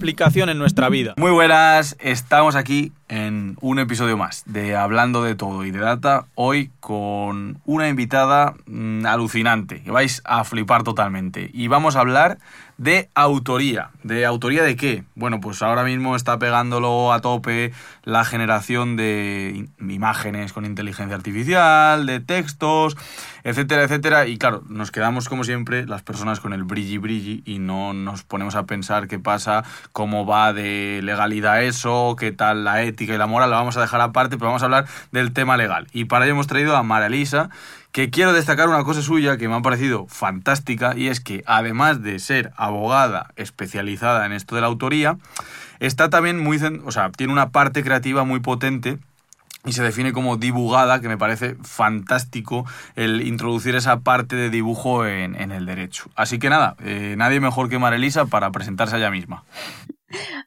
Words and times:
aplicación 0.00 0.48
en 0.48 0.58
nuestra 0.58 0.88
vida. 0.88 1.14
Muy 1.16 1.32
buenas, 1.32 1.96
estamos 1.98 2.54
aquí 2.54 2.92
en 3.08 3.56
un 3.60 3.80
episodio 3.80 4.16
más 4.16 4.44
de 4.46 4.76
Hablando 4.76 5.24
de 5.24 5.34
todo 5.34 5.64
y 5.64 5.72
de 5.72 5.80
data, 5.80 6.26
hoy 6.36 6.70
con 6.78 7.60
una 7.64 7.88
invitada 7.88 8.54
mm, 8.66 9.06
alucinante, 9.06 9.82
que 9.82 9.90
vais 9.90 10.22
a 10.24 10.44
flipar 10.44 10.84
totalmente. 10.84 11.50
Y 11.52 11.66
vamos 11.66 11.96
a 11.96 12.00
hablar 12.00 12.38
de 12.78 13.10
autoría. 13.14 13.90
¿De 14.04 14.24
autoría 14.24 14.62
de 14.62 14.76
qué? 14.76 15.04
Bueno, 15.16 15.40
pues 15.40 15.62
ahora 15.62 15.82
mismo 15.82 16.14
está 16.14 16.38
pegándolo 16.38 17.12
a 17.12 17.20
tope 17.20 17.72
la 18.04 18.24
generación 18.24 18.96
de 18.96 19.68
imágenes 19.80 20.52
con 20.52 20.64
inteligencia 20.64 21.16
artificial, 21.16 22.06
de 22.06 22.20
textos, 22.20 22.96
etcétera, 23.42 23.82
etcétera. 23.82 24.26
Y 24.28 24.38
claro, 24.38 24.62
nos 24.68 24.92
quedamos 24.92 25.28
como 25.28 25.42
siempre 25.42 25.86
las 25.86 26.02
personas 26.02 26.38
con 26.38 26.52
el 26.52 26.62
brilli 26.62 26.98
brilli 26.98 27.42
y 27.44 27.58
no 27.58 27.92
nos 27.92 28.22
ponemos 28.22 28.54
a 28.54 28.64
pensar 28.64 29.08
qué 29.08 29.18
pasa, 29.18 29.64
cómo 29.92 30.24
va 30.24 30.52
de 30.52 31.00
legalidad 31.02 31.64
eso, 31.64 32.14
qué 32.16 32.30
tal 32.30 32.62
la 32.62 32.82
ética 32.82 33.12
y 33.12 33.18
la 33.18 33.26
moral, 33.26 33.50
la 33.50 33.56
vamos 33.56 33.76
a 33.76 33.80
dejar 33.80 34.00
aparte, 34.00 34.38
pero 34.38 34.46
vamos 34.46 34.62
a 34.62 34.66
hablar 34.66 34.86
del 35.10 35.32
tema 35.32 35.56
legal. 35.56 35.88
Y 35.92 36.04
para 36.04 36.24
ello 36.24 36.34
hemos 36.34 36.46
traído 36.46 36.76
a 36.76 36.84
Mara 36.84 37.06
Elisa, 37.06 37.50
que 37.98 38.10
quiero 38.10 38.32
destacar 38.32 38.68
una 38.68 38.84
cosa 38.84 39.02
suya 39.02 39.38
que 39.38 39.48
me 39.48 39.56
ha 39.56 39.60
parecido 39.60 40.06
fantástica 40.06 40.96
y 40.96 41.08
es 41.08 41.18
que 41.18 41.42
además 41.46 42.00
de 42.00 42.20
ser 42.20 42.52
abogada 42.54 43.32
especializada 43.34 44.24
en 44.24 44.30
esto 44.30 44.54
de 44.54 44.60
la 44.60 44.68
autoría, 44.68 45.18
está 45.80 46.08
también 46.08 46.38
muy, 46.38 46.60
o 46.84 46.92
sea, 46.92 47.10
tiene 47.10 47.32
una 47.32 47.50
parte 47.50 47.82
creativa 47.82 48.22
muy 48.22 48.38
potente 48.38 48.98
y 49.64 49.72
se 49.72 49.82
define 49.82 50.12
como 50.12 50.36
dibujada, 50.36 51.00
que 51.00 51.08
me 51.08 51.18
parece 51.18 51.56
fantástico 51.64 52.64
el 52.94 53.26
introducir 53.26 53.74
esa 53.74 53.98
parte 53.98 54.36
de 54.36 54.50
dibujo 54.50 55.04
en, 55.04 55.34
el 55.50 55.66
derecho. 55.66 56.08
Así 56.14 56.38
que 56.38 56.50
nada, 56.50 56.76
eh, 56.84 57.16
nadie 57.18 57.40
mejor 57.40 57.68
que 57.68 57.80
Marelisa 57.80 58.26
para 58.26 58.52
presentarse 58.52 58.96
ella 58.96 59.10
misma. 59.10 59.42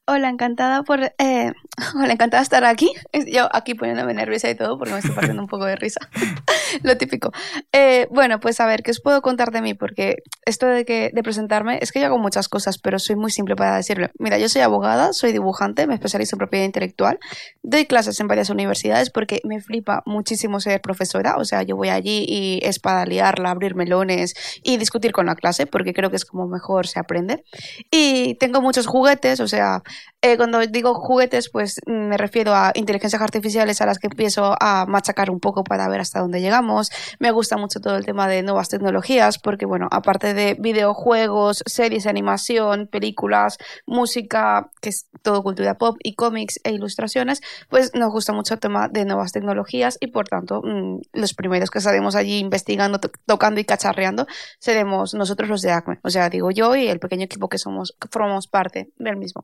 Hola, 0.08 0.30
encantada 0.30 0.82
por. 0.84 1.02
Eh, 1.20 1.54
hola, 1.96 2.14
encantada 2.14 2.42
de 2.42 2.44
estar 2.44 2.66
aquí. 2.66 2.92
Yo 3.32 3.48
aquí 3.54 3.76
poniéndome 3.76 4.14
nerviosa 4.14 4.50
y 4.50 4.56
todo 4.56 4.78
porque 4.78 4.94
me 4.94 5.00
estoy 5.00 5.14
partiendo 5.14 5.42
un 5.42 5.48
poco 5.48 5.66
de 5.66 5.76
risa. 5.76 6.00
Lo 6.84 6.98
típico. 6.98 7.32
Eh, 7.72 8.08
bueno, 8.12 8.40
pues 8.40 8.60
a 8.60 8.66
ver, 8.66 8.82
¿qué 8.82 8.92
os 8.92 9.02
puedo 9.02 9.22
contar 9.22 9.52
de 9.52 9.62
mí? 9.62 9.74
Porque 9.76 10.18
esto 10.46 10.66
de, 10.66 10.84
que, 10.84 11.12
de 11.14 11.24
presentarme 11.24 11.78
es 11.82 11.92
que 11.92 12.00
yo 12.00 12.08
hago 12.08 12.18
muchas 12.18 12.50
cosas, 12.50 12.80
pero 12.80 12.98
soy 12.98 13.16
muy 13.16 13.30
simple 13.30 13.56
para 13.56 13.76
decirlo. 13.76 14.08
Mira, 14.18 14.40
yo 14.40 14.50
soy 14.50 14.62
abogada, 14.62 15.14
soy 15.14 15.32
dibujante, 15.32 15.86
me 15.86 15.94
especializo 15.94 16.36
en 16.36 16.40
propiedad 16.40 16.66
intelectual, 16.66 17.20
doy 17.62 17.86
clases 17.86 18.20
en 18.20 18.28
varias 18.28 18.50
universidades 18.50 19.12
porque 19.12 19.42
me 19.44 19.62
flipa 19.62 20.02
muchísimo 20.06 20.60
ser 20.60 20.82
profesora. 20.82 21.36
O 21.38 21.46
sea, 21.46 21.62
yo 21.62 21.76
voy 21.76 21.90
allí 21.90 22.26
y 22.28 22.60
es 22.64 22.80
para 22.80 23.06
liarla, 23.06 23.52
abrir 23.52 23.76
melones 23.76 24.34
y 24.64 24.78
discutir 24.78 25.12
con 25.12 25.28
la 25.28 25.36
clase 25.36 25.68
porque 25.68 25.94
creo 25.94 26.10
que 26.10 26.16
es 26.16 26.26
como 26.26 26.48
mejor 26.48 26.88
se 26.88 27.00
aprende. 27.00 27.44
Y 27.92 28.36
tengo 28.36 28.62
muchos 28.62 28.88
juguetes, 28.88 29.40
o 29.40 29.48
sea, 29.52 29.84
eh, 30.24 30.38
cuando 30.38 30.60
digo 30.60 30.94
juguetes, 30.94 31.50
pues 31.50 31.82
me 31.88 32.16
refiero 32.16 32.54
a 32.54 32.72
inteligencias 32.76 33.22
artificiales 33.22 33.82
a 33.82 33.88
las 33.88 33.98
que 33.98 34.08
empiezo 34.08 34.56
a 34.60 34.86
machacar 34.88 35.32
un 35.32 35.40
poco 35.40 35.64
para 35.64 35.88
ver 35.90 36.00
hasta 36.00 36.20
dónde 36.20 36.42
llegamos. 36.42 36.92
Me 37.20 37.32
gusta 37.32 37.58
mucho 37.58 37.80
todo 37.80 37.96
el 37.98 38.06
tema 38.06 38.28
de 38.28 38.44
nuevas 38.44 38.70
tecnologías, 38.70 39.40
porque 39.40 39.66
bueno, 39.66 39.88
aparte 39.90 40.36
de 40.36 40.56
videojuegos, 40.60 41.64
series 41.66 42.04
de 42.04 42.12
animación, 42.12 42.88
películas, 42.88 43.58
música, 43.88 44.70
que 44.80 44.90
es 44.90 45.08
todo 45.24 45.42
cultura 45.42 45.78
pop 45.80 45.98
y 46.04 46.14
cómics 46.14 46.60
e 46.64 46.72
ilustraciones, 46.72 47.42
pues 47.70 47.96
nos 47.96 48.12
gusta 48.12 48.32
mucho 48.32 48.54
el 48.54 48.60
tema 48.60 48.90
de 48.90 49.06
nuevas 49.06 49.32
tecnologías 49.32 49.98
y 50.00 50.08
por 50.08 50.28
tanto 50.28 50.62
mm, 50.64 51.02
los 51.14 51.34
primeros 51.34 51.72
que 51.72 51.80
estaremos 51.80 52.16
allí 52.16 52.38
investigando, 52.38 53.00
tocando 53.26 53.60
y 53.60 53.66
cacharreando 53.66 54.28
seremos 54.60 55.16
nosotros 55.16 55.50
los 55.50 55.62
de 55.62 55.72
ACME. 55.72 56.00
O 56.04 56.10
sea, 56.12 56.30
digo 56.30 56.52
yo 56.52 56.76
y 56.76 56.88
el 56.88 57.00
pequeño 57.00 57.26
equipo 57.26 57.50
que 57.50 57.58
somos, 57.58 57.96
que 58.00 58.08
formamos 58.08 58.48
parte 58.48 58.92
del 58.98 59.18
mismo. 59.18 59.41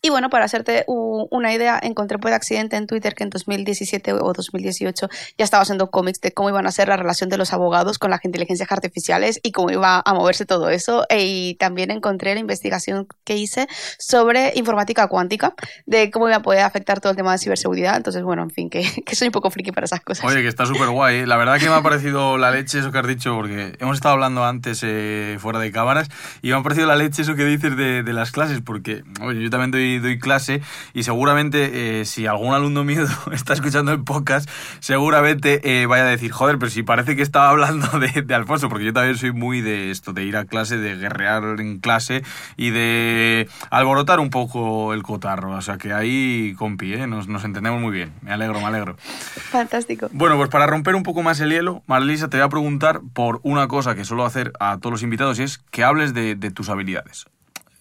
Y 0.00 0.10
bueno, 0.10 0.30
para 0.30 0.44
hacerte 0.44 0.84
una 0.86 1.52
idea, 1.52 1.78
encontré 1.82 2.18
por 2.18 2.32
accidente 2.32 2.76
en 2.76 2.86
Twitter 2.86 3.14
que 3.14 3.24
en 3.24 3.30
2017 3.30 4.12
o 4.14 4.32
2018 4.32 5.08
ya 5.38 5.44
estaba 5.44 5.62
haciendo 5.62 5.90
cómics 5.90 6.20
de 6.20 6.32
cómo 6.32 6.48
iban 6.48 6.66
a 6.66 6.72
ser 6.72 6.88
la 6.88 6.96
relación 6.96 7.30
de 7.30 7.36
los 7.36 7.52
abogados 7.52 7.98
con 7.98 8.10
las 8.10 8.24
inteligencias 8.24 8.70
artificiales 8.72 9.40
y 9.42 9.52
cómo 9.52 9.70
iba 9.70 10.02
a 10.04 10.14
moverse 10.14 10.46
todo 10.46 10.68
eso. 10.70 11.06
E, 11.08 11.24
y 11.24 11.54
también 11.54 11.90
encontré 11.90 12.34
la 12.34 12.40
investigación 12.40 13.06
que 13.24 13.36
hice 13.36 13.68
sobre 13.98 14.52
informática 14.56 15.06
cuántica, 15.06 15.54
de 15.86 16.10
cómo 16.10 16.28
iba 16.28 16.36
a 16.36 16.42
poder 16.42 16.60
afectar 16.60 17.00
todo 17.00 17.10
el 17.10 17.16
tema 17.16 17.32
de 17.32 17.38
ciberseguridad. 17.38 17.96
Entonces, 17.96 18.22
bueno, 18.22 18.42
en 18.42 18.50
fin, 18.50 18.70
que, 18.70 18.82
soy 19.12 19.28
un 19.28 19.32
poco 19.32 19.50
friki 19.50 19.72
para 19.72 19.84
esas 19.84 20.00
cosas. 20.00 20.24
Oye, 20.24 20.42
que 20.42 20.48
está 20.48 20.66
súper 20.66 20.88
guay. 20.88 21.20
¿eh? 21.20 21.26
La 21.26 21.36
verdad 21.36 21.58
que 21.58 21.68
me 21.68 21.74
ha 21.74 21.82
parecido 21.82 22.38
la 22.38 22.50
leche 22.50 22.80
eso 22.80 22.90
que 22.90 22.98
has 22.98 23.06
dicho, 23.06 23.34
porque 23.34 23.76
hemos 23.78 23.96
estado 23.96 24.14
hablando 24.14 24.44
antes 24.44 24.80
eh, 24.82 25.36
fuera 25.38 25.58
de 25.58 25.70
cámaras 25.70 26.08
y 26.42 26.48
me 26.48 26.56
ha 26.56 26.62
parecido 26.62 26.86
la 26.86 26.96
leche 26.96 27.22
eso 27.22 27.34
que 27.34 27.44
dices 27.44 27.76
de, 27.76 28.02
de 28.02 28.12
las 28.12 28.32
clases, 28.32 28.60
porque, 28.60 29.04
oye, 29.20 29.42
yo 29.42 29.50
también 29.52 30.02
doy, 30.02 30.18
clase 30.18 30.60
y 30.94 31.04
seguramente 31.04 32.00
eh, 32.00 32.04
si 32.04 32.26
algún 32.26 32.54
alumno 32.54 32.82
mío 32.84 33.04
está 33.32 33.52
escuchando 33.52 33.92
el 33.92 34.02
podcast, 34.02 34.48
seguramente 34.80 35.60
eh, 35.62 35.86
vaya 35.86 36.04
a 36.04 36.08
decir, 36.08 36.32
joder, 36.32 36.58
pero 36.58 36.70
si 36.70 36.82
parece 36.82 37.14
que 37.14 37.22
estaba 37.22 37.50
hablando 37.50 37.86
de, 37.98 38.34
Alfonso, 38.34 38.68
porque 38.68 38.84
yo 38.84 38.92
también 38.92 39.16
soy 39.16 39.32
muy 39.32 39.60
de 39.60 39.90
esto, 39.90 40.12
de 40.12 40.24
ir 40.24 40.36
a 40.36 40.44
clase, 40.44 40.78
de 40.78 40.96
guerrear 40.96 41.60
en 41.60 41.78
clase 41.78 42.22
y 42.56 42.70
de 42.70 43.48
alborotar 43.70 44.20
un 44.20 44.30
poco 44.30 44.94
el 44.94 45.02
cotarro. 45.02 45.52
O 45.52 45.62
sea 45.62 45.78
que 45.78 45.92
ahí, 45.92 46.54
compi, 46.58 46.94
¿eh? 46.94 47.06
nos, 47.06 47.28
nos 47.28 47.44
entendemos 47.44 47.80
muy 47.80 47.92
bien. 47.92 48.12
Me 48.22 48.32
alegro, 48.32 48.58
me 48.60 48.66
alegro. 48.66 48.96
Fantástico. 48.98 50.08
Bueno, 50.12 50.36
pues 50.36 50.48
para 50.48 50.66
romper 50.66 50.94
un 50.94 51.02
poco 51.02 51.22
más 51.22 51.38
el 51.40 51.50
hielo, 51.50 51.82
Marlisa, 51.86 52.28
te 52.28 52.38
voy 52.38 52.46
a 52.46 52.48
preguntar 52.48 53.00
por 53.12 53.40
una 53.42 53.68
cosa 53.68 53.94
que 53.94 54.04
suelo 54.04 54.24
hacer 54.24 54.52
a 54.58 54.78
todos 54.78 54.92
los 54.92 55.02
invitados 55.02 55.38
y 55.38 55.42
es 55.42 55.58
que 55.58 55.84
hables 55.84 56.14
de, 56.14 56.34
de 56.34 56.50
tus 56.50 56.68
habilidades 56.68 57.26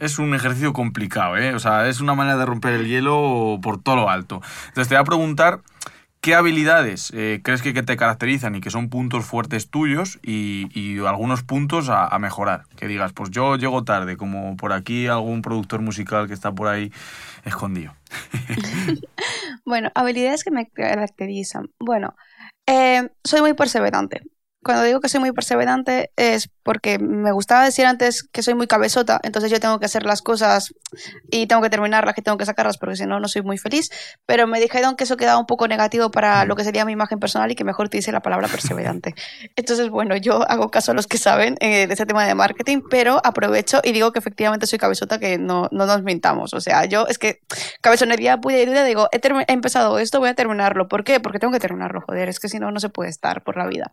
es 0.02 0.18
un 0.18 0.34
ejercicio 0.34 0.74
complicado, 0.74 1.38
¿eh? 1.38 1.54
O 1.54 1.60
sea, 1.60 1.88
es 1.88 2.02
una 2.02 2.16
manera 2.16 2.36
de 2.38 2.46
romper 2.46 2.74
el 2.74 2.88
hielo 2.88 3.60
por 3.62 3.82
todo 3.82 3.96
lo 3.96 4.10
alto. 4.10 4.42
Entonces 4.68 4.90
te 4.90 4.96
voy 4.96 5.02
a 5.02 5.06
preguntar 5.06 5.62
qué 6.22 6.34
habilidades 6.34 7.12
eh, 7.16 7.40
crees 7.44 7.62
que, 7.62 7.72
te 7.72 7.98
caracterizan 7.98 8.56
y 8.56 8.62
que 8.62 8.72
son 8.72 8.90
puntos 8.90 9.26
fuertes 9.26 9.70
tuyos 9.70 10.20
y, 10.24 10.98
algunos 11.06 11.44
puntos 11.44 11.90
a, 11.90 12.18
mejorar. 12.20 12.64
Que 12.78 12.88
digas, 12.88 13.14
pues 13.14 13.30
yo 13.30 13.56
llego 13.58 13.84
tarde, 13.84 14.18
como 14.18 14.58
por 14.58 14.74
aquí 14.74 15.06
algún 15.08 15.44
productor 15.44 15.82
musical 15.82 16.28
que 16.28 16.34
está 16.34 16.52
por 16.52 16.68
ahí 16.68 16.92
escondido. 17.46 17.94
bueno, 19.66 19.92
habilidades 19.94 20.44
que 20.44 20.52
me 20.52 20.68
caracterizan. 20.68 21.70
Bueno, 21.80 22.16
eh, 22.66 23.08
soy 23.24 23.42
muy 23.42 23.54
perseverante 23.54 24.22
cuando 24.64 24.84
digo 24.84 25.00
que 25.00 25.10
soy 25.10 25.20
muy 25.20 25.32
perseverante 25.32 26.12
es 26.16 26.50
porque 26.64 27.00
me 27.00 27.32
gustaba 27.32 27.66
decir 27.66 27.86
antes 27.86 28.24
que 28.24 28.44
soy 28.44 28.54
muy 28.54 28.68
cabezota, 28.68 29.20
entonces 29.24 29.50
yo 29.50 29.60
tengo 29.60 29.80
que 29.80 29.86
hacer 29.86 30.04
las 30.04 30.22
cosas 30.22 30.74
y 31.32 31.48
tengo 31.48 31.62
que 31.62 31.70
terminarlas, 31.70 32.14
que 32.14 32.22
tengo 32.22 32.38
que 32.38 32.46
sacarlas 32.46 32.78
porque 32.78 32.96
si 32.96 33.06
no, 33.06 33.20
no 33.20 33.28
soy 33.28 33.42
muy 33.42 33.58
feliz. 33.58 33.90
Pero 34.26 34.46
me 34.46 34.60
dijeron 34.60 34.96
que 34.96 35.06
eso 35.06 35.18
quedaba 35.18 35.40
un 35.40 35.48
poco 35.48 35.68
negativo 35.68 36.12
para 36.12 36.46
lo 36.46 36.56
que 36.56 36.64
sería 36.64 36.86
mi 36.86 36.92
imagen 36.92 37.20
personal 37.20 37.52
y 37.52 37.56
que 37.56 37.64
mejor 37.64 37.90
te 37.90 37.98
dice 37.98 38.12
la 38.12 38.22
palabra 38.22 38.48
perseverante. 38.48 39.16
Entonces, 39.56 39.90
bueno, 39.90 40.16
yo 40.18 40.48
hago 40.50 40.70
caso 40.70 40.92
a 40.92 40.96
los 40.96 41.08
que 41.08 41.18
saben 41.18 41.56
eh, 41.60 41.88
de 41.88 41.94
ese 41.94 42.06
tema 42.06 42.26
de 42.26 42.36
marketing, 42.36 42.82
pero 42.90 43.20
aprovecho 43.24 43.82
y 43.84 43.92
digo 43.92 44.12
que 44.12 44.20
efectivamente 44.20 44.68
soy 44.68 44.78
cabezota, 44.78 45.20
que 45.20 45.40
no, 45.40 45.68
no 45.72 45.86
nos 45.88 46.04
mintamos. 46.04 46.54
O 46.54 46.62
sea, 46.62 46.86
yo 46.86 47.08
es 47.08 47.18
que 47.18 47.40
cabezonería 47.82 48.38
pude 48.38 48.62
ir 48.62 48.70
y 48.70 48.84
digo, 48.84 49.10
he, 49.12 49.20
he 49.48 49.54
empezado 49.54 49.98
esto, 49.98 50.20
voy 50.20 50.30
a 50.30 50.36
terminarlo. 50.36 50.88
¿Por 50.88 51.04
qué? 51.04 51.20
Porque 51.20 51.40
tengo 51.40 51.54
que 51.54 51.60
terminarlo, 51.60 52.02
joder, 52.02 52.30
es 52.30 52.40
que 52.40 52.48
si 52.48 52.60
no, 52.60 52.72
no 52.72 52.80
se 52.80 52.90
puede 52.90 53.10
estar 53.10 53.44
por 53.44 53.58
la 53.58 53.66
vida. 53.66 53.92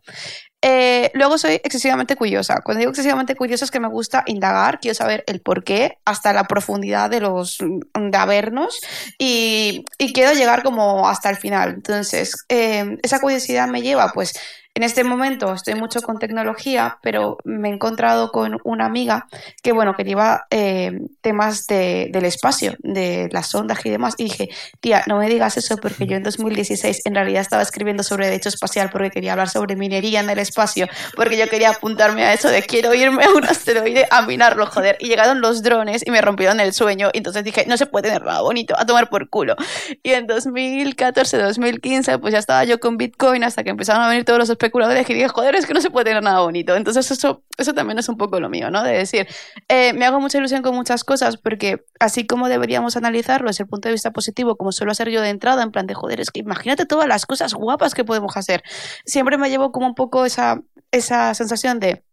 Eh, 0.61 1.09
luego 1.13 1.37
soy 1.37 1.53
excesivamente 1.53 2.15
curiosa. 2.15 2.61
Cuando 2.61 2.79
digo 2.79 2.91
excesivamente 2.91 3.35
curiosa 3.35 3.65
es 3.65 3.71
que 3.71 3.79
me 3.79 3.87
gusta 3.87 4.23
indagar, 4.25 4.79
quiero 4.79 4.95
saber 4.95 5.23
el 5.27 5.39
por 5.39 5.63
qué 5.63 5.97
hasta 6.03 6.33
la 6.33 6.45
profundidad 6.45 7.09
de 7.09 7.21
los 7.21 7.59
de 7.59 8.69
y, 9.17 9.85
y 9.97 10.13
quiero 10.13 10.33
llegar 10.33 10.63
como 10.63 11.07
hasta 11.07 11.29
el 11.29 11.37
final. 11.37 11.75
Entonces, 11.75 12.45
eh, 12.49 12.97
esa 13.03 13.21
curiosidad 13.21 13.67
me 13.69 13.81
lleva 13.81 14.11
pues 14.13 14.33
en 14.79 14.83
este 14.83 15.03
momento 15.03 15.53
estoy 15.53 15.75
mucho 15.75 16.01
con 16.01 16.19
tecnología, 16.19 16.99
pero 17.01 17.37
me 17.43 17.67
he 17.67 17.73
encontrado 17.73 18.31
con 18.31 18.59
una 18.63 18.85
amiga 18.85 19.27
que, 19.61 19.73
bueno, 19.73 19.93
que 19.93 20.05
lleva 20.05 20.45
eh, 20.51 21.01
temas 21.19 21.67
de, 21.67 22.07
del 22.13 22.23
espacio, 22.23 22.75
de 22.79 23.27
las 23.33 23.53
ondas 23.53 23.85
y 23.85 23.89
demás. 23.89 24.15
Y 24.17 24.23
dije, 24.23 24.49
tía, 24.79 25.03
no 25.05 25.17
me 25.17 25.27
digas 25.27 25.57
eso 25.57 25.75
porque 25.75 26.07
yo 26.07 26.15
en 26.15 26.23
2016 26.23 27.01
en 27.03 27.13
realidad 27.13 27.41
estaba 27.41 27.61
escribiendo 27.61 28.03
sobre 28.03 28.27
derecho 28.27 28.47
espacial 28.47 28.89
porque 28.89 29.11
quería 29.11 29.33
hablar 29.33 29.49
sobre 29.49 29.75
minería 29.75 30.21
en 30.21 30.29
el 30.29 30.39
espacio, 30.39 30.87
porque 31.13 31.37
yo 31.37 31.49
quería 31.49 31.71
apuntarme 31.71 32.23
a 32.23 32.31
eso 32.31 32.47
de 32.47 32.61
quiero 32.63 32.93
irme 32.93 33.25
a 33.25 33.31
un 33.31 33.43
asteroide 33.43 34.07
a 34.09 34.21
minarlo, 34.21 34.65
joder. 34.65 34.95
Y 35.01 35.09
llegaron 35.09 35.41
los 35.41 35.61
drones 35.61 36.07
y 36.07 36.11
me 36.11 36.21
rompieron 36.21 36.61
el 36.61 36.71
sueño. 36.71 37.09
Entonces 37.11 37.43
dije, 37.43 37.65
no 37.67 37.75
se 37.75 37.85
puede 37.85 38.03
tener 38.03 38.23
nada 38.23 38.39
bonito, 38.43 38.79
a 38.79 38.85
tomar 38.85 39.09
por 39.09 39.27
culo. 39.27 39.57
Y 40.03 40.11
en 40.11 40.25
2014, 40.25 41.37
2015, 41.37 42.17
pues 42.19 42.31
ya 42.31 42.39
estaba 42.39 42.63
yo 42.63 42.79
con 42.79 42.95
Bitcoin 42.95 43.43
hasta 43.43 43.65
que 43.65 43.71
empezaron 43.71 44.03
a 44.03 44.07
venir 44.07 44.23
todos 44.23 44.39
los 44.39 44.49
espectáculos 44.69 45.09
y 45.09 45.13
dije, 45.13 45.27
joder, 45.27 45.55
es 45.55 45.65
que 45.65 45.73
no 45.73 45.81
se 45.81 45.89
puede 45.89 46.05
tener 46.05 46.23
nada 46.23 46.41
bonito. 46.41 46.75
Entonces 46.75 47.09
eso, 47.11 47.43
eso 47.57 47.73
también 47.73 47.99
es 47.99 48.09
un 48.09 48.17
poco 48.17 48.39
lo 48.39 48.49
mío, 48.49 48.69
¿no? 48.71 48.83
De 48.83 48.93
decir, 48.93 49.27
eh, 49.67 49.93
me 49.93 50.05
hago 50.05 50.19
mucha 50.19 50.37
ilusión 50.37 50.61
con 50.61 50.75
muchas 50.75 51.03
cosas 51.03 51.37
porque 51.37 51.83
así 51.99 52.25
como 52.25 52.49
deberíamos 52.49 52.97
analizarlo 52.97 53.47
desde 53.47 53.63
el 53.63 53.69
punto 53.69 53.89
de 53.89 53.93
vista 53.93 54.11
positivo, 54.11 54.55
como 54.55 54.71
suelo 54.71 54.91
hacer 54.91 55.09
yo 55.09 55.21
de 55.21 55.29
entrada, 55.29 55.63
en 55.63 55.71
plan 55.71 55.87
de, 55.87 55.93
joder, 55.93 56.19
es 56.19 56.31
que 56.31 56.39
imagínate 56.39 56.85
todas 56.85 57.07
las 57.07 57.25
cosas 57.25 57.53
guapas 57.53 57.93
que 57.93 58.03
podemos 58.03 58.37
hacer. 58.37 58.63
Siempre 59.05 59.37
me 59.37 59.49
llevo 59.49 59.71
como 59.71 59.87
un 59.87 59.95
poco 59.95 60.25
esa, 60.25 60.61
esa 60.91 61.33
sensación 61.33 61.79
de 61.79 62.03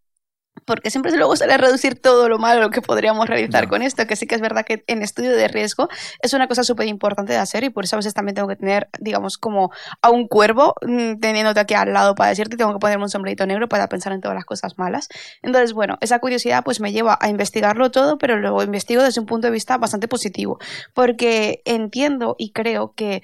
porque 0.64 0.90
siempre 0.90 1.14
luego 1.16 1.36
sale 1.36 1.54
a 1.54 1.58
reducir 1.58 2.00
todo 2.00 2.28
lo 2.28 2.38
malo 2.38 2.70
que 2.70 2.82
podríamos 2.82 3.28
realizar 3.28 3.68
con 3.68 3.82
esto, 3.82 4.06
que 4.06 4.16
sí 4.16 4.26
que 4.26 4.34
es 4.34 4.40
verdad 4.40 4.64
que 4.64 4.84
en 4.86 5.02
estudio 5.02 5.36
de 5.36 5.48
riesgo 5.48 5.88
es 6.20 6.32
una 6.32 6.48
cosa 6.48 6.64
súper 6.64 6.86
importante 6.86 7.32
de 7.32 7.38
hacer 7.38 7.64
y 7.64 7.70
por 7.70 7.84
eso 7.84 7.96
a 7.96 7.98
veces 7.98 8.14
también 8.14 8.34
tengo 8.34 8.48
que 8.48 8.56
tener, 8.56 8.88
digamos, 8.98 9.38
como 9.38 9.70
a 10.02 10.10
un 10.10 10.26
cuervo 10.28 10.74
mm, 10.82 11.20
teniéndote 11.20 11.60
aquí 11.60 11.74
al 11.74 11.92
lado 11.92 12.14
para 12.14 12.30
decirte, 12.30 12.56
tengo 12.56 12.72
que 12.72 12.78
ponerme 12.78 13.04
un 13.04 13.10
sombrerito 13.10 13.46
negro 13.46 13.68
para 13.68 13.88
pensar 13.88 14.12
en 14.12 14.20
todas 14.20 14.34
las 14.34 14.44
cosas 14.44 14.78
malas. 14.78 15.08
Entonces, 15.42 15.72
bueno, 15.72 15.98
esa 16.00 16.18
curiosidad 16.18 16.64
pues 16.64 16.80
me 16.80 16.92
lleva 16.92 17.18
a 17.20 17.28
investigarlo 17.28 17.90
todo, 17.90 18.18
pero 18.18 18.36
luego 18.36 18.62
investigo 18.62 19.02
desde 19.02 19.20
un 19.20 19.26
punto 19.26 19.46
de 19.48 19.52
vista 19.52 19.78
bastante 19.78 20.08
positivo, 20.08 20.58
porque 20.94 21.62
entiendo 21.64 22.34
y 22.38 22.52
creo 22.52 22.92
que 22.94 23.22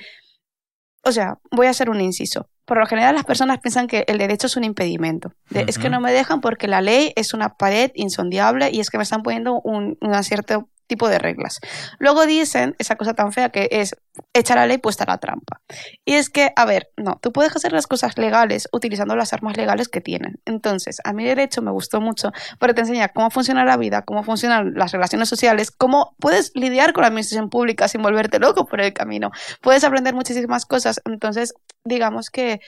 o 1.05 1.13
sea, 1.13 1.39
voy 1.51 1.67
a 1.67 1.71
hacer 1.71 1.91
un 1.91 2.01
inciso 2.01 2.49
por 2.65 2.79
lo 2.79 2.87
general 2.87 3.15
las 3.15 3.25
personas 3.25 3.59
piensan 3.59 3.87
que 3.87 4.05
el 4.07 4.19
derecho 4.19 4.47
es 4.47 4.57
un 4.57 4.65
impedimento. 4.65 5.33
Es 5.51 5.79
que 5.79 5.91
no 5.91 6.01
me 6.01 6.13
dejan 6.13 6.41
porque 6.41 6.69
la 6.69 6.81
ley 6.81 7.13
es 7.17 7.35
una 7.35 7.57
pared 7.57 7.91
insondiable 7.95 8.71
y 8.73 8.81
es 8.81 8.91
que 8.91 8.99
me 8.99 9.03
están 9.03 9.23
poniendo 9.23 9.61
un, 9.61 9.99
una 10.01 10.23
cierta 10.23 10.65
tipo 10.93 11.09
de 11.09 11.19
reglas. 11.19 11.59
Luego 11.99 12.27
dicen 12.27 12.77
esa 12.79 12.97
cosa 12.97 13.15
tan 13.15 13.33
fea 13.33 13.49
que 13.49 13.67
es 13.71 13.97
echar 14.35 14.59
la 14.59 14.67
ley 14.67 14.77
puesta 14.77 15.07
la 15.07 15.17
trampa. 15.17 15.63
Y 16.05 16.15
es 16.15 16.29
que, 16.29 16.53
a 16.55 16.67
ver, 16.67 16.91
no, 16.99 17.19
tú 17.23 17.33
puedes 17.33 17.57
hacer 17.57 17.73
las 17.73 17.87
cosas 17.87 18.19
legales 18.19 18.69
utilizando 18.73 19.17
las 19.17 19.33
armas 19.33 19.57
legales 19.57 19.89
que 19.89 20.03
tienen. 20.03 20.39
Entonces, 20.45 20.99
a 21.05 21.15
mi 21.15 21.25
derecho 21.25 21.63
me 21.63 21.71
gustó 21.71 22.03
mucho 22.03 22.31
porque 22.59 22.75
te 22.75 22.83
enseña 22.83 23.09
cómo 23.09 23.31
funciona 23.31 23.65
la 23.65 23.79
vida, 23.79 24.03
cómo 24.03 24.23
funcionan 24.23 24.75
las 24.75 24.93
relaciones 24.93 25.31
sociales, 25.31 25.71
cómo 25.71 26.15
puedes 26.21 26.53
lidiar 26.55 26.93
con 26.93 27.03
la 27.03 27.09
administración 27.09 27.49
pública 27.49 27.89
sin 27.89 28.03
volverte 28.03 28.39
loco 28.39 28.67
por 28.67 28.83
el 28.83 28.93
camino. 28.93 29.31
Puedes 29.63 29.85
aprender 29.85 30.15
muchísimas 30.15 30.67
cosas. 30.67 31.01
Entonces, 31.07 31.55
digamos 31.85 32.29
que 32.29 32.61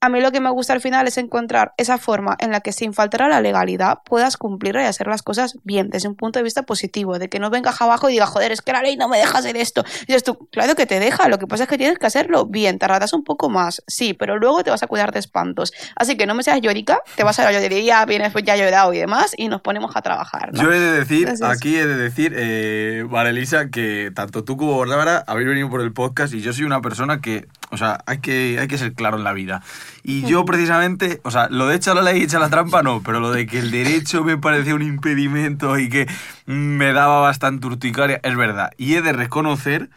a 0.00 0.08
mí 0.08 0.20
lo 0.20 0.30
que 0.30 0.40
me 0.40 0.50
gusta 0.50 0.72
al 0.72 0.80
final 0.80 1.08
es 1.08 1.18
encontrar 1.18 1.72
esa 1.76 1.98
forma 1.98 2.36
en 2.38 2.52
la 2.52 2.60
que 2.60 2.72
sin 2.72 2.94
faltar 2.94 3.22
a 3.22 3.28
la 3.28 3.40
legalidad 3.40 3.98
puedas 4.04 4.36
cumplir 4.36 4.76
y 4.76 4.78
hacer 4.78 5.08
las 5.08 5.22
cosas 5.22 5.56
bien, 5.64 5.90
desde 5.90 6.08
un 6.08 6.14
punto 6.14 6.38
de 6.38 6.44
vista 6.44 6.62
positivo, 6.62 7.18
de 7.18 7.28
que 7.28 7.40
no 7.40 7.50
vengas 7.50 7.80
abajo 7.80 8.08
y 8.08 8.12
diga, 8.12 8.26
joder, 8.26 8.52
es 8.52 8.62
que 8.62 8.72
la 8.72 8.82
ley 8.82 8.96
no 8.96 9.08
me 9.08 9.18
deja 9.18 9.38
hacer 9.38 9.56
esto. 9.56 9.84
Y 10.02 10.06
dices 10.06 10.22
tú, 10.22 10.48
claro 10.52 10.76
que 10.76 10.86
te 10.86 11.00
deja, 11.00 11.28
lo 11.28 11.38
que 11.38 11.46
pasa 11.46 11.64
es 11.64 11.68
que 11.68 11.78
tienes 11.78 11.98
que 11.98 12.06
hacerlo 12.06 12.46
bien, 12.46 12.78
tardarás 12.78 13.12
un 13.12 13.24
poco 13.24 13.48
más, 13.48 13.82
sí, 13.86 14.14
pero 14.14 14.38
luego 14.38 14.62
te 14.62 14.70
vas 14.70 14.82
a 14.82 14.86
cuidar 14.86 15.12
de 15.12 15.18
espantos. 15.18 15.72
Así 15.96 16.16
que 16.16 16.26
no 16.26 16.34
me 16.34 16.44
seas 16.44 16.60
llorica, 16.60 17.00
te 17.16 17.24
vas 17.24 17.38
a 17.40 17.44
la 17.44 17.52
llorería, 17.52 18.04
vienes 18.04 18.32
pues 18.32 18.44
ya 18.44 18.56
llorado 18.56 18.92
y 18.92 18.98
demás, 18.98 19.32
y 19.36 19.48
nos 19.48 19.62
ponemos 19.62 19.96
a 19.96 20.02
trabajar. 20.02 20.50
Yo 20.52 20.72
he 20.72 20.78
de 20.78 20.92
decir, 20.92 21.28
aquí 21.42 21.76
he 21.76 21.86
de 21.86 21.96
decir, 21.96 22.34
eh, 22.36 23.04
Elisa, 23.28 23.68
que 23.68 24.10
tanto 24.14 24.44
tú 24.44 24.56
como 24.56 24.78
Bárbara 24.78 25.24
habéis 25.26 25.48
venido 25.48 25.68
por 25.68 25.80
el 25.80 25.92
podcast 25.92 26.32
y 26.32 26.40
yo 26.40 26.52
soy 26.52 26.64
una 26.64 26.80
persona 26.80 27.20
que, 27.20 27.46
o 27.70 27.76
sea, 27.76 27.98
hay 28.06 28.18
que, 28.18 28.58
hay 28.60 28.68
que 28.68 28.78
ser 28.78 28.94
claro 28.94 29.18
en 29.18 29.24
la 29.24 29.32
vida. 29.32 29.62
Y 30.02 30.22
yo 30.26 30.44
precisamente, 30.44 31.20
o 31.24 31.30
sea, 31.30 31.48
lo 31.50 31.66
de 31.66 31.76
echar 31.76 31.96
la 31.96 32.02
ley 32.02 32.20
y 32.20 32.24
echar 32.24 32.40
la 32.40 32.50
trampa 32.50 32.82
no, 32.82 33.02
pero 33.02 33.20
lo 33.20 33.30
de 33.30 33.46
que 33.46 33.58
el 33.58 33.70
derecho 33.70 34.24
me 34.24 34.38
parecía 34.38 34.74
un 34.74 34.82
impedimento 34.82 35.78
y 35.78 35.88
que 35.88 36.06
me 36.46 36.92
daba 36.92 37.20
bastante 37.20 37.66
urticaria, 37.66 38.20
es 38.22 38.36
verdad. 38.36 38.70
Y 38.78 38.94
he 38.94 39.02
de 39.02 39.12
reconocer 39.12 39.90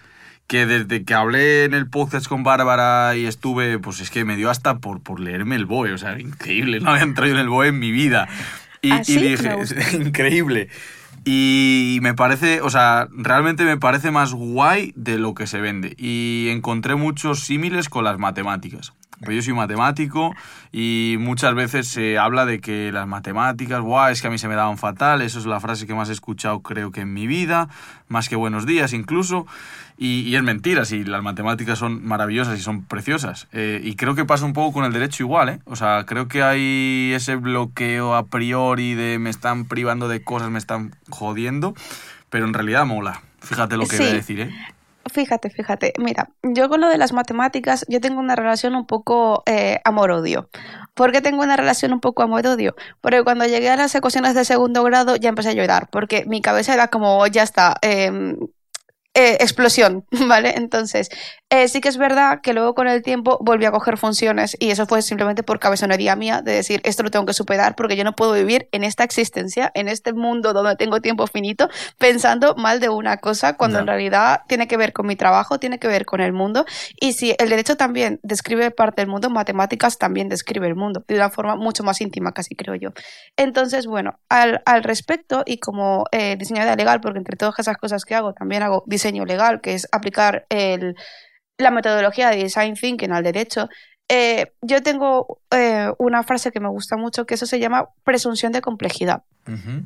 que 0.48 0.66
desde 0.66 1.06
que 1.06 1.14
hablé 1.14 1.64
en 1.64 1.74
el 1.74 1.90
podcast 1.90 2.28
con 2.28 2.44
Bárbara 2.44 3.16
y 3.16 3.26
estuve, 3.26 3.80
pues 3.80 4.02
es 4.02 4.10
que 4.10 4.26
me 4.26 4.36
dio 4.36 4.50
hasta 4.50 4.80
por, 4.80 5.02
por 5.02 5.22
leerme 5.22 5.56
el 5.56 5.66
BOE, 5.66 5.94
o 5.94 5.98
sea, 5.98 6.20
increíble, 6.20 6.82
no 6.82 6.92
había 6.92 7.04
entrado 7.04 7.32
en 7.32 7.38
el 7.38 7.48
BOE 7.48 7.70
en 7.70 7.80
mi 7.80 7.92
vida. 7.92 8.28
Y, 8.82 8.92
¿Ah, 8.92 9.02
y 9.08 9.16
dije, 9.16 9.56
es 9.62 9.94
increíble. 9.94 10.68
Y 11.24 12.00
me 12.02 12.14
parece, 12.16 12.62
o 12.62 12.70
sea, 12.70 13.08
realmente 13.12 13.64
me 13.64 13.78
parece 13.78 14.12
más 14.12 14.34
guay 14.34 14.92
de 14.96 15.20
lo 15.20 15.36
que 15.36 15.46
se 15.48 15.62
vende. 15.62 15.94
Y 15.98 16.48
encontré 16.50 16.96
muchos 16.96 17.42
símiles 17.42 17.90
con 17.90 18.04
las 18.04 18.18
matemáticas. 18.18 18.94
Pues 19.24 19.36
yo 19.36 19.42
soy 19.44 19.54
matemático 19.54 20.34
y 20.72 21.18
muchas 21.20 21.54
veces 21.54 21.88
se 21.88 22.18
habla 22.18 22.46
de 22.46 22.60
que 22.60 22.92
las 22.92 23.08
matemáticas, 23.08 23.82
guau, 23.82 24.12
es 24.12 24.22
que 24.22 24.28
a 24.28 24.32
mí 24.32 24.38
se 24.38 24.48
me 24.48 24.56
daban 24.56 24.78
fatal, 24.78 25.22
eso 25.22 25.38
es 25.38 25.46
la 25.46 25.60
frase 25.60 25.86
que 25.86 25.94
más 25.94 26.10
he 26.10 26.14
escuchado 26.14 26.62
creo 26.62 26.92
que 26.92 27.02
en 27.02 27.14
mi 27.14 27.28
vida, 27.28 27.70
más 28.08 28.30
que 28.30 28.36
buenos 28.36 28.66
días 28.66 28.94
incluso, 28.94 29.46
y, 30.04 30.36
es 30.36 30.42
mentira, 30.42 30.84
si 30.86 31.04
las 31.04 31.22
matemáticas 31.22 31.78
son 31.78 32.04
maravillosas 32.04 32.58
y 32.58 32.62
son 32.64 32.84
preciosas. 32.86 33.48
Eh, 33.52 33.80
y 33.84 33.96
creo 33.96 34.16
que 34.16 34.26
pasa 34.26 34.46
un 34.46 34.54
poco 34.54 34.74
con 34.74 34.86
el 34.86 34.94
derecho 34.94 35.22
igual, 35.22 35.50
¿eh? 35.50 35.60
O 35.66 35.76
sea, 35.76 36.08
creo 36.08 36.28
que 36.28 36.42
hay 36.42 37.12
ese 37.14 37.36
bloqueo 37.36 38.16
a 38.16 38.26
priori 38.26 38.96
de 38.96 39.20
me 39.20 39.30
están 39.30 39.66
privando 39.66 40.08
de 40.08 40.24
cosas, 40.24 40.50
me 40.50 40.58
están 40.58 40.96
jodiendo, 41.12 41.76
pero 42.32 42.46
en 42.46 42.56
realidad 42.56 42.88
mola. 42.88 43.22
Fíjate 43.42 43.78
lo 43.78 43.86
que 43.86 43.98
voy 43.98 44.08
a 44.08 44.14
decir, 44.14 44.40
¿eh? 44.40 44.52
Fíjate, 45.10 45.50
fíjate. 45.50 45.94
Mira, 45.98 46.30
yo 46.44 46.70
con 46.70 46.82
lo 46.82 46.88
de 46.90 46.98
las 46.98 47.12
matemáticas, 47.12 47.86
yo 47.90 48.00
tengo 48.00 48.20
una 48.20 48.36
relación 48.36 48.76
un 48.76 48.86
poco 48.86 49.44
eh, 49.46 49.80
amor-odio. 49.84 50.50
¿Por 50.94 51.12
qué 51.12 51.22
tengo 51.22 51.42
una 51.44 51.58
relación 51.58 51.94
un 51.94 52.00
poco 52.00 52.22
amor-odio? 52.24 52.76
Porque 53.02 53.24
cuando 53.24 53.46
llegué 53.46 53.70
a 53.70 53.78
las 53.78 53.96
ecuaciones 53.96 54.36
de 54.36 54.46
segundo 54.46 54.84
grado 54.84 55.16
ya 55.16 55.30
empecé 55.30 55.50
a 55.50 55.54
llorar, 55.54 55.90
porque 55.92 56.26
mi 56.28 56.42
cabeza 56.42 56.74
era 56.74 56.88
como, 56.90 57.26
ya 57.28 57.44
está, 57.44 57.78
eh, 57.82 58.36
eh, 59.14 59.38
explosión, 59.42 60.06
¿vale? 60.28 60.54
Entonces, 60.56 61.10
eh, 61.50 61.68
sí 61.68 61.82
que 61.82 61.90
es 61.90 61.98
verdad 61.98 62.40
que 62.42 62.54
luego 62.54 62.74
con 62.74 62.88
el 62.88 63.02
tiempo 63.02 63.38
volví 63.42 63.66
a 63.66 63.72
coger 63.72 63.98
funciones 63.98 64.56
y 64.58 64.72
eso 64.72 64.86
fue 64.86 65.02
simplemente 65.02 65.44
por 65.44 65.60
cabezonería 65.60 66.16
mía 66.16 66.42
de 66.42 66.54
decir, 66.54 66.80
esto 66.86 67.04
lo 67.04 67.12
tengo 67.12 67.26
que 67.26 67.34
superar 67.34 67.76
porque 67.76 67.98
yo 67.98 68.06
no 68.06 68.14
puedo 68.14 68.32
vivir 68.32 68.70
en 68.72 68.86
esta 68.86 69.04
existencia, 69.04 69.70
en 69.76 69.90
este 69.90 70.14
mundo 70.14 70.54
donde 70.54 70.78
tengo 70.78 71.02
tiempo 71.02 71.28
finito, 71.28 71.70
pensando 71.98 72.56
mal 72.56 72.80
de 72.80 72.88
una 72.88 73.18
cosa 73.18 73.58
cuando 73.58 73.80
en 73.80 73.88
realidad 73.88 74.44
tiene 74.48 74.70
que 74.70 74.78
ver 74.78 74.94
con 74.94 75.08
mi 75.08 75.18
trabajo, 75.18 75.60
tiene 75.60 75.78
que 75.78 75.90
ver 75.90 76.06
con 76.06 76.22
el 76.22 76.32
mundo 76.32 76.66
y 76.98 77.12
si 77.12 77.36
el 77.38 77.50
derecho 77.50 77.76
también 77.76 78.22
describe 78.24 78.72
parte 78.72 79.02
del 79.02 79.10
mundo, 79.10 79.30
matemáticas 79.30 79.98
también 79.98 80.30
describe 80.30 80.68
el 80.68 80.76
mundo 80.76 81.04
de 81.06 81.16
una 81.16 81.30
forma 81.30 81.58
mucho 81.58 81.84
más 81.84 82.00
íntima, 82.00 82.32
casi 82.32 82.56
creo 82.56 82.76
yo. 82.76 82.92
Entonces, 83.36 83.88
bueno, 83.88 84.22
al, 84.30 84.62
al 84.66 84.84
respecto 84.84 85.44
y 85.46 85.58
como 85.58 86.06
eh, 86.14 86.38
diseñadora 86.40 86.78
legal, 86.78 87.02
porque 87.02 87.18
entre 87.20 87.36
todas 87.36 87.60
esas 87.60 87.76
cosas 87.76 88.06
que 88.06 88.16
hago, 88.16 88.32
también 88.32 88.64
hago 88.64 88.86
diseño 88.88 89.01
legal, 89.04 89.62
que 89.62 89.74
es 89.74 89.88
aplicar 89.92 90.46
el 90.50 90.96
la 91.62 91.72
metodología 91.72 92.30
de 92.30 92.38
design 92.38 92.76
thinking 92.76 93.12
al 93.12 93.24
derecho, 93.24 93.70
eh, 94.10 94.52
yo 94.62 94.84
tengo 94.84 95.42
eh, 95.52 95.90
una 95.98 96.24
frase 96.24 96.52
que 96.52 96.60
me 96.60 96.68
gusta 96.68 96.98
mucho, 96.98 97.26
que 97.26 97.36
eso 97.36 97.46
se 97.46 97.60
llama 97.60 97.90
presunción 98.04 98.52
de 98.52 98.62
complejidad. 98.62 99.24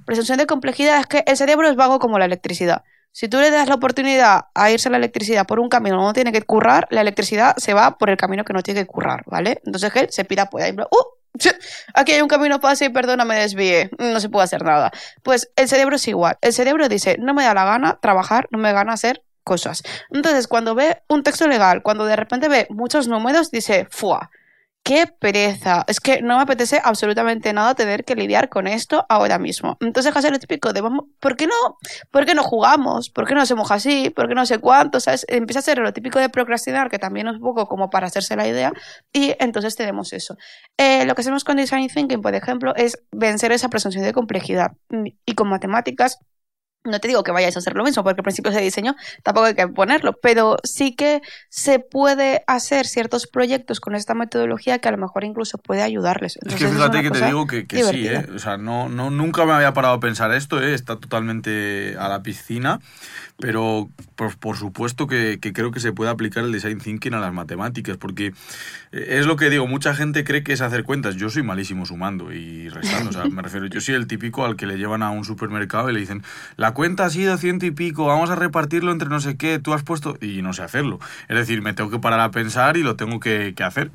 Presunción 0.05 0.37
de 0.37 0.47
complejidad 0.47 0.99
es 0.99 1.05
que 1.05 1.23
el 1.25 1.37
cerebro 1.37 1.69
es 1.69 1.75
vago 1.75 1.99
como 1.99 2.19
la 2.19 2.25
electricidad. 2.25 2.83
Si 3.11 3.29
tú 3.29 3.39
le 3.39 3.49
das 3.49 3.69
la 3.69 3.75
oportunidad 3.75 4.45
a 4.53 4.71
irse 4.71 4.89
la 4.89 4.97
electricidad 4.97 5.45
por 5.45 5.59
un 5.59 5.69
camino 5.69 5.97
que 5.97 6.03
no 6.03 6.13
tiene 6.13 6.31
que 6.31 6.41
currar, 6.41 6.87
la 6.89 7.01
electricidad 7.01 7.55
se 7.57 7.73
va 7.73 7.97
por 7.97 8.09
el 8.09 8.17
camino 8.17 8.43
que 8.43 8.51
no 8.51 8.61
tiene 8.61 8.81
que 8.81 8.87
currar, 8.87 9.23
¿vale? 9.27 9.61
Entonces 9.63 9.95
él 9.95 10.07
se 10.09 10.25
pida 10.25 10.47
pues 10.47 10.65
ahí, 10.65 10.71
¡uh! 10.71 11.24
Aquí 11.93 12.13
hay 12.13 12.21
un 12.21 12.27
camino 12.27 12.59
fácil, 12.59 12.91
perdona, 12.91 13.25
me 13.25 13.35
desvíe, 13.35 13.89
no 13.97 14.19
se 14.19 14.29
puede 14.29 14.45
hacer 14.45 14.63
nada. 14.63 14.91
Pues 15.23 15.51
el 15.55 15.67
cerebro 15.67 15.95
es 15.95 16.07
igual. 16.07 16.37
El 16.41 16.53
cerebro 16.53 16.89
dice, 16.89 17.17
no 17.19 17.33
me 17.33 17.43
da 17.43 17.53
la 17.53 17.65
gana 17.65 17.99
trabajar, 18.01 18.47
no 18.51 18.57
me 18.57 18.69
da 18.69 18.75
gana 18.75 18.93
hacer 18.93 19.23
cosas. 19.43 19.83
Entonces, 20.11 20.47
cuando 20.47 20.75
ve 20.75 21.01
un 21.07 21.23
texto 21.23 21.47
legal, 21.47 21.83
cuando 21.83 22.05
de 22.05 22.15
repente 22.15 22.49
ve 22.49 22.67
muchos 22.69 23.07
números, 23.07 23.51
dice, 23.51 23.87
¡fua! 23.89 24.31
¡Qué 24.85 25.07
pereza! 25.07 25.83
Es 25.87 25.99
que 25.99 26.21
no 26.21 26.37
me 26.37 26.43
apetece 26.43 26.79
absolutamente 26.83 27.51
nada 27.53 27.73
tener 27.73 28.05
que 28.05 28.13
lidiar 28.13 28.49
con 28.49 28.67
esto 28.67 29.03
ahora 29.09 29.39
mismo. 29.39 29.77
Entonces, 29.81 30.15
hacer 30.15 30.31
lo 30.31 30.37
típico 30.37 30.73
de, 30.73 30.83
¿por 31.19 31.35
qué 31.35 31.47
no, 31.47 31.55
por 32.11 32.27
qué 32.27 32.35
no 32.35 32.43
jugamos? 32.43 33.09
¿Por 33.09 33.25
qué 33.25 33.33
no 33.33 33.41
hacemos 33.41 33.71
así? 33.71 34.11
¿Por 34.11 34.27
qué 34.27 34.35
no 34.35 34.45
sé 34.45 34.59
cuánto? 34.59 34.99
¿Sabes? 34.99 35.25
Empieza 35.27 35.57
a 35.57 35.63
ser 35.63 35.79
lo 35.79 35.91
típico 35.91 36.19
de 36.19 36.29
procrastinar, 36.29 36.91
que 36.91 36.99
también 36.99 37.27
es 37.27 37.37
un 37.37 37.41
poco 37.41 37.67
como 37.67 37.89
para 37.89 38.05
hacerse 38.05 38.35
la 38.35 38.47
idea, 38.47 38.73
y 39.11 39.33
entonces 39.39 39.75
tenemos 39.75 40.13
eso. 40.13 40.37
Eh, 40.77 41.03
lo 41.07 41.15
que 41.15 41.21
hacemos 41.21 41.43
con 41.43 41.57
Design 41.57 41.87
Thinking, 41.87 42.21
por 42.21 42.35
ejemplo, 42.35 42.75
es 42.75 42.99
vencer 43.11 43.53
esa 43.53 43.69
presunción 43.69 44.03
de 44.03 44.13
complejidad. 44.13 44.73
Y 45.25 45.33
con 45.33 45.49
matemáticas 45.49 46.19
no 46.85 46.99
te 46.99 47.07
digo 47.07 47.23
que 47.23 47.31
vayáis 47.31 47.55
a 47.55 47.59
hacer 47.59 47.75
lo 47.75 47.83
mismo, 47.83 48.03
porque 48.03 48.23
principios 48.23 48.55
de 48.55 48.61
diseño 48.61 48.95
tampoco 49.23 49.47
hay 49.47 49.55
que 49.55 49.67
ponerlo, 49.67 50.17
pero 50.21 50.57
sí 50.63 50.95
que 50.95 51.21
se 51.49 51.79
puede 51.79 52.43
hacer 52.47 52.85
ciertos 52.85 53.27
proyectos 53.27 53.79
con 53.79 53.95
esta 53.95 54.13
metodología 54.13 54.79
que 54.79 54.87
a 54.87 54.91
lo 54.91 54.97
mejor 54.97 55.23
incluso 55.23 55.57
puede 55.57 55.81
ayudarles. 55.81 56.37
es 56.45 56.55
que 56.55 56.67
fíjate 56.67 57.01
que 57.01 57.11
te 57.11 57.25
digo 57.25 57.47
que, 57.47 57.65
sí, 57.69 58.07
¿eh? 58.07 58.25
o 58.33 58.39
sea, 58.39 58.57
no, 58.57 58.89
no, 58.89 59.09
nunca 59.09 59.45
me 59.45 59.53
había 59.53 59.73
parado 59.73 59.95
a 59.95 59.99
pensar 59.99 60.33
esto, 60.33 60.61
¿eh? 60.61 60.73
está 60.73 60.97
totalmente 60.97 61.95
a 61.99 62.07
la 62.07 62.21
piscina, 62.23 62.79
pero 63.37 63.89
por, 64.15 64.37
por 64.37 64.57
supuesto 64.57 65.07
que, 65.07 65.39
que, 65.41 65.51
creo 65.51 65.71
que 65.71 65.79
se 65.79 65.91
puede 65.91 66.09
aplicar 66.09 66.43
el 66.43 66.51
design 66.51 66.79
thinking 66.79 67.13
a 67.13 67.19
las 67.19 67.33
matemáticas, 67.33 67.97
porque 67.97 68.33
eh, 68.91 69.17
es 69.19 69.25
lo 69.25 69.35
que 69.35 69.49
digo, 69.49 69.67
mucha 69.67 69.93
gente 69.93 70.23
cree 70.23 70.43
que 70.43 70.53
es 70.53 70.61
hacer 70.61 70.83
cuentas, 70.83 71.15
yo 71.15 71.29
soy 71.29 71.43
malísimo 71.43 71.85
sumando 71.85 72.31
y 72.31 72.69
restando, 72.69 73.09
o 73.09 73.13
sea, 73.13 73.25
me 73.25 73.41
refiero, 73.41 73.67
yo 73.67 73.81
soy 73.81 73.95
el 73.95 74.07
típico 74.07 74.45
al 74.45 74.55
que 74.55 74.65
le 74.65 74.77
llevan 74.77 75.03
a 75.03 75.09
un 75.11 75.25
supermercado 75.25 75.89
y 75.89 75.93
le 75.93 75.99
dicen, 75.99 76.23
la 76.55 76.73
cuenta 76.73 77.05
ha 77.05 77.09
sido 77.09 77.37
ciento 77.37 77.65
y 77.65 77.71
pico, 77.71 78.05
vamos 78.05 78.29
a 78.29 78.35
repartirlo 78.35 78.91
entre 78.91 79.09
no 79.09 79.19
sé 79.19 79.35
qué, 79.37 79.59
tú 79.59 79.73
has 79.73 79.83
puesto... 79.83 80.17
y 80.21 80.41
no 80.41 80.53
sé 80.53 80.63
hacerlo. 80.63 80.99
Es 81.27 81.35
decir, 81.35 81.61
me 81.61 81.73
tengo 81.73 81.89
que 81.89 81.99
parar 81.99 82.19
a 82.19 82.31
pensar 82.31 82.77
y 82.77 82.83
lo 82.83 82.95
tengo 82.95 83.19
que, 83.19 83.53
hacer. 83.59 83.91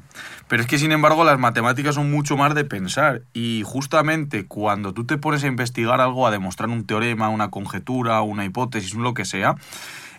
Pero 0.49 0.63
es 0.63 0.69
que, 0.69 0.79
sin 0.79 0.91
embargo, 0.91 1.25
las 1.25 1.39
matemáticas 1.39 1.95
son 1.95 2.11
mucho 2.11 2.37
más 2.37 2.55
de 2.55 2.65
pensar. 2.65 3.23
Y 3.33 3.63
justamente 3.65 4.47
cuando 4.47 4.93
tú 4.93 5.05
te 5.05 5.17
pones 5.17 5.45
a 5.45 5.47
investigar 5.47 6.01
algo, 6.01 6.27
a 6.27 6.31
demostrar 6.31 6.69
un 6.69 6.85
teorema, 6.85 7.29
una 7.29 7.51
conjetura, 7.51 8.21
una 8.23 8.45
hipótesis, 8.45 8.95
lo 8.95 9.15
que 9.15 9.25
sea, 9.25 9.30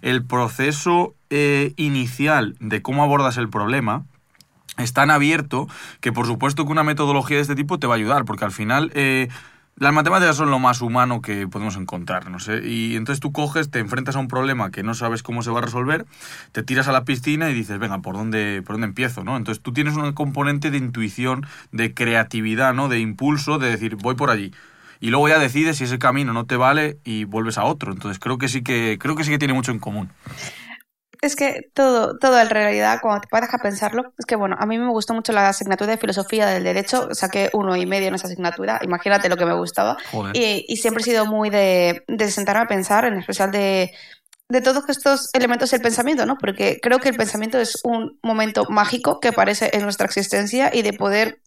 el 0.01 0.25
proceso 0.25 1.15
eh, 1.29 1.73
inicial 1.77 2.55
de 2.59 2.81
cómo 2.81 3.03
abordas 3.03 3.37
el 3.37 3.49
problema 3.49 4.05
es 4.77 4.93
tan 4.93 5.11
abierto 5.11 5.67
que 5.99 6.11
por 6.11 6.25
supuesto 6.25 6.65
que 6.65 6.71
una 6.71 6.83
metodología 6.83 7.37
de 7.37 7.43
este 7.43 7.55
tipo 7.55 7.79
te 7.79 7.87
va 7.87 7.95
a 7.95 7.97
ayudar, 7.97 8.25
porque 8.25 8.45
al 8.45 8.51
final... 8.51 8.91
Eh, 8.95 9.29
las 9.77 9.93
matemáticas 9.93 10.35
son 10.35 10.51
lo 10.51 10.59
más 10.59 10.81
humano 10.81 11.21
que 11.21 11.47
podemos 11.47 11.75
encontrar, 11.75 12.29
no 12.29 12.39
sé. 12.39 12.61
Y 12.67 12.95
entonces 12.95 13.19
tú 13.19 13.31
coges, 13.31 13.71
te 13.71 13.79
enfrentas 13.79 14.15
a 14.15 14.19
un 14.19 14.27
problema 14.27 14.69
que 14.69 14.83
no 14.83 14.93
sabes 14.93 15.23
cómo 15.23 15.41
se 15.41 15.49
va 15.49 15.57
a 15.57 15.63
resolver, 15.63 16.05
te 16.51 16.61
tiras 16.61 16.87
a 16.87 16.91
la 16.91 17.03
piscina 17.03 17.49
y 17.49 17.55
dices, 17.55 17.79
venga, 17.79 17.99
¿por 17.99 18.15
dónde, 18.15 18.61
por 18.63 18.75
dónde 18.75 18.85
empiezo? 18.87 19.23
¿no? 19.23 19.37
Entonces 19.37 19.63
tú 19.63 19.73
tienes 19.73 19.95
un 19.95 20.13
componente 20.13 20.69
de 20.69 20.77
intuición, 20.77 21.47
de 21.71 21.95
creatividad, 21.95 22.75
¿no? 22.75 22.89
De 22.89 22.99
impulso, 22.99 23.57
de 23.57 23.71
decir, 23.71 23.95
voy 23.95 24.13
por 24.13 24.29
allí. 24.29 24.53
Y 25.01 25.09
luego 25.09 25.27
ya 25.27 25.39
decides 25.39 25.77
si 25.77 25.83
ese 25.83 25.99
camino 25.99 26.31
no 26.31 26.45
te 26.45 26.55
vale 26.55 26.99
y 27.03 27.25
vuelves 27.25 27.57
a 27.57 27.65
otro. 27.65 27.91
Entonces 27.91 28.19
creo 28.19 28.37
que 28.37 28.47
sí 28.47 28.63
que, 28.63 28.97
creo 28.99 29.15
que 29.15 29.23
sí 29.23 29.31
que 29.31 29.39
tiene 29.39 29.55
mucho 29.55 29.71
en 29.71 29.79
común. 29.79 30.11
Es 31.21 31.35
que 31.35 31.69
todo, 31.73 32.17
todo 32.17 32.39
en 32.39 32.49
realidad, 32.49 32.99
cuando 33.01 33.21
te 33.21 33.27
paras 33.27 33.53
a 33.53 33.59
pensarlo, 33.59 34.13
es 34.17 34.25
que 34.25 34.35
bueno, 34.35 34.55
a 34.59 34.65
mí 34.65 34.77
me 34.77 34.89
gustó 34.89 35.13
mucho 35.13 35.33
la 35.33 35.49
asignatura 35.49 35.91
de 35.91 35.97
filosofía 35.97 36.47
del 36.47 36.63
derecho, 36.63 37.09
saqué 37.13 37.49
uno 37.53 37.75
y 37.75 37.85
medio 37.85 38.07
en 38.07 38.15
esa 38.15 38.25
asignatura, 38.25 38.79
imagínate 38.83 39.29
lo 39.29 39.37
que 39.37 39.45
me 39.45 39.53
gustaba. 39.53 39.97
Y, 40.33 40.65
y, 40.67 40.77
siempre 40.77 41.01
he 41.01 41.05
sido 41.05 41.27
muy 41.27 41.51
de, 41.51 42.03
de 42.07 42.31
sentarme 42.31 42.63
a 42.63 42.67
pensar, 42.67 43.05
en 43.05 43.19
especial 43.19 43.51
de, 43.51 43.91
de 44.49 44.61
todos 44.61 44.83
estos 44.89 45.29
elementos 45.33 45.69
del 45.71 45.81
pensamiento, 45.81 46.25
¿no? 46.25 46.37
Porque 46.37 46.79
creo 46.81 46.99
que 46.99 47.09
el 47.09 47.15
pensamiento 47.15 47.59
es 47.59 47.79
un 47.83 48.19
momento 48.21 48.65
mágico 48.69 49.19
que 49.19 49.29
aparece 49.29 49.69
en 49.73 49.83
nuestra 49.83 50.05
existencia 50.05 50.71
y 50.73 50.81
de 50.81 50.93
poder 50.93 51.39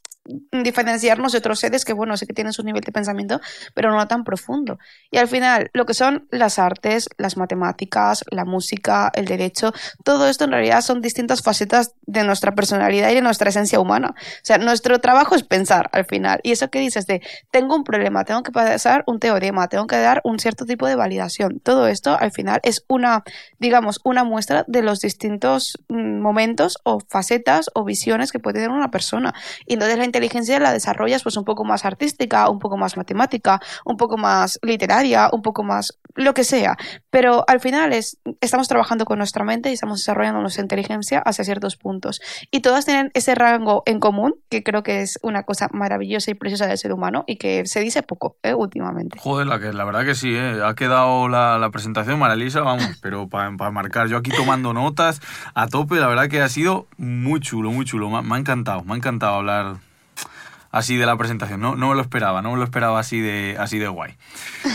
diferenciarnos 0.52 1.32
de 1.32 1.38
otros 1.38 1.60
seres 1.60 1.84
que, 1.84 1.92
bueno, 1.92 2.16
sé 2.16 2.26
que 2.26 2.32
tienen 2.32 2.52
su 2.52 2.62
nivel 2.62 2.82
de 2.82 2.92
pensamiento, 2.92 3.40
pero 3.74 3.92
no 3.92 4.06
tan 4.08 4.24
profundo. 4.24 4.78
Y 5.10 5.18
al 5.18 5.28
final, 5.28 5.70
lo 5.72 5.86
que 5.86 5.94
son 5.94 6.26
las 6.30 6.58
artes, 6.58 7.08
las 7.18 7.36
matemáticas, 7.36 8.24
la 8.30 8.44
música, 8.44 9.10
el 9.14 9.26
derecho, 9.26 9.72
todo 10.04 10.28
esto 10.28 10.44
en 10.44 10.52
realidad 10.52 10.80
son 10.80 11.00
distintas 11.00 11.42
facetas 11.42 11.94
de 12.02 12.24
nuestra 12.24 12.54
personalidad 12.54 13.10
y 13.10 13.14
de 13.14 13.20
nuestra 13.20 13.50
esencia 13.50 13.80
humana. 13.80 14.14
O 14.16 14.40
sea, 14.42 14.58
nuestro 14.58 15.00
trabajo 15.00 15.34
es 15.34 15.42
pensar 15.42 15.90
al 15.92 16.04
final. 16.04 16.40
Y 16.42 16.52
eso 16.52 16.70
que 16.70 16.78
dices 16.78 17.06
de, 17.06 17.22
tengo 17.50 17.74
un 17.74 17.84
problema, 17.84 18.24
tengo 18.24 18.42
que 18.42 18.52
pasar 18.52 19.04
un 19.06 19.20
teorema, 19.20 19.68
tengo 19.68 19.86
que 19.86 19.96
dar 19.96 20.20
un 20.24 20.38
cierto 20.38 20.64
tipo 20.64 20.86
de 20.86 20.96
validación. 20.96 21.60
Todo 21.60 21.86
esto 21.86 22.16
al 22.18 22.32
final 22.32 22.60
es 22.62 22.84
una, 22.88 23.24
digamos, 23.58 24.00
una 24.04 24.24
muestra 24.24 24.64
de 24.68 24.82
los 24.82 25.00
distintos 25.00 25.78
mm, 25.88 26.20
momentos 26.20 26.78
o 26.84 27.00
facetas 27.08 27.70
o 27.74 27.84
visiones 27.84 28.32
que 28.32 28.38
puede 28.38 28.54
tener 28.54 28.70
una 28.70 28.90
persona. 28.90 29.34
Y 29.66 29.74
entonces 29.74 29.98
la 29.98 30.04
inteligencia 30.14 30.60
la 30.60 30.72
desarrollas 30.72 31.24
pues 31.24 31.36
un 31.36 31.44
poco 31.44 31.64
más 31.64 31.84
artística, 31.84 32.48
un 32.48 32.60
poco 32.60 32.76
más 32.76 32.96
matemática, 32.96 33.60
un 33.84 33.96
poco 33.96 34.16
más 34.16 34.60
literaria, 34.62 35.28
un 35.32 35.42
poco 35.42 35.64
más 35.64 35.98
lo 36.14 36.34
que 36.34 36.44
sea. 36.44 36.76
Pero 37.10 37.44
al 37.48 37.58
final 37.58 37.92
es, 37.92 38.18
estamos 38.40 38.68
trabajando 38.68 39.04
con 39.04 39.18
nuestra 39.18 39.44
mente 39.44 39.70
y 39.70 39.72
estamos 39.72 39.98
desarrollando 39.98 40.40
nuestra 40.40 40.62
inteligencia 40.62 41.18
hacia 41.18 41.44
ciertos 41.44 41.76
puntos. 41.76 42.20
Y 42.52 42.60
todas 42.60 42.84
tienen 42.84 43.10
ese 43.14 43.34
rango 43.34 43.82
en 43.86 43.98
común, 43.98 44.36
que 44.48 44.62
creo 44.62 44.84
que 44.84 45.00
es 45.02 45.18
una 45.22 45.42
cosa 45.42 45.68
maravillosa 45.72 46.30
y 46.30 46.34
preciosa 46.34 46.68
del 46.68 46.78
ser 46.78 46.92
humano 46.92 47.24
y 47.26 47.36
que 47.36 47.66
se 47.66 47.80
dice 47.80 48.04
poco 48.04 48.36
¿eh? 48.44 48.54
últimamente. 48.54 49.18
Joder, 49.18 49.48
la, 49.48 49.58
que, 49.58 49.72
la 49.72 49.84
verdad 49.84 50.04
que 50.04 50.14
sí, 50.14 50.32
¿eh? 50.36 50.60
ha 50.64 50.74
quedado 50.74 51.28
la, 51.28 51.58
la 51.58 51.70
presentación 51.70 52.20
Maralisa, 52.20 52.60
vamos, 52.60 52.86
pero 53.02 53.28
para 53.28 53.50
marcar, 53.50 54.06
yo 54.06 54.16
aquí 54.16 54.30
tomando 54.30 54.72
notas 54.72 55.20
a 55.54 55.66
tope, 55.66 55.96
la 55.96 56.06
verdad 56.06 56.28
que 56.28 56.40
ha 56.40 56.48
sido 56.48 56.86
muy 56.98 57.40
chulo, 57.40 57.72
muy 57.72 57.84
chulo, 57.84 58.10
me 58.10 58.36
ha 58.36 58.38
encantado, 58.38 58.84
me 58.84 58.94
ha 58.94 58.96
encantado 58.96 59.34
hablar 59.34 59.76
así 60.74 60.96
de 60.96 61.06
la 61.06 61.16
presentación. 61.16 61.60
No, 61.60 61.76
no 61.76 61.90
me 61.90 61.94
lo 61.94 62.00
esperaba, 62.00 62.42
no 62.42 62.50
me 62.50 62.58
lo 62.58 62.64
esperaba 62.64 62.98
así 62.98 63.20
de, 63.20 63.56
así 63.60 63.78
de 63.78 63.86
guay. 63.86 64.16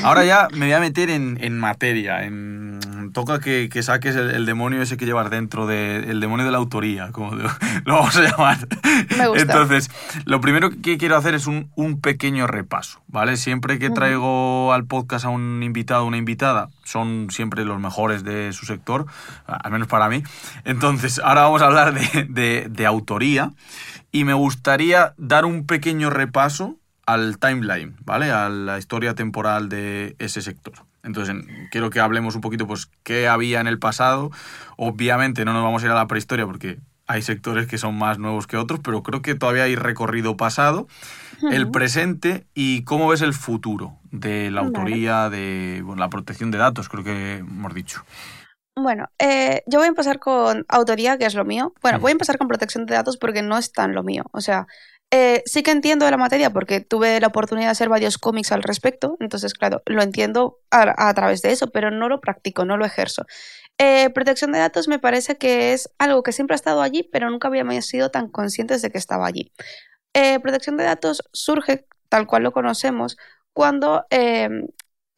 Ahora 0.04 0.24
ya 0.24 0.48
me 0.54 0.68
voy 0.68 0.72
a 0.72 0.80
meter 0.80 1.10
en, 1.10 1.38
en 1.42 1.60
materia. 1.60 2.24
En, 2.24 2.80
toca 3.12 3.42
que, 3.42 3.68
que 3.70 3.84
saques 3.84 4.16
el, 4.16 4.46
demonio 4.46 4.82
ese 4.82 4.96
que 4.96 5.06
llevas 5.06 5.30
dentro, 5.30 5.68
de, 5.68 6.10
el 6.10 6.22
demonio 6.22 6.46
de 6.46 6.54
la 6.54 6.58
autoría, 6.58 7.12
como 7.12 7.36
lo 7.86 7.94
vamos 7.94 8.16
a 8.16 8.22
llamar. 8.22 8.66
Me 9.18 9.28
gusta. 9.28 9.42
Entonces, 9.42 9.92
lo 10.24 10.40
primero 10.40 10.70
que 10.70 10.98
quiero 10.98 11.18
hacer 11.18 11.36
es 11.36 11.48
un, 11.48 11.70
un 11.76 12.00
pequeño 12.00 12.48
repaso, 12.48 13.02
¿vale? 13.08 13.36
Siempre 13.36 13.78
que 13.78 13.90
traigo 13.90 14.72
al 14.72 14.86
podcast 14.86 15.26
a 15.26 15.30
un 15.30 15.62
invitado 15.64 16.04
o 16.04 16.08
una 16.08 16.18
invitada, 16.18 16.70
son 16.86 17.28
siempre 17.30 17.66
los 17.66 17.78
mejores 17.80 18.24
de 18.24 18.54
su 18.54 18.66
sector, 18.66 19.06
al 19.48 19.72
menos 19.72 19.90
para 19.90 20.08
mí. 20.08 20.24
Entonces, 20.64 21.20
ahora 21.20 21.42
vamos 21.42 21.62
a 21.62 21.66
hablar 21.66 21.94
de, 21.94 22.24
de, 22.30 22.68
de 22.70 22.86
autoría 22.86 23.52
y 24.12 24.24
me 24.24 24.34
gustaría 24.34 25.14
dar 25.18 25.46
un 25.46 25.66
pequeño 25.66 26.10
repaso 26.10 26.78
al 27.06 27.40
timeline, 27.40 27.96
¿vale? 28.04 28.32
A 28.32 28.50
la 28.50 28.78
historia 28.78 29.16
temporal 29.16 29.70
de 29.70 30.16
ese 30.20 30.42
sector. 30.42 30.74
Entonces, 31.04 31.36
quiero 31.72 31.90
que 31.90 32.00
hablemos 32.00 32.36
un 32.36 32.42
poquito, 32.42 32.68
pues, 32.68 32.90
qué 33.04 33.28
había 33.28 33.62
en 33.62 33.68
el 33.68 33.80
pasado. 33.80 34.32
Obviamente 34.78 35.46
no 35.46 35.54
nos 35.54 35.64
vamos 35.64 35.82
a 35.82 35.86
ir 35.88 35.92
a 35.92 35.96
la 35.96 36.08
prehistoria 36.08 36.46
porque 36.46 36.78
hay 37.08 37.24
sectores 37.24 37.66
que 37.66 37.80
son 37.80 37.98
más 37.98 38.20
nuevos 38.20 38.46
que 38.46 38.58
otros, 38.58 38.80
pero 38.84 39.02
creo 39.02 39.24
que 39.24 39.34
todavía 39.34 39.64
hay 39.64 39.76
recorrido 39.76 40.38
pasado, 40.38 40.88
el 41.52 41.72
presente 41.72 42.46
y 42.54 42.84
cómo 42.84 43.08
ves 43.08 43.22
el 43.22 43.34
futuro 43.34 43.96
de 44.12 44.52
la 44.52 44.62
autoría, 44.62 45.30
de 45.32 45.84
la 45.98 46.10
protección 46.10 46.52
de 46.52 46.60
datos, 46.60 46.88
creo 46.88 47.04
que 47.04 47.38
hemos 47.38 47.74
dicho. 47.74 48.04
Bueno, 48.76 49.10
eh, 49.20 49.64
yo 49.68 49.80
voy 49.80 49.86
a 49.86 49.90
empezar 49.90 50.20
con 50.20 50.66
autoría, 50.70 51.18
que 51.18 51.26
es 51.26 51.36
lo 51.36 51.46
mío. 51.46 51.74
Bueno, 51.82 52.00
voy 52.00 52.12
a 52.12 52.14
empezar 52.14 52.38
con 52.38 52.48
protección 52.48 52.86
de 52.86 52.96
datos 52.96 53.18
porque 53.18 53.42
no 53.42 53.58
es 53.58 53.72
tan 53.72 53.94
lo 53.94 54.04
mío. 54.04 54.24
O 54.32 54.42
sea, 54.42 54.68
eh, 55.12 55.44
sí 55.46 55.64
que 55.64 55.72
entiendo 55.72 56.06
de 56.06 56.12
la 56.12 56.18
materia 56.18 56.52
porque 56.52 56.82
tuve 56.82 57.20
la 57.20 57.28
oportunidad 57.28 57.68
de 57.68 57.72
hacer 57.72 57.90
varios 57.90 58.18
cómics 58.18 58.52
al 58.52 58.64
respecto. 58.64 59.18
Entonces, 59.20 59.54
claro, 59.54 59.82
lo 59.86 60.02
entiendo 60.02 60.60
a, 60.72 61.14
través 61.14 61.42
de 61.42 61.52
eso, 61.52 61.72
pero 61.72 61.92
no 61.92 62.10
lo 62.10 62.22
practico, 62.22 62.66
no 62.66 62.78
lo 62.78 62.86
ejerzo. 62.86 63.26
Eh, 63.78 64.10
protección 64.12 64.52
de 64.52 64.60
datos 64.60 64.88
me 64.88 65.00
parece 65.00 65.38
que 65.38 65.74
es 65.74 65.90
algo 65.98 66.24
que 66.24 66.32
siempre 66.32 66.54
ha 66.54 66.56
estado 66.56 66.82
allí, 66.82 67.04
pero 67.04 67.30
nunca 67.30 67.48
habíamos 67.48 67.86
sido 67.86 68.12
tan 68.12 68.30
conscientes 68.30 68.82
de 68.82 68.92
que 68.92 68.98
estaba 68.98 69.28
allí. 69.28 69.52
protección 70.42 70.78
de 70.78 70.84
datos 70.84 71.24
surge, 71.34 71.86
tal 72.10 72.28
cual 72.28 72.44
lo 72.44 72.52
conocemos, 72.52 73.18
cuando 73.54 74.06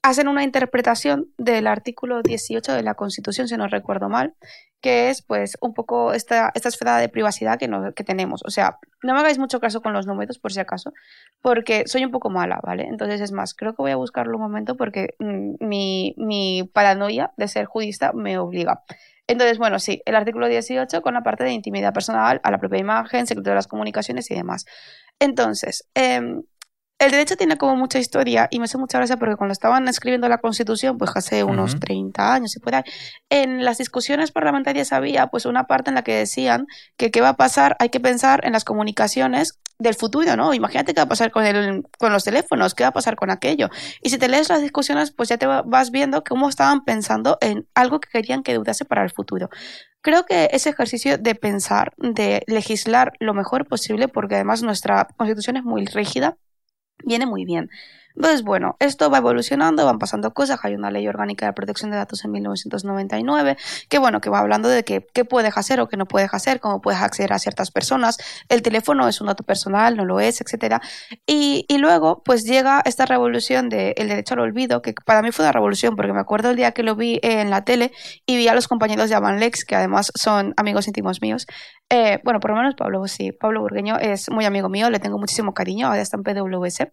hacen 0.01 0.27
una 0.27 0.43
interpretación 0.43 1.27
del 1.37 1.67
artículo 1.67 2.21
18 2.23 2.73
de 2.73 2.83
la 2.83 2.95
Constitución, 2.95 3.47
si 3.47 3.55
no 3.55 3.67
recuerdo 3.67 4.09
mal, 4.09 4.33
que 4.81 5.09
es 5.09 5.21
pues 5.21 5.57
un 5.61 5.73
poco 5.73 6.13
esta, 6.13 6.51
esta 6.55 6.69
esfera 6.69 6.97
de 6.97 7.07
privacidad 7.07 7.59
que, 7.59 7.69
que 7.95 8.03
tenemos. 8.03 8.41
O 8.45 8.49
sea, 8.49 8.79
no 9.03 9.13
me 9.13 9.19
hagáis 9.19 9.37
mucho 9.37 9.59
caso 9.59 9.81
con 9.81 9.93
los 9.93 10.07
números, 10.07 10.39
por 10.39 10.51
si 10.51 10.59
acaso, 10.59 10.91
porque 11.41 11.83
soy 11.87 12.03
un 12.03 12.11
poco 12.11 12.31
mala, 12.31 12.59
¿vale? 12.63 12.87
Entonces 12.87 13.21
es 13.21 13.31
más, 13.31 13.53
creo 13.53 13.73
que 13.75 13.83
voy 13.83 13.91
a 13.91 13.95
buscarlo 13.95 14.37
un 14.37 14.43
momento 14.43 14.75
porque 14.75 15.15
mm, 15.19 15.55
mi, 15.59 16.15
mi 16.17 16.69
paranoia 16.73 17.31
de 17.37 17.47
ser 17.47 17.65
judista 17.65 18.11
me 18.13 18.39
obliga. 18.39 18.83
Entonces, 19.27 19.59
bueno, 19.59 19.79
sí, 19.79 20.01
el 20.05 20.15
artículo 20.15 20.47
18 20.47 21.01
con 21.01 21.13
la 21.13 21.21
parte 21.21 21.43
de 21.43 21.51
intimidad 21.51 21.93
personal 21.93 22.41
a 22.43 22.51
la 22.51 22.57
propia 22.57 22.79
imagen, 22.79 23.27
secreto 23.27 23.51
de 23.51 23.55
las 23.55 23.67
comunicaciones 23.67 24.29
y 24.31 24.35
demás. 24.35 24.65
Entonces, 25.19 25.87
eh, 25.93 26.41
el 27.01 27.09
derecho 27.09 27.35
tiene 27.35 27.57
como 27.57 27.75
mucha 27.75 27.97
historia 27.97 28.47
y 28.51 28.59
me 28.59 28.65
hace 28.65 28.77
mucha 28.77 28.99
gracia 28.99 29.17
porque 29.17 29.35
cuando 29.35 29.53
estaban 29.53 29.87
escribiendo 29.87 30.29
la 30.29 30.37
Constitución, 30.37 30.99
pues 30.99 31.09
hace 31.15 31.43
unos 31.43 31.79
30 31.79 32.33
años 32.33 32.55
y 32.55 32.59
por 32.59 32.75
ahí, 32.75 32.83
en 33.31 33.65
las 33.65 33.79
discusiones 33.79 34.31
parlamentarias 34.31 34.93
había 34.93 35.25
pues 35.27 35.47
una 35.47 35.65
parte 35.65 35.89
en 35.89 35.95
la 35.95 36.03
que 36.03 36.13
decían 36.13 36.67
que 36.97 37.09
qué 37.09 37.19
va 37.19 37.29
a 37.29 37.37
pasar, 37.37 37.75
hay 37.79 37.89
que 37.89 37.99
pensar 37.99 38.45
en 38.45 38.53
las 38.53 38.63
comunicaciones 38.63 39.59
del 39.79 39.95
futuro, 39.95 40.35
¿no? 40.35 40.53
Imagínate 40.53 40.93
qué 40.93 40.99
va 40.99 41.05
a 41.05 41.09
pasar 41.09 41.31
con, 41.31 41.43
el, 41.43 41.83
con 41.97 42.13
los 42.13 42.23
teléfonos, 42.23 42.75
qué 42.75 42.83
va 42.83 42.89
a 42.89 42.93
pasar 42.93 43.15
con 43.15 43.31
aquello. 43.31 43.69
Y 44.03 44.11
si 44.11 44.19
te 44.19 44.27
lees 44.27 44.47
las 44.49 44.61
discusiones, 44.61 45.11
pues 45.11 45.27
ya 45.29 45.37
te 45.37 45.47
vas 45.47 45.89
viendo 45.89 46.23
cómo 46.23 46.49
estaban 46.49 46.83
pensando 46.83 47.39
en 47.41 47.67
algo 47.73 47.99
que 47.99 48.09
querían 48.09 48.43
que 48.43 48.53
dudase 48.53 48.85
para 48.85 49.03
el 49.03 49.09
futuro. 49.09 49.49
Creo 50.01 50.27
que 50.27 50.49
ese 50.51 50.69
ejercicio 50.69 51.17
de 51.17 51.33
pensar, 51.33 51.93
de 51.97 52.43
legislar 52.45 53.13
lo 53.19 53.33
mejor 53.33 53.67
posible, 53.67 54.07
porque 54.07 54.35
además 54.35 54.61
nuestra 54.61 55.07
constitución 55.17 55.57
es 55.57 55.63
muy 55.63 55.85
rígida, 55.85 56.37
viene 57.05 57.25
muy 57.25 57.45
bien. 57.45 57.69
Entonces, 58.15 58.43
bueno, 58.43 58.75
esto 58.79 59.09
va 59.09 59.17
evolucionando, 59.19 59.85
van 59.85 59.99
pasando 59.99 60.33
cosas. 60.33 60.59
Hay 60.63 60.75
una 60.75 60.91
ley 60.91 61.07
orgánica 61.07 61.45
de 61.45 61.53
protección 61.53 61.91
de 61.91 61.97
datos 61.97 62.23
en 62.25 62.31
1999 62.31 63.57
que, 63.89 63.99
bueno, 63.99 64.21
que 64.21 64.29
va 64.29 64.39
hablando 64.39 64.69
de 64.69 64.83
qué 64.83 65.25
puedes 65.25 65.57
hacer 65.57 65.79
o 65.79 65.87
qué 65.87 65.97
no 65.97 66.05
puedes 66.05 66.33
hacer, 66.33 66.59
cómo 66.59 66.81
puedes 66.81 67.01
acceder 67.01 67.33
a 67.33 67.39
ciertas 67.39 67.71
personas. 67.71 68.17
El 68.49 68.61
teléfono 68.61 69.07
es 69.07 69.21
un 69.21 69.27
dato 69.27 69.43
personal, 69.43 69.97
no 69.97 70.05
lo 70.05 70.19
es, 70.19 70.41
etcétera. 70.41 70.81
Y, 71.25 71.65
luego, 71.77 72.21
pues 72.23 72.43
llega 72.43 72.81
esta 72.85 73.05
revolución 73.05 73.69
del 73.69 73.95
derecho 73.95 74.35
al 74.35 74.41
olvido, 74.41 74.81
que 74.81 74.93
para 75.05 75.21
mí 75.21 75.31
fue 75.31 75.45
una 75.45 75.51
revolución, 75.51 75.95
porque 75.95 76.13
me 76.13 76.19
acuerdo 76.19 76.51
el 76.51 76.55
día 76.55 76.71
que 76.73 76.83
lo 76.83 76.95
vi 76.95 77.19
en 77.23 77.49
la 77.49 77.63
tele 77.63 77.91
y 78.25 78.37
vi 78.37 78.47
a 78.47 78.53
los 78.53 78.67
compañeros 78.67 79.09
de 79.09 79.15
Avanlex, 79.15 79.65
que 79.65 79.75
además 79.75 80.11
son 80.15 80.53
amigos 80.57 80.87
íntimos 80.87 81.21
míos. 81.21 81.47
Eh, 81.89 82.19
bueno, 82.23 82.39
por 82.39 82.51
lo 82.51 82.57
menos 82.57 82.75
Pablo, 82.75 83.05
sí. 83.07 83.31
Pablo 83.31 83.61
Burgueño 83.61 83.97
es 83.97 84.29
muy 84.29 84.45
amigo 84.45 84.69
mío, 84.69 84.89
le 84.89 84.99
tengo 84.99 85.17
muchísimo 85.17 85.53
cariño, 85.53 85.87
ahora 85.87 86.01
está 86.01 86.17
en 86.17 86.23
PWS. 86.23 86.87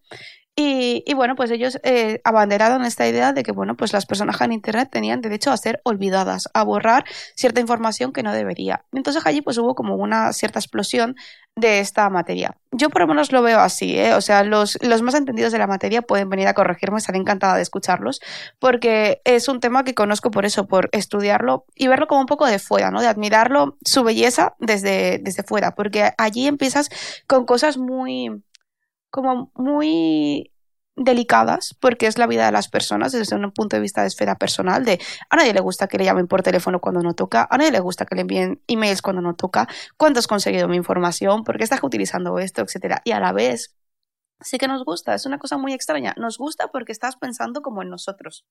Y, 0.60 1.14
bueno, 1.14 1.36
pues 1.36 1.52
ellos 1.52 1.78
eh, 1.84 2.20
abanderaron 2.24 2.84
esta 2.84 3.06
idea 3.06 3.32
de 3.32 3.44
que, 3.44 3.52
bueno, 3.52 3.76
pues 3.76 3.92
las 3.92 4.06
personas 4.06 4.40
en 4.40 4.50
Internet 4.50 4.88
tenían 4.90 5.20
derecho 5.20 5.52
a 5.52 5.56
ser 5.56 5.80
olvidadas, 5.84 6.48
a 6.52 6.64
borrar 6.64 7.04
cierta 7.36 7.60
información 7.60 8.12
que 8.12 8.24
no 8.24 8.32
debería. 8.32 8.84
Entonces 8.92 9.24
allí 9.24 9.40
pues 9.40 9.56
hubo 9.58 9.76
como 9.76 9.94
una 9.94 10.32
cierta 10.32 10.58
explosión 10.58 11.14
de 11.54 11.78
esta 11.78 12.10
materia. 12.10 12.56
Yo 12.72 12.90
por 12.90 13.02
lo 13.02 13.06
menos 13.06 13.30
lo 13.30 13.40
veo 13.40 13.60
así, 13.60 13.98
¿eh? 13.98 14.14
o 14.14 14.20
sea, 14.20 14.42
los, 14.42 14.78
los 14.82 15.00
más 15.02 15.14
entendidos 15.14 15.52
de 15.52 15.58
la 15.58 15.68
materia 15.68 16.02
pueden 16.02 16.28
venir 16.28 16.48
a 16.48 16.54
corregirme, 16.54 16.98
estaré 16.98 17.18
encantada 17.18 17.54
de 17.56 17.62
escucharlos, 17.62 18.20
porque 18.58 19.20
es 19.24 19.48
un 19.48 19.60
tema 19.60 19.84
que 19.84 19.94
conozco 19.94 20.30
por 20.30 20.44
eso, 20.44 20.66
por 20.66 20.88
estudiarlo 20.92 21.66
y 21.76 21.86
verlo 21.86 22.08
como 22.08 22.20
un 22.20 22.26
poco 22.26 22.46
de 22.46 22.58
fuera, 22.58 22.90
¿no? 22.90 23.00
De 23.00 23.06
admirarlo, 23.06 23.76
su 23.84 24.02
belleza 24.02 24.54
desde, 24.58 25.18
desde 25.18 25.44
fuera, 25.44 25.74
porque 25.74 26.12
allí 26.18 26.46
empiezas 26.46 26.90
con 27.26 27.46
cosas 27.46 27.78
muy 27.78 28.42
como 29.10 29.50
muy 29.54 30.52
delicadas 30.98 31.74
porque 31.80 32.06
es 32.06 32.18
la 32.18 32.26
vida 32.26 32.46
de 32.46 32.52
las 32.52 32.68
personas 32.68 33.12
desde 33.12 33.36
un 33.36 33.52
punto 33.52 33.76
de 33.76 33.82
vista 33.82 34.02
de 34.02 34.08
esfera 34.08 34.36
personal 34.36 34.84
de 34.84 35.00
a 35.30 35.36
nadie 35.36 35.54
le 35.54 35.60
gusta 35.60 35.86
que 35.86 35.98
le 35.98 36.04
llamen 36.04 36.26
por 36.26 36.42
teléfono 36.42 36.80
cuando 36.80 37.00
no 37.02 37.14
toca, 37.14 37.46
a 37.50 37.56
nadie 37.56 37.70
le 37.70 37.80
gusta 37.80 38.04
que 38.04 38.14
le 38.14 38.22
envíen 38.22 38.62
emails 38.66 39.02
cuando 39.02 39.22
no 39.22 39.34
toca, 39.34 39.68
cuánto 39.96 40.18
has 40.18 40.26
conseguido 40.26 40.68
mi 40.68 40.76
información, 40.76 41.44
por 41.44 41.56
qué 41.56 41.64
estás 41.64 41.82
utilizando 41.82 42.38
esto, 42.38 42.62
etcétera. 42.62 43.00
Y 43.04 43.12
a 43.12 43.20
la 43.20 43.32
vez 43.32 43.76
sí 44.40 44.58
que 44.58 44.68
nos 44.68 44.84
gusta, 44.84 45.14
es 45.14 45.26
una 45.26 45.38
cosa 45.38 45.56
muy 45.58 45.72
extraña, 45.72 46.14
nos 46.16 46.38
gusta 46.38 46.68
porque 46.68 46.92
estás 46.92 47.16
pensando 47.16 47.62
como 47.62 47.82
en 47.82 47.90
nosotros. 47.90 48.44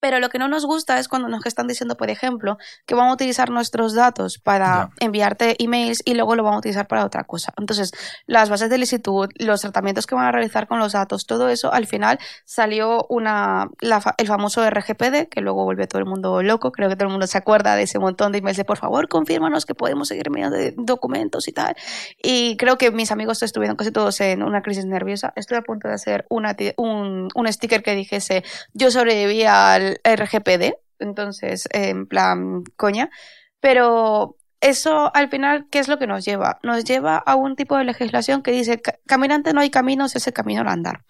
Pero 0.00 0.20
lo 0.20 0.28
que 0.28 0.38
no 0.38 0.48
nos 0.48 0.64
gusta 0.64 0.98
es 0.98 1.08
cuando 1.08 1.28
nos 1.28 1.44
están 1.44 1.66
diciendo, 1.66 1.96
por 1.96 2.10
ejemplo, 2.10 2.58
que 2.86 2.94
vamos 2.94 3.10
a 3.10 3.14
utilizar 3.14 3.50
nuestros 3.50 3.94
datos 3.94 4.38
para 4.38 4.90
enviarte 5.00 5.56
emails 5.62 6.02
y 6.04 6.14
luego 6.14 6.36
lo 6.36 6.42
vamos 6.42 6.56
a 6.56 6.58
utilizar 6.60 6.86
para 6.86 7.04
otra 7.04 7.24
cosa. 7.24 7.52
Entonces, 7.58 7.92
las 8.26 8.48
bases 8.48 8.70
de 8.70 8.78
licitud, 8.78 9.28
los 9.36 9.60
tratamientos 9.60 10.06
que 10.06 10.14
van 10.14 10.26
a 10.26 10.32
realizar 10.32 10.68
con 10.68 10.78
los 10.78 10.92
datos, 10.92 11.26
todo 11.26 11.48
eso, 11.48 11.72
al 11.72 11.86
final 11.86 12.18
salió 12.44 13.06
una, 13.08 13.68
el 13.80 14.26
famoso 14.26 14.68
RGPD, 14.68 15.28
que 15.28 15.40
luego 15.40 15.64
vuelve 15.64 15.86
todo 15.86 15.98
el 15.98 16.06
mundo 16.06 16.42
loco. 16.42 16.70
Creo 16.70 16.88
que 16.88 16.96
todo 16.96 17.06
el 17.06 17.12
mundo 17.12 17.26
se 17.26 17.38
acuerda 17.38 17.74
de 17.74 17.82
ese 17.82 17.98
montón 17.98 18.32
de 18.32 18.38
emails 18.38 18.56
de, 18.56 18.64
por 18.64 18.78
favor, 18.78 19.08
confírmanos 19.08 19.66
que 19.66 19.74
podemos 19.74 20.08
seguir 20.08 20.28
enviando 20.28 20.56
documentos 20.76 21.48
y 21.48 21.52
tal. 21.52 21.74
Y 22.22 22.56
creo 22.56 22.78
que 22.78 22.90
mis 22.90 23.10
amigos 23.10 23.42
estuvieron 23.42 23.76
casi 23.76 23.90
todos 23.90 24.20
en 24.20 24.42
una 24.42 24.62
crisis 24.62 24.84
nerviosa. 24.84 25.32
Estoy 25.36 25.58
a 25.58 25.62
punto 25.62 25.88
de 25.88 25.94
hacer 25.94 26.26
una, 26.28 26.56
un, 26.76 27.28
un 27.34 27.52
sticker 27.52 27.82
que 27.82 27.94
dijese, 27.94 28.44
yo 28.74 28.90
sobreviví 28.90 29.44
al 29.44 29.87
RGPD, 30.04 30.74
entonces, 30.98 31.68
en 31.72 32.06
plan, 32.06 32.64
coña. 32.76 33.10
Pero 33.60 34.36
eso 34.60 35.14
al 35.14 35.28
final, 35.28 35.66
¿qué 35.70 35.78
es 35.78 35.86
lo 35.86 35.98
que 35.98 36.08
nos 36.08 36.24
lleva? 36.24 36.58
Nos 36.62 36.84
lleva 36.84 37.16
a 37.16 37.36
un 37.36 37.54
tipo 37.54 37.76
de 37.76 37.84
legislación 37.84 38.42
que 38.42 38.50
dice, 38.50 38.80
caminante 39.06 39.52
no 39.52 39.60
hay 39.60 39.70
caminos, 39.70 40.16
ese 40.16 40.32
camino 40.32 40.62
al 40.62 40.68
andar. 40.68 41.04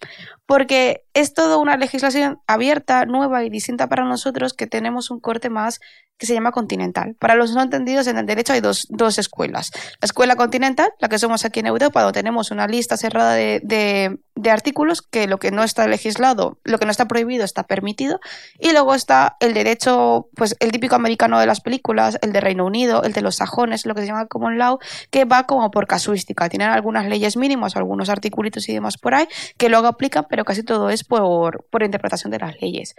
Porque 0.44 1.06
es 1.14 1.32
toda 1.32 1.56
una 1.56 1.76
legislación 1.76 2.40
abierta, 2.46 3.06
nueva 3.06 3.44
y 3.44 3.50
distinta 3.50 3.88
para 3.88 4.04
nosotros 4.04 4.52
que 4.52 4.66
tenemos 4.66 5.10
un 5.10 5.20
corte 5.20 5.48
más 5.48 5.80
que 6.18 6.26
se 6.26 6.34
llama 6.34 6.52
continental. 6.52 7.16
Para 7.18 7.36
los 7.36 7.52
no 7.52 7.62
entendidos, 7.62 8.06
en 8.06 8.18
el 8.18 8.26
derecho 8.26 8.52
hay 8.52 8.60
dos, 8.60 8.86
dos 8.90 9.18
escuelas. 9.18 9.70
La 10.00 10.06
escuela 10.06 10.36
continental, 10.36 10.90
la 10.98 11.08
que 11.08 11.18
somos 11.18 11.44
aquí 11.44 11.60
en 11.60 11.66
Europa, 11.66 12.02
donde 12.02 12.18
tenemos 12.18 12.50
una 12.50 12.66
lista 12.66 12.96
cerrada 12.96 13.34
de, 13.34 14.18
de, 14.40 14.50
artículos 14.50 15.02
que 15.02 15.26
lo 15.26 15.38
que 15.38 15.50
no 15.50 15.62
está 15.62 15.86
legislado, 15.86 16.58
lo 16.64 16.78
que 16.78 16.84
no 16.84 16.90
está 16.90 17.06
prohibido 17.08 17.44
está 17.44 17.64
permitido. 17.64 18.20
Y 18.58 18.72
luego 18.72 18.94
está 18.94 19.36
el 19.40 19.54
derecho, 19.54 20.28
pues 20.34 20.56
el 20.60 20.72
típico 20.72 20.94
americano 20.94 21.38
de 21.38 21.46
las 21.46 21.60
películas, 21.60 22.18
el 22.22 22.32
de 22.32 22.40
Reino 22.40 22.66
Unido, 22.66 23.02
el 23.02 23.12
de 23.12 23.22
los 23.22 23.36
sajones, 23.36 23.86
lo 23.86 23.94
que 23.94 24.02
se 24.02 24.08
llama 24.08 24.26
common 24.26 24.58
law, 24.58 24.78
que 25.10 25.24
va 25.24 25.44
como 25.44 25.70
por 25.70 25.86
casuística. 25.86 26.48
Tienen 26.48 26.70
algunas 26.70 27.06
leyes 27.06 27.36
mínimas, 27.36 27.76
algunos 27.76 28.08
articulitos 28.08 28.68
y 28.68 28.74
demás 28.74 28.96
por 28.98 29.14
ahí, 29.14 29.26
que 29.56 29.68
luego 29.68 29.86
aplican, 29.86 30.26
pero 30.28 30.44
casi 30.44 30.62
todo 30.62 30.90
es 30.90 31.04
por, 31.04 31.66
por 31.70 31.82
interpretación 31.82 32.30
de 32.30 32.38
las 32.38 32.60
leyes. 32.60 32.94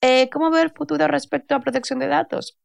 Eh, 0.00 0.28
¿Cómo 0.30 0.50
ver 0.50 0.66
el 0.66 0.72
futuro 0.72 1.08
respecto 1.08 1.54
a 1.54 1.60
protección 1.60 1.98
de 1.98 2.06
datos? 2.06 2.58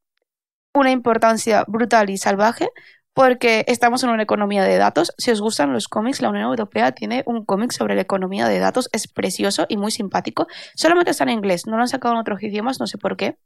Una 0.74 0.92
importancia 0.92 1.64
brutal 1.68 2.10
y 2.10 2.18
salvaje 2.18 2.70
porque 3.14 3.64
estamos 3.68 4.04
en 4.04 4.10
una 4.10 4.24
economía 4.24 4.64
de 4.64 4.78
datos. 4.78 5.14
Si 5.18 5.32
os 5.32 5.42
gustan 5.42 5.74
los 5.74 5.88
cómics, 5.88 6.22
la 6.22 6.30
Unión 6.30 6.46
Europea 6.46 6.94
tiene 6.94 7.24
un 7.26 7.46
cómic 7.46 7.72
sobre 7.72 7.96
la 7.96 8.02
economía 8.02 8.48
de 8.48 8.60
datos, 8.60 8.90
es 8.92 9.08
precioso 9.08 9.66
y 9.70 9.78
muy 9.78 9.92
simpático. 9.92 10.48
Solamente 10.76 11.12
está 11.12 11.24
en 11.24 11.32
inglés, 11.32 11.68
no 11.68 11.76
lo 11.76 11.84
han 11.84 11.88
sacado 11.88 12.14
en 12.16 12.22
otros 12.22 12.42
idiomas, 12.42 12.80
no 12.80 12.88
sé 12.88 12.98
por 12.98 13.18
qué 13.18 13.38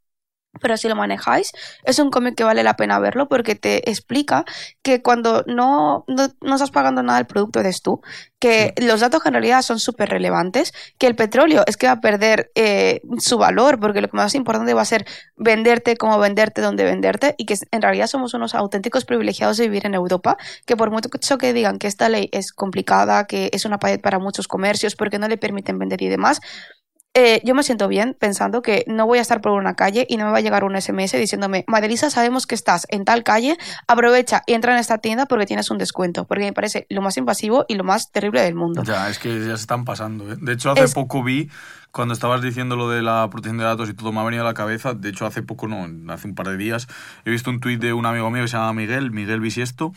pero 0.59 0.77
si 0.77 0.87
lo 0.87 0.95
manejáis, 0.95 1.51
es 1.83 1.99
un 1.99 2.11
cómic 2.11 2.35
que 2.35 2.43
vale 2.43 2.63
la 2.63 2.75
pena 2.75 2.99
verlo 2.99 3.27
porque 3.27 3.55
te 3.55 3.89
explica 3.89 4.45
que 4.81 5.01
cuando 5.01 5.43
no, 5.47 6.05
no, 6.07 6.53
estás 6.53 6.71
pagando 6.71 7.03
nada, 7.03 7.19
el 7.19 7.27
producto 7.27 7.59
eres 7.59 7.81
tú, 7.81 8.01
que 8.39 8.73
los 8.77 8.99
datos 8.99 9.21
en 9.25 9.33
realidad 9.33 9.61
son 9.61 9.79
súper 9.79 10.09
relevantes, 10.09 10.73
que 10.97 11.07
el 11.07 11.15
petróleo 11.15 11.63
es 11.65 11.77
que 11.77 11.87
va 11.87 11.93
a 11.93 12.01
perder 12.01 12.51
eh, 12.55 13.01
su 13.17 13.37
valor 13.37 13.79
porque 13.79 14.01
lo 14.01 14.09
que 14.09 14.17
más 14.17 14.35
importante 14.35 14.73
va 14.73 14.81
a 14.81 14.85
ser 14.85 15.05
venderte, 15.35 15.97
cómo 15.97 16.19
venderte, 16.19 16.61
dónde 16.61 16.83
venderte 16.83 17.35
y 17.37 17.45
que 17.45 17.55
en 17.71 17.81
realidad 17.81 18.07
somos 18.07 18.33
unos 18.33 18.53
auténticos 18.55 19.05
privilegiados 19.05 19.57
de 19.57 19.67
vivir 19.67 19.85
en 19.85 19.95
Europa, 19.95 20.37
que 20.65 20.77
por 20.77 20.91
mucho 20.91 21.09
que 21.37 21.53
digan 21.53 21.79
que 21.79 21.87
esta 21.87 22.09
ley 22.09 22.29
es 22.31 22.51
complicada, 22.51 23.25
que 23.25 23.49
es 23.53 23.65
una 23.65 23.79
pared 23.79 23.99
para 23.99 24.19
muchos 24.19 24.47
comercios 24.47 24.95
porque 24.95 25.19
no 25.19 25.27
le 25.27 25.37
permiten 25.37 25.79
vender 25.79 26.01
y 26.01 26.07
demás, 26.07 26.41
eh, 27.13 27.41
yo 27.43 27.55
me 27.55 27.63
siento 27.63 27.87
bien 27.87 28.15
pensando 28.19 28.61
que 28.61 28.83
no 28.87 29.07
voy 29.07 29.17
a 29.17 29.21
estar 29.21 29.41
por 29.41 29.53
una 29.53 29.75
calle 29.75 30.05
y 30.07 30.17
no 30.17 30.25
me 30.25 30.31
va 30.31 30.37
a 30.37 30.41
llegar 30.41 30.63
un 30.63 30.79
SMS 30.79 31.13
diciéndome, 31.13 31.65
Madelisa, 31.67 32.11
sabemos 32.11 32.45
que 32.45 32.53
estás 32.53 32.85
en 32.89 33.05
tal 33.05 33.23
calle, 33.23 33.57
aprovecha 33.87 34.43
y 34.45 34.53
entra 34.53 34.73
en 34.73 34.79
esta 34.79 34.99
tienda 34.99 35.25
porque 35.25 35.47
tienes 35.47 35.71
un 35.71 35.79
descuento, 35.79 36.25
porque 36.27 36.43
me 36.43 36.53
parece 36.53 36.85
lo 36.89 37.01
más 37.01 37.17
invasivo 37.17 37.65
y 37.67 37.75
lo 37.75 37.83
más 37.83 38.11
terrible 38.11 38.41
del 38.41 38.53
mundo. 38.53 38.83
Ya, 38.83 39.09
es 39.09 39.17
que 39.17 39.29
ya 39.39 39.57
se 39.57 39.61
están 39.61 39.83
pasando. 39.83 40.31
¿eh? 40.31 40.37
De 40.39 40.53
hecho, 40.53 40.69
hace 40.69 40.87
poco 40.89 41.23
vi 41.23 41.49
cuando 41.97 42.13
estabas 42.13 42.43
diciendo 42.43 42.75
lo 42.75 42.91
de 42.91 43.01
la 43.01 43.27
protección 43.31 43.57
de 43.57 43.63
datos 43.63 43.89
y 43.89 43.95
todo 43.95 44.11
me 44.11 44.19
ha 44.19 44.23
venido 44.23 44.43
a 44.43 44.45
la 44.45 44.53
cabeza, 44.53 44.93
de 44.93 45.09
hecho 45.09 45.25
hace 45.25 45.41
poco, 45.41 45.67
no, 45.67 45.87
hace 46.13 46.27
un 46.27 46.35
par 46.35 46.47
de 46.47 46.55
días, 46.55 46.87
he 47.25 47.31
visto 47.31 47.49
un 47.49 47.59
tuit 47.59 47.81
de 47.81 47.91
un 47.91 48.05
amigo 48.05 48.29
mío 48.29 48.43
que 48.43 48.49
se 48.49 48.55
llama 48.55 48.71
Miguel, 48.73 49.09
Miguel 49.09 49.39
Bisiesto, 49.39 49.93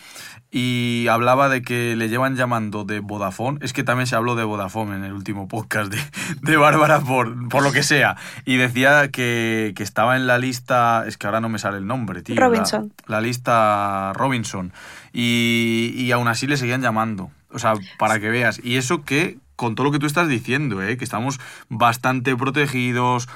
y 0.50 1.08
hablaba 1.10 1.50
de 1.50 1.60
que 1.60 1.96
le 1.96 2.08
llevan 2.08 2.36
llamando 2.36 2.84
de 2.84 3.00
Vodafone, 3.00 3.58
es 3.60 3.74
que 3.74 3.84
también 3.84 4.06
se 4.06 4.16
habló 4.16 4.34
de 4.34 4.44
Vodafone 4.44 4.96
en 4.96 5.04
el 5.04 5.12
último 5.12 5.46
podcast 5.46 5.92
de, 5.92 6.00
de 6.40 6.56
Bárbara 6.56 7.00
por, 7.00 7.50
por 7.50 7.62
lo 7.62 7.70
que 7.70 7.82
sea, 7.82 8.16
y 8.46 8.56
decía 8.56 9.10
que, 9.10 9.74
que, 9.76 9.82
estaba 9.82 10.16
en 10.16 10.26
la 10.26 10.38
lista, 10.38 11.04
es 11.06 11.18
que 11.18 11.26
ahora 11.26 11.42
no 11.42 11.50
me 11.50 11.58
sale 11.58 11.76
el 11.76 11.86
nombre, 11.86 12.22
tío. 12.22 12.34
Robinson. 12.34 12.94
La, 13.08 13.20
lista 13.20 14.14
Robinson, 14.14 14.72
y, 15.12 15.92
y 15.94 16.12
aún 16.12 16.28
así 16.28 16.46
le 16.46 16.56
seguían 16.56 16.80
llamando. 16.80 17.30
O 17.52 17.58
sea, 17.58 17.74
para 17.98 18.20
que 18.20 18.30
veas. 18.30 18.60
Y 18.62 18.76
eso 18.76 19.02
que 19.02 19.38
con 19.60 19.74
todo 19.74 19.84
lo 19.84 19.92
que 19.92 19.98
tú 19.98 20.06
estás 20.06 20.26
diciendo, 20.26 20.82
¿eh? 20.82 20.96
que 20.96 21.04
estamos 21.04 21.38
bastante 21.68 22.34
protegidos. 22.34 23.28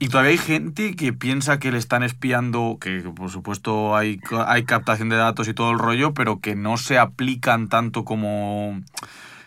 Y 0.00 0.08
todavía 0.08 0.32
hay 0.32 0.38
gente 0.38 0.96
que 0.96 1.12
piensa 1.12 1.60
que 1.60 1.70
le 1.70 1.78
están 1.78 2.02
espiando, 2.02 2.78
que 2.80 3.02
por 3.14 3.30
supuesto 3.30 3.94
hay, 3.94 4.18
captación 4.66 5.10
de 5.10 5.16
datos 5.16 5.46
y 5.46 5.54
todo 5.54 5.70
el 5.70 5.78
rollo, 5.78 6.12
pero 6.12 6.40
que 6.40 6.56
no 6.56 6.76
se 6.76 6.98
aplican 6.98 7.68
tanto 7.68 8.04
como, 8.04 8.80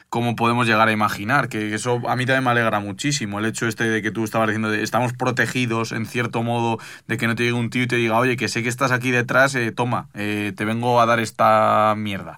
como 0.08 0.38
podemos 0.38 0.66
llegar 0.66 0.88
a 0.88 0.94
imaginar. 0.94 1.50
Que 1.50 1.76
eso 1.76 2.02
a 2.08 2.16
mí 2.16 2.26
también 2.26 2.46
me 2.46 2.52
alegra 2.52 2.80
muchísimo. 2.80 3.40
El 3.40 3.46
hecho 3.46 3.68
este 3.68 3.90
de 3.90 4.02
que 4.02 4.12
tú 4.12 4.24
estabas 4.24 4.48
diciendo, 4.48 4.70
de, 4.70 4.82
estamos 4.82 5.12
protegidos 5.12 5.92
en 5.92 6.06
cierto 6.06 6.42
modo, 6.42 6.78
de 7.06 7.18
que 7.18 7.28
no 7.28 7.36
te 7.36 7.44
llegue 7.44 7.58
un 7.58 7.70
tío 7.70 7.84
y 7.84 7.88
te 7.88 7.98
diga, 7.98 8.18
oye, 8.18 8.38
que 8.38 8.48
sé 8.48 8.64
que 8.64 8.70
estás 8.70 8.94
aquí 8.94 9.12
detrás, 9.12 9.56
eh, 9.56 9.74
toma, 9.74 10.08
eh, 10.14 10.54
te 10.56 10.64
vengo 10.64 11.02
a 11.02 11.06
dar 11.06 11.20
esta 11.20 11.96
mierda. 11.98 12.38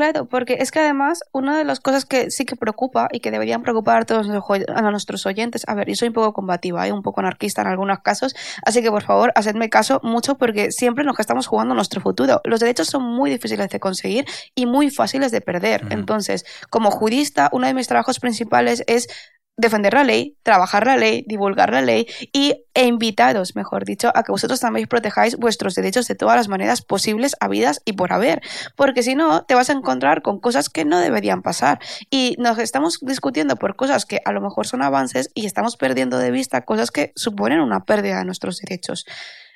Claro, 0.00 0.24
porque 0.24 0.56
es 0.60 0.70
que 0.70 0.78
además 0.78 1.20
una 1.30 1.58
de 1.58 1.64
las 1.64 1.78
cosas 1.78 2.06
que 2.06 2.30
sí 2.30 2.46
que 2.46 2.56
preocupa 2.56 3.08
y 3.12 3.20
que 3.20 3.30
deberían 3.30 3.60
preocupar 3.60 4.00
a 4.00 4.04
todos 4.06 4.30
a 4.30 4.90
nuestros 4.90 5.26
oyentes, 5.26 5.64
a 5.68 5.74
ver, 5.74 5.88
yo 5.88 5.94
soy 5.94 6.08
un 6.08 6.14
poco 6.14 6.32
combativa, 6.32 6.88
¿eh? 6.88 6.92
un 6.92 7.02
poco 7.02 7.20
anarquista 7.20 7.60
en 7.60 7.68
algunos 7.68 7.98
casos, 7.98 8.34
así 8.64 8.80
que 8.80 8.90
por 8.90 9.02
favor, 9.02 9.30
hacedme 9.34 9.68
caso 9.68 10.00
mucho 10.02 10.38
porque 10.38 10.72
siempre 10.72 11.04
nos 11.04 11.20
estamos 11.20 11.46
jugando 11.46 11.74
nuestro 11.74 12.00
futuro. 12.00 12.40
Los 12.44 12.60
derechos 12.60 12.86
son 12.88 13.02
muy 13.02 13.28
difíciles 13.28 13.68
de 13.68 13.78
conseguir 13.78 14.24
y 14.54 14.64
muy 14.64 14.88
fáciles 14.88 15.32
de 15.32 15.42
perder. 15.42 15.86
Entonces, 15.90 16.46
como 16.70 16.90
jurista, 16.90 17.50
uno 17.52 17.66
de 17.66 17.74
mis 17.74 17.86
trabajos 17.86 18.20
principales 18.20 18.82
es 18.86 19.06
defender 19.60 19.94
la 19.94 20.04
ley, 20.04 20.36
trabajar 20.42 20.86
la 20.86 20.96
ley, 20.96 21.24
divulgar 21.26 21.70
la 21.72 21.82
ley 21.82 22.06
y, 22.32 22.64
e 22.74 22.86
invitaros, 22.86 23.54
mejor 23.54 23.84
dicho, 23.84 24.10
a 24.14 24.22
que 24.22 24.32
vosotros 24.32 24.60
también 24.60 24.88
protejáis 24.88 25.36
vuestros 25.36 25.74
derechos 25.74 26.06
de 26.08 26.14
todas 26.14 26.36
las 26.36 26.48
maneras 26.48 26.82
posibles, 26.82 27.36
habidas 27.40 27.82
y 27.84 27.92
por 27.92 28.12
haber. 28.12 28.42
Porque 28.76 29.02
si 29.02 29.14
no, 29.14 29.44
te 29.44 29.54
vas 29.54 29.70
a 29.70 29.72
encontrar 29.72 30.22
con 30.22 30.40
cosas 30.40 30.68
que 30.68 30.84
no 30.84 30.98
deberían 30.98 31.42
pasar. 31.42 31.78
Y 32.10 32.36
nos 32.38 32.58
estamos 32.58 32.98
discutiendo 33.02 33.56
por 33.56 33.76
cosas 33.76 34.06
que 34.06 34.20
a 34.24 34.32
lo 34.32 34.40
mejor 34.40 34.66
son 34.66 34.82
avances 34.82 35.30
y 35.34 35.46
estamos 35.46 35.76
perdiendo 35.76 36.18
de 36.18 36.30
vista 36.30 36.62
cosas 36.62 36.90
que 36.90 37.12
suponen 37.16 37.60
una 37.60 37.84
pérdida 37.84 38.18
de 38.18 38.24
nuestros 38.24 38.58
derechos. 38.58 39.06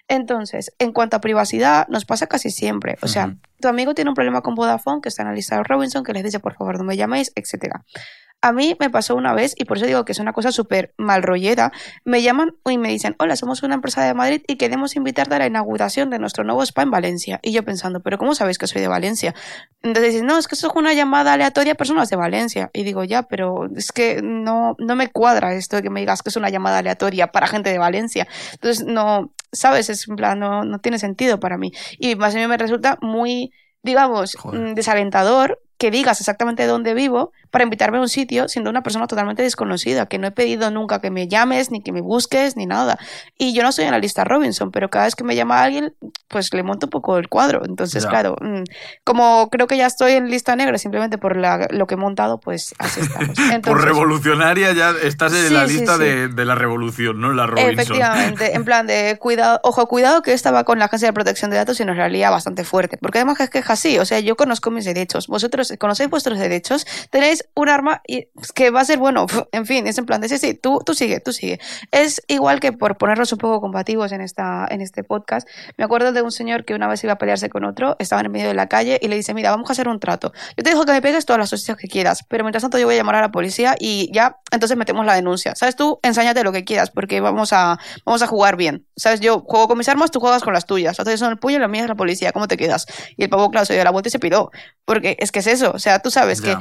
Entonces, 0.08 0.70
en 0.78 0.92
cuanto 0.92 1.16
a 1.16 1.20
privacidad, 1.20 1.88
nos 1.88 2.04
pasa 2.04 2.26
casi 2.26 2.50
siempre. 2.50 2.96
O 3.00 3.08
sea, 3.08 3.36
tu 3.60 3.68
amigo 3.68 3.94
tiene 3.94 4.10
un 4.10 4.14
problema 4.14 4.42
con 4.42 4.54
Vodafone, 4.54 5.00
que 5.00 5.08
está 5.08 5.24
de 5.24 5.62
Robinson, 5.62 6.04
que 6.04 6.12
les 6.12 6.22
dice, 6.22 6.40
por 6.40 6.54
favor, 6.54 6.78
no 6.78 6.84
me 6.84 6.96
llaméis, 6.96 7.32
etcétera. 7.34 7.84
A 8.44 8.52
mí 8.52 8.76
me 8.78 8.90
pasó 8.90 9.16
una 9.16 9.32
vez, 9.32 9.54
y 9.56 9.64
por 9.64 9.78
eso 9.78 9.86
digo 9.86 10.04
que 10.04 10.12
es 10.12 10.18
una 10.18 10.34
cosa 10.34 10.52
súper 10.52 10.92
mal 10.98 11.22
rollera, 11.22 11.72
me 12.04 12.20
llaman 12.20 12.54
y 12.68 12.76
me 12.76 12.90
dicen, 12.90 13.16
hola, 13.18 13.36
somos 13.36 13.62
una 13.62 13.74
empresa 13.74 14.04
de 14.04 14.12
Madrid 14.12 14.42
y 14.46 14.56
queremos 14.56 14.96
invitarte 14.96 15.34
a 15.36 15.38
la 15.38 15.46
inauguración 15.46 16.10
de 16.10 16.18
nuestro 16.18 16.44
nuevo 16.44 16.62
spa 16.62 16.82
en 16.82 16.90
Valencia. 16.90 17.40
Y 17.42 17.52
yo 17.52 17.64
pensando, 17.64 18.00
pero 18.00 18.18
¿cómo 18.18 18.34
sabéis 18.34 18.58
que 18.58 18.66
soy 18.66 18.82
de 18.82 18.88
Valencia? 18.88 19.34
Entonces 19.80 20.12
dicen, 20.12 20.26
no, 20.26 20.36
es 20.36 20.46
que 20.46 20.56
eso 20.56 20.66
es 20.66 20.74
una 20.76 20.92
llamada 20.92 21.32
aleatoria 21.32 21.72
a 21.72 21.76
personas 21.76 22.10
de 22.10 22.16
Valencia. 22.16 22.68
Y 22.74 22.82
digo, 22.82 23.02
ya, 23.02 23.22
pero 23.22 23.64
es 23.74 23.92
que 23.92 24.20
no, 24.22 24.76
no 24.78 24.94
me 24.94 25.08
cuadra 25.08 25.54
esto 25.54 25.76
de 25.76 25.82
que 25.82 25.88
me 25.88 26.00
digas 26.00 26.22
que 26.22 26.28
es 26.28 26.36
una 26.36 26.50
llamada 26.50 26.76
aleatoria 26.76 27.28
para 27.28 27.46
gente 27.46 27.70
de 27.70 27.78
Valencia. 27.78 28.28
Entonces, 28.52 28.84
no, 28.84 29.32
¿sabes? 29.52 29.88
Es 29.88 30.06
en 30.06 30.16
plan, 30.16 30.38
no, 30.38 30.64
no 30.64 30.80
tiene 30.80 30.98
sentido 30.98 31.40
para 31.40 31.56
mí. 31.56 31.72
Y 31.98 32.14
más 32.16 32.34
a 32.34 32.38
mí 32.38 32.46
me 32.46 32.58
resulta 32.58 32.98
muy 33.00 33.52
digamos, 33.84 34.36
mm, 34.42 34.74
desalentador 34.74 35.60
que 35.78 35.90
digas 35.90 36.20
exactamente 36.20 36.66
dónde 36.66 36.94
vivo, 36.94 37.32
para 37.54 37.62
invitarme 37.62 37.98
a 37.98 38.00
un 38.00 38.08
sitio 38.08 38.48
siendo 38.48 38.68
una 38.68 38.82
persona 38.82 39.06
totalmente 39.06 39.40
desconocida, 39.40 40.06
que 40.06 40.18
no 40.18 40.26
he 40.26 40.32
pedido 40.32 40.72
nunca 40.72 41.00
que 41.00 41.12
me 41.12 41.28
llames, 41.28 41.70
ni 41.70 41.84
que 41.84 41.92
me 41.92 42.00
busques, 42.00 42.56
ni 42.56 42.66
nada. 42.66 42.98
Y 43.38 43.54
yo 43.54 43.62
no 43.62 43.70
soy 43.70 43.84
en 43.84 43.92
la 43.92 44.00
lista 44.00 44.24
Robinson, 44.24 44.72
pero 44.72 44.90
cada 44.90 45.04
vez 45.04 45.14
que 45.14 45.22
me 45.22 45.36
llama 45.36 45.62
alguien, 45.62 45.94
pues 46.26 46.52
le 46.52 46.64
monto 46.64 46.86
un 46.86 46.90
poco 46.90 47.16
el 47.16 47.28
cuadro. 47.28 47.62
Entonces, 47.64 48.06
claro, 48.06 48.34
mm, 48.40 48.64
como 49.04 49.50
creo 49.50 49.68
que 49.68 49.76
ya 49.76 49.86
estoy 49.86 50.14
en 50.14 50.30
lista 50.30 50.56
negra 50.56 50.78
simplemente 50.78 51.16
por 51.16 51.36
lo 51.36 51.86
que 51.86 51.94
he 51.94 51.96
montado, 51.96 52.40
pues 52.40 52.74
así 52.78 53.02
estamos. 53.02 53.38
por 53.62 53.84
revolucionaria 53.84 54.72
ya 54.72 54.90
estás 54.90 55.32
en 55.32 55.54
la 55.54 55.64
lista 55.64 55.96
De, 55.96 56.44
la 56.44 56.56
revolución, 56.56 57.20
¿no? 57.20 57.32
La 57.32 57.46
Robinson. 57.46 57.72
Efectivamente, 57.72 58.56
en 58.56 58.64
plan 58.64 58.88
de 58.88 59.16
cuidado, 59.20 59.60
ojo, 59.62 59.86
cuidado 59.86 60.22
que 60.22 60.32
estaba 60.32 60.64
con 60.64 60.80
la 60.80 60.86
Agencia 60.86 61.06
de 61.06 61.12
Protección 61.12 61.52
de 61.52 61.58
Datos 61.58 61.78
y 61.78 61.84
nos 61.84 61.96
realía 61.96 62.30
bastante 62.30 62.64
fuerte. 62.64 62.98
Porque 63.00 63.18
además 63.18 63.38
es 63.38 63.48
que 63.48 63.60
es 63.60 63.70
así, 63.70 64.00
o 64.00 64.04
sea, 64.04 64.18
yo 64.18 64.34
conozco 64.34 64.72
mis 64.72 64.84
derechos, 64.84 65.28
vosotros 65.28 65.72
conocéis 65.78 66.10
vuestros 66.10 66.40
derechos, 66.40 66.84
tenéis 67.10 67.43
un 67.54 67.68
arma 67.68 68.02
y 68.06 68.28
que 68.54 68.70
va 68.70 68.80
a 68.80 68.84
ser 68.84 68.98
bueno, 68.98 69.26
en 69.52 69.66
fin, 69.66 69.86
es 69.86 69.98
en 69.98 70.06
plan 70.06 70.20
de 70.20 70.28
sí, 70.28 70.38
sí, 70.38 70.54
tú, 70.54 70.80
tú 70.84 70.94
sigue, 70.94 71.20
tú 71.20 71.32
sigue. 71.32 71.60
Es 71.90 72.22
igual 72.28 72.60
que 72.60 72.72
por 72.72 72.96
ponernos 72.96 73.32
un 73.32 73.38
poco 73.38 73.60
combativos 73.60 74.12
en, 74.12 74.20
esta, 74.20 74.66
en 74.70 74.80
este 74.80 75.04
podcast, 75.04 75.48
me 75.76 75.84
acuerdo 75.84 76.12
de 76.12 76.22
un 76.22 76.32
señor 76.32 76.64
que 76.64 76.74
una 76.74 76.88
vez 76.88 77.02
iba 77.04 77.14
a 77.14 77.18
pelearse 77.18 77.48
con 77.50 77.64
otro, 77.64 77.96
estaba 77.98 78.22
en 78.22 78.30
medio 78.30 78.48
de 78.48 78.54
la 78.54 78.68
calle 78.68 78.98
y 79.02 79.08
le 79.08 79.16
dice, 79.16 79.34
mira, 79.34 79.50
vamos 79.50 79.68
a 79.70 79.72
hacer 79.72 79.88
un 79.88 80.00
trato. 80.00 80.32
Yo 80.56 80.64
te 80.64 80.70
dejo 80.70 80.84
que 80.84 80.92
me 80.92 81.02
pegues 81.02 81.26
todas 81.26 81.38
las 81.38 81.52
hostias 81.52 81.76
que 81.76 81.88
quieras, 81.88 82.24
pero 82.28 82.44
mientras 82.44 82.62
tanto 82.62 82.78
yo 82.78 82.86
voy 82.86 82.94
a 82.94 82.98
llamar 82.98 83.16
a 83.16 83.20
la 83.20 83.30
policía 83.30 83.76
y 83.78 84.10
ya, 84.12 84.38
entonces 84.50 84.76
metemos 84.76 85.04
la 85.06 85.14
denuncia. 85.14 85.54
¿Sabes? 85.54 85.76
Tú, 85.76 85.98
ensáñate 86.02 86.42
lo 86.44 86.52
que 86.52 86.64
quieras 86.64 86.90
porque 86.90 87.20
vamos 87.20 87.52
a, 87.52 87.78
vamos 88.04 88.22
a 88.22 88.26
jugar 88.26 88.56
bien. 88.56 88.86
¿Sabes? 88.96 89.20
Yo 89.20 89.40
juego 89.40 89.68
con 89.68 89.78
mis 89.78 89.88
armas, 89.88 90.10
tú 90.10 90.20
juegas 90.20 90.42
con 90.42 90.52
las 90.52 90.66
tuyas. 90.66 90.98
Entonces 90.98 91.20
son 91.20 91.30
el 91.30 91.38
puño 91.38 91.56
y 91.56 91.60
la 91.60 91.68
mía 91.68 91.82
es 91.82 91.88
la 91.88 91.94
policía. 91.94 92.32
¿Cómo 92.32 92.48
te 92.48 92.56
quedas? 92.56 92.86
Y 93.16 93.24
el 93.24 93.30
pavo, 93.30 93.50
claro, 93.50 93.66
se 93.66 93.74
dio 93.74 93.84
la 93.84 93.90
vuelta 93.90 94.08
y 94.08 94.12
se 94.12 94.18
piró. 94.18 94.50
Porque 94.84 95.16
es 95.18 95.32
que 95.32 95.40
es 95.40 95.46
eso. 95.46 95.72
O 95.74 95.78
sea, 95.78 95.98
tú 96.00 96.10
sabes 96.10 96.40
que 96.40 96.56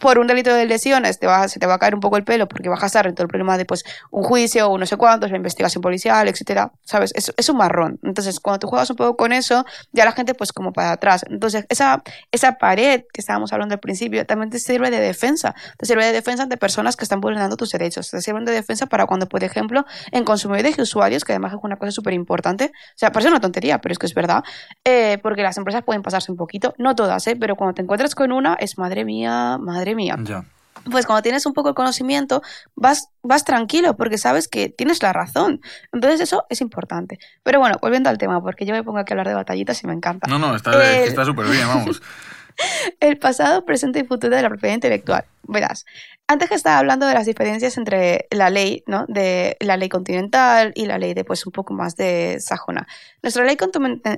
por 0.00 0.18
un 0.18 0.26
delito 0.26 0.54
de 0.54 0.66
lesiones 0.66 1.18
te 1.18 1.26
va, 1.26 1.48
se 1.48 1.58
te 1.58 1.66
va 1.66 1.74
a 1.74 1.78
caer 1.78 1.94
un 1.94 2.00
poco 2.00 2.16
el 2.16 2.24
pelo 2.24 2.48
porque 2.48 2.68
vas 2.68 2.82
a 2.82 2.86
estar 2.86 3.06
en 3.06 3.14
todo 3.14 3.24
el 3.24 3.28
problema 3.28 3.58
de 3.58 3.64
pues, 3.64 3.84
un 4.10 4.22
juicio 4.22 4.68
o 4.68 4.78
no 4.78 4.86
sé 4.86 4.96
cuántos, 4.96 5.30
la 5.30 5.36
investigación 5.36 5.82
policial, 5.82 6.28
etcétera, 6.28 6.72
¿sabes? 6.84 7.12
Es, 7.14 7.32
es, 7.36 7.48
un 7.48 7.56
marrón. 7.56 7.98
Entonces, 8.02 8.38
cuando 8.40 8.60
tú 8.60 8.68
juegas 8.68 8.90
un 8.90 8.96
poco 8.96 9.16
con 9.16 9.32
eso, 9.32 9.64
ya 9.92 10.04
la 10.04 10.12
gente 10.12 10.34
pues 10.34 10.52
como 10.52 10.72
para 10.72 10.92
atrás. 10.92 11.24
Entonces, 11.28 11.66
esa, 11.68 12.02
esa 12.30 12.58
pared 12.58 13.04
que 13.12 13.20
estábamos 13.20 13.52
hablando 13.52 13.74
al 13.74 13.80
principio 13.80 14.24
también 14.26 14.50
te 14.50 14.58
sirve 14.58 14.90
de 14.90 15.00
defensa. 15.00 15.54
Te 15.78 15.86
sirve 15.86 16.04
de 16.04 16.12
defensa 16.12 16.44
ante 16.44 16.56
personas 16.56 16.96
que 16.96 17.04
están 17.04 17.20
vulnerando 17.20 17.56
tus 17.56 17.70
derechos. 17.70 18.10
Te 18.10 18.20
sirve 18.20 18.36
de 18.44 18.52
defensa 18.52 18.86
para 18.86 19.06
cuando, 19.06 19.26
por 19.26 19.42
ejemplo, 19.44 19.86
en 20.12 20.24
consumidores 20.24 20.76
y 20.78 20.82
usuarios, 20.82 21.24
que 21.24 21.32
además 21.32 21.52
es 21.52 21.58
una 21.62 21.76
cosa 21.76 21.92
súper 21.92 22.12
importante, 22.12 22.72
o 22.74 22.98
sea, 22.98 23.12
parece 23.12 23.30
una 23.30 23.40
tontería, 23.40 23.80
pero 23.80 23.92
es 23.92 23.98
que 23.98 24.06
es 24.06 24.14
verdad, 24.14 24.44
eh, 24.84 25.18
porque 25.22 25.42
las 25.42 25.56
empresas 25.56 25.82
pueden 25.82 26.02
pasarse 26.02 26.30
un 26.30 26.36
poquito, 26.36 26.74
no 26.78 26.94
todas, 26.94 27.26
¿eh? 27.26 27.36
pero 27.36 27.56
cuando 27.56 27.74
te 27.74 27.82
encuentras 27.82 28.14
con 28.14 28.32
una, 28.32 28.54
es 28.54 28.78
madre 28.78 29.04
mía, 29.04 29.58
madre 29.58 29.85
mía. 29.94 30.16
Ya 30.22 30.44
pues 30.90 31.06
cuando 31.06 31.22
tienes 31.22 31.46
un 31.46 31.52
poco 31.52 31.70
de 31.70 31.74
conocimiento, 31.74 32.42
vas, 32.74 33.08
vas 33.22 33.44
tranquilo 33.44 33.96
porque 33.96 34.18
sabes 34.18 34.48
que 34.48 34.68
tienes 34.68 35.02
la 35.02 35.12
razón. 35.12 35.60
Entonces 35.92 36.20
eso 36.20 36.44
es 36.48 36.60
importante. 36.60 37.18
Pero 37.42 37.60
bueno, 37.60 37.76
volviendo 37.80 38.10
al 38.10 38.18
tema, 38.18 38.40
porque 38.40 38.64
yo 38.66 38.72
me 38.72 38.82
pongo 38.82 38.98
aquí 38.98 39.12
a 39.12 39.14
hablar 39.14 39.28
de 39.28 39.34
batallitas 39.34 39.82
y 39.82 39.86
me 39.86 39.92
encanta. 39.92 40.26
No, 40.28 40.38
no, 40.38 40.54
está 40.54 41.24
súper 41.24 41.46
bien, 41.46 41.66
vamos. 41.66 42.02
el 43.00 43.18
pasado, 43.18 43.64
presente 43.64 44.00
y 44.00 44.04
futuro 44.04 44.34
de 44.36 44.42
la 44.42 44.48
propiedad 44.48 44.74
intelectual. 44.74 45.24
Verás, 45.42 45.84
antes 46.28 46.48
que 46.48 46.56
estaba 46.56 46.78
hablando 46.78 47.06
de 47.06 47.14
las 47.14 47.26
diferencias 47.26 47.76
entre 47.76 48.26
la 48.30 48.50
ley, 48.50 48.82
¿no? 48.86 49.04
De 49.06 49.56
la 49.60 49.76
ley 49.76 49.88
continental 49.88 50.72
y 50.74 50.86
la 50.86 50.98
ley 50.98 51.14
de, 51.14 51.24
pues, 51.24 51.46
un 51.46 51.52
poco 51.52 51.72
más 51.72 51.96
de 51.96 52.38
sajona. 52.40 52.86
Nuestra 53.22 53.44
ley 53.44 53.56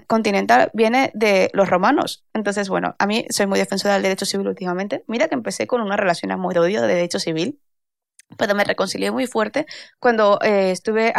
continental 0.07 0.71
viene 0.73 1.11
de 1.15 1.51
los 1.53 1.69
romanos. 1.69 2.25
Entonces, 2.33 2.69
bueno, 2.71 2.97
a 2.99 3.07
mí 3.07 3.27
soy 3.29 3.47
muy 3.47 3.59
defensora 3.59 3.95
del 3.95 4.05
derecho 4.05 4.25
civil 4.25 4.49
últimamente. 4.49 5.05
Mira 5.07 5.29
que 5.29 5.35
empecé 5.35 5.67
con 5.67 5.83
una 5.83 5.97
relación 5.97 6.33
a 6.33 6.39
de 6.39 6.95
derecho 6.95 7.19
civil, 7.19 7.61
pero 8.39 8.55
me 8.55 8.65
reconcilié 8.65 9.11
muy 9.11 9.27
fuerte 9.27 9.67
cuando 9.99 10.39
eh, 10.43 10.71
estuve 10.71 11.13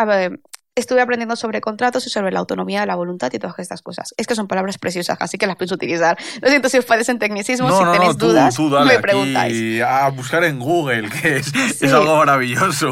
estuve 0.80 1.02
aprendiendo 1.02 1.36
sobre 1.36 1.62
contratos 1.62 2.06
y 2.08 2.10
sobre 2.10 2.32
la 2.32 2.40
autonomía 2.40 2.82
de 2.82 2.88
la 2.88 2.96
voluntad 2.96 3.32
y 3.34 3.40
todas 3.40 3.58
estas 3.60 3.82
cosas. 3.82 4.14
Es 4.18 4.28
que 4.28 4.36
son 4.36 4.48
palabras 4.48 4.78
preciosas, 4.78 5.18
así 5.20 5.38
que 5.38 5.48
las 5.48 5.56
pienso 5.56 5.76
utilizar. 5.76 6.18
Lo 6.42 6.50
siento 6.50 6.70
si 6.70 6.78
os 6.78 6.86
parecen 6.86 7.20
tecnicismos, 7.20 7.78
si 7.78 7.84
tenéis 7.92 8.18
dudas, 8.18 8.58
me 8.86 9.00
preguntáis. 9.00 9.82
a 9.82 10.10
buscar 10.10 10.44
en 10.44 10.60
Google, 10.60 11.10
que 11.10 11.38
es, 11.38 11.54
es, 11.82 11.94
algo 11.94 12.18
maravilloso. 12.18 12.92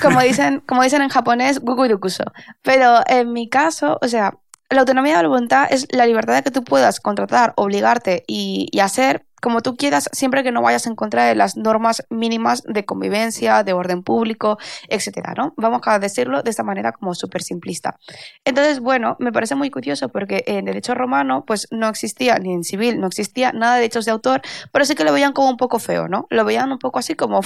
Como 0.00 0.20
dicen, 0.22 0.62
como 0.66 0.82
dicen 0.82 1.02
en 1.02 1.08
japonés, 1.08 1.60
gugurukuso. 1.60 2.24
Pero 2.62 3.00
en 3.06 3.32
mi 3.32 3.48
caso, 3.48 3.98
o 4.00 4.08
sea, 4.08 4.34
la 4.70 4.80
autonomía 4.80 5.16
de 5.16 5.22
la 5.22 5.28
voluntad 5.28 5.68
es 5.70 5.86
la 5.90 6.06
libertad 6.06 6.34
de 6.34 6.42
que 6.42 6.50
tú 6.50 6.64
puedas 6.64 7.00
contratar, 7.00 7.52
obligarte 7.56 8.24
y, 8.26 8.68
y 8.72 8.80
hacer 8.80 9.26
como 9.42 9.60
tú 9.60 9.76
quieras, 9.76 10.08
siempre 10.12 10.44
que 10.44 10.52
no 10.52 10.62
vayas 10.62 10.86
en 10.86 10.94
contra 10.94 11.24
de 11.24 11.34
las 11.34 11.56
normas 11.56 12.04
mínimas 12.10 12.62
de 12.62 12.84
convivencia, 12.84 13.64
de 13.64 13.72
orden 13.72 14.04
público, 14.04 14.56
etcétera, 14.88 15.34
¿no? 15.36 15.52
Vamos 15.56 15.80
a 15.84 15.98
decirlo 15.98 16.42
de 16.42 16.50
esta 16.50 16.62
manera 16.62 16.92
como 16.92 17.12
súper 17.14 17.42
simplista. 17.42 17.98
Entonces, 18.44 18.78
bueno, 18.78 19.16
me 19.18 19.32
parece 19.32 19.56
muy 19.56 19.68
curioso 19.68 20.08
porque 20.10 20.44
en 20.46 20.64
derecho 20.64 20.94
romano, 20.94 21.44
pues 21.44 21.66
no 21.72 21.88
existía, 21.88 22.38
ni 22.38 22.52
en 22.52 22.62
civil, 22.62 23.00
no 23.00 23.08
existía 23.08 23.52
nada 23.52 23.74
de 23.74 23.80
derechos 23.80 24.04
de 24.04 24.12
autor, 24.12 24.42
pero 24.70 24.84
sí 24.84 24.94
que 24.94 25.02
lo 25.02 25.12
veían 25.12 25.32
como 25.32 25.50
un 25.50 25.56
poco 25.56 25.80
feo, 25.80 26.06
¿no? 26.06 26.26
Lo 26.30 26.44
veían 26.44 26.70
un 26.70 26.78
poco 26.78 27.00
así 27.00 27.16
como, 27.16 27.40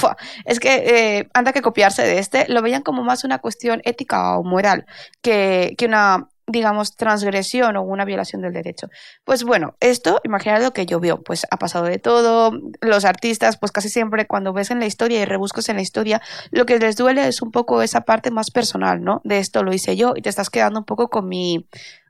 es 0.45 0.61
que 0.61 0.75
eh, 1.19 1.31
anda 1.33 1.55
que 1.55 1.63
copiarse 1.63 2.03
de 2.03 2.19
este, 2.19 2.47
lo 2.49 2.61
veían 2.61 2.83
como 2.83 3.05
más 3.05 3.25
una 3.25 3.39
cuestión 3.39 3.81
ética 3.85 4.37
o 4.37 4.45
moral 4.45 4.85
que, 5.23 5.75
que 5.79 5.87
una 5.87 6.29
digamos, 6.47 6.97
transgresión 6.97 7.77
o 7.77 7.83
una 7.83 8.05
violación 8.05 8.43
del 8.43 8.53
derecho. 8.53 8.89
Pues 9.25 9.45
bueno, 9.45 9.77
esto, 9.81 10.21
imaginad 10.25 10.63
lo 10.63 10.73
que 10.73 10.87
llovió, 10.87 11.23
pues 11.23 11.47
ha 11.51 11.57
pasado 11.57 11.87
de 11.87 11.99
todo, 11.99 12.53
los 12.81 13.05
artistas, 13.05 13.57
pues 13.59 13.73
casi 13.73 13.89
siempre 13.89 14.27
cuando 14.27 14.53
ves 14.53 14.71
en 14.71 14.79
la 14.79 14.87
historia 14.87 15.21
y 15.21 15.25
rebuscas 15.25 15.69
en 15.69 15.77
la 15.77 15.83
historia, 15.83 16.23
lo 16.51 16.67
que 16.67 16.79
les 16.79 16.97
duele 16.97 17.27
es 17.27 17.43
un 17.43 17.51
poco 17.51 17.83
esa 17.83 18.03
parte 18.03 18.31
más 18.31 18.51
personal, 18.51 19.03
¿no? 19.03 19.21
De 19.25 19.39
esto 19.39 19.63
lo 19.63 19.73
hice 19.73 19.97
yo 19.97 20.15
y 20.17 20.23
te 20.23 20.29
estás 20.29 20.51
quedando 20.51 20.81
un 20.81 20.87
poco 20.87 21.09
con 21.11 21.29
mi 21.29 21.69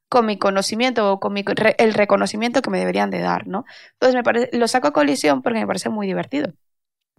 con 0.09 0.27
mi 0.27 0.39
conocimiento 0.39 1.13
o 1.13 1.21
con 1.21 1.33
mi, 1.33 1.45
el 1.79 1.95
reconocimiento 1.95 2.63
que 2.63 2.71
me 2.71 2.79
deberían 2.79 3.11
de 3.11 3.19
dar, 3.19 3.49
¿no? 3.49 3.65
Entonces 3.99 4.49
me 4.53 4.59
lo 4.59 4.69
saco 4.69 4.89
a 4.89 4.93
colisión 4.93 5.43
porque 5.43 5.59
me 5.59 5.67
parece 5.67 5.89
muy 5.89 6.07
divertido. 6.07 6.53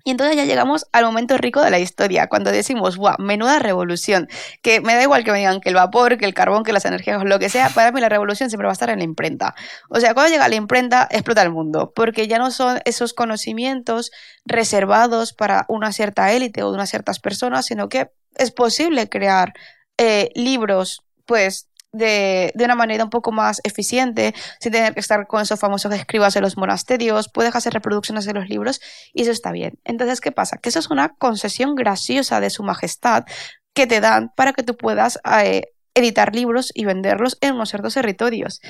Y 0.08 0.12
entonces 0.12 0.38
ya 0.38 0.46
llegamos 0.46 0.88
al 0.93 1.04
momento 1.04 1.36
rico 1.36 1.62
de 1.62 1.70
la 1.70 1.80
historia, 1.80 2.28
cuando 2.28 2.50
decimos, 2.50 2.96
¡guau! 2.96 3.17
Menuda 3.20 3.60
revolución. 3.60 4.30
Que 4.62 4.80
me 4.80 4.96
da 4.96 5.04
igual 5.04 5.26
que 5.26 5.34
me 5.34 5.39
digan 5.39 5.60
que 5.60 5.67
el 5.67 5.76
vapor, 5.76 6.17
que 6.17 6.24
el 6.24 6.34
carbón, 6.34 6.63
que 6.63 6.72
las 6.72 6.86
energías, 6.86 7.22
lo 7.26 7.39
que 7.39 7.50
sea, 7.50 7.67
para 7.67 7.91
mí 7.91 8.00
la 8.00 8.08
revolución 8.08 8.50
siempre 8.50 8.67
va 8.67 8.72
a 8.72 8.74
estar 8.74 8.89
en 8.89 9.00
la 9.00 9.04
imprenta. 9.04 9.54
O 9.89 10.00
sea, 10.00 10.13
cuando 10.13 10.32
llega 10.32 10.48
la 10.48 10.56
imprenta, 10.56 11.10
explota 11.12 11.41
el 11.41 11.52
mundo, 11.52 11.91
porque 11.93 12.26
ya 12.30 12.38
no 12.38 12.52
son 12.52 12.80
esos 12.86 13.13
conocimientos 13.13 14.12
reservados 14.46 15.34
para 15.34 15.65
una 15.67 15.91
cierta 15.91 16.32
élite 16.32 16.63
o 16.63 16.70
de 16.70 16.76
unas 16.76 16.89
ciertas 16.89 17.20
personas, 17.20 17.65
sino 17.65 17.89
que 17.89 18.10
es 18.38 18.52
posible 18.52 19.10
crear 19.10 19.52
eh, 19.98 20.30
libros, 20.36 21.04
pues 21.26 21.67
de, 21.97 22.51
de, 22.55 22.65
una 22.65 22.75
manera 22.75 23.03
un 23.03 23.10
poco 23.10 23.31
más 23.31 23.62
eficiente, 23.63 24.33
sin 24.60 24.71
tener 24.71 24.93
que 24.93 24.99
estar 24.99 25.27
con 25.27 25.41
esos 25.41 25.60
famosos 25.60 25.93
escribas 25.93 26.36
en 26.36 26.43
los 26.43 26.57
monasterios, 26.57 27.29
puedes 27.29 27.55
hacer 27.55 27.73
reproducciones 27.73 28.25
de 28.25 28.33
los 28.33 28.49
libros 28.49 28.81
y 29.13 29.23
eso 29.23 29.31
está 29.31 29.51
bien. 29.51 29.79
Entonces, 29.83 30.21
¿qué 30.21 30.31
pasa? 30.31 30.57
Que 30.57 30.69
eso 30.69 30.79
es 30.79 30.89
una 30.89 31.15
concesión 31.15 31.75
graciosa 31.75 32.39
de 32.39 32.49
su 32.49 32.63
majestad 32.63 33.25
que 33.73 33.88
te 33.88 34.01
dan 34.01 34.31
para 34.36 34.53
que 34.53 34.63
tú 34.63 34.75
puedas 34.75 35.19
eh, 35.43 35.73
editar 35.93 36.33
libros 36.36 36.71
y 36.73 36.86
venderlos 36.86 37.38
en 37.41 37.55
unos 37.55 37.69
ciertos 37.69 37.93
territorios. 37.93 38.62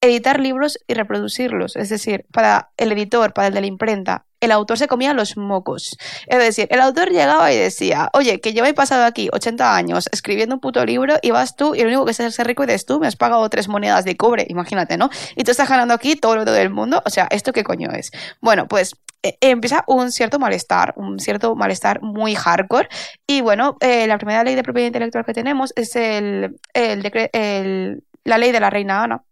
Editar 0.00 0.38
libros 0.38 0.78
y 0.86 0.94
reproducirlos, 0.94 1.76
es 1.76 1.88
decir, 1.88 2.26
para 2.30 2.70
el 2.76 2.92
editor, 2.92 3.32
para 3.32 3.48
el 3.48 3.54
de 3.54 3.62
la 3.62 3.66
imprenta, 3.66 4.26
el 4.44 4.52
autor 4.52 4.78
se 4.78 4.88
comía 4.88 5.14
los 5.14 5.36
mocos. 5.36 5.96
Es 6.26 6.38
decir, 6.38 6.68
el 6.70 6.80
autor 6.80 7.10
llegaba 7.10 7.52
y 7.52 7.56
decía, 7.56 8.10
oye, 8.12 8.40
que 8.40 8.52
yo 8.52 8.64
he 8.64 8.74
pasado 8.74 9.04
aquí 9.04 9.28
80 9.32 9.76
años 9.76 10.08
escribiendo 10.12 10.56
un 10.56 10.60
puto 10.60 10.84
libro 10.84 11.16
y 11.22 11.30
vas 11.30 11.56
tú 11.56 11.74
y 11.74 11.80
lo 11.80 11.88
único 11.88 12.04
que 12.04 12.10
es 12.12 12.16
ser 12.16 12.46
rico 12.46 12.62
eres 12.62 12.86
tú, 12.86 13.00
me 13.00 13.06
has 13.06 13.16
pagado 13.16 13.48
tres 13.48 13.68
monedas 13.68 14.04
de 14.04 14.16
cobre, 14.16 14.46
imagínate, 14.48 14.96
¿no? 14.96 15.10
Y 15.36 15.44
tú 15.44 15.50
estás 15.50 15.68
ganando 15.68 15.94
aquí 15.94 16.16
todo 16.16 16.36
lo 16.36 16.44
del 16.44 16.70
mundo, 16.70 17.02
o 17.04 17.10
sea, 17.10 17.26
¿esto 17.30 17.52
qué 17.52 17.64
coño 17.64 17.90
es? 17.92 18.10
Bueno, 18.40 18.66
pues 18.68 18.96
eh, 19.22 19.38
empieza 19.40 19.84
un 19.86 20.12
cierto 20.12 20.38
malestar, 20.38 20.92
un 20.96 21.18
cierto 21.18 21.56
malestar 21.56 22.02
muy 22.02 22.34
hardcore. 22.34 22.88
Y 23.26 23.40
bueno, 23.40 23.76
eh, 23.80 24.06
la 24.06 24.18
primera 24.18 24.44
ley 24.44 24.54
de 24.54 24.62
propiedad 24.62 24.86
intelectual 24.86 25.24
que 25.24 25.32
tenemos 25.32 25.72
es 25.76 25.96
el, 25.96 26.60
el, 26.74 28.04
la 28.24 28.38
ley 28.38 28.52
de 28.52 28.60
la 28.60 28.70
reina 28.70 29.02
Ana 29.02 29.24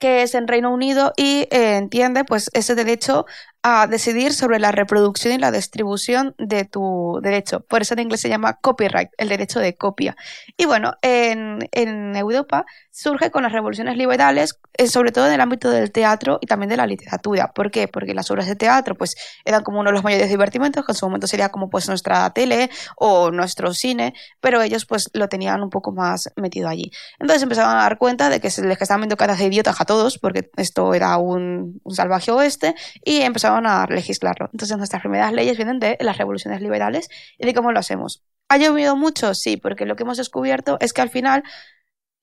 que 0.00 0.22
es 0.22 0.34
en 0.34 0.48
Reino 0.48 0.72
Unido 0.72 1.12
y 1.16 1.46
eh, 1.50 1.76
entiende 1.76 2.24
pues 2.24 2.50
ese 2.54 2.74
derecho 2.74 3.26
a 3.62 3.86
decidir 3.86 4.32
sobre 4.32 4.58
la 4.58 4.72
reproducción 4.72 5.34
y 5.34 5.38
la 5.38 5.50
distribución 5.50 6.34
de 6.38 6.64
tu 6.64 7.20
derecho. 7.22 7.60
Por 7.60 7.82
eso 7.82 7.94
en 7.94 8.00
inglés 8.00 8.20
se 8.20 8.28
llama 8.28 8.54
copyright, 8.54 9.10
el 9.18 9.28
derecho 9.28 9.60
de 9.60 9.76
copia. 9.76 10.16
Y 10.56 10.64
bueno, 10.64 10.94
en, 11.02 11.68
en 11.72 12.16
Europa 12.16 12.64
surge 12.90 13.30
con 13.30 13.42
las 13.42 13.52
revoluciones 13.52 13.96
liberales, 13.96 14.58
eh, 14.74 14.86
sobre 14.86 15.12
todo 15.12 15.26
en 15.26 15.32
el 15.32 15.40
ámbito 15.40 15.70
del 15.70 15.92
teatro 15.92 16.38
y 16.40 16.46
también 16.46 16.70
de 16.70 16.76
la 16.76 16.86
literatura. 16.86 17.52
¿Por 17.52 17.70
qué? 17.70 17.88
Porque 17.88 18.14
las 18.14 18.30
obras 18.30 18.46
de 18.46 18.56
teatro 18.56 18.94
pues 18.94 19.16
eran 19.44 19.62
como 19.62 19.80
uno 19.80 19.90
de 19.90 19.94
los 19.94 20.04
mayores 20.04 20.28
divertimentos, 20.28 20.84
que 20.84 20.92
en 20.92 20.96
su 20.96 21.06
momento 21.06 21.26
sería 21.26 21.50
como 21.50 21.70
pues 21.70 21.88
nuestra 21.88 22.28
tele 22.30 22.70
o 22.96 23.30
nuestro 23.30 23.72
cine, 23.74 24.14
pero 24.40 24.60
ellos 24.62 24.86
pues 24.86 25.10
lo 25.12 25.28
tenían 25.28 25.62
un 25.62 25.70
poco 25.70 25.92
más 25.92 26.30
metido 26.36 26.68
allí. 26.68 26.90
Entonces 27.18 27.42
empezaron 27.42 27.76
a 27.76 27.82
dar 27.82 27.98
cuenta 27.98 28.28
de 28.28 28.40
que 28.40 28.50
se 28.50 28.62
les 28.64 28.80
estaban 28.80 29.02
viendo 29.02 29.16
caras 29.16 29.38
de 29.38 29.46
idiotas 29.46 29.80
a 29.80 29.84
todos, 29.84 30.18
porque 30.18 30.50
esto 30.56 30.94
era 30.94 31.16
un, 31.16 31.80
salvaje 31.90 32.30
oeste, 32.30 32.74
y 33.04 33.20
empezaron 33.20 33.49
empezaron 33.58 33.66
a 33.66 33.86
legislarlo. 33.86 34.48
Entonces 34.52 34.76
nuestras 34.76 35.02
primeras 35.02 35.32
leyes 35.32 35.56
vienen 35.56 35.78
de 35.78 35.96
las 36.00 36.18
revoluciones 36.18 36.60
liberales 36.60 37.08
y 37.38 37.46
de 37.46 37.54
cómo 37.54 37.72
lo 37.72 37.78
hacemos. 37.78 38.22
¿Ha 38.48 38.56
llovido 38.56 38.96
mucho? 38.96 39.34
Sí, 39.34 39.56
porque 39.56 39.86
lo 39.86 39.96
que 39.96 40.02
hemos 40.02 40.18
descubierto 40.18 40.76
es 40.80 40.92
que 40.92 41.02
al 41.02 41.10
final 41.10 41.42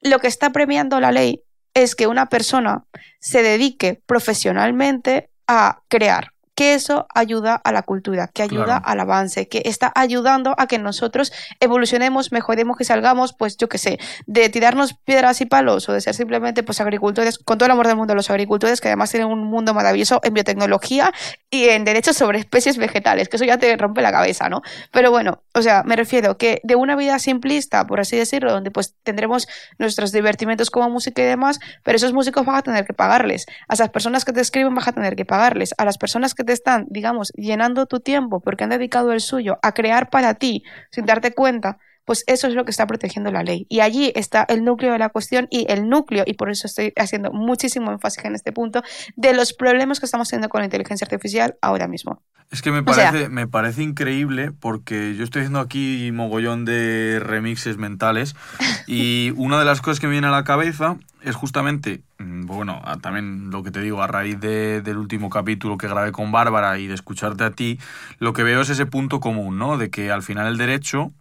lo 0.02 0.20
que 0.20 0.28
está 0.28 0.52
premiando 0.52 1.00
la 1.00 1.12
ley 1.12 1.44
es 1.74 1.96
que 1.96 2.08
una 2.08 2.28
persona 2.28 2.86
se 3.20 3.44
dedique 3.44 4.02
profesionalmente 4.06 5.30
a 5.48 5.82
crear, 5.88 6.34
que 6.58 6.74
eso 6.74 7.06
ayuda 7.14 7.54
a 7.54 7.72
la 7.72 7.84
cultura, 7.84 8.32
que 8.34 8.42
ayuda 8.42 8.78
al 8.78 9.00
avance, 9.00 9.48
que 9.48 9.62
está 9.66 9.92
ayudando 9.94 10.56
a 10.58 10.66
que 10.66 10.80
nosotros 10.80 11.32
evolucionemos, 11.60 12.32
mejoremos, 12.32 12.78
que 12.78 12.84
salgamos, 12.84 13.34
pues 13.34 13.58
yo 13.58 13.70
qué 13.70 13.78
sé, 13.78 14.00
de 14.26 14.50
tirarnos 14.50 14.96
piedras 14.96 15.40
y 15.42 15.46
palos 15.46 15.88
o 15.88 15.94
de 15.94 16.02
ser 16.02 16.16
simplemente 16.16 16.64
pues 16.64 16.82
agricultores, 16.82 17.38
con 17.38 17.60
todo 17.60 17.68
el 17.68 17.74
amor 17.74 17.86
del 17.86 17.96
mundo 17.96 18.16
los 18.16 18.32
agricultores, 18.32 18.82
que 18.82 18.88
además 18.88 19.12
tienen 19.12 19.28
un 19.28 19.44
mundo 19.44 19.76
maravilloso 19.76 20.20
en 20.24 20.34
biotecnología 20.34 21.14
y 21.52 21.66
en 21.66 21.86
derechos 21.86 22.18
sobre 22.18 22.40
especies 22.40 22.78
vegetales, 22.78 23.30
que 23.30 23.36
eso 23.36 23.46
ya 23.46 23.60
te 23.60 23.78
rompe 23.78 24.02
la 24.02 24.12
cabeza, 24.12 24.50
¿no? 24.50 24.64
Pero 24.92 25.12
bueno, 25.12 25.44
o 25.54 25.62
sea, 25.62 25.84
me 25.84 25.96
refiero 25.96 26.40
que 26.40 26.60
de 26.64 26.74
una 26.74 26.96
vida 26.96 27.20
simplista, 27.20 27.86
por 27.86 28.00
así 28.00 28.18
decirlo, 28.18 28.52
donde 28.52 28.72
pues 28.72 28.96
tendremos 29.04 29.48
nuestros 29.78 30.12
divertimentos 30.12 30.72
como 30.72 30.90
música 30.90 31.22
y 31.22 31.26
demás, 31.26 31.60
pero 31.84 31.98
esos 31.98 32.14
músicos 32.14 32.48
vas 32.48 32.58
a 32.58 32.62
tener 32.64 32.84
que 32.86 32.94
pagarles, 32.94 33.46
a 33.68 33.76
esas 33.76 33.90
personas 33.90 34.26
que 34.26 34.34
te 34.34 34.42
escriben 34.42 34.74
vas 34.74 34.88
a 34.88 34.92
tener 34.92 35.16
que 35.16 35.24
pagarles, 35.24 35.76
a 35.78 35.86
las 35.86 36.00
personas 36.00 36.34
que 36.34 36.47
te 36.48 36.54
están, 36.54 36.88
digamos, 36.90 37.32
llenando 37.36 37.86
tu 37.86 38.00
tiempo 38.00 38.40
porque 38.40 38.64
han 38.64 38.72
dedicado 38.72 39.12
el 39.12 39.22
suyo 39.22 39.60
a 39.62 39.74
crear 39.74 40.10
para 40.10 40.34
ti 40.34 40.64
sin 40.90 41.06
darte 41.06 41.34
cuenta, 41.34 41.78
pues 42.08 42.24
eso 42.26 42.48
es 42.48 42.54
lo 42.54 42.64
que 42.64 42.72
está 42.72 42.88
protegiendo 42.88 43.32
la 43.32 43.44
ley. 43.44 43.68
Y 43.68 43.82
allí 43.82 44.14
está 44.16 44.46
el 44.48 44.64
núcleo 44.64 44.94
de 44.94 44.98
la 44.98 45.10
cuestión 45.10 45.48
y 45.52 45.70
el 45.70 45.90
núcleo, 45.90 46.24
y 46.26 46.36
por 46.36 46.50
eso 46.50 46.66
estoy 46.66 46.94
haciendo 46.96 47.34
muchísimo 47.34 47.92
énfasis 47.92 48.24
en 48.24 48.34
este 48.34 48.54
punto, 48.54 48.82
de 49.18 49.34
los 49.34 49.52
problemas 49.52 50.00
que 50.00 50.06
estamos 50.06 50.30
teniendo 50.30 50.48
con 50.48 50.62
la 50.62 50.66
inteligencia 50.66 51.04
artificial 51.04 51.58
ahora 51.62 51.90
mismo. 51.90 52.24
Es 52.50 52.62
que 52.62 52.72
me 52.72 52.82
parece, 52.82 53.28
me 53.28 53.46
parece 53.46 53.84
increíble 53.84 54.54
porque 54.58 55.16
yo 55.18 55.26
estoy 55.26 55.42
haciendo 55.42 55.60
aquí 55.60 56.10
mogollón 56.14 56.64
de 56.64 57.20
remixes 57.22 57.76
mentales 57.76 58.38
y 58.88 59.34
una 59.36 59.60
de 59.60 59.66
las 59.66 59.82
cosas 59.82 60.00
que 60.00 60.08
me 60.08 60.14
viene 60.14 60.28
a 60.28 60.32
la 60.32 60.46
cabeza 60.46 60.96
es 61.22 61.36
justamente, 61.36 62.04
mm, 62.20 62.46
bueno, 62.46 62.82
también 63.02 63.50
lo 63.50 63.64
que 63.64 63.72
te 63.72 63.82
digo, 63.82 64.02
a 64.02 64.08
raíz 64.08 64.40
del 64.40 64.98
último 64.98 65.30
capítulo 65.30 65.78
que 65.78 65.90
grabé 65.90 66.14
con 66.14 66.32
Bárbara 66.32 66.80
y 66.80 66.88
de 66.88 66.94
escucharte 66.94 67.44
a 67.44 67.52
ti, 67.52 67.82
lo 68.20 68.32
que 68.32 68.44
veo 68.44 68.62
es 68.62 68.70
ese 68.70 68.86
punto 68.86 69.20
común, 69.20 69.58
¿no? 69.58 69.78
De 69.78 69.90
que 69.90 70.10
al 70.10 70.24
final 70.24 70.48
el 70.48 70.58
derecho 70.58 71.12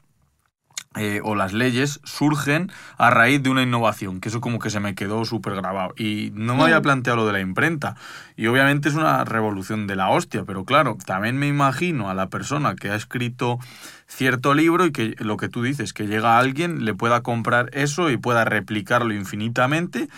eh, 0.97 1.21
o 1.23 1.35
las 1.35 1.53
leyes 1.53 2.01
surgen 2.05 2.73
a 2.97 3.11
raíz 3.11 3.43
de 3.43 3.51
una 3.51 3.63
innovación, 3.63 4.21
que 4.21 4.29
eso 4.31 4.41
como 4.41 4.59
que 4.59 4.71
se 4.71 4.81
me 4.81 4.95
quedó 4.95 5.25
súper 5.25 5.55
grabado. 5.55 5.93
Y 5.97 6.31
no 6.35 6.57
me 6.57 6.65
había 6.65 6.81
mm. 6.81 6.83
planteado 6.83 7.17
lo 7.19 7.27
de 7.27 7.33
la 7.33 7.41
imprenta. 7.41 7.97
Y 8.37 8.47
obviamente 8.47 8.89
es 8.89 8.95
una 8.95 9.25
revolución 9.25 9.87
de 9.87 9.97
la 9.97 10.09
hostia, 10.11 10.45
pero 10.47 10.65
claro, 10.65 10.97
también 11.05 11.37
me 11.39 11.49
imagino 11.49 12.09
a 12.11 12.15
la 12.15 12.29
persona 12.29 12.75
que 12.77 12.91
ha 12.91 12.97
escrito 12.97 13.59
cierto 14.07 14.55
libro 14.55 14.87
y 14.87 14.93
que 14.93 15.15
lo 15.19 15.37
que 15.37 15.49
tú 15.49 15.63
dices, 15.63 15.93
que 15.93 16.07
llega 16.07 16.39
alguien, 16.39 16.85
le 16.85 16.95
pueda 16.95 17.23
comprar 17.23 17.71
eso 17.73 18.11
y 18.11 18.17
pueda 18.17 18.45
replicarlo 18.45 19.13
infinitamente 19.13 20.09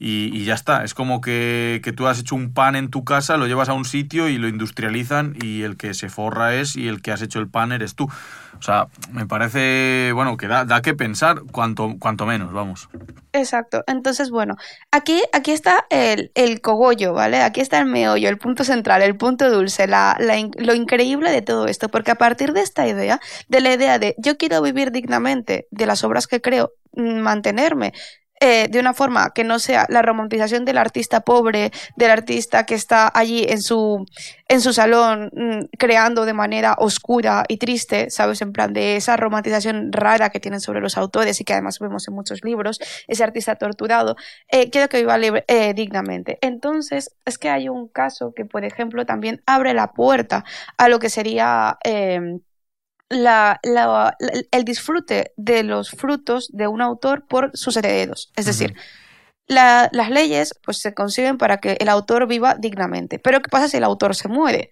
y, 0.00 0.44
ya 0.44 0.54
está. 0.54 0.84
Es 0.84 0.94
como 0.94 1.20
que, 1.20 1.80
que, 1.82 1.92
tú 1.92 2.06
has 2.06 2.20
hecho 2.20 2.36
un 2.36 2.54
pan 2.54 2.76
en 2.76 2.88
tu 2.88 3.04
casa, 3.04 3.36
lo 3.36 3.46
llevas 3.46 3.68
a 3.68 3.72
un 3.72 3.84
sitio 3.84 4.28
y 4.28 4.38
lo 4.38 4.46
industrializan 4.46 5.34
y 5.42 5.62
el 5.62 5.76
que 5.76 5.92
se 5.94 6.08
forra 6.08 6.54
es 6.54 6.76
y 6.76 6.86
el 6.86 7.02
que 7.02 7.10
has 7.10 7.20
hecho 7.20 7.40
el 7.40 7.48
pan 7.48 7.72
eres 7.72 7.96
tú. 7.96 8.08
O 8.58 8.62
sea, 8.62 8.88
me 9.12 9.26
parece, 9.26 10.12
bueno, 10.14 10.36
que 10.36 10.48
da, 10.48 10.64
da 10.64 10.82
que 10.82 10.94
pensar 10.94 11.42
cuanto, 11.52 11.96
cuanto 11.98 12.26
menos, 12.26 12.52
vamos. 12.52 12.88
Exacto. 13.32 13.84
Entonces, 13.86 14.30
bueno, 14.30 14.56
aquí, 14.90 15.20
aquí 15.32 15.52
está 15.52 15.86
el, 15.90 16.30
el, 16.34 16.60
cogollo, 16.60 17.12
¿vale? 17.12 17.42
Aquí 17.42 17.60
está 17.60 17.78
el 17.78 17.86
meollo, 17.86 18.28
el 18.28 18.38
punto 18.38 18.64
central, 18.64 19.02
el 19.02 19.16
punto 19.16 19.50
dulce, 19.50 19.86
la, 19.86 20.16
la, 20.18 20.36
lo 20.58 20.74
increíble 20.74 21.30
de 21.30 21.42
todo 21.42 21.66
esto, 21.66 21.88
porque 21.88 22.10
a 22.12 22.16
partir 22.16 22.52
de 22.52 22.62
esta 22.62 22.86
idea, 22.86 23.20
de 23.48 23.60
la 23.60 23.72
idea 23.72 23.98
de 23.98 24.14
yo 24.18 24.36
quiero 24.36 24.60
vivir 24.62 24.90
dignamente 24.90 25.66
de 25.70 25.86
las 25.86 26.02
obras 26.02 26.26
que 26.26 26.40
creo, 26.40 26.72
mm, 26.94 27.18
mantenerme 27.18 27.92
eh, 28.40 28.68
de 28.68 28.80
una 28.80 28.94
forma 28.94 29.30
que 29.34 29.44
no 29.44 29.58
sea 29.58 29.86
la 29.88 30.02
romantización 30.02 30.64
del 30.64 30.78
artista 30.78 31.20
pobre, 31.20 31.72
del 31.96 32.10
artista 32.10 32.64
que 32.66 32.74
está 32.74 33.10
allí 33.12 33.44
en 33.48 33.62
su, 33.62 34.06
en 34.48 34.60
su 34.60 34.72
salón 34.72 35.30
mm, 35.34 35.76
creando 35.78 36.24
de 36.24 36.32
manera 36.32 36.74
oscura 36.78 37.44
y 37.48 37.58
triste, 37.58 38.10
¿sabes? 38.10 38.40
En 38.42 38.52
plan 38.52 38.72
de 38.72 38.96
esa 38.96 39.16
romantización 39.16 39.92
rara 39.92 40.30
que 40.30 40.40
tienen 40.40 40.60
sobre 40.60 40.80
los 40.80 40.96
autores 40.96 41.40
y 41.40 41.44
que 41.44 41.52
además 41.52 41.78
vemos 41.78 42.06
en 42.08 42.14
muchos 42.14 42.44
libros, 42.44 42.80
ese 43.06 43.24
artista 43.24 43.56
torturado, 43.56 44.16
eh, 44.48 44.70
quiero 44.70 44.88
que 44.88 44.98
viva 44.98 45.18
eh, 45.18 45.74
dignamente. 45.74 46.38
Entonces, 46.40 47.14
es 47.24 47.38
que 47.38 47.48
hay 47.48 47.68
un 47.68 47.88
caso 47.88 48.32
que, 48.34 48.44
por 48.44 48.64
ejemplo, 48.64 49.04
también 49.04 49.42
abre 49.46 49.74
la 49.74 49.92
puerta 49.92 50.44
a 50.76 50.88
lo 50.88 50.98
que 50.98 51.10
sería 51.10 51.78
la, 53.08 53.60
la, 53.62 54.16
el 54.50 54.64
disfrute 54.64 55.32
de 55.36 55.62
los 55.62 55.90
frutos 55.90 56.48
de 56.52 56.68
un 56.68 56.80
autor 56.80 57.26
por 57.26 57.50
sus 57.54 57.76
herederos. 57.76 58.32
Es 58.36 58.46
decir, 58.46 58.74
las 59.46 60.10
leyes 60.10 60.54
pues, 60.64 60.78
se 60.78 60.94
consiguen 60.94 61.38
para 61.38 61.58
que 61.58 61.76
el 61.80 61.88
autor 61.88 62.26
viva 62.26 62.54
dignamente. 62.54 63.18
Pero 63.18 63.40
¿qué 63.40 63.48
pasa 63.50 63.68
si 63.68 63.76
el 63.78 63.84
autor 63.84 64.14
se 64.14 64.28
muere? 64.28 64.70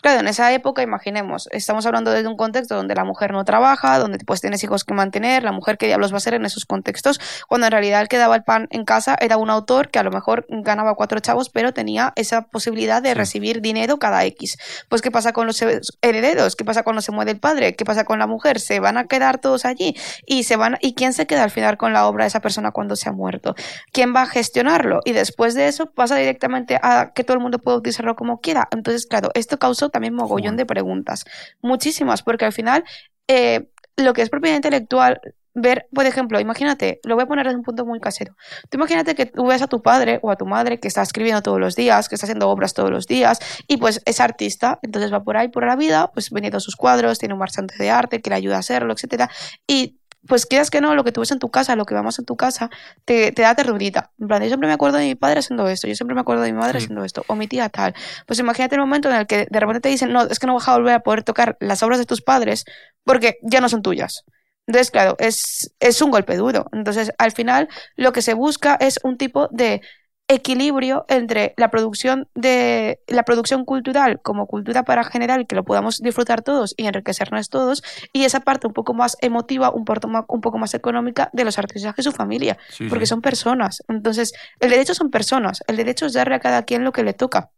Claro, 0.00 0.20
en 0.20 0.28
esa 0.28 0.52
época, 0.52 0.80
imaginemos, 0.80 1.48
estamos 1.50 1.84
hablando 1.84 2.12
de 2.12 2.24
un 2.24 2.36
contexto 2.36 2.76
donde 2.76 2.94
la 2.94 3.02
mujer 3.02 3.32
no 3.32 3.44
trabaja, 3.44 3.98
donde 3.98 4.18
pues 4.24 4.40
tienes 4.40 4.62
hijos 4.62 4.84
que 4.84 4.94
mantener, 4.94 5.42
la 5.42 5.50
mujer 5.50 5.76
qué 5.76 5.86
diablos 5.86 6.12
va 6.12 6.18
a 6.18 6.20
ser 6.20 6.34
en 6.34 6.44
esos 6.44 6.66
contextos, 6.66 7.20
cuando 7.48 7.66
en 7.66 7.72
realidad 7.72 8.02
el 8.02 8.06
que 8.06 8.16
daba 8.16 8.36
el 8.36 8.44
pan 8.44 8.68
en 8.70 8.84
casa 8.84 9.16
era 9.20 9.38
un 9.38 9.50
autor 9.50 9.88
que 9.88 9.98
a 9.98 10.04
lo 10.04 10.12
mejor 10.12 10.46
ganaba 10.48 10.94
cuatro 10.94 11.18
chavos, 11.18 11.50
pero 11.50 11.72
tenía 11.74 12.12
esa 12.14 12.42
posibilidad 12.42 13.02
de 13.02 13.12
recibir 13.14 13.60
dinero 13.60 13.98
cada 13.98 14.24
X. 14.26 14.56
Pues 14.88 15.02
¿qué 15.02 15.10
pasa 15.10 15.32
con 15.32 15.48
los 15.48 15.60
herederos? 16.00 16.54
¿Qué 16.54 16.64
pasa 16.64 16.84
cuando 16.84 17.02
se 17.02 17.10
muere 17.10 17.32
el 17.32 17.40
padre? 17.40 17.74
¿Qué 17.74 17.84
pasa 17.84 18.04
con 18.04 18.20
la 18.20 18.28
mujer? 18.28 18.60
¿Se 18.60 18.78
van 18.78 18.98
a 18.98 19.08
quedar 19.08 19.38
todos 19.38 19.64
allí? 19.64 19.96
¿Y, 20.26 20.44
se 20.44 20.54
van, 20.54 20.78
¿Y 20.80 20.94
quién 20.94 21.12
se 21.12 21.26
queda 21.26 21.42
al 21.42 21.50
final 21.50 21.76
con 21.76 21.92
la 21.92 22.06
obra 22.06 22.22
de 22.22 22.28
esa 22.28 22.38
persona 22.38 22.70
cuando 22.70 22.94
se 22.94 23.08
ha 23.08 23.12
muerto? 23.12 23.56
¿Quién 23.90 24.14
va 24.14 24.22
a 24.22 24.26
gestionarlo? 24.26 25.00
Y 25.04 25.10
después 25.10 25.54
de 25.54 25.66
eso 25.66 25.86
pasa 25.86 26.14
directamente 26.14 26.78
a 26.80 27.10
que 27.12 27.24
todo 27.24 27.34
el 27.36 27.42
mundo 27.42 27.58
pueda 27.58 27.78
utilizarlo 27.78 28.14
como 28.14 28.40
quiera. 28.40 28.68
Entonces, 28.70 29.04
claro, 29.04 29.30
esto 29.34 29.58
causó 29.58 29.87
también 29.90 30.14
mogollón 30.14 30.56
de 30.56 30.66
preguntas. 30.66 31.24
Muchísimas, 31.62 32.22
porque 32.22 32.44
al 32.44 32.52
final 32.52 32.84
eh, 33.28 33.68
lo 33.96 34.12
que 34.12 34.22
es 34.22 34.30
propiedad 34.30 34.56
intelectual 34.56 35.20
ver, 35.60 35.88
por 35.92 36.06
ejemplo, 36.06 36.40
imagínate, 36.40 37.00
lo 37.04 37.14
voy 37.14 37.24
a 37.24 37.26
poner 37.26 37.46
desde 37.46 37.58
un 37.58 37.64
punto 37.64 37.84
muy 37.84 38.00
casero. 38.00 38.36
Tú 38.70 38.78
imagínate 38.78 39.14
que 39.14 39.26
tú 39.26 39.46
ves 39.46 39.62
a 39.62 39.66
tu 39.66 39.82
padre 39.82 40.20
o 40.22 40.30
a 40.30 40.36
tu 40.36 40.46
madre 40.46 40.80
que 40.80 40.88
está 40.88 41.02
escribiendo 41.02 41.42
todos 41.42 41.60
los 41.60 41.74
días, 41.74 42.08
que 42.08 42.14
está 42.14 42.26
haciendo 42.26 42.48
obras 42.48 42.74
todos 42.74 42.90
los 42.90 43.06
días 43.06 43.38
y 43.66 43.76
pues 43.76 44.00
es 44.04 44.20
artista, 44.20 44.78
entonces 44.82 45.12
va 45.12 45.22
por 45.22 45.36
ahí 45.36 45.48
por 45.48 45.66
la 45.66 45.76
vida, 45.76 46.10
pues 46.12 46.30
vendiendo 46.30 46.60
sus 46.60 46.76
cuadros, 46.76 47.18
tiene 47.18 47.34
un 47.34 47.40
marchante 47.40 47.74
de 47.78 47.90
arte 47.90 48.20
que 48.20 48.30
le 48.30 48.36
ayuda 48.36 48.56
a 48.56 48.60
hacerlo, 48.60 48.92
etcétera, 48.92 49.30
y 49.66 49.97
pues 50.26 50.46
quieras 50.46 50.70
que 50.70 50.80
no, 50.80 50.94
lo 50.94 51.04
que 51.04 51.12
tú 51.12 51.20
ves 51.20 51.30
en 51.30 51.38
tu 51.38 51.50
casa, 51.50 51.76
lo 51.76 51.84
que 51.84 51.94
vamos 51.94 52.18
en 52.18 52.24
tu 52.24 52.36
casa, 52.36 52.70
te, 53.04 53.32
te 53.32 53.42
da 53.42 53.54
ternurita. 53.54 54.12
En 54.18 54.28
plan, 54.28 54.42
yo 54.42 54.48
siempre 54.48 54.66
me 54.66 54.74
acuerdo 54.74 54.98
de 54.98 55.04
mi 55.04 55.14
padre 55.14 55.40
haciendo 55.40 55.68
esto, 55.68 55.86
yo 55.86 55.94
siempre 55.94 56.14
me 56.14 56.20
acuerdo 56.20 56.42
de 56.42 56.52
mi 56.52 56.58
madre 56.58 56.78
haciendo 56.78 57.04
esto, 57.04 57.24
o 57.28 57.34
mi 57.34 57.46
tía 57.46 57.68
tal. 57.68 57.94
Pues 58.26 58.38
imagínate 58.38 58.74
el 58.74 58.80
momento 58.80 59.08
en 59.08 59.16
el 59.16 59.26
que 59.26 59.46
de 59.50 59.60
repente 59.60 59.80
te 59.80 59.88
dicen, 59.88 60.12
no, 60.12 60.22
es 60.22 60.38
que 60.38 60.46
no 60.46 60.54
vas 60.54 60.68
a 60.68 60.76
volver 60.76 60.94
a 60.94 61.00
poder 61.00 61.22
tocar 61.22 61.56
las 61.60 61.82
obras 61.82 61.98
de 61.98 62.06
tus 62.06 62.22
padres 62.22 62.64
porque 63.04 63.38
ya 63.42 63.60
no 63.60 63.68
son 63.68 63.82
tuyas. 63.82 64.24
Entonces, 64.66 64.90
claro, 64.90 65.16
es, 65.18 65.74
es 65.80 66.02
un 66.02 66.10
golpe 66.10 66.36
duro. 66.36 66.66
Entonces, 66.72 67.10
al 67.16 67.32
final, 67.32 67.68
lo 67.96 68.12
que 68.12 68.20
se 68.20 68.34
busca 68.34 68.76
es 68.78 69.00
un 69.02 69.16
tipo 69.16 69.48
de 69.50 69.80
equilibrio 70.28 71.06
entre 71.08 71.54
la 71.56 71.70
producción 71.70 72.28
de 72.34 73.00
la 73.06 73.22
producción 73.24 73.64
cultural 73.64 74.20
como 74.22 74.46
cultura 74.46 74.84
para 74.84 75.02
general 75.04 75.46
que 75.46 75.56
lo 75.56 75.64
podamos 75.64 76.00
disfrutar 76.00 76.42
todos 76.42 76.74
y 76.76 76.86
enriquecernos 76.86 77.48
todos 77.48 77.82
y 78.12 78.24
esa 78.24 78.40
parte 78.40 78.66
un 78.66 78.74
poco 78.74 78.92
más 78.92 79.16
emotiva 79.22 79.70
un 79.70 79.86
poco 79.86 80.06
más, 80.06 80.24
un 80.28 80.40
poco 80.42 80.58
más 80.58 80.74
económica 80.74 81.30
de 81.32 81.44
los 81.44 81.58
artistas 81.58 81.94
y 81.96 82.02
su 82.02 82.12
familia 82.12 82.58
porque 82.90 83.06
son 83.06 83.22
personas. 83.22 83.82
Entonces 83.88 84.34
el 84.60 84.70
derecho 84.70 84.94
son 84.94 85.10
personas 85.10 85.62
el 85.66 85.76
derecho 85.76 86.06
es 86.06 86.12
darle 86.12 86.34
a 86.34 86.40
cada 86.40 86.62
quien 86.62 86.84
lo 86.84 86.92
que 86.92 87.02
le 87.02 87.14
toca 87.14 87.50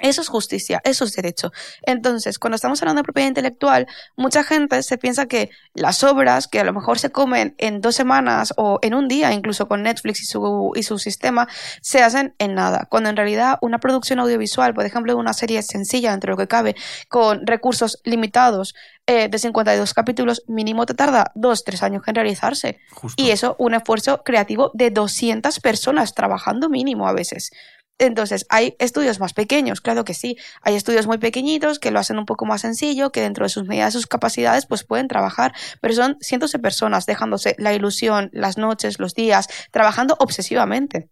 eso 0.00 0.20
es 0.20 0.28
justicia, 0.28 0.80
eso 0.84 1.04
es 1.04 1.12
derecho. 1.12 1.52
Entonces, 1.82 2.38
cuando 2.38 2.56
estamos 2.56 2.80
hablando 2.82 3.00
de 3.00 3.04
propiedad 3.04 3.28
intelectual, 3.28 3.86
mucha 4.16 4.44
gente 4.44 4.82
se 4.82 4.98
piensa 4.98 5.26
que 5.26 5.50
las 5.74 6.04
obras 6.04 6.48
que 6.48 6.60
a 6.60 6.64
lo 6.64 6.72
mejor 6.72 6.98
se 6.98 7.10
comen 7.10 7.54
en 7.58 7.80
dos 7.80 7.94
semanas 7.94 8.52
o 8.56 8.78
en 8.82 8.94
un 8.94 9.08
día, 9.08 9.32
incluso 9.32 9.68
con 9.68 9.82
Netflix 9.82 10.22
y 10.22 10.26
su, 10.26 10.72
y 10.74 10.82
su 10.82 10.98
sistema, 10.98 11.48
se 11.80 12.02
hacen 12.02 12.34
en 12.38 12.54
nada. 12.54 12.86
Cuando 12.90 13.10
en 13.10 13.16
realidad 13.16 13.58
una 13.60 13.78
producción 13.78 14.18
audiovisual, 14.20 14.74
por 14.74 14.84
ejemplo, 14.84 15.16
una 15.16 15.32
serie 15.32 15.62
sencilla, 15.62 16.12
entre 16.12 16.30
lo 16.30 16.36
que 16.36 16.48
cabe, 16.48 16.76
con 17.08 17.46
recursos 17.46 18.00
limitados, 18.04 18.74
eh, 19.10 19.30
de 19.30 19.38
52 19.38 19.94
capítulos, 19.94 20.42
mínimo 20.48 20.84
te 20.84 20.92
tarda 20.92 21.32
dos, 21.34 21.64
tres 21.64 21.82
años 21.82 22.02
en 22.06 22.14
realizarse. 22.14 22.78
Y 23.16 23.30
eso, 23.30 23.56
un 23.58 23.72
esfuerzo 23.72 24.22
creativo 24.22 24.70
de 24.74 24.90
200 24.90 25.60
personas 25.60 26.12
trabajando 26.12 26.68
mínimo 26.68 27.08
a 27.08 27.14
veces. 27.14 27.50
Entonces, 27.98 28.46
hay 28.48 28.76
estudios 28.78 29.20
más 29.20 29.34
pequeños, 29.34 29.80
claro 29.80 30.04
que 30.04 30.14
sí. 30.14 30.36
Hay 30.62 30.76
estudios 30.76 31.06
muy 31.06 31.18
pequeñitos 31.18 31.78
que 31.78 31.90
lo 31.90 31.98
hacen 31.98 32.18
un 32.18 32.26
poco 32.26 32.46
más 32.46 32.60
sencillo, 32.60 33.10
que 33.10 33.20
dentro 33.22 33.44
de 33.44 33.48
sus 33.50 33.66
medidas, 33.66 33.92
sus 33.92 34.06
capacidades, 34.06 34.66
pues 34.66 34.84
pueden 34.84 35.08
trabajar. 35.08 35.52
Pero 35.80 35.94
son 35.94 36.16
cientos 36.20 36.52
de 36.52 36.58
personas 36.60 37.06
dejándose 37.06 37.56
la 37.58 37.74
ilusión, 37.74 38.30
las 38.32 38.56
noches, 38.58 38.98
los 39.00 39.14
días, 39.14 39.48
trabajando 39.72 40.16
obsesivamente. 40.20 41.08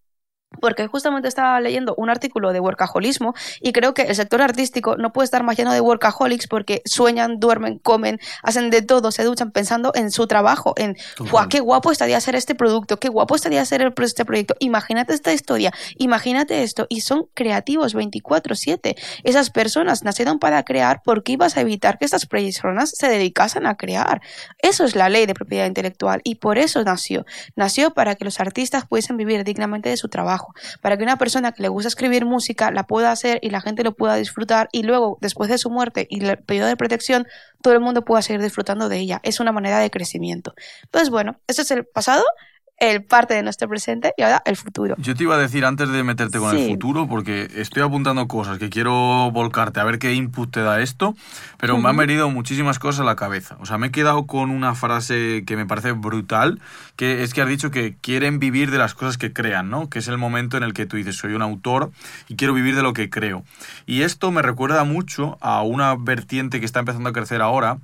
Porque 0.61 0.87
justamente 0.87 1.29
estaba 1.29 1.61
leyendo 1.61 1.95
un 1.97 2.11
artículo 2.11 2.53
de 2.53 2.61
workaholismo 2.61 3.35
y 3.61 3.73
creo 3.73 3.95
que 3.95 4.03
el 4.03 4.15
sector 4.15 4.43
artístico 4.43 4.97
no 4.97 5.13
puede 5.13 5.25
estar 5.25 5.43
más 5.43 5.57
lleno 5.57 5.73
de 5.73 5.81
workaholics 5.81 6.47
porque 6.47 6.83
sueñan, 6.85 7.39
duermen, 7.39 7.79
comen, 7.79 8.19
hacen 8.43 8.71
de 8.71 8.83
todo, 8.83 9.11
se 9.13 9.25
duchan 9.25 9.51
pensando 9.51 9.93
en 9.95 10.11
su 10.11 10.27
trabajo, 10.27 10.75
en 10.77 10.97
qué 11.51 11.61
guapo 11.61 11.93
estaría 11.93 12.17
hacer 12.17 12.35
este 12.35 12.55
producto, 12.55 12.99
qué 12.99 13.09
guapo 13.09 13.37
estaría 13.37 13.61
hacer 13.61 13.93
este 13.99 14.25
proyecto. 14.25 14.55
Imagínate 14.61 15.15
esta 15.15 15.33
historia, 15.33 15.73
imagínate 15.97 16.63
esto 16.63 16.87
y 16.89 17.01
son 17.01 17.29
creativos 17.35 17.95
24/7. 17.95 18.97
Esas 19.25 19.51
personas 19.51 20.05
nacieron 20.05 20.39
para 20.39 20.63
crear 20.65 21.03
porque 21.05 21.33
ibas 21.33 21.57
a 21.57 21.61
evitar 21.61 21.99
que 21.99 22.05
estas 22.05 22.27
personas 22.27 22.91
se 22.91 23.09
dedicasen 23.09 23.67
a 23.67 23.77
crear. 23.77 24.21
Eso 24.59 24.85
es 24.85 24.97
la 24.97 25.09
ley 25.09 25.27
de 25.27 25.35
propiedad 25.35 25.67
intelectual 25.67 26.21
y 26.25 26.37
por 26.37 26.59
eso 26.59 26.83
nació. 26.85 27.25
Nació 27.55 27.93
para 27.93 28.15
que 28.15 28.25
los 28.25 28.41
artistas 28.41 28.87
pudiesen 28.87 29.17
vivir 29.17 29.45
dignamente 29.45 29.89
de 29.89 29.97
su 29.97 30.09
trabajo 30.09 30.46
para 30.81 30.97
que 30.97 31.03
una 31.03 31.17
persona 31.17 31.53
que 31.53 31.63
le 31.63 31.69
gusta 31.69 31.89
escribir 31.89 32.25
música 32.25 32.71
la 32.71 32.87
pueda 32.87 33.13
hacer 33.13 33.39
y 33.43 33.51
la 33.51 33.61
gente 33.61 33.83
lo 33.83 33.93
pueda 33.93 34.17
disfrutar 34.17 34.69
y 34.73 34.83
luego, 34.83 35.19
después 35.21 35.51
de 35.51 35.59
su 35.59 35.71
muerte 35.71 36.07
y 36.11 36.25
el 36.25 36.39
periodo 36.39 36.69
de 36.69 36.77
protección, 36.77 37.27
todo 37.63 37.75
el 37.75 37.81
mundo 37.81 38.05
pueda 38.05 38.23
seguir 38.23 38.43
disfrutando 38.43 38.89
de 38.89 38.99
ella. 38.99 39.21
Es 39.23 39.41
una 39.41 39.53
manera 39.53 39.79
de 39.79 39.91
crecimiento. 39.91 40.55
Entonces, 40.85 41.11
bueno, 41.11 41.41
este 41.47 41.63
es 41.63 41.71
el 41.71 41.85
pasado 41.85 42.25
el 42.79 43.03
parte 43.03 43.35
de 43.35 43.43
nuestro 43.43 43.69
presente 43.69 44.13
y 44.17 44.23
ahora 44.23 44.43
el 44.45 44.57
futuro. 44.57 44.95
Yo 44.99 45.15
te 45.15 45.23
iba 45.23 45.35
a 45.35 45.39
decir 45.39 45.65
antes 45.65 45.89
de 45.89 46.03
meterte 46.03 46.39
con 46.39 46.57
el 46.57 46.69
futuro, 46.69 47.09
porque 47.09 47.49
estoy 47.55 47.83
apuntando 47.83 48.29
cosas 48.29 48.59
que 48.59 48.69
quiero 48.69 49.31
volcarte 49.31 49.81
a 49.81 49.85
ver 49.85 49.99
qué 49.99 50.13
input 50.15 50.51
te 50.51 50.61
da 50.61 50.81
esto, 50.81 51.15
pero 51.59 51.79
me 51.79 51.89
han 51.89 51.97
venido 51.97 52.29
muchísimas 52.31 52.79
cosas 52.79 53.01
a 53.01 53.05
la 53.05 53.17
cabeza. 53.17 53.57
O 53.61 53.67
sea, 53.67 53.79
me 53.79 53.89
he 53.89 53.91
quedado 53.91 54.27
con 54.27 54.51
una 54.51 54.75
frase 54.75 55.45
que 55.47 55.57
me 55.57 55.67
parece 55.67 55.93
brutal, 55.93 56.61
que 56.97 57.23
es 57.23 57.33
que 57.33 57.43
has 57.43 57.49
dicho 57.49 57.71
que 57.71 57.97
quieren 58.01 58.39
vivir 58.39 58.71
de 58.71 58.79
las 58.79 58.95
cosas 58.95 59.17
que 59.17 59.33
crean, 59.33 59.71
¿no? 59.71 59.89
Que 59.89 60.01
es 60.01 60.09
el 60.09 60.19
momento 60.19 60.57
en 60.57 60.63
el 60.63 60.75
que 60.75 60.87
tú 60.87 60.97
dices, 60.97 61.17
soy 61.17 61.33
un 61.33 61.43
autor 61.43 61.91
y 62.29 62.37
quiero 62.37 62.53
vivir 62.53 62.77
de 62.77 62.83
lo 62.83 62.93
que 62.93 63.09
creo. 63.09 63.45
Y 63.87 64.03
esto 64.03 64.31
me 64.31 64.43
recuerda 64.43 64.85
mucho 64.85 65.39
a 65.41 65.63
una 65.63 65.95
vertiente 65.95 66.61
que 66.61 66.67
está 66.67 66.81
empezando 66.81 67.09
a 67.09 67.13
crecer 67.13 67.41
ahora, 67.41 67.79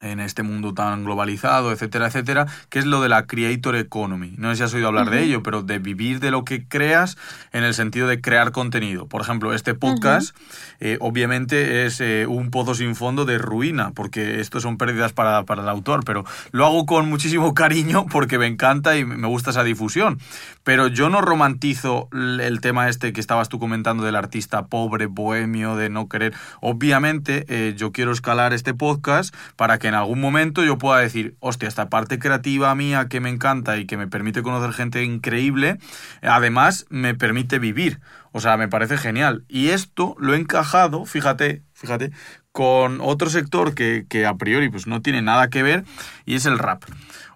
en 0.00 0.18
este 0.20 0.42
mundo 0.42 0.72
tan 0.72 1.04
globalizado, 1.04 1.72
etcétera, 1.72 2.06
etcétera, 2.06 2.46
que 2.70 2.78
es 2.78 2.86
lo 2.86 3.02
de 3.02 3.10
la 3.10 3.26
creator 3.26 3.76
economy. 3.76 4.34
No 4.38 4.50
sé 4.50 4.56
si 4.56 4.62
has 4.62 4.74
oído 4.74 4.88
hablar 4.88 5.10
de 5.10 5.22
ello, 5.22 5.42
pero 5.42 5.62
de 5.62 5.78
vivir 5.78 6.20
de 6.20 6.30
lo 6.30 6.44
que 6.44 6.64
creas 6.66 7.18
en 7.52 7.64
el 7.64 7.74
sentido 7.74 8.08
de 8.08 8.20
crear 8.20 8.50
contenido. 8.50 9.06
Por 9.06 9.20
ejemplo, 9.20 9.52
este 9.52 9.74
podcast 9.74 10.34
eh, 10.80 10.96
obviamente 11.00 11.84
es 11.84 12.00
eh, 12.00 12.26
un 12.26 12.50
pozo 12.50 12.74
sin 12.74 12.96
fondo 12.96 13.26
de 13.26 13.36
ruina, 13.36 13.90
porque 13.90 14.40
esto 14.40 14.60
son 14.60 14.78
pérdidas 14.78 15.12
para, 15.12 15.44
para 15.44 15.62
el 15.62 15.68
autor, 15.68 16.02
pero 16.04 16.24
lo 16.50 16.64
hago 16.64 16.86
con 16.86 17.08
muchísimo 17.08 17.52
cariño 17.60 18.06
porque 18.06 18.38
me 18.38 18.46
encanta 18.46 18.96
y 18.96 19.04
me 19.04 19.28
gusta 19.28 19.50
esa 19.50 19.64
difusión. 19.64 20.18
Pero 20.64 20.88
yo 20.88 21.10
no 21.10 21.20
romantizo 21.20 22.08
el 22.12 22.60
tema 22.60 22.88
este 22.88 23.12
que 23.12 23.20
estabas 23.20 23.48
tú 23.48 23.58
comentando 23.58 24.04
del 24.04 24.16
artista 24.16 24.66
pobre, 24.66 25.06
bohemio, 25.06 25.76
de 25.76 25.90
no 25.90 26.08
querer. 26.08 26.32
Obviamente 26.60 27.44
eh, 27.48 27.74
yo 27.76 27.92
quiero 27.92 28.12
escalar 28.12 28.52
este 28.52 28.72
podcast 28.72 29.34
para 29.56 29.78
que 29.78 29.89
en 29.90 29.96
algún 29.96 30.20
momento 30.20 30.64
yo 30.64 30.78
pueda 30.78 31.00
decir, 31.00 31.36
hostia, 31.40 31.68
esta 31.68 31.90
parte 31.90 32.18
creativa 32.18 32.74
mía 32.74 33.08
que 33.08 33.20
me 33.20 33.28
encanta 33.28 33.76
y 33.76 33.86
que 33.86 33.96
me 33.96 34.06
permite 34.06 34.42
conocer 34.42 34.72
gente 34.72 35.02
increíble, 35.02 35.78
además 36.22 36.86
me 36.90 37.14
permite 37.14 37.58
vivir. 37.58 38.00
O 38.32 38.40
sea, 38.40 38.56
me 38.56 38.68
parece 38.68 38.96
genial. 38.96 39.44
Y 39.48 39.70
esto 39.70 40.14
lo 40.18 40.34
he 40.34 40.36
encajado, 40.36 41.04
fíjate, 41.04 41.62
fíjate, 41.74 42.12
con 42.52 43.00
otro 43.00 43.30
sector 43.30 43.74
que, 43.74 44.06
que 44.08 44.26
a 44.26 44.34
priori 44.34 44.68
pues 44.68 44.86
no 44.86 45.02
tiene 45.02 45.22
nada 45.22 45.48
que 45.48 45.64
ver 45.64 45.84
y 46.24 46.36
es 46.36 46.46
el 46.46 46.58
rap. 46.58 46.84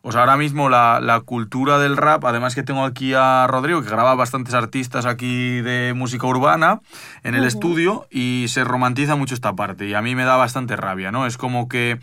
O 0.07 0.12
sea, 0.12 0.21
ahora 0.21 0.37
mismo 0.37 0.69
la, 0.69 1.01
la, 1.01 1.21
cultura 1.21 1.79
del 1.79 1.97
rap, 1.97 2.27
además 2.27 2.55
que 2.55 2.62
tengo 2.62 2.85
aquí 2.85 3.14
a 3.14 3.47
Rodrigo, 3.49 3.83
que 3.83 3.88
graba 3.88 4.14
bastantes 4.14 4.53
artistas 4.53 5.07
aquí 5.07 5.62
de 5.62 5.95
música 5.97 6.27
urbana 6.27 6.83
en 7.23 7.35
el 7.35 7.45
estudio 7.45 8.07
y 8.11 8.45
se 8.49 8.64
romantiza 8.64 9.17
mucho 9.17 9.33
esta 9.33 9.57
parte 9.57 9.88
y 9.88 9.95
a 9.95 10.03
mí 10.03 10.14
me 10.14 10.25
da 10.25 10.37
bastante 10.37 10.77
rabia, 10.77 11.11
¿no? 11.11 11.25
Es 11.25 11.38
como 11.38 11.69
que 11.69 11.99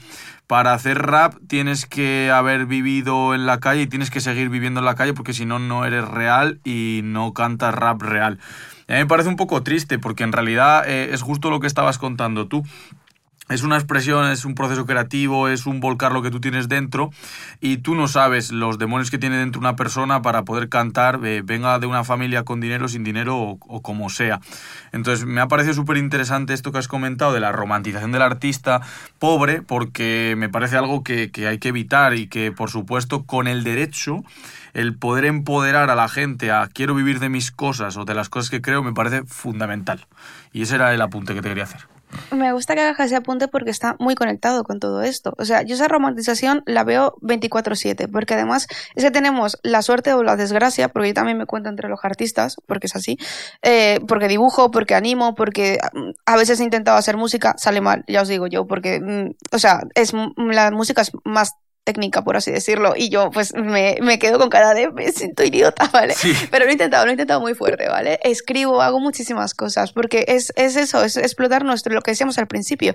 para 0.47 0.73
hacer 0.73 0.97
rap 0.97 1.35
tienes 1.47 1.85
que 1.85 2.31
haber 2.31 2.65
vivido 2.65 3.35
en 3.35 3.45
la 3.45 3.59
calle 3.59 3.83
y 3.83 3.87
tienes 3.87 4.09
que 4.09 4.19
seguir 4.19 4.49
viviendo 4.49 4.79
en 4.79 4.85
la 4.87 4.95
calle 4.95 5.13
porque 5.13 5.33
si 5.33 5.45
no, 5.45 5.59
no 5.59 5.85
eres 5.85 6.07
real 6.07 6.59
y 6.63 7.01
no 7.03 7.33
cantas 7.33 7.75
rap 7.75 8.01
real. 8.01 8.39
a 8.87 8.93
mí 8.93 8.97
me 8.97 9.05
parece 9.05 9.29
un 9.29 9.35
poco 9.35 9.61
triste 9.61 9.99
porque 9.99 10.23
en 10.23 10.31
realidad 10.31 10.89
eh, 10.89 11.13
es 11.13 11.21
justo 11.21 11.51
lo 11.51 11.59
que 11.59 11.67
estabas 11.67 11.99
contando 11.99 12.47
tú 12.47 12.63
es 13.51 13.63
una 13.63 13.75
expresión, 13.75 14.31
es 14.31 14.45
un 14.45 14.55
proceso 14.55 14.85
creativo, 14.85 15.49
es 15.49 15.65
un 15.65 15.79
volcar 15.79 16.13
lo 16.13 16.21
que 16.21 16.31
tú 16.31 16.39
tienes 16.39 16.69
dentro 16.69 17.11
y 17.59 17.77
tú 17.77 17.95
no 17.95 18.07
sabes 18.07 18.51
los 18.51 18.77
demonios 18.77 19.11
que 19.11 19.17
tiene 19.17 19.37
dentro 19.37 19.59
una 19.59 19.75
persona 19.75 20.21
para 20.21 20.43
poder 20.43 20.69
cantar, 20.69 21.19
eh, 21.25 21.41
venga 21.43 21.77
de 21.79 21.85
una 21.85 22.03
familia 22.03 22.43
con 22.43 22.61
dinero, 22.61 22.87
sin 22.87 23.03
dinero 23.03 23.37
o, 23.59 23.81
como 23.81 24.09
sea. 24.09 24.39
Entonces 24.93 25.25
me 25.25 25.41
ha 25.41 25.47
parecido 25.47 25.73
súper 25.73 25.97
interesante 25.97 26.53
esto 26.53 26.71
que 26.71 26.77
has 26.77 26.87
comentado 26.87 27.33
de 27.33 27.41
la 27.41 27.51
romantización 27.51 28.11
del 28.11 28.21
artista 28.21 28.81
pobre 29.19 29.61
porque 29.61 30.35
me 30.37 30.49
parece 30.49 30.77
algo 30.77 31.03
que, 31.03 31.29
que 31.29 31.47
hay 31.47 31.59
que 31.59 31.69
evitar 31.69 32.13
y 32.13 32.27
que 32.27 32.51
por 32.51 32.69
supuesto 32.69 33.23
con 33.23 33.47
el 33.47 33.63
derecho 33.63 34.23
el 34.73 34.95
poder 34.95 35.25
empoderar 35.25 35.89
a 35.89 35.95
la 35.95 36.07
gente 36.07 36.51
a 36.51 36.69
quiero 36.71 36.95
vivir 36.95 37.19
de 37.19 37.27
mis 37.27 37.51
cosas 37.51 37.97
o 37.97 38.05
de 38.05 38.13
las 38.13 38.29
cosas 38.29 38.49
que 38.49 38.61
creo 38.61 38.81
me 38.81 38.93
parece 38.93 39.23
fundamental. 39.25 40.07
Y 40.53 40.61
ese 40.61 40.75
era 40.75 40.93
el 40.93 41.01
apunte 41.01 41.33
que 41.33 41.41
te 41.41 41.49
quería 41.49 41.65
hacer. 41.65 41.90
Me 42.31 42.53
gusta 42.53 42.75
que 42.75 42.81
hagas 42.81 42.99
ese 43.07 43.15
apunte 43.15 43.47
porque 43.47 43.69
está 43.69 43.95
muy 43.99 44.15
conectado 44.15 44.63
con 44.63 44.79
todo 44.79 45.01
esto. 45.01 45.33
O 45.37 45.45
sea, 45.45 45.63
yo 45.63 45.75
esa 45.75 45.87
romantización 45.87 46.63
la 46.65 46.83
veo 46.83 47.15
24/7, 47.21 48.07
porque 48.07 48.33
además 48.33 48.67
es 48.95 49.03
que 49.03 49.11
tenemos 49.11 49.57
la 49.63 49.81
suerte 49.81 50.13
o 50.13 50.23
la 50.23 50.35
desgracia, 50.35 50.89
porque 50.89 51.09
yo 51.09 51.13
también 51.13 51.37
me 51.37 51.45
cuento 51.45 51.69
entre 51.69 51.89
los 51.89 51.99
artistas, 52.03 52.55
porque 52.67 52.87
es 52.87 52.95
así, 52.95 53.17
eh, 53.61 53.99
porque 54.07 54.27
dibujo, 54.27 54.71
porque 54.71 54.95
animo, 54.95 55.35
porque 55.35 55.79
mm, 55.93 56.11
a 56.25 56.35
veces 56.37 56.59
he 56.59 56.63
intentado 56.63 56.97
hacer 56.97 57.17
música, 57.17 57.55
sale 57.57 57.81
mal, 57.81 58.03
ya 58.07 58.21
os 58.21 58.27
digo 58.27 58.47
yo, 58.47 58.65
porque, 58.65 58.99
mm, 58.99 59.55
o 59.55 59.59
sea, 59.59 59.81
es, 59.95 60.13
la 60.37 60.71
música 60.71 61.01
es 61.01 61.11
más 61.25 61.53
técnica, 61.83 62.23
por 62.23 62.37
así 62.37 62.51
decirlo, 62.51 62.93
y 62.95 63.09
yo 63.09 63.31
pues 63.31 63.53
me, 63.53 63.97
me 64.01 64.19
quedo 64.19 64.37
con 64.39 64.49
cada 64.49 64.73
de 64.73 64.91
me 64.91 65.11
siento 65.11 65.43
idiota, 65.43 65.89
¿vale? 65.93 66.13
Pero 66.49 66.65
lo 66.65 66.69
he 66.69 66.73
intentado, 66.73 67.05
lo 67.05 67.11
he 67.11 67.13
intentado 67.13 67.41
muy 67.41 67.53
fuerte, 67.53 67.87
¿vale? 67.87 68.19
Escribo, 68.23 68.81
hago 68.81 68.99
muchísimas 68.99 69.53
cosas, 69.53 69.91
porque 69.91 70.25
es, 70.27 70.53
es 70.55 70.75
eso, 70.75 71.03
es 71.03 71.17
explotar 71.17 71.63
nuestro, 71.65 71.93
lo 71.93 72.01
que 72.01 72.11
decíamos 72.11 72.37
al 72.37 72.47
principio. 72.47 72.93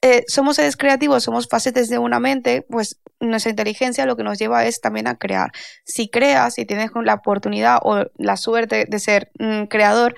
Eh, 0.00 0.24
somos 0.26 0.56
seres 0.56 0.76
creativos, 0.76 1.22
somos 1.22 1.48
facetes 1.48 1.88
de 1.88 1.98
una 1.98 2.18
mente, 2.18 2.66
pues 2.68 3.00
nuestra 3.20 3.50
inteligencia 3.50 4.06
lo 4.06 4.16
que 4.16 4.24
nos 4.24 4.38
lleva 4.38 4.66
es 4.66 4.80
también 4.80 5.06
a 5.06 5.16
crear. 5.16 5.52
Si 5.84 6.08
creas, 6.08 6.54
si 6.54 6.64
tienes 6.64 6.90
la 7.04 7.14
oportunidad 7.14 7.78
o 7.82 8.06
la 8.16 8.36
suerte 8.36 8.86
de 8.88 8.98
ser 8.98 9.30
un 9.38 9.66
creador, 9.66 10.16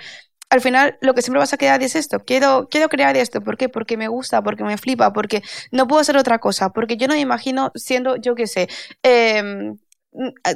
al 0.54 0.60
final 0.60 0.96
lo 1.00 1.14
que 1.14 1.22
siempre 1.22 1.40
vas 1.40 1.52
a 1.52 1.56
quedar 1.56 1.82
es 1.82 1.96
esto. 1.96 2.20
Quiero, 2.20 2.68
quiero 2.70 2.88
crear 2.88 3.16
esto. 3.16 3.40
¿Por 3.40 3.56
qué? 3.56 3.68
Porque 3.68 3.96
me 3.96 4.06
gusta, 4.06 4.40
porque 4.40 4.62
me 4.62 4.78
flipa, 4.78 5.12
porque 5.12 5.42
no 5.72 5.88
puedo 5.88 6.00
hacer 6.00 6.16
otra 6.16 6.38
cosa, 6.38 6.70
porque 6.70 6.96
yo 6.96 7.08
no 7.08 7.14
me 7.14 7.20
imagino 7.20 7.72
siendo, 7.74 8.14
yo 8.14 8.36
qué 8.36 8.46
sé, 8.46 8.68
eh, 9.02 9.74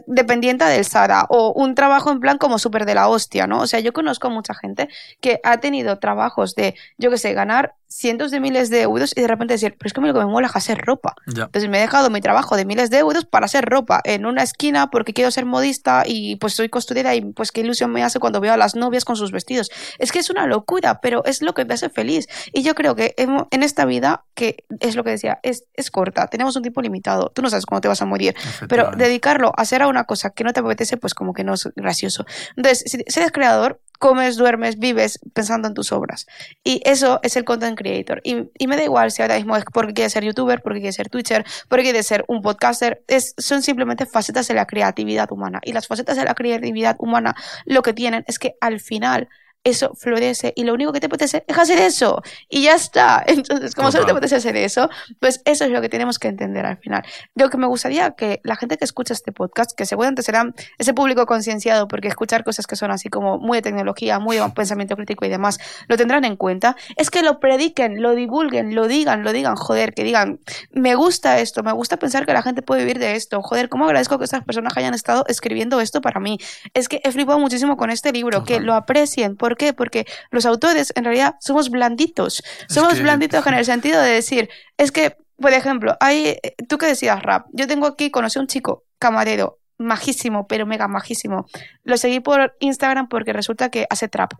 dependiente 0.07 0.65
del 0.65 0.85
SARA 0.85 1.27
o 1.31 1.53
un 1.53 1.75
trabajo 1.75 2.13
en 2.13 2.21
plan 2.21 2.39
como 2.39 2.61
súper 2.61 2.85
de 2.87 2.95
la 2.95 3.09
hostia, 3.09 3.49
¿no? 3.49 3.61
O 3.63 3.67
sea, 3.67 3.81
yo 3.81 3.93
conozco 3.93 4.31
mucha 4.31 4.55
gente 4.55 4.89
que 5.21 5.41
ha 5.43 5.59
tenido 5.59 5.99
trabajos 5.99 6.55
de, 6.55 6.77
yo 6.97 7.11
qué 7.11 7.19
sé, 7.19 7.33
ganar 7.35 7.75
cientos 7.88 8.31
de 8.31 8.40
miles 8.40 8.70
de 8.70 8.83
euros 8.83 9.12
y 9.16 9.20
de 9.22 9.27
repente 9.27 9.55
decir, 9.55 9.74
pero 9.79 9.88
es 9.88 9.92
que 9.92 10.01
lo 10.01 10.12
que 10.12 10.20
me 10.20 10.27
mola 10.27 10.46
es 10.46 10.57
hacer 10.57 10.79
ropa. 10.79 11.14
Entonces 11.27 11.68
me 11.68 11.79
he 11.79 11.81
dejado 11.81 12.11
mi 12.11 12.20
trabajo 12.20 12.57
de 12.57 12.64
miles 12.64 12.90
de 12.90 12.98
euros 12.98 13.24
para 13.24 13.46
hacer 13.46 13.64
ropa 13.64 14.01
en 14.05 14.27
una 14.27 14.42
esquina 14.42 14.90
porque 14.90 15.12
quiero 15.12 15.31
ser 15.31 15.46
modista 15.46 16.05
y 16.07 16.37
pues 16.37 16.55
soy 16.55 16.68
costurera 16.68 17.14
y 17.14 17.22
pues 17.22 17.51
qué 17.51 17.62
ilusión 17.62 17.90
me 17.90 18.03
hace 18.03 18.20
cuando 18.20 18.40
veo 18.40 18.53
a 18.53 18.57
las 18.57 18.77
novias 18.77 19.05
con 19.05 19.16
sus 19.16 19.33
vestidos. 19.33 19.70
Es 19.98 20.12
que 20.12 20.18
es 20.18 20.31
una 20.31 20.46
locura, 20.46 21.01
pero 21.01 21.24
es 21.24 21.42
lo 21.42 21.55
que 21.55 21.64
te 21.64 21.74
hace 21.74 21.88
feliz. 21.88 22.29
Y 22.53 22.62
yo 22.62 22.74
creo 22.74 22.94
que 22.94 23.14
en, 23.16 23.62
esta 23.62 23.85
vida, 23.85 24.24
que 24.35 24.64
es 24.81 24.94
lo 24.94 25.05
que 25.05 25.11
decía, 25.11 25.40
es, 25.42 25.64
es 25.74 25.90
corta, 25.90 26.29
tenemos 26.29 26.55
un 26.57 26.62
tiempo 26.62 26.83
limitado, 26.83 27.31
tú 27.35 27.42
no 27.42 27.51
sabes 27.51 27.66
cómo 27.66 27.81
te 27.81 27.88
vas 27.88 28.03
a 28.03 28.07
morir, 28.07 28.35
pero 28.68 28.90
dedicarlo 28.96 29.48
a 29.57 29.62
hacer 29.62 29.83
a 29.83 29.88
una 29.88 30.05
cosa 30.05 30.31
que 30.31 30.44
no 30.44 30.53
te 30.53 30.61
apetece, 30.61 30.96
pues 30.96 31.14
como 31.14 31.33
que 31.33 31.44
no 31.44 31.55
es 31.55 31.68
gracioso. 31.74 32.27
Entonces, 32.57 32.85
si 32.87 33.20
eres 33.20 33.33
creador, 33.33 33.81
comes, 33.99 34.37
duermes, 34.37 34.79
vives 34.79 35.19
pensando 35.35 35.69
en 35.69 35.75
tus 35.75 35.93
obras. 35.93 36.27
Y 36.65 36.81
eso 36.85 37.21
es 37.23 37.37
el 37.37 37.45
content 37.45 37.77
creator. 37.77 38.21
Y, 38.25 38.67
me 38.67 38.77
da 38.77 38.85
igual 38.85 39.11
si 39.11 39.23
ahora 39.23 39.37
mismo 39.37 39.57
es 39.57 39.65
porque 39.73 39.95
quieres 39.95 40.13
ser 40.13 40.25
youtuber, 40.25 40.63
porque 40.63 40.81
quieres 40.81 40.97
ser 40.97 41.09
twitcher, 41.09 41.45
porque 41.69 41.85
quieres 41.85 42.07
ser 42.07 42.25
un 42.29 42.43
podcaster. 42.43 43.03
Es, 43.09 43.35
son 43.39 43.63
simplemente 43.63 44.07
facetas 44.07 44.49
de 44.49 44.55
la 44.55 44.67
creatividad 44.67 45.31
humana. 45.33 45.61
Y 45.65 45.73
las 45.73 45.87
facetas 45.87 46.17
de 46.17 46.25
la 46.25 46.35
creatividad 46.35 46.97
humana 46.99 47.35
lo 47.65 47.83
que 47.83 47.93
tienen 47.93 48.25
es 48.27 48.39
que 48.39 48.55
al 48.61 48.81
final 48.81 49.29
eso 49.64 49.92
florece 49.94 50.53
y 50.57 50.64
lo 50.64 50.75
único 50.75 50.92
que 50.92 51.01
te 51.01 51.07
apetece 51.07 51.44
es 51.47 51.59
hacer 51.59 51.79
eso 51.79 52.23
y 52.49 52.62
ya 52.62 52.75
está. 52.75 53.25
Entonces, 53.27 53.75
como 53.75 53.92
solo 53.92 54.07
te 54.07 54.12
apetece 54.12 54.37
hacer 54.37 54.57
eso, 54.57 54.89
pues 55.20 55.43
eso 55.45 55.64
es 55.64 55.70
lo 55.70 55.80
que 55.80 55.89
tenemos 55.89 56.18
que 56.18 56.28
entender 56.28 56.64
al 56.66 56.78
final. 56.78 57.03
Lo 57.35 57.51
que 57.51 57.59
me 57.59 57.66
gustaría 57.66 58.12
que 58.12 58.41
la 58.45 58.57
gente 58.57 58.76
que 58.76 58.85
escucha 58.85 59.12
este 59.12 59.33
podcast, 59.33 59.72
que 59.76 59.87
seguramente 59.87 60.22
será 60.22 60.53
ese 60.78 60.95
público 60.95 61.26
concienciado, 61.26 61.89
porque 61.89 62.09
escuchar 62.09 62.45
cosas 62.45 62.66
que 62.66 62.76
son 62.76 62.91
así 62.91 63.09
como 63.09 63.39
muy 63.39 63.59
de 63.59 63.62
tecnología, 63.62 64.18
muy 64.18 64.37
de 64.37 64.49
pensamiento 64.51 64.97
crítico 64.97 65.24
y 65.24 65.28
demás, 65.28 65.59
lo 65.89 65.97
tendrán 65.97 66.24
en 66.24 66.37
cuenta, 66.37 66.76
es 66.97 67.11
que 67.11 67.22
lo 67.22 67.41
prediquen, 67.41 68.03
lo 68.03 68.14
divulguen, 68.14 68.74
lo 68.74 68.89
digan, 68.89 69.24
lo 69.24 69.33
digan, 69.33 69.57
joder, 69.57 69.95
que 69.95 70.05
digan, 70.05 70.41
me 70.70 70.95
gusta 70.95 71.39
esto, 71.41 71.62
me 71.62 71.72
gusta 71.72 71.99
pensar 71.99 72.26
que 72.26 72.33
la 72.33 72.43
gente 72.43 72.62
puede 72.62 72.83
vivir 72.83 72.99
de 72.99 73.16
esto, 73.16 73.43
joder, 73.43 73.68
cómo 73.68 73.85
agradezco 73.85 74.18
que 74.18 74.24
estas 74.24 74.45
personas 74.45 74.76
hayan 74.76 74.95
estado 74.95 75.24
escribiendo 75.28 75.80
esto 75.80 76.01
para 76.01 76.20
mí. 76.20 76.39
Es 76.74 76.89
que 76.89 77.01
he 77.05 77.12
flipado 77.12 77.39
muchísimo 77.39 77.76
con 77.76 77.91
este 77.91 78.12
libro, 78.12 78.45
que 78.45 78.61
lo 78.61 78.74
aprecien. 78.74 79.37
¿Por 79.37 79.57
qué? 79.59 79.75
Porque 79.75 80.07
los 80.31 80.47
autores 80.47 80.93
en 80.97 81.05
realidad 81.05 81.35
somos 81.41 81.69
blanditos. 81.69 82.43
Somos 82.69 83.01
blanditos 83.03 83.47
en 83.47 83.55
el 83.55 83.65
sentido 83.67 84.01
de 84.01 84.11
decir, 84.11 84.49
es 84.79 84.91
que, 84.91 85.17
por 85.37 85.53
ejemplo, 85.53 85.97
hay, 86.01 86.39
tú 86.69 86.79
que 86.79 86.87
decías 86.87 87.23
rap, 87.23 87.47
yo 87.53 87.67
tengo 87.67 87.87
aquí, 87.87 88.11
conocí 88.11 88.39
a 88.39 88.43
un 88.43 88.49
chico, 88.49 88.85
camarero, 88.99 89.59
majísimo, 89.79 90.47
pero 90.47 90.67
mega 90.67 90.89
majísimo. 90.89 91.47
Lo 91.85 91.97
seguí 91.97 92.21
por 92.21 92.57
Instagram 92.61 93.09
porque 93.09 93.33
resulta 93.33 93.71
que 93.71 93.87
hace 93.91 94.09
trap. 94.09 94.33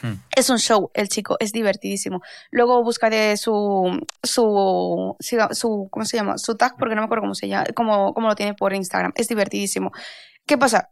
Hmm. 0.00 0.14
Es 0.34 0.50
un 0.50 0.58
show, 0.58 0.90
el 0.94 1.08
chico, 1.08 1.36
es 1.38 1.52
divertidísimo. 1.52 2.22
Luego 2.50 2.82
buscaré 2.82 3.36
su, 3.36 4.04
su, 4.22 5.16
su, 5.52 5.88
¿cómo 5.90 6.04
se 6.04 6.16
llama? 6.16 6.38
Su 6.38 6.56
tag, 6.56 6.76
porque 6.78 6.94
no 6.94 7.02
me 7.02 7.06
acuerdo 7.06 7.22
cómo 7.22 7.34
se 7.34 7.48
llama, 7.48 7.66
cómo, 7.74 8.14
cómo 8.14 8.28
lo 8.28 8.34
tiene 8.34 8.54
por 8.54 8.72
Instagram. 8.72 9.12
Es 9.14 9.28
divertidísimo. 9.28 9.92
¿Qué 10.46 10.58
pasa? 10.58 10.90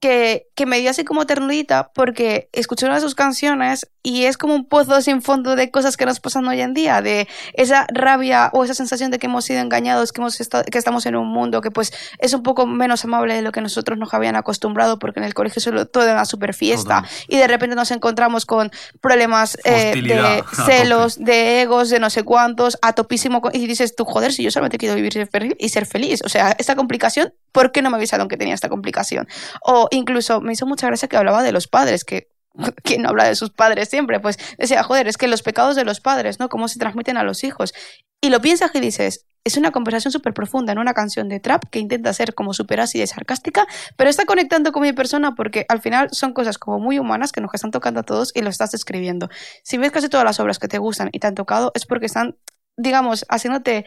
Que, 0.00 0.48
que 0.54 0.66
me 0.66 0.80
dio 0.80 0.90
así 0.90 1.04
como 1.04 1.26
ternurita 1.26 1.92
porque 1.94 2.48
escuché 2.52 2.86
una 2.86 2.96
de 2.96 3.00
sus 3.02 3.14
canciones 3.14 3.86
y 4.02 4.24
es 4.24 4.38
como 4.38 4.54
un 4.54 4.66
pozo 4.66 5.00
sin 5.02 5.20
fondo 5.20 5.56
de 5.56 5.70
cosas 5.70 5.98
que 5.98 6.06
nos 6.06 6.20
pasan 6.20 6.48
hoy 6.48 6.62
en 6.62 6.72
día, 6.72 7.02
de 7.02 7.28
esa 7.52 7.86
rabia 7.92 8.50
o 8.54 8.64
esa 8.64 8.72
sensación 8.72 9.10
de 9.10 9.18
que 9.18 9.26
hemos 9.26 9.44
sido 9.44 9.60
engañados, 9.60 10.12
que, 10.12 10.22
hemos 10.22 10.40
estado, 10.40 10.64
que 10.64 10.78
estamos 10.78 11.04
en 11.04 11.16
un 11.16 11.28
mundo 11.28 11.60
que 11.60 11.70
pues 11.70 11.92
es 12.18 12.32
un 12.32 12.42
poco 12.42 12.66
menos 12.66 13.04
amable 13.04 13.34
de 13.34 13.42
lo 13.42 13.52
que 13.52 13.60
nosotros 13.60 13.98
nos 13.98 14.14
habían 14.14 14.36
acostumbrado 14.36 14.98
porque 14.98 15.20
en 15.20 15.26
el 15.26 15.34
colegio 15.34 15.60
solo 15.60 15.86
todo 15.86 16.04
era 16.04 16.14
una 16.14 16.24
super 16.24 16.54
fiesta 16.54 17.04
y 17.28 17.36
de 17.36 17.46
repente 17.46 17.76
nos 17.76 17.90
encontramos 17.90 18.46
con 18.46 18.70
problemas 19.02 19.58
eh, 19.64 19.92
de 19.94 20.42
celos, 20.64 21.18
de 21.18 21.60
egos, 21.60 21.90
de 21.90 22.00
no 22.00 22.08
sé 22.08 22.22
cuántos, 22.22 22.78
a 22.80 22.94
topísimo 22.94 23.42
y 23.52 23.66
dices 23.66 23.94
tú, 23.94 24.06
joder, 24.06 24.32
si 24.32 24.42
yo 24.42 24.50
solamente 24.50 24.78
quiero 24.78 24.94
vivir 24.94 25.28
y 25.58 25.68
ser 25.68 25.84
feliz, 25.84 26.22
o 26.24 26.30
sea, 26.30 26.56
esta 26.58 26.74
complicación, 26.74 27.34
¿por 27.52 27.70
qué 27.70 27.82
no 27.82 27.90
me 27.90 27.96
avisaron 27.96 28.28
que 28.28 28.38
tenía 28.38 28.54
esta 28.54 28.70
complicación? 28.70 29.28
O 29.62 29.89
incluso 29.90 30.40
me 30.40 30.52
hizo 30.52 30.66
mucha 30.66 30.86
gracia 30.86 31.08
que 31.08 31.16
hablaba 31.16 31.42
de 31.42 31.52
los 31.52 31.68
padres, 31.68 32.04
que 32.04 32.28
¿quién 32.82 33.02
no 33.02 33.10
habla 33.10 33.24
de 33.24 33.36
sus 33.36 33.50
padres 33.50 33.88
siempre? 33.88 34.20
Pues 34.20 34.38
decía, 34.58 34.82
joder, 34.82 35.08
es 35.08 35.16
que 35.16 35.28
los 35.28 35.42
pecados 35.42 35.76
de 35.76 35.84
los 35.84 36.00
padres, 36.00 36.40
¿no? 36.40 36.48
Cómo 36.48 36.68
se 36.68 36.78
transmiten 36.78 37.16
a 37.16 37.22
los 37.22 37.44
hijos. 37.44 37.72
Y 38.20 38.30
lo 38.30 38.40
piensas 38.40 38.70
y 38.74 38.80
dices, 38.80 39.26
es 39.44 39.56
una 39.56 39.70
conversación 39.70 40.12
súper 40.12 40.34
profunda 40.34 40.72
en 40.72 40.78
una 40.78 40.92
canción 40.92 41.28
de 41.28 41.40
trap 41.40 41.64
que 41.70 41.78
intenta 41.78 42.12
ser 42.12 42.34
como 42.34 42.52
súper 42.52 42.80
ácida 42.80 43.04
y 43.04 43.06
sarcástica, 43.06 43.66
pero 43.96 44.10
está 44.10 44.26
conectando 44.26 44.72
con 44.72 44.82
mi 44.82 44.92
persona 44.92 45.34
porque 45.34 45.64
al 45.68 45.80
final 45.80 46.08
son 46.12 46.32
cosas 46.32 46.58
como 46.58 46.78
muy 46.78 46.98
humanas 46.98 47.32
que 47.32 47.40
nos 47.40 47.52
están 47.54 47.70
tocando 47.70 48.00
a 48.00 48.02
todos 48.02 48.32
y 48.34 48.42
lo 48.42 48.50
estás 48.50 48.74
escribiendo. 48.74 49.30
Si 49.64 49.78
ves 49.78 49.92
casi 49.92 50.08
todas 50.08 50.24
las 50.24 50.40
obras 50.40 50.58
que 50.58 50.68
te 50.68 50.78
gustan 50.78 51.08
y 51.12 51.20
te 51.20 51.26
han 51.26 51.34
tocado, 51.34 51.72
es 51.74 51.86
porque 51.86 52.06
están, 52.06 52.36
digamos, 52.76 53.24
haciéndote 53.30 53.86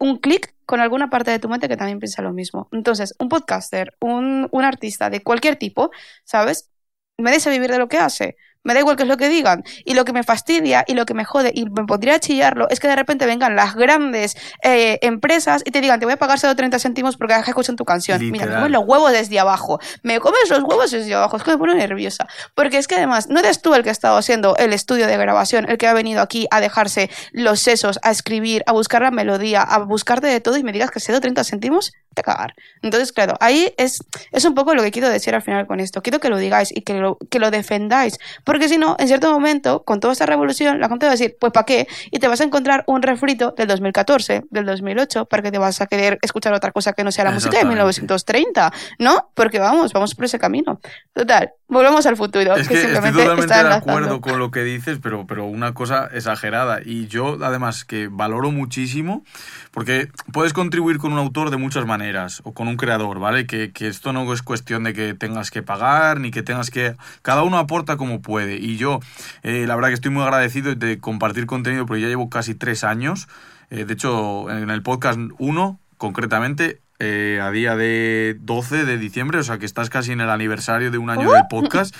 un 0.00 0.18
clic 0.18 0.54
con 0.66 0.80
alguna 0.80 1.10
parte 1.10 1.30
de 1.32 1.40
tu 1.40 1.48
mente 1.50 1.68
que 1.68 1.76
también 1.78 2.00
piensa 2.00 2.22
lo 2.22 2.32
mismo. 2.32 2.68
Entonces, 2.72 3.14
un 3.20 3.28
podcaster, 3.30 3.94
un, 4.00 4.48
un 4.52 4.64
artista 4.64 5.10
de 5.10 5.22
cualquier 5.22 5.56
tipo, 5.56 5.92
¿sabes? 6.24 6.70
Me 7.18 7.32
desea 7.32 7.52
vivir 7.52 7.70
de 7.70 7.78
lo 7.78 7.88
que 7.88 7.98
hace 7.98 8.36
me 8.62 8.74
da 8.74 8.80
igual 8.80 8.96
qué 8.96 9.04
es 9.04 9.08
lo 9.08 9.16
que 9.16 9.28
digan. 9.28 9.64
Y 9.84 9.94
lo 9.94 10.04
que 10.04 10.12
me 10.12 10.22
fastidia 10.22 10.84
y 10.86 10.94
lo 10.94 11.06
que 11.06 11.14
me 11.14 11.24
jode 11.24 11.52
y 11.54 11.64
me 11.64 11.84
podría 11.86 12.18
chillarlo 12.18 12.68
es 12.68 12.80
que 12.80 12.88
de 12.88 12.96
repente 12.96 13.26
vengan 13.26 13.56
las 13.56 13.74
grandes 13.74 14.36
eh, 14.62 14.98
empresas 15.02 15.62
y 15.64 15.70
te 15.70 15.80
digan, 15.80 16.00
te 16.00 16.06
voy 16.06 16.14
a 16.14 16.16
pagar 16.18 16.38
solo 16.38 16.54
30 16.54 16.78
céntimos 16.78 17.16
porque 17.16 17.34
has 17.34 17.46
escuchado 17.46 17.76
tu 17.76 17.84
canción. 17.84 18.20
Mira, 18.30 18.46
me 18.46 18.54
comes 18.54 18.70
los 18.70 18.84
huevos 18.86 19.12
desde 19.12 19.38
abajo. 19.38 19.80
Me 20.02 20.20
comes 20.20 20.48
los 20.50 20.62
huevos 20.62 20.90
desde 20.90 21.14
abajo. 21.14 21.36
Es 21.36 21.42
que 21.42 21.52
me 21.52 21.58
pone 21.58 21.74
nerviosa. 21.74 22.26
Porque 22.54 22.78
es 22.78 22.86
que 22.86 22.96
además, 22.96 23.28
no 23.28 23.40
eres 23.40 23.62
tú 23.62 23.74
el 23.74 23.82
que 23.82 23.88
ha 23.88 23.92
estado 23.92 24.16
haciendo 24.16 24.56
el 24.56 24.72
estudio 24.72 25.06
de 25.06 25.16
grabación, 25.16 25.68
el 25.68 25.78
que 25.78 25.86
ha 25.86 25.94
venido 25.94 26.20
aquí 26.20 26.46
a 26.50 26.60
dejarse 26.60 27.10
los 27.32 27.60
sesos, 27.60 27.98
a 28.02 28.10
escribir, 28.10 28.62
a 28.66 28.72
buscar 28.72 29.02
la 29.02 29.10
melodía, 29.10 29.62
a 29.62 29.78
buscarte 29.78 30.26
de 30.26 30.40
todo 30.40 30.56
y 30.56 30.62
me 30.62 30.72
digas 30.72 30.90
que 30.90 31.00
cedo 31.00 31.20
30 31.20 31.44
céntimos, 31.44 31.92
te 32.14 32.22
cagar. 32.22 32.54
Entonces, 32.82 33.12
claro, 33.12 33.36
ahí 33.40 33.72
es, 33.76 34.04
es 34.32 34.44
un 34.44 34.54
poco 34.54 34.74
lo 34.74 34.82
que 34.82 34.90
quiero 34.90 35.08
decir 35.08 35.34
al 35.34 35.42
final 35.42 35.66
con 35.66 35.80
esto. 35.80 36.02
Quiero 36.02 36.20
que 36.20 36.28
lo 36.28 36.38
digáis 36.38 36.70
y 36.74 36.82
que 36.82 36.94
lo, 36.94 37.18
que 37.30 37.38
lo 37.38 37.50
defendáis. 37.50 38.18
Porque 38.50 38.68
si 38.68 38.78
no, 38.78 38.96
en 38.98 39.06
cierto 39.06 39.30
momento, 39.30 39.84
con 39.84 40.00
toda 40.00 40.12
esta 40.12 40.26
revolución, 40.26 40.80
la 40.80 40.88
gente 40.88 41.06
va 41.06 41.12
a 41.12 41.14
decir, 41.14 41.36
pues 41.38 41.52
¿para 41.52 41.64
qué? 41.64 41.86
Y 42.10 42.18
te 42.18 42.26
vas 42.26 42.40
a 42.40 42.44
encontrar 42.44 42.82
un 42.88 43.00
refrito 43.00 43.54
del 43.56 43.68
2014, 43.68 44.42
del 44.50 44.66
2008, 44.66 45.26
para 45.26 45.40
que 45.40 45.52
te 45.52 45.58
vas 45.58 45.80
a 45.80 45.86
querer 45.86 46.18
escuchar 46.20 46.52
otra 46.52 46.72
cosa 46.72 46.92
que 46.92 47.04
no 47.04 47.12
sea 47.12 47.22
la 47.22 47.30
música 47.30 47.58
de 47.58 47.64
1930, 47.64 48.72
¿no? 48.98 49.30
Porque 49.34 49.60
vamos, 49.60 49.92
vamos 49.92 50.16
por 50.16 50.24
ese 50.24 50.40
camino. 50.40 50.80
Total, 51.12 51.52
volvemos 51.68 52.04
al 52.06 52.16
futuro. 52.16 52.56
Es 52.56 52.66
que, 52.66 52.76
simplemente 52.76 53.20
estoy 53.20 53.36
totalmente 53.36 53.68
de 53.68 53.74
acuerdo 53.74 54.20
con 54.20 54.40
lo 54.40 54.50
que 54.50 54.64
dices, 54.64 54.98
pero, 55.00 55.28
pero 55.28 55.44
una 55.44 55.72
cosa 55.72 56.08
exagerada. 56.12 56.80
Y 56.84 57.06
yo, 57.06 57.38
además, 57.40 57.84
que 57.84 58.08
valoro 58.10 58.50
muchísimo, 58.50 59.22
porque 59.70 60.08
puedes 60.32 60.52
contribuir 60.52 60.98
con 60.98 61.12
un 61.12 61.20
autor 61.20 61.50
de 61.50 61.56
muchas 61.56 61.86
maneras, 61.86 62.40
o 62.42 62.52
con 62.52 62.66
un 62.66 62.76
creador, 62.76 63.20
¿vale? 63.20 63.46
Que, 63.46 63.70
que 63.70 63.86
esto 63.86 64.12
no 64.12 64.32
es 64.32 64.42
cuestión 64.42 64.82
de 64.82 64.92
que 64.92 65.14
tengas 65.14 65.52
que 65.52 65.62
pagar, 65.62 66.18
ni 66.18 66.32
que 66.32 66.42
tengas 66.42 66.70
que... 66.70 66.96
Cada 67.22 67.44
uno 67.44 67.56
aporta 67.56 67.96
como 67.96 68.20
puede. 68.20 68.39
Y 68.48 68.76
yo, 68.76 69.00
eh, 69.42 69.64
la 69.66 69.74
verdad 69.74 69.88
que 69.88 69.94
estoy 69.94 70.10
muy 70.10 70.22
agradecido 70.22 70.74
de 70.74 70.98
compartir 70.98 71.46
contenido, 71.46 71.86
porque 71.86 72.02
ya 72.02 72.08
llevo 72.08 72.30
casi 72.30 72.54
tres 72.54 72.84
años. 72.84 73.28
Eh, 73.70 73.84
de 73.84 73.94
hecho, 73.94 74.50
en 74.50 74.70
el 74.70 74.82
podcast 74.82 75.18
1, 75.38 75.80
concretamente, 75.96 76.80
eh, 76.98 77.40
a 77.42 77.50
día 77.50 77.76
de 77.76 78.36
12 78.40 78.84
de 78.84 78.98
diciembre, 78.98 79.38
o 79.38 79.42
sea 79.42 79.58
que 79.58 79.64
estás 79.64 79.88
casi 79.88 80.12
en 80.12 80.20
el 80.20 80.28
aniversario 80.28 80.90
de 80.90 80.98
un 80.98 81.08
año 81.08 81.32
del 81.32 81.44
podcast. 81.48 81.94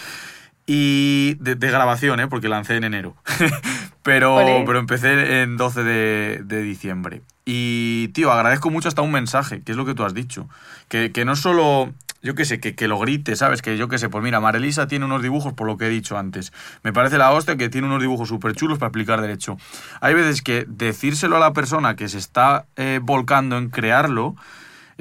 Y 0.66 1.34
de, 1.40 1.56
grabación, 1.56 2.20
¿eh? 2.20 2.28
porque 2.28 2.48
lancé 2.48 2.76
en 2.76 2.84
enero. 2.84 3.16
pero, 4.04 4.36
pero 4.66 4.78
empecé 4.78 5.42
en 5.42 5.56
12 5.56 5.82
de, 5.82 6.40
de, 6.44 6.62
diciembre. 6.62 7.22
Y, 7.44 8.08
tío, 8.08 8.30
agradezco 8.30 8.70
mucho 8.70 8.86
hasta 8.86 9.02
un 9.02 9.10
mensaje, 9.10 9.62
que 9.62 9.72
es 9.72 9.78
lo 9.78 9.84
que 9.84 9.94
tú 9.94 10.04
has 10.04 10.14
dicho. 10.14 10.48
Que, 10.88 11.10
que 11.10 11.24
no 11.24 11.34
solo 11.34 11.92
yo 12.22 12.34
qué 12.34 12.44
sé, 12.44 12.60
que, 12.60 12.74
que, 12.74 12.88
lo 12.88 12.98
grite, 12.98 13.36
¿sabes? 13.36 13.62
Que 13.62 13.76
yo 13.76 13.88
qué 13.88 13.98
sé, 13.98 14.08
pues 14.08 14.22
mira, 14.22 14.40
Marelisa 14.40 14.86
tiene 14.86 15.04
unos 15.04 15.22
dibujos 15.22 15.54
por 15.54 15.66
lo 15.66 15.76
que 15.76 15.86
he 15.86 15.90
dicho 15.90 16.18
antes. 16.18 16.52
Me 16.82 16.92
parece 16.92 17.18
la 17.18 17.32
hostia 17.32 17.56
que 17.56 17.68
tiene 17.68 17.86
unos 17.86 18.00
dibujos 18.00 18.28
súper 18.28 18.54
chulos 18.54 18.78
para 18.78 18.88
aplicar 18.88 19.20
derecho. 19.20 19.56
Hay 20.00 20.14
veces 20.14 20.42
que 20.42 20.66
decírselo 20.68 21.36
a 21.36 21.40
la 21.40 21.52
persona 21.52 21.96
que 21.96 22.08
se 22.08 22.18
está 22.18 22.66
eh, 22.76 23.00
volcando 23.02 23.56
en 23.56 23.70
crearlo 23.70 24.36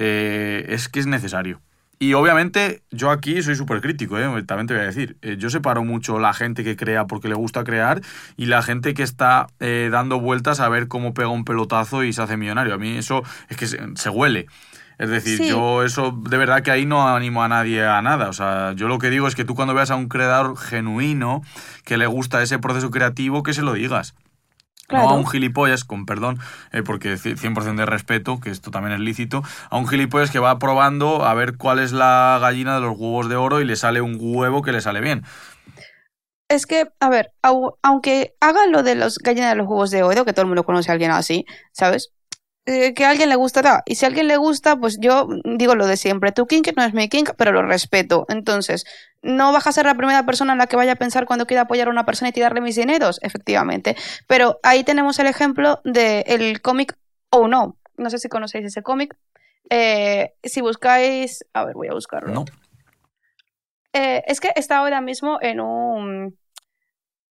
eh, 0.01 0.65
es 0.69 0.87
que 0.87 1.01
es 1.01 1.07
necesario. 1.07 1.59
Y 2.01 2.13
obviamente 2.13 2.81
yo 2.89 3.11
aquí 3.11 3.43
soy 3.43 3.55
súper 3.55 3.81
crítico, 3.81 4.17
¿eh? 4.17 4.43
también 4.43 4.67
te 4.67 4.73
voy 4.73 4.83
a 4.83 4.85
decir. 4.85 5.17
Eh, 5.21 5.35
yo 5.37 5.49
separo 5.49 5.83
mucho 5.83 6.19
la 6.19 6.33
gente 6.33 6.63
que 6.63 6.77
crea 6.77 7.05
porque 7.05 7.27
le 7.27 7.35
gusta 7.35 7.65
crear 7.65 7.99
y 8.37 8.45
la 8.45 8.61
gente 8.61 8.93
que 8.93 9.03
está 9.03 9.47
dando 9.59 10.21
vueltas 10.21 10.61
a 10.61 10.69
ver 10.69 10.87
cómo 10.87 11.13
pega 11.13 11.27
un 11.27 11.43
pelotazo 11.43 12.05
y 12.05 12.13
se 12.13 12.21
hace 12.21 12.37
millonario. 12.37 12.73
A 12.73 12.77
mí 12.77 12.97
eso 12.97 13.23
es 13.49 13.57
que 13.57 13.67
se 13.67 14.09
huele. 14.09 14.47
Es 14.99 15.09
decir, 15.09 15.41
yo 15.41 15.83
eso 15.83 16.11
de 16.11 16.37
verdad 16.37 16.61
que 16.61 16.71
ahí 16.71 16.85
no 16.85 17.07
animo 17.07 17.41
a 17.41 17.47
nadie 17.47 17.85
a 17.85 18.01
nada. 18.01 18.27
O 18.27 18.33
sea, 18.33 18.73
yo 18.73 18.89
lo 18.89 18.99
que 18.99 19.09
digo 19.09 19.29
es 19.29 19.35
que 19.35 19.45
tú 19.45 19.55
cuando 19.55 19.73
veas 19.73 19.91
a 19.91 19.95
un 19.95 20.09
creador 20.09 20.57
genuino 20.57 21.41
que 21.85 21.97
le 21.97 22.05
gusta 22.05 22.43
ese 22.43 22.59
proceso 22.59 22.91
creativo, 22.91 23.41
que 23.41 23.53
se 23.53 23.61
lo 23.61 23.73
digas. 23.73 24.13
No 24.91 25.09
a 25.09 25.13
un 25.13 25.25
gilipollas, 25.25 25.85
con 25.85 26.05
perdón, 26.05 26.39
eh, 26.73 26.83
porque 26.83 27.13
100% 27.13 27.75
de 27.75 27.85
respeto, 27.85 28.41
que 28.41 28.49
esto 28.49 28.71
también 28.71 28.93
es 28.93 28.99
lícito, 28.99 29.41
a 29.69 29.77
un 29.77 29.87
gilipollas 29.87 30.31
que 30.31 30.39
va 30.39 30.59
probando 30.59 31.23
a 31.23 31.33
ver 31.33 31.55
cuál 31.55 31.79
es 31.79 31.93
la 31.93 32.37
gallina 32.41 32.75
de 32.75 32.81
los 32.81 32.97
huevos 32.97 33.29
de 33.29 33.37
oro 33.37 33.61
y 33.61 33.65
le 33.65 33.77
sale 33.77 34.01
un 34.01 34.17
huevo 34.19 34.63
que 34.63 34.73
le 34.73 34.81
sale 34.81 34.99
bien. 34.99 35.23
Es 36.49 36.65
que, 36.65 36.87
a 36.99 37.09
ver, 37.09 37.31
aunque 37.83 38.33
haga 38.41 38.65
lo 38.65 38.83
de 38.83 38.95
los 38.95 39.19
gallinas 39.19 39.51
de 39.51 39.55
los 39.55 39.67
huevos 39.67 39.91
de 39.91 40.03
oro, 40.03 40.25
que 40.25 40.33
todo 40.33 40.41
el 40.41 40.47
mundo 40.47 40.65
conoce 40.65 40.91
a 40.91 40.93
alguien 40.93 41.11
así, 41.11 41.45
¿sabes? 41.71 42.11
Eh, 42.71 42.93
que 42.93 43.03
a 43.03 43.09
alguien 43.09 43.29
le 43.29 43.35
gustará. 43.35 43.81
Y 43.87 43.95
si 43.95 44.05
a 44.05 44.09
alguien 44.09 44.27
le 44.27 44.37
gusta, 44.37 44.75
pues 44.75 44.99
yo 44.99 45.27
digo 45.43 45.73
lo 45.73 45.87
de 45.87 45.97
siempre. 45.97 46.31
Tu 46.31 46.45
king 46.45 46.61
no 46.77 46.83
es 46.83 46.93
mi 46.93 47.09
king, 47.09 47.23
pero 47.35 47.51
lo 47.51 47.63
respeto. 47.63 48.27
Entonces, 48.29 48.85
no 49.23 49.51
vas 49.51 49.65
a 49.65 49.71
ser 49.71 49.87
la 49.87 49.95
primera 49.95 50.23
persona 50.23 50.51
en 50.51 50.59
la 50.59 50.67
que 50.67 50.75
vaya 50.75 50.91
a 50.91 50.95
pensar 50.95 51.25
cuando 51.25 51.47
quiera 51.47 51.63
apoyar 51.63 51.87
a 51.87 51.89
una 51.89 52.05
persona 52.05 52.29
y 52.29 52.31
tirarle 52.31 52.61
mis 52.61 52.75
dineros, 52.75 53.17
efectivamente. 53.23 53.95
Pero 54.27 54.59
ahí 54.61 54.83
tenemos 54.83 55.17
el 55.17 55.25
ejemplo 55.25 55.81
del 55.83 56.61
cómic 56.61 56.95
o 57.31 57.47
no. 57.47 57.75
No 57.97 58.11
sé 58.11 58.19
si 58.19 58.29
conocéis 58.29 58.65
ese 58.65 58.83
cómic. 58.83 59.17
Eh, 59.71 60.35
si 60.43 60.61
buscáis. 60.61 61.43
A 61.53 61.65
ver, 61.65 61.73
voy 61.73 61.87
a 61.87 61.93
buscarlo. 61.93 62.31
No. 62.31 62.45
Eh, 63.93 64.21
es 64.27 64.39
que 64.39 64.51
está 64.55 64.77
ahora 64.77 65.01
mismo 65.01 65.39
en 65.41 65.59
un 65.59 66.37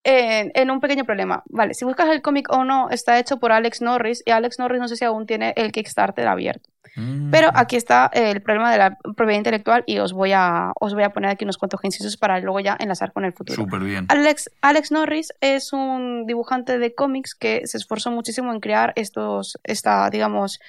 en, 0.07 0.53
en, 0.55 0.71
un 0.71 0.81
pequeño 0.81 1.05
problema. 1.05 1.43
Vale, 1.47 1.75
si 1.75 1.85
buscas 1.85 2.09
el 2.11 2.23
cómic 2.23 2.47
o 2.53 2.65
no, 2.65 2.91
está 2.91 3.19
hecho 3.19 3.39
por 3.39 3.51
Alex 3.51 3.83
Norris 3.83 4.23
y 4.25 4.31
Alex 4.31 4.59
Norris 4.59 4.81
no 4.81 4.89
sé 4.89 4.97
si 4.97 5.05
aún 5.05 5.27
tiene 5.27 5.53
el 5.57 5.73
Kickstarter 5.73 6.29
abierto. 6.29 6.71
Mm. 6.95 7.31
Pero 7.31 7.51
aquí 7.55 7.77
está 7.77 8.11
el 8.13 8.41
problema 8.41 8.71
de 8.71 8.79
la 8.79 8.99
propiedad 9.17 9.39
intelectual 9.39 9.83
y 9.87 9.99
os 9.99 10.13
voy 10.13 10.33
a, 10.33 10.73
os 10.81 10.95
voy 10.95 11.03
a 11.03 11.11
poner 11.11 11.31
aquí 11.31 11.45
unos 11.45 11.59
cuantos 11.59 11.81
incisos 11.83 12.17
para 12.17 12.39
luego 12.41 12.61
ya 12.61 12.77
enlazar 12.79 13.13
con 13.13 13.25
el 13.25 13.33
futuro. 13.33 13.65
Súper 13.65 13.81
bien. 13.81 14.07
Alex, 14.09 14.51
Alex 14.63 14.93
Norris 14.93 15.33
es 15.41 15.73
un 15.73 16.25
dibujante 16.27 16.79
de 16.79 16.95
cómics 16.95 17.35
que 17.35 17.67
se 17.67 17.77
esforzó 17.77 18.11
muchísimo 18.11 18.53
en 18.53 18.61
crear 18.61 18.93
estos, 18.97 19.59
esta, 19.65 20.09
digamos, 20.11 20.61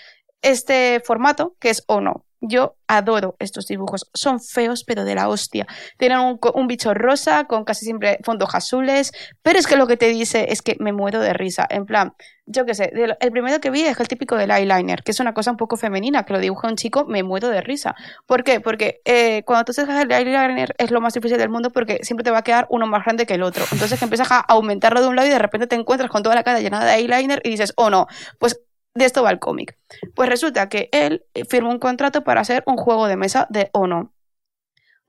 este 0.42 1.02
formato 1.06 1.56
que 1.60 1.70
es 1.70 1.84
o 1.88 2.02
no. 2.02 2.26
Yo 2.42 2.76
adoro 2.88 3.36
estos 3.40 3.66
dibujos. 3.68 4.10
Son 4.14 4.40
feos, 4.40 4.84
pero 4.84 5.04
de 5.04 5.16
la 5.16 5.28
hostia. 5.28 5.66
Tienen 5.98 6.20
un, 6.20 6.68
bicho 6.68 6.94
rosa 6.94 7.46
con 7.46 7.64
casi 7.64 7.86
siempre 7.86 8.20
fondos 8.24 8.54
azules. 8.54 9.12
Pero 9.42 9.58
es 9.58 9.66
que 9.66 9.76
lo 9.76 9.88
que 9.88 9.98
te 9.98 10.10
dice 10.10 10.48
es 10.50 10.62
que 10.62 10.76
me 10.80 10.94
muero 10.94 11.20
de 11.20 11.34
risa. 11.34 11.66
En 11.70 11.86
plan, 11.86 12.14
yo 12.46 12.66
qué 12.66 12.76
sé, 12.76 12.94
el 13.20 13.32
primero 13.32 13.60
que 13.60 13.70
vi 13.72 13.82
es 13.82 14.00
el 14.00 14.08
típico 14.08 14.36
del 14.36 14.52
eyeliner, 14.52 15.04
que 15.04 15.12
es 15.12 15.20
una 15.20 15.34
cosa 15.34 15.52
un 15.52 15.58
poco 15.58 15.78
femenina, 15.78 16.24
que 16.24 16.34
lo 16.34 16.40
dibuja 16.40 16.68
un 16.68 16.76
chico, 16.76 17.06
me 17.06 17.24
muero 17.24 17.50
de 17.50 17.62
risa. 17.62 17.96
¿Por 18.26 18.44
qué? 18.44 18.62
Porque 18.62 19.02
eh, 19.04 19.44
cuando 19.44 19.66
tú 19.66 19.72
haces 19.72 19.90
el 19.90 20.12
eyeliner 20.12 20.76
es 20.78 20.92
lo 20.92 21.02
más 21.02 21.14
difícil 21.14 21.38
del 21.38 21.50
mundo 21.50 21.72
porque 21.72 22.00
siempre 22.04 22.24
te 22.24 22.32
va 22.32 22.40
a 22.40 22.44
quedar 22.44 22.68
uno 22.70 22.88
más 22.88 23.04
grande 23.04 23.26
que 23.26 23.34
el 23.34 23.44
otro. 23.44 23.66
Entonces 23.72 24.00
que 24.00 24.06
empiezas 24.06 24.32
a 24.32 24.40
aumentarlo 24.40 25.02
de 25.02 25.08
un 25.08 25.16
lado 25.16 25.28
y 25.28 25.32
de 25.32 25.40
repente 25.40 25.68
te 25.68 25.76
encuentras 25.76 26.10
con 26.10 26.24
toda 26.24 26.36
la 26.36 26.44
cara 26.44 26.60
llena 26.60 26.86
de 26.86 26.94
eyeliner 26.96 27.42
y 27.44 27.50
dices, 27.50 27.74
oh 27.76 27.90
no, 27.90 28.08
pues 28.40 28.62
de 28.98 29.06
esto 29.06 29.24
va 29.24 29.32
el 29.32 29.40
cómic. 29.40 29.78
Pues 30.16 30.30
resulta 30.30 30.70
que 30.70 30.90
él 30.92 31.26
firmó 31.50 31.70
un 31.70 31.80
contrato 31.80 32.24
para 32.24 32.42
hacer 32.42 32.64
un 32.66 32.78
juego 32.78 33.08
de 33.08 33.18
mesa 33.18 33.48
de 33.50 33.70
Ono. 33.74 34.14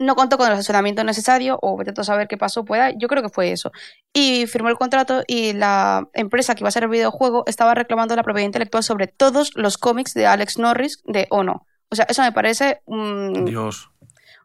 No 0.01 0.15
contó 0.15 0.39
con 0.39 0.47
el 0.47 0.53
asesoramiento 0.53 1.03
necesario, 1.03 1.59
o 1.61 1.81
a 1.81 2.05
saber 2.05 2.29
qué 2.29 2.37
pasó, 2.37 2.65
pueda, 2.65 2.91
yo 2.91 3.09
creo 3.09 3.21
que 3.21 3.31
fue 3.31 3.51
eso. 3.51 3.73
Y 4.13 4.47
firmó 4.47 4.69
el 4.69 4.77
contrato 4.77 5.25
y 5.27 5.55
la 5.55 6.09
empresa 6.13 6.55
que 6.55 6.61
iba 6.61 6.69
a 6.69 6.71
hacer 6.71 6.85
el 6.85 6.89
videojuego 6.91 7.43
estaba 7.49 7.75
reclamando 7.75 8.15
la 8.15 8.23
propiedad 8.23 8.47
intelectual 8.47 8.85
sobre 8.85 9.09
todos 9.09 9.51
los 9.57 9.77
cómics 9.77 10.15
de 10.15 10.27
Alex 10.27 10.59
Norris 10.59 11.03
de 11.05 11.27
Ono. 11.31 11.67
O 11.91 11.97
sea, 11.97 12.07
eso 12.09 12.23
me 12.23 12.31
parece... 12.31 12.83
Mmm... 12.87 13.45
Dios. 13.45 13.91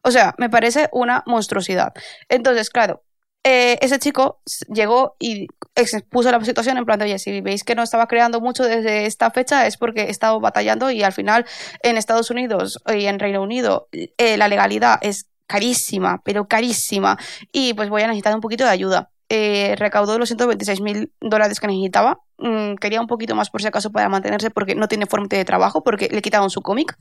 O 0.01 0.11
sea, 0.11 0.33
me 0.37 0.49
parece 0.49 0.89
una 0.91 1.23
monstruosidad. 1.27 1.93
Entonces, 2.29 2.69
claro, 2.69 3.03
eh, 3.43 3.77
ese 3.81 3.99
chico 3.99 4.41
llegó 4.69 5.15
y 5.19 5.47
expuso 5.75 6.31
la 6.31 6.43
situación 6.43 6.77
en 6.77 6.85
plan 6.85 6.99
de, 6.99 7.05
oye, 7.05 7.19
si 7.19 7.41
veis 7.41 7.63
que 7.63 7.75
no 7.75 7.83
estaba 7.83 8.07
creando 8.07 8.39
mucho 8.39 8.63
desde 8.63 9.05
esta 9.05 9.31
fecha 9.31 9.67
es 9.67 9.77
porque 9.77 10.03
he 10.03 10.09
estado 10.09 10.39
batallando 10.39 10.91
y 10.91 11.03
al 11.03 11.11
final 11.11 11.45
en 11.81 11.97
Estados 11.97 12.29
Unidos 12.31 12.81
y 12.87 13.05
en 13.05 13.19
Reino 13.19 13.41
Unido 13.41 13.89
eh, 13.91 14.37
la 14.37 14.47
legalidad 14.47 14.97
es 15.01 15.27
carísima, 15.45 16.21
pero 16.23 16.47
carísima 16.47 17.17
y 17.51 17.73
pues 17.73 17.89
voy 17.89 18.03
a 18.03 18.07
necesitar 18.07 18.33
un 18.33 18.41
poquito 18.41 18.63
de 18.63 18.69
ayuda. 18.69 19.09
Eh, 19.29 19.75
recaudó 19.77 20.19
los 20.19 20.29
126 20.29 20.81
mil 20.81 21.11
dólares 21.19 21.59
que 21.59 21.67
necesitaba. 21.67 22.19
Mm, 22.37 22.75
quería 22.75 22.99
un 22.99 23.07
poquito 23.07 23.35
más 23.35 23.49
por 23.49 23.61
si 23.61 23.67
acaso 23.67 23.91
para 23.91 24.09
mantenerse 24.09 24.49
porque 24.49 24.75
no 24.75 24.87
tiene 24.87 25.05
fuente 25.05 25.35
de 25.37 25.45
trabajo, 25.45 25.83
porque 25.83 26.09
le 26.11 26.21
quitaron 26.21 26.49
su 26.49 26.61
cómic. 26.61 26.97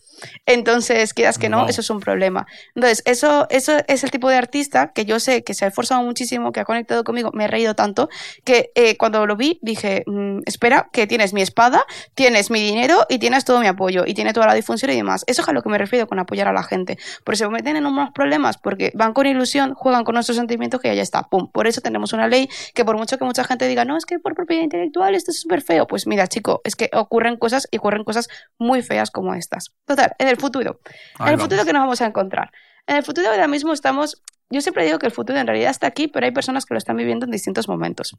Entonces, 0.46 1.14
quieras 1.14 1.38
que 1.38 1.48
no, 1.48 1.60
Wow. 1.60 1.68
eso 1.68 1.80
es 1.80 1.90
un 1.90 2.00
problema. 2.00 2.46
Entonces, 2.74 3.02
eso, 3.06 3.46
eso 3.50 3.72
es 3.88 4.04
el 4.04 4.10
tipo 4.10 4.28
de 4.28 4.36
artista 4.36 4.92
que 4.92 5.04
yo 5.04 5.20
sé 5.20 5.44
que 5.44 5.54
se 5.54 5.64
ha 5.64 5.68
esforzado 5.68 6.02
muchísimo, 6.02 6.52
que 6.52 6.60
ha 6.60 6.64
conectado 6.64 7.04
conmigo, 7.04 7.30
me 7.32 7.44
he 7.44 7.48
reído 7.48 7.74
tanto, 7.74 8.08
que 8.44 8.70
eh, 8.74 8.96
cuando 8.96 9.26
lo 9.26 9.36
vi 9.36 9.58
dije, 9.62 10.02
mm, 10.06 10.40
espera, 10.46 10.88
que 10.92 11.06
tienes 11.06 11.32
mi 11.32 11.42
espada, 11.42 11.84
tienes 12.14 12.50
mi 12.50 12.60
dinero 12.60 13.06
y 13.08 13.18
tienes 13.18 13.44
todo 13.44 13.60
mi 13.60 13.66
apoyo 13.66 14.04
y 14.06 14.14
tiene 14.14 14.32
toda 14.32 14.46
la 14.46 14.54
difusión 14.54 14.90
y 14.90 14.96
demás. 14.96 15.24
Eso 15.26 15.42
es 15.42 15.48
a 15.48 15.52
lo 15.52 15.62
que 15.62 15.68
me 15.68 15.78
refiero 15.78 16.06
con 16.06 16.18
apoyar 16.18 16.48
a 16.48 16.52
la 16.52 16.62
gente. 16.62 16.98
Por 17.24 17.34
eso 17.34 17.44
se 17.44 17.50
meten 17.50 17.76
en 17.76 17.86
unos 17.86 18.10
problemas 18.10 18.58
porque 18.58 18.92
van 18.94 19.12
con 19.12 19.26
ilusión, 19.26 19.74
juegan 19.74 20.04
con 20.04 20.14
nuestros 20.14 20.36
sentimientos 20.36 20.80
que 20.80 20.94
ya 20.94 21.02
está. 21.02 21.22
Pum. 21.24 21.50
Por 21.50 21.66
eso 21.66 21.80
tenemos 21.80 22.12
una 22.12 22.28
ley 22.28 22.48
que 22.74 22.84
por 22.84 22.96
mucho 22.96 23.18
que 23.18 23.24
mucha 23.24 23.44
gente 23.44 23.66
diga, 23.68 23.84
no, 23.84 23.96
es 23.96 24.06
que 24.06 24.18
por 24.18 24.34
propiedad 24.34 24.62
intelectual 24.62 25.14
esto 25.22 25.30
es 25.30 25.40
súper 25.40 25.62
feo. 25.62 25.86
Pues 25.86 26.06
mira, 26.06 26.26
chico, 26.26 26.60
es 26.64 26.76
que 26.76 26.90
ocurren 26.92 27.36
cosas 27.36 27.68
y 27.70 27.78
ocurren 27.78 28.04
cosas 28.04 28.28
muy 28.58 28.82
feas 28.82 29.10
como 29.10 29.34
estas. 29.34 29.72
Total, 29.86 30.14
en 30.18 30.28
el 30.28 30.36
futuro. 30.36 30.80
En 31.20 31.28
el 31.28 31.38
futuro 31.38 31.64
que 31.64 31.72
nos 31.72 31.82
vamos 31.82 32.00
a 32.02 32.06
encontrar. 32.06 32.50
En 32.86 32.96
el 32.96 33.02
futuro 33.02 33.28
ahora 33.28 33.48
mismo 33.48 33.72
estamos, 33.72 34.22
yo 34.50 34.60
siempre 34.60 34.84
digo 34.84 34.98
que 34.98 35.06
el 35.06 35.12
futuro 35.12 35.38
en 35.38 35.46
realidad 35.46 35.70
está 35.70 35.86
aquí, 35.86 36.08
pero 36.08 36.26
hay 36.26 36.32
personas 36.32 36.66
que 36.66 36.74
lo 36.74 36.78
están 36.78 36.96
viviendo 36.96 37.24
en 37.24 37.30
distintos 37.30 37.68
momentos. 37.68 38.16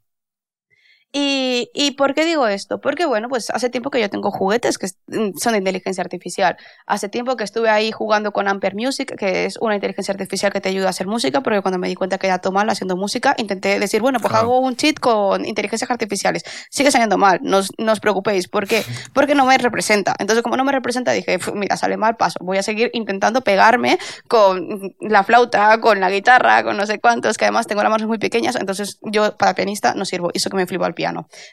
¿Y, 1.16 1.70
¿Y 1.76 1.92
por 1.92 2.16
qué 2.16 2.26
digo 2.26 2.48
esto? 2.48 2.82
Porque, 2.82 3.06
bueno, 3.06 3.30
pues 3.30 3.52
hace 3.52 3.70
tiempo 3.70 3.92
que 3.92 4.02
yo 4.02 4.10
tengo 4.10 4.32
juguetes 4.32 4.80
que 4.80 4.88
mm, 5.08 5.38
son 5.38 5.52
de 5.54 5.60
inteligencia 5.60 6.02
artificial. 6.02 6.58
Hace 6.88 7.08
tiempo 7.08 7.36
que 7.38 7.44
estuve 7.44 7.70
ahí 7.70 7.92
jugando 7.92 8.32
con 8.32 8.48
Ampere 8.48 8.76
Music, 8.76 9.16
que 9.16 9.46
es 9.46 9.58
una 9.62 9.76
inteligencia 9.76 10.12
artificial 10.12 10.52
que 10.52 10.60
te 10.60 10.70
ayuda 10.70 10.88
a 10.88 10.90
hacer 10.90 11.06
música, 11.06 11.42
porque 11.42 11.62
cuando 11.62 11.78
me 11.78 11.88
di 11.88 11.94
cuenta 11.94 12.18
que 12.18 12.26
era 12.26 12.40
todo 12.40 12.52
mal 12.52 12.68
haciendo 12.68 12.98
música, 12.98 13.36
intenté 13.38 13.78
decir, 13.80 14.02
bueno, 14.02 14.20
pues 14.20 14.32
Claro. 14.32 14.48
hago 14.48 14.60
un 14.62 14.76
cheat 14.76 14.98
con 15.00 15.46
inteligencias 15.46 15.92
artificiales. 15.92 16.44
Sigue 16.72 16.90
saliendo 16.90 17.20
mal, 17.20 17.40
no 17.44 17.58
os, 17.60 17.70
no 17.78 17.92
os 17.92 18.00
preocupéis. 18.00 18.48
¿Por 18.48 18.68
qué? 18.68 18.84
Porque 19.14 19.36
no 19.36 19.46
me 19.46 19.56
representa. 19.60 20.16
Entonces, 20.18 20.42
como 20.42 20.58
no 20.58 20.64
me 20.64 20.72
representa, 20.72 21.12
dije, 21.12 21.38
"Pf, 21.38 21.52
mira, 21.54 21.78
sale 21.78 21.96
mal, 21.96 22.18
paso. 22.18 22.40
Voy 22.42 22.58
a 22.58 22.64
seguir 22.64 22.90
intentando 22.94 23.42
pegarme 23.42 24.00
con 24.28 24.96
la 25.00 25.24
flauta, 25.24 25.80
con 25.80 26.00
la 26.00 26.10
guitarra, 26.10 26.64
con 26.64 26.76
no 26.76 26.88
sé 26.88 27.00
cuántos, 27.00 27.38
que 27.38 27.46
además 27.46 27.68
tengo 27.68 27.84
las 27.84 27.92
manos 27.92 28.08
muy 28.08 28.18
pequeñas, 28.18 28.56
entonces 28.56 28.98
yo 29.04 29.38
para 29.38 29.54
pianista 29.54 29.94
no 29.94 30.06
sirvo. 30.06 30.32
Eso 30.34 30.50
que 30.50 30.58
me 30.58 30.66
flipo 30.66 30.86
al 30.86 30.96
piano. 30.96 31.03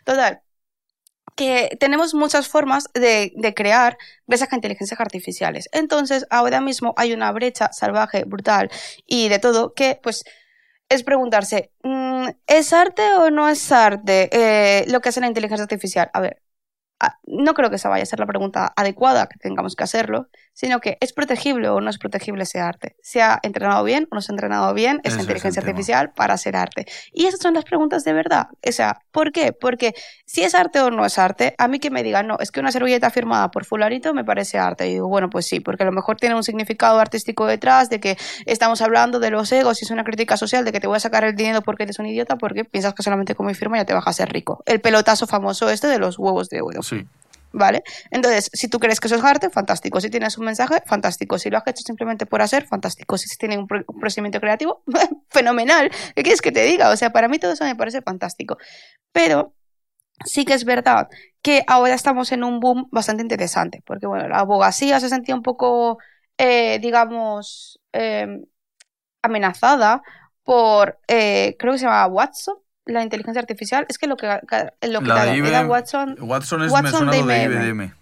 Total, 0.05 0.43
que 1.37 1.77
tenemos 1.81 2.15
muchas 2.15 2.49
formas 2.49 2.89
de, 2.95 3.33
crear 3.57 3.97
gracias 4.27 4.53
a 4.53 4.57
inteligencias 4.57 5.01
artificiales. 5.01 5.69
Entonces, 5.73 6.27
ahora 6.31 6.61
mismo 6.61 6.95
hay 6.97 7.13
una 7.13 7.33
brecha 7.33 7.73
salvaje, 7.73 8.25
brutal 8.25 8.71
y 9.07 9.29
de 9.29 9.39
todo 9.39 9.75
que, 9.75 9.99
pues, 10.03 10.25
es 10.89 11.03
preguntarse, 11.05 11.73
mm, 11.85 12.29
¿es 12.47 12.73
arte 12.73 13.03
o 13.15 13.31
no 13.31 13.49
es 13.49 13.71
arte 13.73 14.29
eh, 14.33 14.87
lo 14.91 15.01
que 15.01 15.11
hace 15.11 15.21
la 15.21 15.29
inteligencia 15.29 15.65
artificial? 15.65 16.11
A 16.15 16.21
ver, 16.21 16.43
a- 17.01 17.19
no 17.25 17.55
creo 17.55 17.71
que 17.71 17.77
esa 17.77 17.89
vaya 17.89 18.05
a 18.05 18.07
ser 18.07 18.21
la 18.21 18.27
pregunta 18.27 18.73
adecuada 18.77 19.29
que 19.29 19.39
tengamos 19.39 19.77
que 19.77 19.85
hacerlo, 19.85 20.29
sino 20.53 20.81
que 20.81 20.99
¿es 21.01 21.13
protegible 21.13 21.69
o 21.69 21.81
no 21.81 21.91
es 21.91 21.99
protegible 21.99 22.43
ese 22.43 22.61
arte? 22.61 22.97
¿Se 23.03 23.23
ha 23.23 23.39
entrenado 23.43 23.83
bien 23.85 24.07
o 24.11 24.15
no 24.15 24.21
se 24.21 24.33
ha 24.33 24.35
entrenado 24.35 24.75
bien 24.75 25.01
esa 25.05 25.09
es 25.09 25.15
el 25.15 25.21
inteligencia 25.23 25.61
artificial 25.61 26.13
para 26.13 26.35
hacer 26.35 26.57
arte? 26.57 26.87
Y 27.13 27.27
esas 27.27 27.41
son 27.41 27.55
las 27.55 27.65
preguntas 27.65 28.05
de 28.05 28.13
verdad. 28.13 28.49
O 28.67 28.73
sea, 28.73 29.01
¿por 29.13 29.33
qué? 29.33 29.53
Porque 29.53 29.95
si 30.27 30.43
es 30.43 30.55
arte 30.55 30.81
o 30.81 30.91
no 30.91 31.05
es 31.05 31.19
arte, 31.19 31.55
a 31.59 31.69
mí 31.69 31.79
que 31.79 31.91
me 31.91 32.03
digan, 32.03 32.27
no, 32.27 32.37
es 32.41 32.51
que 32.51 32.61
una 32.61 32.73
servilleta 32.73 33.11
firmada 33.11 33.51
por 33.51 33.65
fulanito 33.65 34.15
me 34.15 34.25
parece 34.25 34.59
arte. 34.59 34.89
Y 34.89 34.95
digo, 34.95 35.09
bueno, 35.09 35.31
pues 35.31 35.47
sí, 35.47 35.61
porque 35.61 35.83
a 35.83 35.87
lo 35.87 35.93
mejor 35.93 36.17
tiene 36.17 36.35
un 36.35 36.45
significado 36.45 36.99
artístico 36.99 37.47
detrás, 37.47 37.89
de 37.89 38.01
que 38.01 38.17
estamos 38.47 38.83
hablando 38.83 39.21
de 39.21 39.31
los 39.31 39.51
egos 39.53 39.81
y 39.81 39.85
es 39.85 39.91
una 39.91 40.05
crítica 40.05 40.37
social, 40.37 40.65
de 40.65 40.73
que 40.73 40.81
te 40.81 40.87
voy 40.87 40.97
a 40.97 41.01
sacar 41.01 41.25
el 41.25 41.35
dinero 41.35 41.63
porque 41.63 41.85
eres 41.85 41.99
un 41.99 42.07
idiota, 42.07 42.37
porque 42.37 42.65
piensas 42.65 42.95
que 42.95 43.03
solamente 43.03 43.35
con 43.35 43.47
mi 43.47 43.55
firma 43.55 43.79
ya 43.79 43.85
te 43.85 43.95
vas 43.95 44.07
a 44.07 44.13
ser 44.13 44.31
rico. 44.33 44.63
El 44.67 44.81
pelotazo 44.81 45.27
famoso 45.27 45.71
este 45.71 45.87
de 45.87 45.99
los 45.99 46.19
huevos 46.19 46.49
de 46.49 46.61
oro. 46.61 46.83
Sí. 46.83 47.07
¿Vale? 47.53 47.83
Entonces, 48.13 48.49
si 48.53 48.69
tú 48.69 48.79
crees 48.79 49.01
que 49.01 49.09
eso 49.09 49.17
es 49.17 49.25
arte, 49.25 49.51
fantástico. 49.51 50.01
Si 50.01 50.09
tienes 50.09 50.39
un 50.39 50.45
mensaje, 50.45 50.83
fantástico. 50.87 51.37
Si 51.39 51.51
lo 51.51 51.59
has 51.59 51.67
hecho 51.67 51.83
simplemente 51.85 52.25
por 52.27 52.43
hacer, 52.43 52.67
fantástico. 52.67 53.19
Si 53.19 53.29
tiene 53.37 53.59
un, 53.59 53.67
pro- 53.67 53.85
un 53.89 53.99
procedimiento 54.01 54.41
creativo, 54.41 54.85
fenomenal. 55.31 55.91
¿Qué 56.15 56.23
quieres 56.23 56.43
que 56.43 56.53
te 56.53 56.63
diga? 56.65 56.91
O 56.91 56.97
sea, 56.97 57.11
para 57.13 57.27
mí 57.29 57.39
todo 57.41 57.53
eso 57.53 57.65
me 57.65 57.75
parece 57.75 58.03
fantástico. 58.03 58.57
Pero 59.13 59.55
sí 60.25 60.45
que 60.45 60.55
es 60.55 60.65
verdad 60.65 61.09
que 61.43 61.65
ahora 61.67 61.95
estamos 61.95 62.33
en 62.33 62.45
un 62.45 62.61
boom 62.61 62.89
bastante 62.93 63.23
interesante. 63.23 63.83
Porque, 63.87 64.07
bueno, 64.07 64.29
la 64.29 64.41
abogacía 64.41 65.01
se 65.01 65.09
sentía 65.09 65.35
un 65.35 65.43
poco, 65.43 65.99
eh, 66.39 66.79
digamos, 66.81 67.81
eh, 67.93 68.27
amenazada 69.23 70.03
por, 70.45 70.99
eh, 71.09 71.57
creo 71.59 71.73
que 71.73 71.79
se 71.79 71.85
llamaba 71.87 72.07
Watson, 72.09 72.57
la 72.91 73.03
inteligencia 73.03 73.41
artificial. 73.41 73.87
Es 73.89 73.99
que 73.99 74.07
lo 74.07 74.17
que 74.17 74.27
lo 74.27 74.33
La 74.43 74.91
de 74.91 75.01
quitaron 75.01 75.47
era 75.47 75.61
IBM. 75.61 75.71
Watson. 75.71 76.17
Watson 76.21 76.63
es 76.63 76.73
Watson 76.73 77.07
me 77.07 77.13
suena 77.13 77.13
de 77.13 77.21
lo 77.21 77.27
de 77.27 77.43
IBM. 77.45 77.69
IBM. 77.69 78.00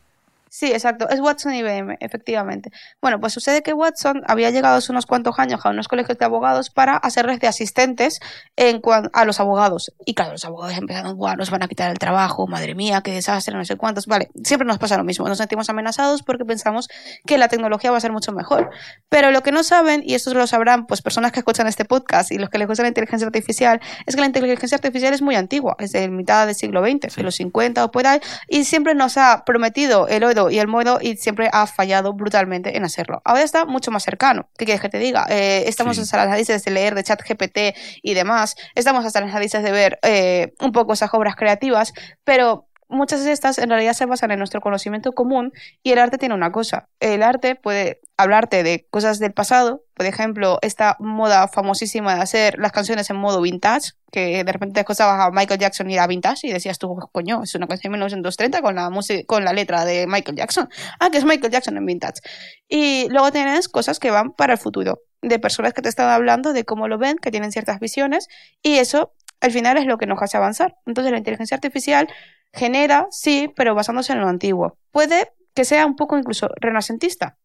Sí, 0.51 0.73
exacto. 0.73 1.09
Es 1.09 1.21
Watson 1.21 1.55
IBM, 1.55 1.97
efectivamente. 2.01 2.71
Bueno, 3.01 3.21
pues 3.21 3.33
sucede 3.33 3.63
que 3.63 3.73
Watson 3.73 4.23
había 4.27 4.51
llegado 4.51 4.77
hace 4.77 4.91
unos 4.93 5.07
cuantos 5.07 5.39
años 5.39 5.61
a 5.65 5.71
unos 5.71 5.89
colegios 5.89 6.19
de 6.19 6.25
abogados 6.25 6.71
para 6.71 6.97
hacerles 6.97 7.41
de 7.41 7.47
asistentes 7.49 8.21
en 8.57 8.81
cuan- 8.81 9.11
a 9.13 9.25
los 9.25 9.41
abogados. 9.41 9.93
Y 10.05 10.15
claro, 10.15 10.33
los 10.33 10.45
abogados 10.45 10.77
empezaron, 10.77 11.17
Buah, 11.17 11.37
nos 11.37 11.51
van 11.51 11.63
a 11.63 11.69
quitar 11.69 11.91
el 11.91 11.99
trabajo, 11.99 12.47
madre 12.47 12.75
mía, 12.75 13.01
qué 13.03 13.13
desastre, 13.13 13.55
no 13.55 13.65
sé 13.65 13.77
cuántos. 13.77 14.07
Vale, 14.07 14.31
siempre 14.45 14.67
nos 14.67 14.79
pasa 14.79 14.97
lo 14.97 15.05
mismo. 15.05 15.29
Nos 15.29 15.39
sentimos 15.39 15.69
amenazados 15.69 16.23
porque 16.23 16.45
pensamos 16.45 16.89
que 17.27 17.39
la 17.39 17.49
tecnología 17.49 17.91
va 17.91 17.99
a 17.99 18.01
ser 18.01 18.13
mucho 18.13 18.33
mejor. 18.33 18.71
Pero 19.09 19.31
lo 19.31 19.43
que 19.43 19.53
no 19.53 19.63
saben, 19.63 20.03
y 20.05 20.15
esto 20.15 20.33
lo 20.35 20.47
sabrán 20.47 20.87
pues 20.87 21.03
personas 21.03 21.33
que 21.33 21.41
escuchan 21.41 21.67
este 21.67 21.85
podcast 21.85 22.33
y 22.33 22.39
los 22.39 22.51
que 22.51 22.59
les 22.59 22.67
gusta 22.69 22.83
la 22.83 22.89
inteligencia 22.89 23.27
artificial, 23.27 23.81
es 24.07 24.15
que 24.15 24.21
la 24.21 24.27
inteligencia 24.27 24.77
artificial 24.77 25.13
es 25.13 25.23
muy 25.23 25.35
antigua, 25.37 25.77
es 25.79 25.93
de 25.93 26.09
mitad 26.09 26.47
del 26.47 26.55
siglo 26.55 26.83
XX, 26.83 27.13
Sí. 27.13 27.17
de 27.17 27.23
los 27.23 27.35
50 27.37 27.85
o 27.85 27.91
por 27.91 28.07
ahí, 28.07 28.21
y 28.49 28.65
siempre 28.65 28.95
nos 28.95 29.17
ha 29.17 29.45
prometido 29.45 30.09
el 30.09 30.25
y 30.49 30.59
el 30.61 30.69
moro 30.69 30.99
y 31.01 31.17
siempre 31.17 31.49
ha 31.53 31.67
fallado 31.67 32.13
brutalmente 32.13 32.77
en 32.77 32.85
hacerlo. 32.85 33.21
Ahora 33.25 33.43
está 33.43 33.65
mucho 33.65 33.91
más 33.91 34.05
cercano. 34.05 34.49
¿Qué 34.57 34.65
quieres 34.65 34.81
que 34.81 34.89
te 34.89 34.99
diga? 34.99 35.27
Eh, 35.29 35.65
estamos 35.67 35.97
Sí. 35.97 36.03
hasta 36.03 36.19
las 36.19 36.29
narices 36.29 36.65
de 36.65 36.71
leer 36.71 36.95
de 36.95 37.03
chat 37.03 37.21
GPT 37.29 37.75
y 38.03 38.15
demás, 38.15 38.55
estamos 38.77 39.05
hasta 39.05 39.21
las 39.21 39.33
narices 39.33 39.65
de 39.65 39.73
ver 39.73 39.99
eh, 40.03 40.53
un 40.61 40.71
poco 40.71 40.93
esas 40.93 41.13
obras 41.13 41.35
creativas, 41.35 41.93
pero 42.23 42.68
muchas 42.89 43.25
de 43.25 43.33
estas 43.33 43.59
en 43.59 43.71
realidad 43.71 43.93
se 43.93 44.07
basan 44.07 44.31
en 44.31 44.39
nuestro 44.39 44.61
conocimiento 44.61 45.13
común 45.13 45.53
y 45.83 45.93
el 45.93 45.99
arte 45.99 46.19
tiene 46.19 46.35
una 46.35 46.53
cosa. 46.53 46.89
El 47.01 47.23
arte 47.23 47.55
puede 47.55 48.01
hablarte 48.17 48.63
de 48.63 48.87
cosas 48.91 49.19
del 49.19 49.33
pasado, 49.33 49.85
por 49.95 50.07
ejemplo, 50.07 50.59
esta 50.63 50.97
moda 51.01 51.49
famosísima 51.49 52.15
de 52.15 52.23
hacer 52.23 52.59
las 52.59 52.73
canciones 52.73 53.11
en 53.11 53.17
modo 53.17 53.41
vintage, 53.41 53.93
que 54.11 54.43
de 54.45 54.53
repente 54.53 54.81
escuchabas 54.81 55.21
a 55.21 55.31
Michael 55.31 55.61
Jackson 55.61 55.91
y 55.91 55.95
era 55.95 56.07
vintage 56.07 56.47
y 56.47 56.53
decías 56.53 56.79
tú, 56.79 56.97
coño, 57.13 57.43
es 57.43 57.55
una 57.55 57.67
canción 57.67 57.93
de 57.93 57.97
1930 57.99 58.63
con 58.63 58.75
la, 58.75 58.91
con 59.27 59.45
la 59.45 59.53
letra 59.53 59.85
de 59.85 60.07
Michael 60.07 60.37
Jackson. 60.37 60.69
Ah, 61.01 61.11
que 61.11 61.19
es 61.19 61.25
Michael 61.25 61.53
Jackson 61.53 61.77
en 61.77 61.87
vintage. 61.87 62.21
Y 62.69 63.09
luego 63.11 63.31
tienes 63.31 63.69
cosas 63.69 63.99
que 63.99 64.11
van 64.11 64.33
para 64.33 64.55
el 64.55 64.59
futuro, 64.59 65.01
de 65.23 65.39
personas 65.39 65.73
que 65.73 65.83
te 65.83 65.89
están 65.89 66.09
hablando 66.09 66.53
de 66.53 66.65
cómo 66.65 66.89
lo 66.89 66.99
ven, 66.99 67.19
que 67.19 67.31
tienen 67.31 67.53
ciertas 67.53 67.79
visiones 67.79 68.29
y 68.63 68.79
eso 68.79 69.13
al 69.41 69.53
final 69.53 69.77
es 69.79 69.87
lo 69.87 69.99
que 69.99 70.07
nos 70.07 70.21
hace 70.21 70.37
avanzar. 70.37 70.77
Entonces 70.87 71.13
la 71.13 71.19
inteligencia 71.19 71.55
artificial 71.55 72.09
genera, 72.53 73.07
sí, 73.11 73.53
pero 73.57 73.75
basándose 73.75 74.13
en 74.13 74.21
lo 74.21 74.29
antiguo. 74.29 74.79
Puede 74.91 75.33
que 75.55 75.65
sea 75.65 75.87
un 75.87 75.97
poco 75.97 76.19
incluso 76.19 76.49
renacentista. 76.61 77.37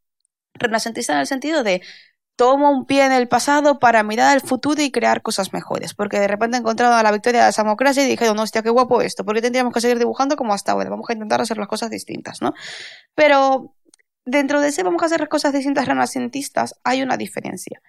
Renacentista 0.54 1.14
en 1.14 1.20
el 1.20 1.28
sentido 1.28 1.64
de 1.64 1.82
tomo 2.36 2.72
un 2.72 2.86
pie 2.86 3.06
en 3.06 3.12
el 3.12 3.28
pasado 3.28 3.80
para 3.80 4.02
mirar 4.04 4.32
al 4.32 4.42
futuro 4.42 4.82
y 4.82 4.92
crear 4.92 5.22
cosas 5.22 5.54
mejores. 5.54 5.94
Porque 5.94 6.20
de 6.20 6.28
repente 6.28 6.58
he 6.58 6.60
encontrado 6.60 6.96
a 6.96 7.04
la 7.04 7.12
victoria 7.12 7.46
de 7.46 7.52
la 7.52 7.64
democracia 7.64 8.04
y 8.04 8.08
dije, 8.08 8.32
no, 8.34 8.42
hostia, 8.42 8.62
qué 8.64 8.70
guapo 8.70 9.02
esto. 9.02 9.24
Porque 9.26 9.42
tendríamos 9.42 9.74
que 9.74 9.82
seguir 9.82 10.00
dibujando 10.00 10.36
como 10.36 10.54
hasta 10.54 10.72
ahora. 10.72 10.90
Vamos 10.90 11.10
a 11.10 11.14
intentar 11.14 11.42
hacer 11.42 11.58
las 11.58 11.68
cosas 11.68 11.90
distintas, 11.90 12.42
¿no? 12.42 12.54
Pero 13.16 13.76
dentro 14.26 14.62
de 14.62 14.70
ese 14.70 14.84
vamos 14.84 15.02
a 15.04 15.08
hacer 15.08 15.20
las 15.20 15.30
cosas 15.30 15.54
distintas 15.54 15.88
renacentistas 15.88 16.76
hay 16.84 17.02
una 17.02 17.18
diferencia. 17.18 17.82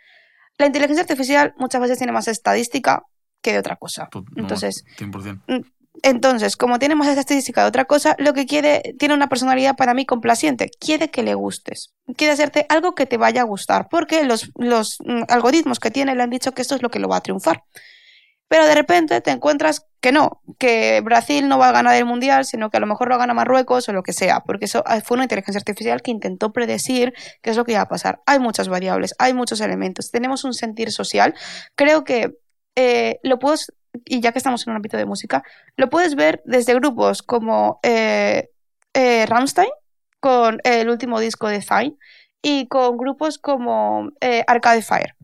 La 0.59 0.67
inteligencia 0.67 1.03
artificial 1.03 1.55
muchas 1.59 1.81
veces 1.81 1.99
tiene 1.99 2.13
más 2.13 2.29
estadística 2.29 3.05
que 3.41 3.53
de 3.53 3.59
otra 3.59 3.77
cosa. 3.77 4.09
Entonces, 4.37 4.85
100%. 4.99 5.43
Entonces, 6.03 6.57
como 6.57 6.79
tiene 6.79 6.95
más 6.97 7.17
estadística 7.17 7.63
de 7.63 7.69
otra 7.69 7.85
cosa, 7.85 8.17
lo 8.19 8.35
que 8.35 8.47
quiere, 8.47 8.95
tiene 8.99 9.15
una 9.15 9.29
personalidad 9.29 9.77
para 9.77 9.95
mí 9.95 10.05
complaciente. 10.05 10.71
Quiere 10.79 11.11
que 11.11 11.23
le 11.23 11.35
gustes. 11.35 11.95
Quiere 12.17 12.33
hacerte 12.33 12.67
algo 12.69 12.95
que 12.95 13.07
te 13.07 13.17
vaya 13.17 13.43
a 13.43 13.45
gustar. 13.45 13.89
Porque 13.89 14.25
los, 14.25 14.51
los 14.57 14.99
mm, 15.05 15.23
algoritmos 15.29 15.79
que 15.79 15.91
tiene 15.91 16.15
le 16.15 16.23
han 16.23 16.31
dicho 16.31 16.53
que 16.53 16.63
esto 16.63 16.75
es 16.75 16.83
lo 16.83 16.91
que 16.91 16.99
lo 16.99 17.09
va 17.09 17.19
a 17.19 17.23
triunfar. 17.23 17.63
Pero 18.49 18.67
de 18.67 18.75
repente 18.75 19.21
te 19.21 19.31
encuentras 19.31 19.87
que 20.01 20.13
no, 20.13 20.43
que 20.59 21.01
Brasil 21.01 21.49
no 21.49 21.59
va 21.59 21.71
a 21.71 21.73
ganar 21.73 21.97
el 21.97 22.05
mundial, 22.05 22.45
sino 22.45 22.71
que 22.71 22.77
a 22.77 22.81
lo 22.81 22.87
mejor 22.87 23.09
lo 23.09 23.17
gana 23.17 23.33
Marruecos 23.33 23.89
o 23.89 23.93
lo 23.93 24.03
que 24.03 24.13
sea, 24.13 24.41
porque 24.41 24.67
eso 24.67 24.83
ah, 24.87 25.01
fue 25.01 25.15
una 25.15 25.25
inteligencia 25.25 25.59
artificial 25.59 26.03
que 26.03 26.11
intentó 26.11 26.53
predecir 26.53 27.15
qué 27.41 27.51
es 27.51 27.57
lo 27.57 27.65
que 27.65 27.73
iba 27.73 27.81
a 27.81 27.89
pasar. 27.89 28.21
Hay 28.27 28.39
muchas 28.39 28.69
variables, 28.69 29.15
hay 29.19 29.33
muchos 29.33 29.61
elementos, 29.63 30.11
tenemos 30.11 30.45
un 30.45 30.53
sentir 30.53 30.93
social. 30.93 31.35
Creo 31.75 32.05
que 32.05 32.37
eh, 32.77 33.19
lo 33.23 33.39
puedes, 33.39 33.73
y 34.05 34.21
ya 34.21 34.33
que 34.33 34.39
estamos 34.39 34.67
en 34.67 34.73
un 34.73 34.77
ámbito 34.77 34.97
de 34.97 35.07
música, 35.07 35.43
lo 35.77 35.89
puedes 35.89 36.15
ver 36.15 36.43
desde 36.45 36.75
grupos 36.75 37.23
como 37.23 37.81
eh, 37.83 38.51
eh, 38.93 39.27
Rammstein, 39.27 39.71
con 40.21 40.61
el 40.65 40.89
último 40.89 41.21
disco 41.21 41.49
de 41.49 41.61
Fine, 41.61 41.97
y 42.43 42.67
con 42.69 42.97
grupos 42.97 43.39
como 43.39 44.11
Arcade 44.47 44.83
Fire. 44.83 45.15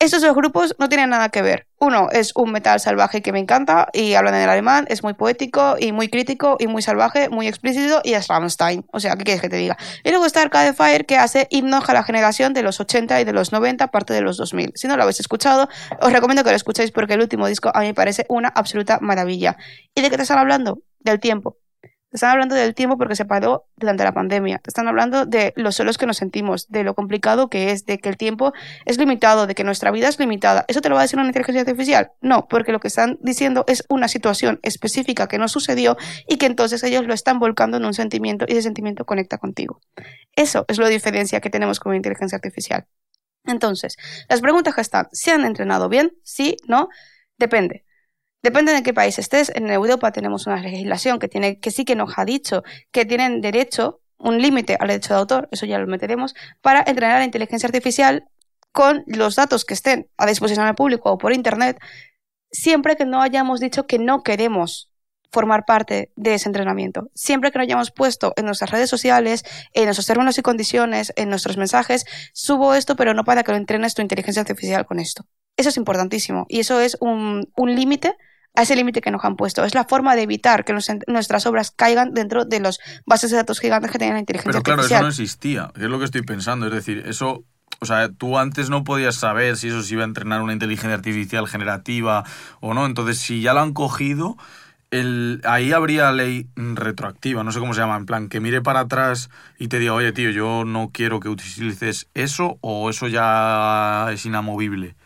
Estos 0.00 0.22
dos 0.22 0.34
grupos 0.34 0.74
no 0.78 0.88
tienen 0.88 1.10
nada 1.10 1.28
que 1.28 1.40
ver. 1.40 1.66
Uno 1.78 2.08
es 2.10 2.32
un 2.34 2.50
metal 2.52 2.80
salvaje 2.80 3.22
que 3.22 3.32
me 3.32 3.38
encanta 3.38 3.88
y 3.92 4.14
hablan 4.14 4.34
en 4.34 4.42
el 4.42 4.50
alemán, 4.50 4.86
es 4.88 5.02
muy 5.02 5.14
poético 5.14 5.76
y 5.78 5.92
muy 5.92 6.08
crítico 6.08 6.56
y 6.58 6.66
muy 6.66 6.82
salvaje, 6.82 7.28
muy 7.28 7.46
explícito 7.46 8.00
y 8.02 8.14
es 8.14 8.26
Rammstein. 8.26 8.84
O 8.92 9.00
sea, 9.00 9.16
¿qué 9.16 9.24
quieres 9.24 9.40
que 9.40 9.48
te 9.48 9.56
diga? 9.56 9.78
Y 10.02 10.10
luego 10.10 10.26
está 10.26 10.42
Arcade 10.42 10.74
Fire 10.74 11.06
que 11.06 11.16
hace 11.16 11.46
himnos 11.50 11.88
a 11.88 11.94
la 11.94 12.02
generación 12.02 12.52
de 12.54 12.62
los 12.62 12.80
80 12.80 13.20
y 13.20 13.24
de 13.24 13.32
los 13.32 13.52
90, 13.52 13.86
parte 13.88 14.12
de 14.12 14.20
los 14.20 14.36
2000. 14.36 14.72
Si 14.74 14.88
no 14.88 14.96
lo 14.96 15.04
habéis 15.04 15.20
escuchado, 15.20 15.68
os 16.00 16.12
recomiendo 16.12 16.42
que 16.44 16.50
lo 16.50 16.56
escuchéis 16.56 16.90
porque 16.90 17.14
el 17.14 17.20
último 17.20 17.46
disco 17.46 17.70
a 17.72 17.80
mí 17.80 17.86
me 17.86 17.94
parece 17.94 18.26
una 18.28 18.48
absoluta 18.48 18.98
maravilla. 19.00 19.56
¿Y 19.94 20.02
de 20.02 20.10
qué 20.10 20.16
te 20.16 20.22
están 20.22 20.38
hablando? 20.38 20.82
Del 20.98 21.20
tiempo. 21.20 21.56
Te 22.14 22.18
están 22.18 22.30
hablando 22.30 22.54
del 22.54 22.76
tiempo 22.76 22.96
porque 22.96 23.16
se 23.16 23.24
paró 23.24 23.66
durante 23.74 24.04
la 24.04 24.14
pandemia. 24.14 24.58
Te 24.58 24.70
están 24.70 24.86
hablando 24.86 25.26
de 25.26 25.52
los 25.56 25.74
solos 25.74 25.98
que 25.98 26.06
nos 26.06 26.16
sentimos, 26.16 26.68
de 26.68 26.84
lo 26.84 26.94
complicado 26.94 27.50
que 27.50 27.72
es, 27.72 27.86
de 27.86 27.98
que 27.98 28.08
el 28.08 28.16
tiempo 28.16 28.52
es 28.84 28.98
limitado, 28.98 29.48
de 29.48 29.56
que 29.56 29.64
nuestra 29.64 29.90
vida 29.90 30.06
es 30.06 30.20
limitada. 30.20 30.64
¿Eso 30.68 30.80
te 30.80 30.88
lo 30.88 30.94
va 30.94 31.00
a 31.00 31.02
decir 31.02 31.18
una 31.18 31.26
inteligencia 31.26 31.62
artificial? 31.62 32.12
No, 32.20 32.46
porque 32.46 32.70
lo 32.70 32.78
que 32.78 32.86
están 32.86 33.18
diciendo 33.20 33.64
es 33.66 33.84
una 33.88 34.06
situación 34.06 34.60
específica 34.62 35.26
que 35.26 35.38
no 35.38 35.48
sucedió 35.48 35.96
y 36.28 36.36
que 36.36 36.46
entonces 36.46 36.84
ellos 36.84 37.04
lo 37.04 37.14
están 37.14 37.40
volcando 37.40 37.78
en 37.78 37.84
un 37.84 37.94
sentimiento 37.94 38.44
y 38.46 38.52
ese 38.52 38.62
sentimiento 38.62 39.04
conecta 39.06 39.38
contigo. 39.38 39.80
Eso 40.36 40.66
es 40.68 40.78
lo 40.78 40.86
diferencia 40.86 41.40
que 41.40 41.50
tenemos 41.50 41.80
con 41.80 41.94
la 41.94 41.96
inteligencia 41.96 42.36
artificial. 42.36 42.86
Entonces, 43.44 43.96
las 44.28 44.40
preguntas 44.40 44.76
que 44.76 44.82
están, 44.82 45.08
¿se 45.10 45.32
han 45.32 45.44
entrenado 45.44 45.88
bien? 45.88 46.12
Sí, 46.22 46.58
no, 46.68 46.90
depende. 47.38 47.84
Depende 48.44 48.74
de 48.74 48.82
qué 48.82 48.92
país 48.92 49.18
estés. 49.18 49.50
En 49.54 49.70
Europa 49.70 50.12
tenemos 50.12 50.46
una 50.46 50.60
legislación 50.60 51.18
que, 51.18 51.28
tiene, 51.28 51.58
que 51.60 51.70
sí 51.70 51.86
que 51.86 51.96
nos 51.96 52.18
ha 52.18 52.26
dicho 52.26 52.62
que 52.92 53.06
tienen 53.06 53.40
derecho, 53.40 54.02
un 54.18 54.42
límite 54.42 54.76
al 54.78 54.88
derecho 54.88 55.14
de 55.14 55.20
autor, 55.20 55.48
eso 55.50 55.64
ya 55.64 55.78
lo 55.78 55.86
meteremos, 55.86 56.34
para 56.60 56.84
entrenar 56.86 57.20
la 57.20 57.24
inteligencia 57.24 57.66
artificial 57.66 58.28
con 58.70 59.02
los 59.06 59.36
datos 59.36 59.64
que 59.64 59.72
estén 59.72 60.10
a 60.18 60.26
disposición 60.26 60.66
del 60.66 60.74
público 60.74 61.10
o 61.10 61.16
por 61.16 61.32
Internet, 61.32 61.78
siempre 62.50 62.96
que 62.96 63.06
no 63.06 63.22
hayamos 63.22 63.60
dicho 63.60 63.86
que 63.86 63.98
no 63.98 64.22
queremos 64.22 64.90
formar 65.32 65.64
parte 65.64 66.12
de 66.14 66.34
ese 66.34 66.46
entrenamiento. 66.46 67.08
Siempre 67.14 67.50
que 67.50 67.56
lo 67.56 67.62
hayamos 67.62 67.92
puesto 67.92 68.34
en 68.36 68.44
nuestras 68.44 68.70
redes 68.70 68.90
sociales, 68.90 69.42
en 69.72 69.84
nuestros 69.84 70.06
términos 70.06 70.36
y 70.36 70.42
condiciones, 70.42 71.14
en 71.16 71.30
nuestros 71.30 71.56
mensajes, 71.56 72.04
subo 72.34 72.74
esto, 72.74 72.94
pero 72.94 73.14
no 73.14 73.24
para 73.24 73.42
que 73.42 73.52
lo 73.52 73.56
entrenes 73.56 73.94
tu 73.94 74.02
inteligencia 74.02 74.42
artificial 74.42 74.84
con 74.84 75.00
esto. 75.00 75.24
Eso 75.56 75.70
es 75.70 75.78
importantísimo 75.78 76.44
y 76.50 76.60
eso 76.60 76.78
es 76.80 76.98
un 77.00 77.46
límite 77.56 78.14
a 78.54 78.62
ese 78.62 78.76
límite 78.76 79.00
que 79.00 79.10
nos 79.10 79.24
han 79.24 79.36
puesto. 79.36 79.64
Es 79.64 79.74
la 79.74 79.84
forma 79.84 80.14
de 80.16 80.22
evitar 80.22 80.64
que 80.64 80.74
nuestras 81.06 81.46
obras 81.46 81.70
caigan 81.70 82.14
dentro 82.14 82.44
de 82.44 82.60
los 82.60 82.80
bases 83.04 83.30
de 83.30 83.36
datos 83.36 83.60
gigantes 83.60 83.90
que 83.90 83.98
tienen 83.98 84.14
la 84.14 84.20
inteligencia 84.20 84.58
artificial. 84.58 84.76
Pero 84.76 84.88
claro, 84.88 85.00
eso 85.00 85.02
no 85.02 85.10
existía, 85.10 85.72
es 85.74 85.90
lo 85.90 85.98
que 85.98 86.04
estoy 86.04 86.22
pensando. 86.22 86.66
Es 86.66 86.72
decir, 86.72 87.04
eso 87.06 87.44
o 87.80 87.86
sea, 87.86 88.08
tú 88.08 88.38
antes 88.38 88.70
no 88.70 88.84
podías 88.84 89.16
saber 89.16 89.56
si 89.56 89.68
eso 89.68 89.82
se 89.82 89.94
iba 89.94 90.04
a 90.04 90.06
entrenar 90.06 90.40
una 90.40 90.52
inteligencia 90.52 90.94
artificial 90.94 91.46
generativa 91.46 92.24
o 92.60 92.72
no. 92.72 92.86
Entonces, 92.86 93.18
si 93.18 93.42
ya 93.42 93.52
lo 93.52 93.60
han 93.60 93.74
cogido, 93.74 94.36
el, 94.90 95.40
ahí 95.44 95.72
habría 95.72 96.12
ley 96.12 96.48
retroactiva, 96.56 97.44
no 97.44 97.52
sé 97.52 97.58
cómo 97.58 97.74
se 97.74 97.80
llama, 97.80 97.96
en 97.96 98.06
plan, 98.06 98.28
que 98.28 98.40
mire 98.40 98.62
para 98.62 98.80
atrás 98.80 99.28
y 99.58 99.68
te 99.68 99.78
diga, 99.78 99.92
oye, 99.92 100.12
tío, 100.12 100.30
yo 100.30 100.64
no 100.64 100.90
quiero 100.92 101.20
que 101.20 101.28
utilices 101.28 102.08
eso 102.14 102.58
o 102.60 102.88
eso 102.90 103.08
ya 103.08 104.08
es 104.12 104.24
inamovible. 104.24 104.96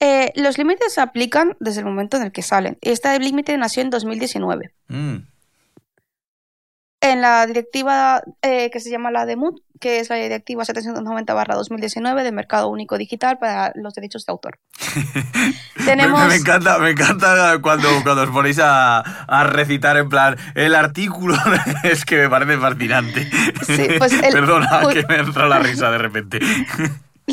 Eh, 0.00 0.32
los 0.34 0.56
límites 0.56 0.94
se 0.94 1.00
aplican 1.02 1.56
desde 1.60 1.80
el 1.80 1.86
momento 1.86 2.16
en 2.16 2.24
el 2.24 2.32
que 2.32 2.42
salen. 2.42 2.78
Este 2.80 3.18
límite 3.18 3.56
nació 3.58 3.82
en 3.82 3.90
2019. 3.90 4.72
Mm. 4.88 5.16
En 7.02 7.20
la 7.20 7.46
directiva 7.46 8.22
eh, 8.42 8.70
que 8.70 8.80
se 8.80 8.90
llama 8.90 9.10
la 9.10 9.24
DEMUT, 9.24 9.60
que 9.78 10.00
es 10.00 10.10
la 10.10 10.16
directiva 10.16 10.64
790-2019 10.64 12.22
de 12.22 12.32
Mercado 12.32 12.68
Único 12.68 12.98
Digital 12.98 13.38
para 13.38 13.72
los 13.74 13.94
derechos 13.94 14.26
de 14.26 14.32
autor. 14.32 14.58
Tenemos... 15.84 16.26
me, 16.28 16.36
encanta, 16.36 16.78
me 16.78 16.90
encanta 16.90 17.58
cuando, 17.62 17.88
cuando 18.02 18.22
os 18.22 18.30
ponéis 18.30 18.58
a, 18.58 19.00
a 19.00 19.44
recitar 19.44 19.96
en 19.96 20.10
plan 20.10 20.36
el 20.54 20.74
artículo, 20.74 21.34
es 21.84 22.04
que 22.04 22.16
me 22.16 22.28
parece 22.28 22.58
fascinante. 22.58 23.30
Sí, 23.66 23.88
pues 23.96 24.14
Perdona, 24.32 24.82
que 24.92 25.04
me 25.06 25.16
entra 25.16 25.48
la 25.48 25.58
risa 25.58 25.90
de 25.90 25.98
repente. 25.98 26.40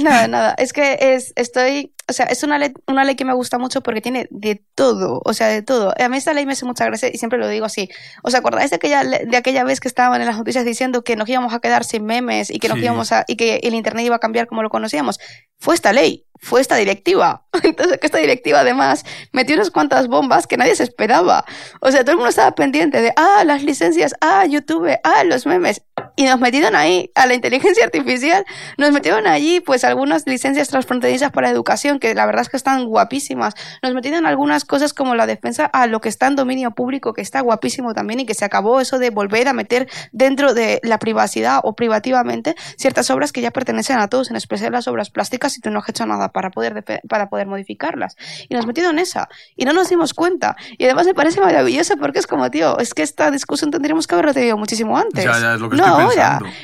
Nada, 0.03 0.27
nada. 0.27 0.55
Es 0.57 0.73
que 0.73 0.97
es, 0.99 1.33
estoy. 1.35 1.93
O 2.09 2.13
sea, 2.13 2.25
es 2.27 2.41
una 2.43 2.57
ley, 2.57 2.73
una 2.87 3.03
ley 3.03 3.15
que 3.15 3.25
me 3.25 3.33
gusta 3.33 3.57
mucho 3.57 3.81
porque 3.81 4.01
tiene 4.01 4.27
de 4.31 4.63
todo. 4.75 5.21
O 5.25 5.33
sea, 5.33 5.47
de 5.47 5.61
todo. 5.61 5.93
A 5.99 6.09
mí 6.09 6.17
esta 6.17 6.33
ley 6.33 6.45
me 6.45 6.53
hace 6.53 6.65
mucha 6.65 6.85
gracia 6.85 7.09
y 7.11 7.17
siempre 7.17 7.37
lo 7.37 7.47
digo 7.47 7.65
así. 7.65 7.89
¿Os 8.23 8.33
acordáis 8.35 8.69
de 8.69 8.77
aquella, 8.77 9.03
de 9.03 9.37
aquella 9.37 9.63
vez 9.63 9.79
que 9.79 9.87
estaban 9.87 10.21
en 10.21 10.27
las 10.27 10.37
noticias 10.37 10.63
diciendo 10.63 11.03
que 11.03 11.15
nos 11.15 11.27
íbamos 11.27 11.53
a 11.53 11.59
quedar 11.59 11.83
sin 11.83 12.05
memes 12.05 12.49
y 12.49 12.59
que, 12.59 12.69
nos 12.69 12.77
íbamos 12.77 13.11
a, 13.11 13.25
y 13.27 13.35
que 13.35 13.59
el 13.63 13.73
Internet 13.73 14.05
iba 14.05 14.15
a 14.15 14.19
cambiar 14.19 14.47
como 14.47 14.63
lo 14.63 14.69
conocíamos? 14.69 15.19
Fue 15.59 15.75
esta 15.75 15.91
ley 15.91 16.27
fue 16.39 16.61
esta 16.61 16.75
directiva. 16.75 17.45
Entonces, 17.63 17.97
que 17.99 18.07
esta 18.07 18.19
directiva 18.19 18.59
además 18.61 19.05
metió 19.31 19.55
unas 19.55 19.71
cuantas 19.71 20.07
bombas 20.07 20.47
que 20.47 20.57
nadie 20.57 20.75
se 20.75 20.83
esperaba. 20.83 21.45
O 21.81 21.91
sea, 21.91 22.01
todo 22.01 22.11
el 22.11 22.17
mundo 22.17 22.29
estaba 22.29 22.53
pendiente 22.55 23.01
de, 23.01 23.13
ah, 23.15 23.43
las 23.45 23.63
licencias, 23.63 24.13
ah, 24.21 24.45
YouTube, 24.45 24.97
ah, 25.03 25.23
los 25.23 25.45
memes 25.45 25.81
y 26.17 26.25
nos 26.25 26.39
metieron 26.39 26.75
ahí 26.75 27.11
a 27.15 27.27
la 27.27 27.35
inteligencia 27.35 27.85
artificial, 27.85 28.43
nos 28.77 28.91
metieron 28.91 29.27
allí 29.27 29.61
pues 29.61 29.83
algunas 29.83 30.25
licencias 30.25 30.67
transfronterizas 30.67 31.31
para 31.31 31.49
educación 31.49 31.99
que 31.99 32.13
la 32.15 32.25
verdad 32.25 32.41
es 32.41 32.49
que 32.49 32.57
están 32.57 32.85
guapísimas, 32.85 33.53
nos 33.83 33.93
metieron 33.93 34.25
algunas 34.25 34.65
cosas 34.65 34.93
como 34.93 35.13
la 35.13 35.27
defensa 35.27 35.65
a 35.65 35.85
lo 35.85 36.01
que 36.01 36.09
está 36.09 36.27
en 36.27 36.35
dominio 36.35 36.71
público 36.71 37.13
que 37.13 37.21
está 37.21 37.41
guapísimo 37.41 37.93
también 37.93 38.19
y 38.19 38.25
que 38.25 38.33
se 38.33 38.43
acabó 38.43 38.81
eso 38.81 38.97
de 38.97 39.11
volver 39.11 39.47
a 39.47 39.53
meter 39.53 39.87
dentro 40.11 40.55
de 40.55 40.79
la 40.83 40.97
privacidad 40.97 41.59
o 41.63 41.75
privativamente 41.75 42.55
ciertas 42.77 43.09
obras 43.11 43.31
que 43.31 43.41
ya 43.41 43.51
pertenecen 43.51 43.99
a 43.99 44.07
todos, 44.07 44.31
en 44.31 44.37
especial 44.37 44.71
las 44.71 44.87
obras 44.87 45.11
plásticas 45.11 45.55
y 45.57 45.61
tú 45.61 45.69
no 45.69 45.79
has 45.79 45.89
hecho 45.89 46.07
nada 46.07 46.29
para 46.29 46.49
poder, 46.49 46.83
para 47.07 47.29
poder 47.29 47.45
modificarlas. 47.45 48.15
Y 48.49 48.55
nos 48.55 48.65
metieron 48.65 48.95
en 48.95 48.99
esa 48.99 49.29
y 49.55 49.65
no 49.65 49.73
nos 49.73 49.89
dimos 49.89 50.15
cuenta. 50.15 50.55
Y 50.79 50.85
además 50.85 51.05
me 51.05 51.13
parece 51.13 51.39
maravilloso 51.41 51.95
porque 51.97 52.17
es 52.17 52.25
como, 52.27 52.49
tío, 52.49 52.79
es 52.79 52.95
que 52.95 53.03
esta 53.03 53.29
discusión 53.29 53.69
tendríamos 53.69 54.07
que 54.07 54.15
haberla 54.15 54.33
tenido 54.33 54.57
muchísimo 54.57 54.97
antes. 54.97 55.23
Ya, 55.23 55.39
ya, 55.39 55.53
es 55.53 55.61
lo 55.61 55.69
que 55.69 55.77
no, 55.77 56.06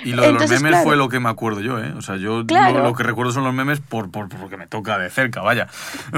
y 0.03 0.13
lo 0.13 0.23
de 0.23 0.33
los 0.33 0.49
memes 0.49 0.83
fue 0.83 0.95
lo 0.95 1.09
que 1.09 1.19
me 1.19 1.29
acuerdo 1.29 1.61
yo, 1.61 1.79
¿eh? 1.79 1.93
O 1.97 2.01
sea, 2.01 2.17
yo 2.17 2.43
lo, 2.43 2.93
que 2.93 3.03
recuerdo 3.03 3.31
son 3.31 3.43
los 3.43 3.53
memes 3.53 3.79
por, 3.79 4.11
por, 4.11 4.29
porque 4.29 4.57
me 4.57 4.67
toca 4.67 4.97
de 4.97 5.09
cerca, 5.09 5.41
vaya. 5.41 5.67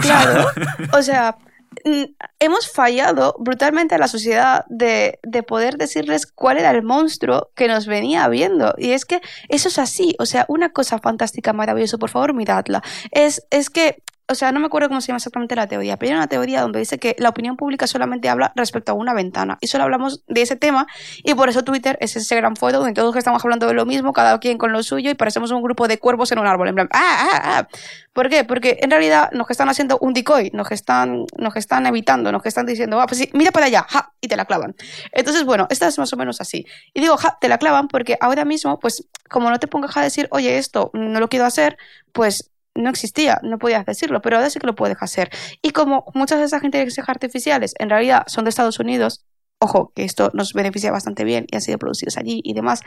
claro. 0.02 0.48
o 0.94 1.02
sea, 1.02 1.38
hemos 2.40 2.72
fallado 2.72 3.36
brutalmente 3.40 3.96
a 3.96 3.98
la 3.98 4.08
sociedad 4.08 4.66
de, 4.70 5.20
de, 5.24 5.44
poder 5.44 5.78
decirles 5.78 6.26
cuál 6.26 6.58
era 6.58 6.72
el 6.72 6.84
monstruo 6.84 7.50
que 7.56 7.68
nos 7.68 7.88
venía 7.88 8.28
viendo. 8.28 8.74
Y 8.78 8.92
es 8.92 9.06
que 9.06 9.22
eso 9.50 9.68
es 9.68 9.80
así, 9.80 10.16
o 10.20 10.26
sea, 10.26 10.46
una 10.48 10.70
cosa 10.70 11.00
fantástica, 11.00 11.54
maravillosa, 11.54 11.98
por 11.98 12.10
favor, 12.10 12.34
miradla. 12.34 12.84
Es, 13.12 13.46
es 13.50 13.70
que 13.70 14.02
o 14.28 14.36
sea, 14.36 14.52
no 14.52 14.60
me 14.60 14.66
acuerdo 14.66 14.88
cómo 14.88 15.02
se 15.02 15.08
llama 15.08 15.18
exactamente 15.18 15.56
la 15.56 15.68
teoría, 15.68 15.98
pero 15.98 16.12
hay 16.12 16.18
una 16.18 16.28
teoría 16.28 16.62
donde 16.62 16.80
dice 16.80 16.98
que 16.98 17.16
la 17.20 17.30
opinión 17.30 17.58
pública 17.58 17.86
solamente 17.86 18.28
habla 18.28 18.52
respecto 18.56 18.92
a 18.92 18.96
una 18.96 19.14
ventana 19.14 19.58
y 19.62 19.68
solo 19.68 19.84
hablamos 19.84 20.24
de 20.28 20.42
ese 20.42 20.56
tema 20.56 20.88
y 21.24 21.36
por 21.36 21.50
eso 21.50 21.64
Twitter 21.64 21.98
es 22.02 22.16
ese 22.16 22.36
gran 22.36 22.56
fuego 22.56 22.80
donde 22.80 22.94
todos 22.94 23.16
estamos 23.16 23.44
hablando 23.44 23.68
de 23.68 23.74
lo 23.74 23.86
mismo, 23.86 24.14
cada 24.14 24.40
quien 24.40 24.58
con 24.58 24.72
lo 24.72 24.82
suyo 24.82 25.12
y 25.12 25.14
parecemos 25.14 25.52
un 25.52 25.62
grupo 25.62 25.88
de 25.88 26.00
cuervos 26.00 26.32
en 26.32 26.40
un 26.40 26.48
árbol, 26.48 26.70
en 26.70 26.76
plan, 26.76 26.90
ah, 26.92 27.30
ah, 27.32 27.42
ah. 27.44 27.68
¿Por 28.14 28.30
qué? 28.30 28.46
Porque 28.46 28.80
en 28.82 28.90
realidad 28.90 29.30
nos 29.34 29.50
están 29.52 29.70
haciendo 29.70 29.98
un 30.00 30.14
decoy, 30.14 30.50
nos 30.54 30.72
están, 30.72 31.26
nos 31.38 31.56
están 31.58 31.86
evitando, 31.86 32.32
nos 32.32 32.46
están 32.46 32.66
diciendo, 32.66 33.00
ah, 33.02 33.08
pues 33.08 33.20
sí, 33.20 33.30
mira 33.34 33.52
para 33.52 33.66
allá, 33.66 33.86
ja, 33.90 34.14
y 34.22 34.28
te 34.28 34.38
la 34.38 34.46
clavan. 34.46 34.74
Entonces, 35.12 35.44
bueno, 35.44 35.68
esta 35.70 35.88
es 35.88 36.00
más 36.00 36.14
o 36.14 36.18
menos 36.18 36.40
así. 36.40 36.66
Y 36.94 37.02
digo, 37.02 37.18
ja, 37.18 37.38
te 37.42 37.50
la 37.50 37.58
clavan 37.58 37.90
porque 37.90 38.18
ahora 38.22 38.46
mismo, 38.46 38.80
pues, 38.80 39.08
como 39.30 39.50
no 39.50 39.60
te 39.60 39.68
pongas 39.68 39.98
a 39.98 40.02
decir, 40.02 40.30
oye, 40.32 40.58
esto 40.58 40.92
no 40.94 41.20
lo 41.20 41.28
quiero 41.28 41.46
hacer, 41.46 41.78
pues 42.14 42.52
no 42.76 42.90
existía, 42.90 43.40
no 43.42 43.58
podías 43.58 43.86
decirlo, 43.86 44.22
pero 44.22 44.38
ahora 44.38 44.50
sí 44.50 44.60
que 44.60 44.68
lo 44.68 44.76
puedes 44.76 44.98
hacer. 45.00 45.30
Y 45.62 45.72
como 45.72 46.06
muchas 46.14 46.40
de 46.40 46.46
esas 46.46 46.64
inteligencias 46.64 47.10
artificiales 47.10 47.74
en 47.80 47.90
realidad 47.90 48.24
son 48.28 48.44
de 48.44 48.50
Estados 48.50 48.80
Unidos, 48.80 49.26
ojo, 49.60 49.92
que 49.96 50.04
esto 50.04 50.30
nos 50.34 50.54
beneficia 50.54 50.92
bastante 50.92 51.24
bien 51.24 51.46
y 51.50 51.56
han 51.56 51.62
sido 51.62 51.78
producidos 51.78 52.18
allí 52.18 52.42
y 52.44 52.54
demás, 52.54 52.82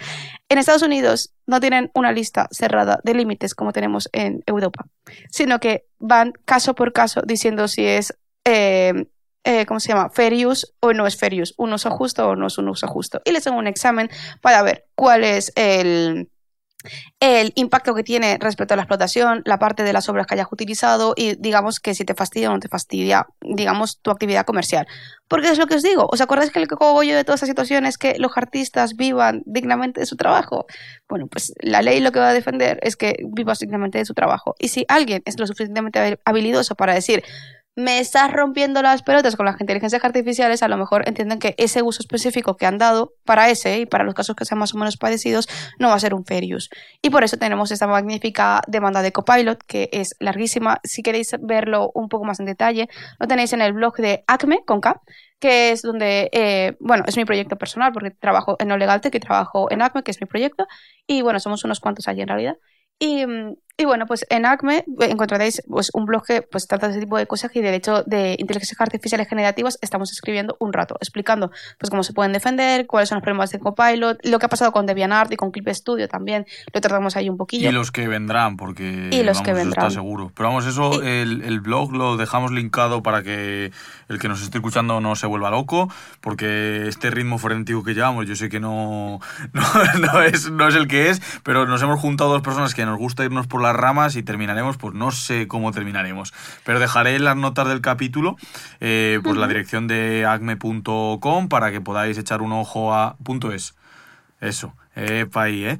en 0.48 0.58
Estados 0.58 0.82
Unidos 0.82 1.32
no 1.46 1.60
tienen 1.60 1.90
una 1.94 2.12
lista 2.12 2.48
cerrada 2.50 3.00
de 3.02 3.14
límites 3.14 3.54
como 3.54 3.72
tenemos 3.72 4.08
en 4.12 4.42
Europa, 4.46 4.86
sino 5.30 5.58
que 5.60 5.86
van 5.98 6.32
caso 6.44 6.74
por 6.74 6.92
caso 6.92 7.22
diciendo 7.26 7.66
si 7.68 7.86
es, 7.86 8.16
eh, 8.44 9.06
eh, 9.44 9.66
¿cómo 9.66 9.80
se 9.80 9.88
llama?, 9.88 10.10
fair 10.10 10.46
use 10.46 10.66
o 10.80 10.92
no 10.92 11.06
es 11.06 11.16
fair 11.16 11.40
use, 11.40 11.54
un 11.56 11.72
uso 11.72 11.90
justo 11.90 12.28
o 12.28 12.36
no 12.36 12.48
es 12.48 12.58
un 12.58 12.68
uso 12.68 12.86
justo. 12.86 13.20
Y 13.24 13.32
les 13.32 13.46
hacen 13.46 13.58
un 13.58 13.66
examen 13.66 14.10
para 14.42 14.62
ver 14.62 14.86
cuál 14.94 15.24
es 15.24 15.52
el 15.56 16.28
el 17.20 17.52
impacto 17.56 17.94
que 17.94 18.04
tiene 18.04 18.38
respecto 18.40 18.74
a 18.74 18.76
la 18.76 18.84
explotación, 18.84 19.42
la 19.44 19.58
parte 19.58 19.82
de 19.82 19.92
las 19.92 20.08
obras 20.08 20.26
que 20.26 20.34
hayas 20.34 20.46
utilizado 20.50 21.12
y 21.16 21.34
digamos 21.36 21.80
que 21.80 21.94
si 21.94 22.04
te 22.04 22.14
fastidia 22.14 22.50
o 22.50 22.52
no 22.52 22.60
te 22.60 22.68
fastidia, 22.68 23.26
digamos, 23.40 24.00
tu 24.00 24.10
actividad 24.10 24.46
comercial. 24.46 24.86
Porque 25.26 25.48
es 25.48 25.58
lo 25.58 25.66
que 25.66 25.74
os 25.74 25.82
digo, 25.82 26.08
¿os 26.10 26.20
acordáis 26.20 26.50
que 26.50 26.60
el 26.60 26.68
cogollo 26.68 27.16
de 27.16 27.24
toda 27.24 27.34
esta 27.34 27.46
situación 27.46 27.84
es 27.84 27.98
que 27.98 28.18
los 28.18 28.36
artistas 28.36 28.96
vivan 28.96 29.42
dignamente 29.44 30.00
de 30.00 30.06
su 30.06 30.16
trabajo? 30.16 30.66
Bueno, 31.08 31.26
pues 31.26 31.52
la 31.60 31.82
ley 31.82 32.00
lo 32.00 32.12
que 32.12 32.20
va 32.20 32.30
a 32.30 32.34
defender 32.34 32.78
es 32.82 32.96
que 32.96 33.16
vivas 33.26 33.58
dignamente 33.58 33.98
de 33.98 34.04
su 34.04 34.14
trabajo. 34.14 34.54
Y 34.58 34.68
si 34.68 34.84
alguien 34.88 35.22
es 35.26 35.38
lo 35.38 35.46
suficientemente 35.46 36.18
habilidoso 36.24 36.76
para 36.76 36.94
decir, 36.94 37.24
me 37.78 38.00
estás 38.00 38.32
rompiendo 38.32 38.82
las 38.82 39.04
pelotas 39.04 39.36
con 39.36 39.46
las 39.46 39.60
inteligencias 39.60 40.04
artificiales, 40.04 40.64
a 40.64 40.68
lo 40.68 40.76
mejor 40.76 41.08
entienden 41.08 41.38
que 41.38 41.54
ese 41.58 41.82
uso 41.82 42.02
específico 42.02 42.56
que 42.56 42.66
han 42.66 42.76
dado 42.76 43.14
para 43.24 43.50
ese 43.50 43.78
y 43.78 43.86
para 43.86 44.02
los 44.02 44.14
casos 44.14 44.34
que 44.34 44.44
sean 44.44 44.58
más 44.58 44.74
o 44.74 44.78
menos 44.78 44.96
parecidos 44.96 45.48
no 45.78 45.88
va 45.88 45.94
a 45.94 46.00
ser 46.00 46.12
un 46.12 46.24
fair 46.24 46.42
use. 46.52 46.68
Y 47.02 47.10
por 47.10 47.22
eso 47.22 47.36
tenemos 47.36 47.70
esta 47.70 47.86
magnífica 47.86 48.62
demanda 48.66 49.00
de 49.00 49.12
Copilot, 49.12 49.62
que 49.64 49.88
es 49.92 50.16
larguísima. 50.18 50.80
Si 50.82 51.04
queréis 51.04 51.36
verlo 51.40 51.92
un 51.94 52.08
poco 52.08 52.24
más 52.24 52.40
en 52.40 52.46
detalle, 52.46 52.88
lo 53.20 53.28
tenéis 53.28 53.52
en 53.52 53.62
el 53.62 53.72
blog 53.72 53.96
de 53.98 54.24
Acme, 54.26 54.64
con 54.66 54.80
K, 54.80 55.00
que 55.38 55.70
es 55.70 55.82
donde, 55.82 56.30
eh, 56.32 56.76
bueno, 56.80 57.04
es 57.06 57.16
mi 57.16 57.24
proyecto 57.24 57.54
personal, 57.54 57.92
porque 57.92 58.10
trabajo 58.10 58.56
en 58.58 58.66
No 58.66 58.76
Legal 58.76 59.00
Tech 59.00 59.14
y 59.14 59.20
trabajo 59.20 59.70
en 59.70 59.82
Acme, 59.82 60.02
que 60.02 60.10
es 60.10 60.20
mi 60.20 60.26
proyecto, 60.26 60.66
y 61.06 61.22
bueno, 61.22 61.38
somos 61.38 61.62
unos 61.62 61.78
cuantos 61.78 62.08
allí 62.08 62.22
en 62.22 62.28
realidad. 62.28 62.56
Y, 62.98 63.24
y, 63.78 63.84
bueno, 63.84 64.06
pues 64.06 64.26
en 64.28 64.44
ACME 64.44 64.84
encontraréis 65.00 65.62
pues, 65.68 65.90
un 65.94 66.04
blog 66.04 66.24
que 66.26 66.42
pues, 66.42 66.66
trata 66.66 66.88
de 66.88 66.92
ese 66.92 67.00
tipo 67.00 67.16
de 67.16 67.26
cosas 67.26 67.54
y 67.54 67.60
de 67.60 67.74
hecho 67.74 68.02
de 68.04 68.34
inteligencias 68.38 68.80
artificiales 68.80 69.28
generativas 69.28 69.78
estamos 69.80 70.10
escribiendo 70.12 70.56
un 70.58 70.72
rato, 70.72 70.96
explicando 71.00 71.50
pues, 71.78 71.88
cómo 71.88 72.02
se 72.02 72.12
pueden 72.12 72.32
defender, 72.32 72.86
cuáles 72.86 73.08
son 73.08 73.16
los 73.16 73.22
problemas 73.22 73.50
de 73.50 73.60
Copilot, 73.60 74.18
lo 74.24 74.38
que 74.38 74.46
ha 74.46 74.48
pasado 74.48 74.72
con 74.72 74.86
DeviantArt 74.86 75.32
y 75.32 75.36
con 75.36 75.52
Clip 75.52 75.68
Studio 75.68 76.08
también, 76.08 76.46
lo 76.72 76.80
tratamos 76.80 77.16
ahí 77.16 77.28
un 77.28 77.36
poquillo. 77.36 77.68
Y 77.68 77.72
los 77.72 77.92
que 77.92 78.08
vendrán, 78.08 78.56
porque 78.56 79.10
y 79.12 79.22
los 79.22 79.40
que 79.42 79.52
vendrán. 79.52 79.86
está 79.86 79.90
seguro. 79.94 80.32
Pero 80.34 80.48
vamos, 80.48 80.66
eso, 80.66 81.02
el, 81.02 81.42
el, 81.42 81.60
blog 81.60 81.92
lo 81.92 82.16
dejamos 82.16 82.50
linkado 82.50 83.02
para 83.02 83.22
que 83.22 83.70
el 84.08 84.18
que 84.18 84.28
nos 84.28 84.42
esté 84.42 84.58
escuchando 84.58 85.00
no 85.00 85.14
se 85.16 85.26
vuelva 85.26 85.50
loco, 85.50 85.88
porque 86.20 86.88
este 86.88 87.10
ritmo 87.10 87.38
frenético 87.38 87.84
que 87.84 87.94
llevamos, 87.94 88.26
yo 88.26 88.34
sé 88.34 88.48
que 88.48 88.60
no, 88.60 89.20
no, 89.52 89.62
no, 90.00 90.22
es, 90.22 90.50
no 90.50 90.66
es 90.68 90.74
el 90.74 90.88
que 90.88 91.10
es, 91.10 91.22
pero 91.42 91.66
nos 91.66 91.82
hemos 91.82 92.00
juntado 92.00 92.30
dos 92.30 92.42
personas 92.42 92.74
que 92.74 92.84
nos 92.84 92.98
gusta 92.98 93.24
irnos 93.24 93.46
por 93.46 93.62
las 93.68 93.76
ramas 93.76 94.16
y 94.16 94.22
terminaremos, 94.22 94.76
pues 94.76 94.94
no 94.94 95.10
sé 95.10 95.46
cómo 95.46 95.72
terminaremos. 95.72 96.32
Pero 96.64 96.80
dejaré 96.80 97.16
en 97.16 97.24
las 97.24 97.36
notas 97.36 97.68
del 97.68 97.80
capítulo 97.80 98.36
eh, 98.80 99.20
pues 99.22 99.36
la 99.36 99.46
dirección 99.46 99.86
de 99.86 100.26
acme.com 100.26 101.48
para 101.48 101.70
que 101.70 101.80
podáis 101.80 102.18
echar 102.18 102.42
un 102.42 102.52
ojo 102.52 102.94
a... 102.94 103.16
Punto 103.22 103.52
es. 103.52 103.74
Eso, 104.40 104.74
epa 104.94 105.42
ahí, 105.42 105.64
¿eh? 105.64 105.78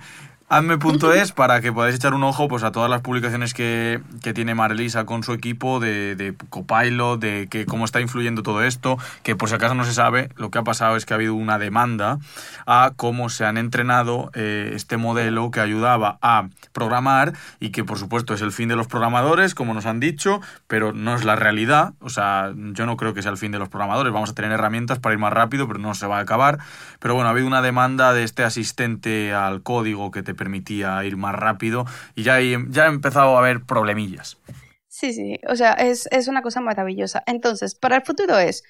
Hazme.es 0.51 1.32
para 1.32 1.61
que 1.61 1.74
podáis 1.74 1.94
echar 1.94 2.14
un 2.14 2.24
ojo 2.24 2.49
pues, 2.49 2.62
a 2.62 2.72
todas 2.72 2.88
las 2.88 3.03
publicaciones 3.03 3.53
que, 3.53 4.01
que 4.22 4.32
tiene 4.32 4.55
Marilisa 4.55 5.05
con 5.05 5.22
su 5.22 5.34
equipo 5.34 5.78
de, 5.78 6.16
de, 6.16 6.34
Copilot, 6.49 7.20
de 7.20 7.49
que 7.51 7.66
cómo 7.66 7.84
está 7.84 8.01
influyendo 8.01 8.42
todo 8.42 8.62
esto, 8.62 8.96
que 9.22 9.36
por 9.36 9.51
si 9.51 9.57
acaso 9.57 9.74
no 9.74 9.84
se 9.84 9.92
sabe, 9.92 10.30
lo 10.36 10.51
que 10.51 10.59
ha 10.59 10.62
pasado 10.62 10.96
es 10.96 11.05
que 11.05 11.12
ha 11.12 11.16
habido 11.16 11.34
una 11.34 11.59
demanda 11.59 12.18
a 12.64 12.92
cómo 12.96 13.28
se 13.28 13.44
han 13.44 13.59
entrenado 13.59 14.30
eh, 14.32 14.70
este 14.72 14.96
modelo 14.96 15.51
que 15.51 15.61
ayudaba 15.61 16.18
a 16.22 16.49
programar 16.72 17.34
y 17.61 17.68
que 17.68 17.84
por 17.84 17.99
supuesto 17.99 18.32
es 18.32 18.40
el 18.40 18.51
fin 18.51 18.70
de 18.70 18.76
los 18.76 18.86
programadores, 18.86 19.55
como 19.55 19.74
nos 19.74 19.84
han 19.84 20.01
dicho, 20.01 20.40
pero 20.66 20.94
no 20.94 21.14
es 21.14 21.26
la 21.26 21.36
realidad, 21.36 21.92
o 22.01 22.09
sea, 22.09 22.55
yo 22.57 22.86
no 22.86 22.96
creo 22.96 23.12
que 23.12 23.20
sea 23.20 23.32
el 23.32 23.36
fin 23.36 23.53
de 23.53 23.59
los 23.59 23.68
programadores, 23.68 24.14
vamos 24.14 24.30
a 24.30 24.34
tener 24.34 24.53
herramientas 24.53 24.99
para 24.99 25.12
ir 25.12 25.18
más 25.18 25.34
rápido, 25.34 25.68
pero 25.68 25.78
no 25.78 25.92
se 25.92 26.07
va 26.07 26.16
a 26.16 26.22
acabar, 26.22 26.59
pero 27.01 27.12
bueno, 27.12 27.28
ha 27.28 27.32
habido 27.32 27.46
una 27.46 27.61
demanda 27.61 28.14
de 28.14 28.24
este 28.24 28.44
asistente 28.44 29.34
al 29.34 29.62
código 29.62 30.11
que 30.11 30.22
te 30.22 30.38
permitía 30.39 31.05
ir 31.05 31.18
más 31.18 31.34
rápido 31.34 31.84
y 32.14 32.22
ya, 32.22 32.39
ya 32.41 32.84
ha 32.84 32.89
empezado 32.89 33.36
a 33.36 33.41
haber 33.41 33.64
problemillas. 33.64 34.39
Sí, 34.86 35.12
sí, 35.12 35.39
o 35.47 35.55
sea, 35.55 35.74
es, 35.74 36.09
es 36.11 36.28
una 36.28 36.41
cosa 36.41 36.61
maravillosa. 36.61 37.22
Entonces, 37.26 37.74
para 37.74 37.97
el 37.97 38.03
futuro 38.03 38.39
es, 38.39 38.64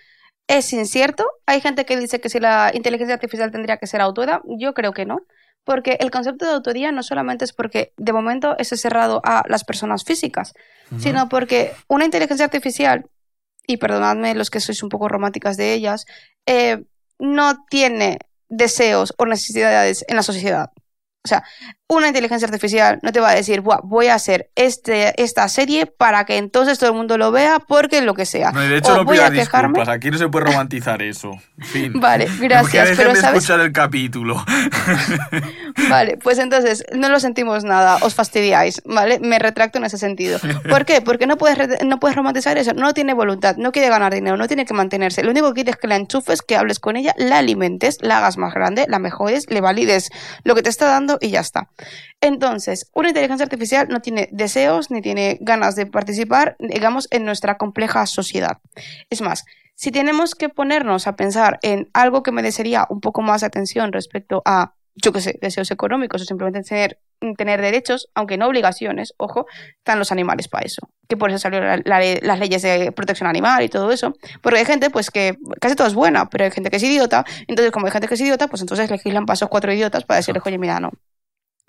es 0.48 0.72
incierto. 0.72 1.24
Hay 1.46 1.60
gente 1.60 1.86
que 1.86 1.96
dice 1.96 2.20
que 2.20 2.28
si 2.28 2.40
la 2.40 2.72
inteligencia 2.74 3.14
artificial 3.14 3.52
tendría 3.52 3.76
que 3.76 3.86
ser 3.86 4.00
autora, 4.00 4.42
yo 4.44 4.74
creo 4.74 4.92
que 4.92 5.06
no. 5.06 5.20
Porque 5.64 5.96
el 6.00 6.10
concepto 6.10 6.46
de 6.46 6.52
autoría 6.52 6.92
no 6.92 7.02
solamente 7.02 7.44
es 7.44 7.52
porque 7.52 7.92
de 7.96 8.12
momento 8.12 8.56
es 8.58 8.68
cerrado 8.68 9.20
a 9.24 9.44
las 9.48 9.64
personas 9.64 10.04
físicas, 10.04 10.54
sino 10.98 11.28
porque 11.28 11.72
una 11.88 12.06
inteligencia 12.06 12.46
artificial, 12.46 13.04
y 13.66 13.76
perdonadme 13.76 14.34
los 14.34 14.48
que 14.48 14.60
sois 14.60 14.82
un 14.82 14.88
poco 14.88 15.08
románticas 15.08 15.58
de 15.58 15.74
ellas, 15.74 16.06
eh, 16.46 16.84
no 17.18 17.66
tiene 17.68 18.18
deseos 18.48 19.12
o 19.18 19.26
necesidades 19.26 20.04
en 20.08 20.16
la 20.16 20.22
sociedad. 20.22 20.70
O 21.28 21.30
sea, 21.30 21.44
una 21.90 22.08
inteligencia 22.08 22.46
artificial 22.46 22.98
no 23.02 23.12
te 23.12 23.20
va 23.20 23.30
a 23.30 23.34
decir, 23.34 23.62
voy 23.62 24.08
a 24.08 24.14
hacer 24.14 24.50
este, 24.56 25.20
esta 25.22 25.48
serie 25.48 25.86
para 25.86 26.26
que 26.26 26.36
entonces 26.36 26.78
todo 26.78 26.90
el 26.90 26.96
mundo 26.96 27.16
lo 27.16 27.32
vea 27.32 27.60
porque 27.66 28.02
lo 28.02 28.12
que 28.12 28.26
sea. 28.26 28.52
No, 28.52 28.60
de 28.60 28.76
hecho, 28.76 28.94
no 28.94 29.04
voy 29.04 29.18
a 29.18 29.30
disculpas. 29.30 29.88
Aquí 29.88 30.10
no 30.10 30.18
se 30.18 30.28
puede 30.28 30.46
romantizar 30.46 31.00
eso. 31.00 31.32
fin. 31.58 31.98
Vale, 31.98 32.28
gracias. 32.40 32.90
pero 32.94 33.14
de 33.14 33.20
escuchar 33.20 33.60
el 33.60 33.72
capítulo. 33.72 34.36
vale, 35.88 36.18
pues 36.18 36.38
entonces 36.38 36.84
no 36.94 37.08
lo 37.08 37.20
sentimos 37.20 37.64
nada, 37.64 37.96
os 38.02 38.14
fastidiáis, 38.14 38.82
¿vale? 38.84 39.18
Me 39.20 39.38
retracto 39.38 39.78
en 39.78 39.84
ese 39.84 39.96
sentido. 39.96 40.38
¿Por 40.68 40.84
qué? 40.84 41.00
Porque 41.00 41.26
no 41.26 41.38
puedes, 41.38 41.82
no 41.86 41.98
puedes 41.98 42.16
romantizar 42.16 42.58
eso. 42.58 42.74
No 42.74 42.92
tiene 42.92 43.14
voluntad, 43.14 43.56
no 43.56 43.72
quiere 43.72 43.88
ganar 43.88 44.12
dinero, 44.12 44.36
no 44.36 44.46
tiene 44.46 44.66
que 44.66 44.74
mantenerse. 44.74 45.22
Lo 45.22 45.30
único 45.30 45.48
que 45.48 45.54
quieres 45.62 45.76
es 45.76 45.80
que 45.80 45.88
la 45.88 45.96
enchufes, 45.96 46.42
que 46.42 46.56
hables 46.56 46.80
con 46.80 46.96
ella, 46.96 47.14
la 47.16 47.38
alimentes, 47.38 47.96
la 48.02 48.18
hagas 48.18 48.36
más 48.36 48.52
grande, 48.52 48.84
la 48.88 48.98
mejores, 48.98 49.48
le 49.48 49.62
valides 49.62 50.10
lo 50.44 50.54
que 50.54 50.62
te 50.62 50.68
está 50.68 50.86
dando 50.86 51.16
y 51.20 51.30
ya 51.30 51.40
está. 51.40 51.68
Entonces, 52.20 52.90
una 52.94 53.08
inteligencia 53.08 53.44
artificial 53.44 53.88
no 53.88 54.00
tiene 54.00 54.28
deseos 54.32 54.90
ni 54.90 55.00
tiene 55.00 55.38
ganas 55.40 55.76
de 55.76 55.86
participar, 55.86 56.56
digamos, 56.58 57.08
en 57.10 57.24
nuestra 57.24 57.56
compleja 57.56 58.06
sociedad. 58.06 58.58
Es 59.10 59.20
más, 59.20 59.44
si 59.74 59.92
tenemos 59.92 60.34
que 60.34 60.48
ponernos 60.48 61.06
a 61.06 61.14
pensar 61.14 61.60
en 61.62 61.88
algo 61.92 62.24
que 62.24 62.32
merecería 62.32 62.86
un 62.90 63.00
poco 63.00 63.22
más 63.22 63.42
de 63.42 63.46
atención 63.46 63.92
respecto 63.92 64.42
a, 64.44 64.74
yo 64.96 65.12
qué 65.12 65.20
sé, 65.20 65.38
deseos 65.40 65.70
económicos 65.70 66.20
o 66.20 66.24
simplemente 66.24 66.62
tener, 66.64 66.98
tener 67.36 67.60
derechos, 67.60 68.08
aunque 68.16 68.36
no 68.36 68.48
obligaciones, 68.48 69.14
ojo, 69.18 69.46
están 69.76 70.00
los 70.00 70.10
animales 70.10 70.48
para 70.48 70.66
eso. 70.66 70.88
Que 71.08 71.16
por 71.16 71.30
eso 71.30 71.38
salieron 71.38 71.82
las 71.84 72.38
leyes 72.40 72.62
de 72.62 72.90
protección 72.90 73.28
animal 73.28 73.62
y 73.62 73.68
todo 73.68 73.92
eso. 73.92 74.14
Porque 74.42 74.58
hay 74.58 74.64
gente, 74.64 74.90
pues 74.90 75.12
que 75.12 75.36
casi 75.60 75.76
todo 75.76 75.86
es 75.86 75.94
buena, 75.94 76.28
pero 76.28 76.42
hay 76.42 76.50
gente 76.50 76.70
que 76.70 76.78
es 76.78 76.82
idiota. 76.82 77.24
Entonces, 77.46 77.70
como 77.70 77.86
hay 77.86 77.92
gente 77.92 78.08
que 78.08 78.14
es 78.14 78.20
idiota, 78.20 78.48
pues 78.48 78.62
entonces 78.62 78.90
legislan 78.90 79.26
para 79.26 79.34
esos 79.34 79.48
cuatro 79.48 79.72
idiotas 79.72 80.04
para 80.04 80.16
decirles, 80.16 80.42
oye, 80.44 80.58
mira, 80.58 80.80
no, 80.80 80.90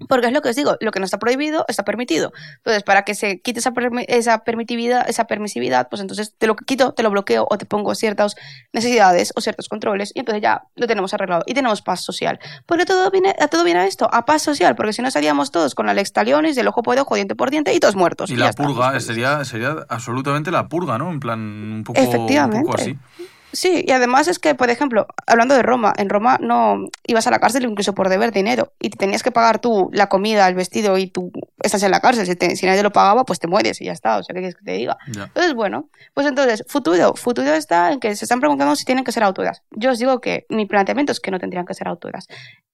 Porque 0.07 0.27
es 0.27 0.33
lo 0.33 0.41
que 0.41 0.49
os 0.49 0.55
digo, 0.55 0.77
lo 0.79 0.91
que 0.91 0.99
no 0.99 1.05
está 1.05 1.19
prohibido 1.19 1.65
está 1.67 1.83
permitido. 1.83 2.31
Entonces, 2.57 2.83
para 2.83 3.03
que 3.03 3.15
se 3.15 3.41
quite 3.41 3.59
esa, 3.59 3.73
esa 4.07 4.43
permitividad, 4.43 5.09
esa 5.09 5.25
permisividad, 5.25 5.89
pues 5.89 6.01
entonces 6.01 6.33
te 6.37 6.47
lo 6.47 6.55
quito, 6.55 6.93
te 6.93 7.03
lo 7.03 7.09
bloqueo 7.09 7.47
o 7.49 7.57
te 7.57 7.65
pongo 7.65 7.93
ciertas 7.95 8.35
necesidades 8.73 9.33
o 9.35 9.41
ciertos 9.41 9.67
controles 9.67 10.11
y 10.15 10.19
entonces 10.19 10.41
ya 10.41 10.63
lo 10.75 10.87
tenemos 10.87 11.13
arreglado 11.13 11.43
y 11.45 11.53
tenemos 11.53 11.81
paz 11.81 12.01
social. 12.01 12.39
Porque 12.65 12.85
todo 12.85 13.11
viene, 13.11 13.35
a 13.39 13.47
todo 13.47 13.63
viene 13.63 13.81
a 13.81 13.87
esto, 13.87 14.09
a 14.11 14.25
paz 14.25 14.41
social, 14.41 14.75
porque 14.75 14.93
si 14.93 15.01
no 15.01 15.07
estaríamos 15.07 15.51
todos 15.51 15.75
con 15.75 15.85
la 15.85 15.93
lex 15.93 16.13
talionis, 16.13 16.55
del 16.55 16.67
ojo 16.67 16.83
por 16.83 16.97
ojo, 16.97 17.15
diente 17.15 17.35
por 17.35 17.51
diente 17.51 17.73
y 17.73 17.79
todos 17.79 17.95
muertos. 17.95 18.29
Y, 18.29 18.35
la 18.35 18.53
purga 18.53 18.99
sería, 18.99 19.43
sería 19.45 19.75
absolutamente 19.89 20.51
la 20.51 20.67
purga, 20.67 20.97
¿no? 20.97 21.11
En 21.11 21.19
plan, 21.19 21.39
un 21.39 21.83
poco, 21.83 21.99
Efectivamente. 21.99 22.57
Un 22.57 22.63
poco 22.63 22.81
así. 22.81 22.97
Sí, 23.51 23.83
y 23.87 23.91
además 23.91 24.27
es 24.27 24.39
que, 24.39 24.53
por 24.55 24.69
ejemplo, 24.69 25.07
hablando 25.25 25.55
de 25.55 25.63
Roma, 25.63 25.93
en 25.97 26.09
Roma 26.09 26.37
no 26.39 26.85
ibas 27.07 27.25
a 27.27 27.31
la 27.31 27.39
cárcel 27.39 27.65
incluso 27.65 27.93
por 27.93 28.09
deber 28.09 28.31
dinero 28.31 28.73
y 28.79 28.89
te 28.89 28.97
tenías 28.97 29.23
que 29.23 29.31
pagar 29.31 29.59
tú 29.59 29.89
la 29.91 30.07
comida, 30.07 30.47
el 30.47 30.55
vestido 30.55 30.97
y 30.97 31.07
tú 31.07 31.31
estás 31.61 31.81
en 31.83 31.91
la 31.91 31.99
cárcel. 31.99 32.25
Si, 32.55 32.65
nadie 32.65 32.83
lo 32.83 32.91
pagaba, 32.91 33.25
pues 33.25 33.39
te 33.39 33.47
mueres 33.47 33.81
y 33.81 33.85
ya 33.85 33.91
está. 33.91 34.17
O 34.17 34.23
sea, 34.23 34.33
¿qué 34.33 34.41
quieres 34.41 34.55
que 34.55 34.65
te 34.65 34.73
diga? 34.73 34.97
Entonces, 35.07 35.53
bueno, 35.53 35.89
pues 36.13 36.27
entonces, 36.27 36.63
futuro. 36.67 37.13
Futuro 37.15 37.53
está 37.53 37.91
en 37.91 37.99
que 37.99 38.15
se 38.15 38.25
están 38.25 38.39
preguntando 38.39 38.75
si 38.75 38.85
tienen 38.85 39.03
que 39.03 39.11
ser 39.11 39.23
autoras. 39.23 39.63
Yo 39.71 39.91
os 39.91 39.99
digo 39.99 40.21
que 40.21 40.45
mi 40.49 40.65
planteamiento 40.65 41.11
es 41.11 41.19
que 41.19 41.31
no 41.31 41.39
tendrían 41.39 41.65
que 41.65 41.73
ser 41.73 41.87
autoras. 41.87 42.27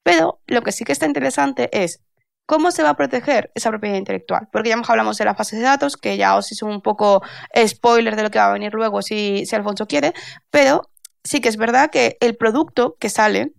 Pero 0.04 0.40
lo 0.48 0.62
que 0.62 0.72
sí 0.72 0.84
que 0.84 0.92
está 0.92 1.06
interesante 1.06 1.70
es 1.72 2.02
¿Cómo 2.46 2.72
se 2.72 2.84
va 2.84 2.90
a 2.90 2.96
proteger 2.96 3.52
esa 3.56 3.70
propiedad 3.70 3.98
intelectual? 3.98 4.48
Porque 4.52 4.70
ya 4.70 4.76
hablamos 4.88 5.18
de 5.18 5.26
la 5.26 5.36
fase 5.36 5.56
de 5.56 5.64
datos, 5.64 5.98
que 5.98 6.18
ya 6.18 6.36
os 6.36 6.52
hice 6.52 6.64
un 6.64 6.82
poco 6.82 7.24
spoiler 7.66 8.16
de 8.16 8.24
lo 8.24 8.30
que 8.30 8.40
va 8.40 8.50
a 8.50 8.54
venir 8.54 8.74
luego 8.74 9.02
si, 9.02 9.46
si 9.46 9.56
Alfonso 9.56 9.88
quiere, 9.88 10.14
pero 10.52 10.90
sí 11.24 11.42
que 11.42 11.50
es 11.50 11.58
verdad 11.58 11.90
que 11.90 12.18
el 12.22 12.38
producto 12.38 12.98
que 13.00 13.10
sale 13.10 13.54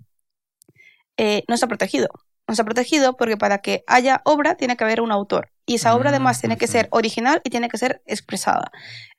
eh, 1.17 1.43
no 1.49 1.55
está 1.55 1.67
protegido. 1.67 2.09
No 2.47 2.53
está 2.53 2.65
protegido 2.65 3.17
porque 3.17 3.37
para 3.37 3.59
que 3.59 3.83
haya 3.89 4.23
obra 4.25 4.55
tiene 4.55 4.77
que 4.77 4.85
haber 4.85 5.01
un 5.01 5.11
autor. 5.11 5.51
Y 5.67 5.77
esa 5.77 5.97
obra 5.97 6.11
además 6.11 6.41
tiene 6.41 6.57
que 6.57 6.69
ser 6.69 6.87
original 6.93 7.41
y 7.43 7.51
tiene 7.51 7.69
que 7.69 7.79
ser 7.79 8.03
expresada. 8.07 8.71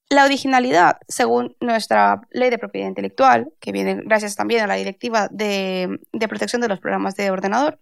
La 0.10 0.24
originalidad, 0.24 1.00
según 1.10 1.58
nuestra 1.60 2.22
ley 2.32 2.50
de 2.50 2.58
propiedad 2.58 2.88
intelectual, 2.88 3.52
que 3.60 3.74
viene 3.74 3.96
gracias 4.06 4.38
también 4.38 4.64
a 4.64 4.68
la 4.68 4.76
directiva 4.76 5.28
de, 5.30 6.00
protección 6.30 6.62
de 6.62 6.70
los 6.70 6.80
programas 6.80 7.16
de 7.16 7.30
ordenador, 7.30 7.78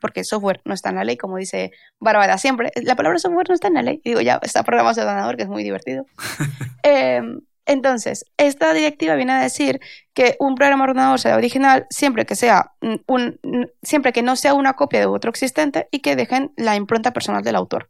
porque 0.00 0.24
software 0.24 0.60
no 0.64 0.74
está 0.74 0.88
en 0.88 0.96
la 0.96 1.04
ley, 1.04 1.16
como 1.16 1.36
dice 1.36 1.70
Bárbara 2.00 2.36
siempre. 2.36 2.72
La 2.82 2.96
palabra 2.96 3.20
software 3.20 3.48
no 3.48 3.54
está 3.54 3.68
en 3.68 3.74
la 3.74 3.82
ley. 3.82 4.00
Digo, 4.04 4.20
ya 4.20 4.40
está 4.42 4.64
programas 4.64 4.96
de 4.96 5.02
ordenador, 5.02 5.36
que 5.36 5.44
es 5.44 5.48
muy 5.48 5.62
divertido. 5.62 6.06
Em, 6.82 7.40
entonces, 7.66 8.24
esta 8.38 8.72
directiva 8.72 9.14
viene 9.14 9.32
a 9.32 9.42
decir 9.42 9.78
que 10.14 10.36
un 10.40 10.54
programa 10.54 10.84
de 10.84 10.90
ordenador 10.90 11.20
sea 11.20 11.36
original 11.36 11.86
siempre 11.90 12.24
que 12.24 12.34
sea 12.34 12.72
un, 13.06 13.38
siempre 13.82 14.12
que 14.12 14.22
no 14.22 14.36
sea 14.36 14.54
una 14.54 14.72
copia 14.72 15.00
de 15.00 15.06
otro 15.06 15.30
existente 15.30 15.86
y 15.90 16.00
que 16.00 16.16
dejen 16.16 16.52
la 16.56 16.76
impronta 16.76 17.12
personal 17.12 17.42
del 17.42 17.56
autor. 17.56 17.88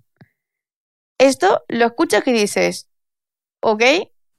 Esto 1.16 1.64
lo 1.68 1.86
escuchas 1.86 2.26
y 2.26 2.32
dices, 2.32 2.87
¿ok? 3.60 3.82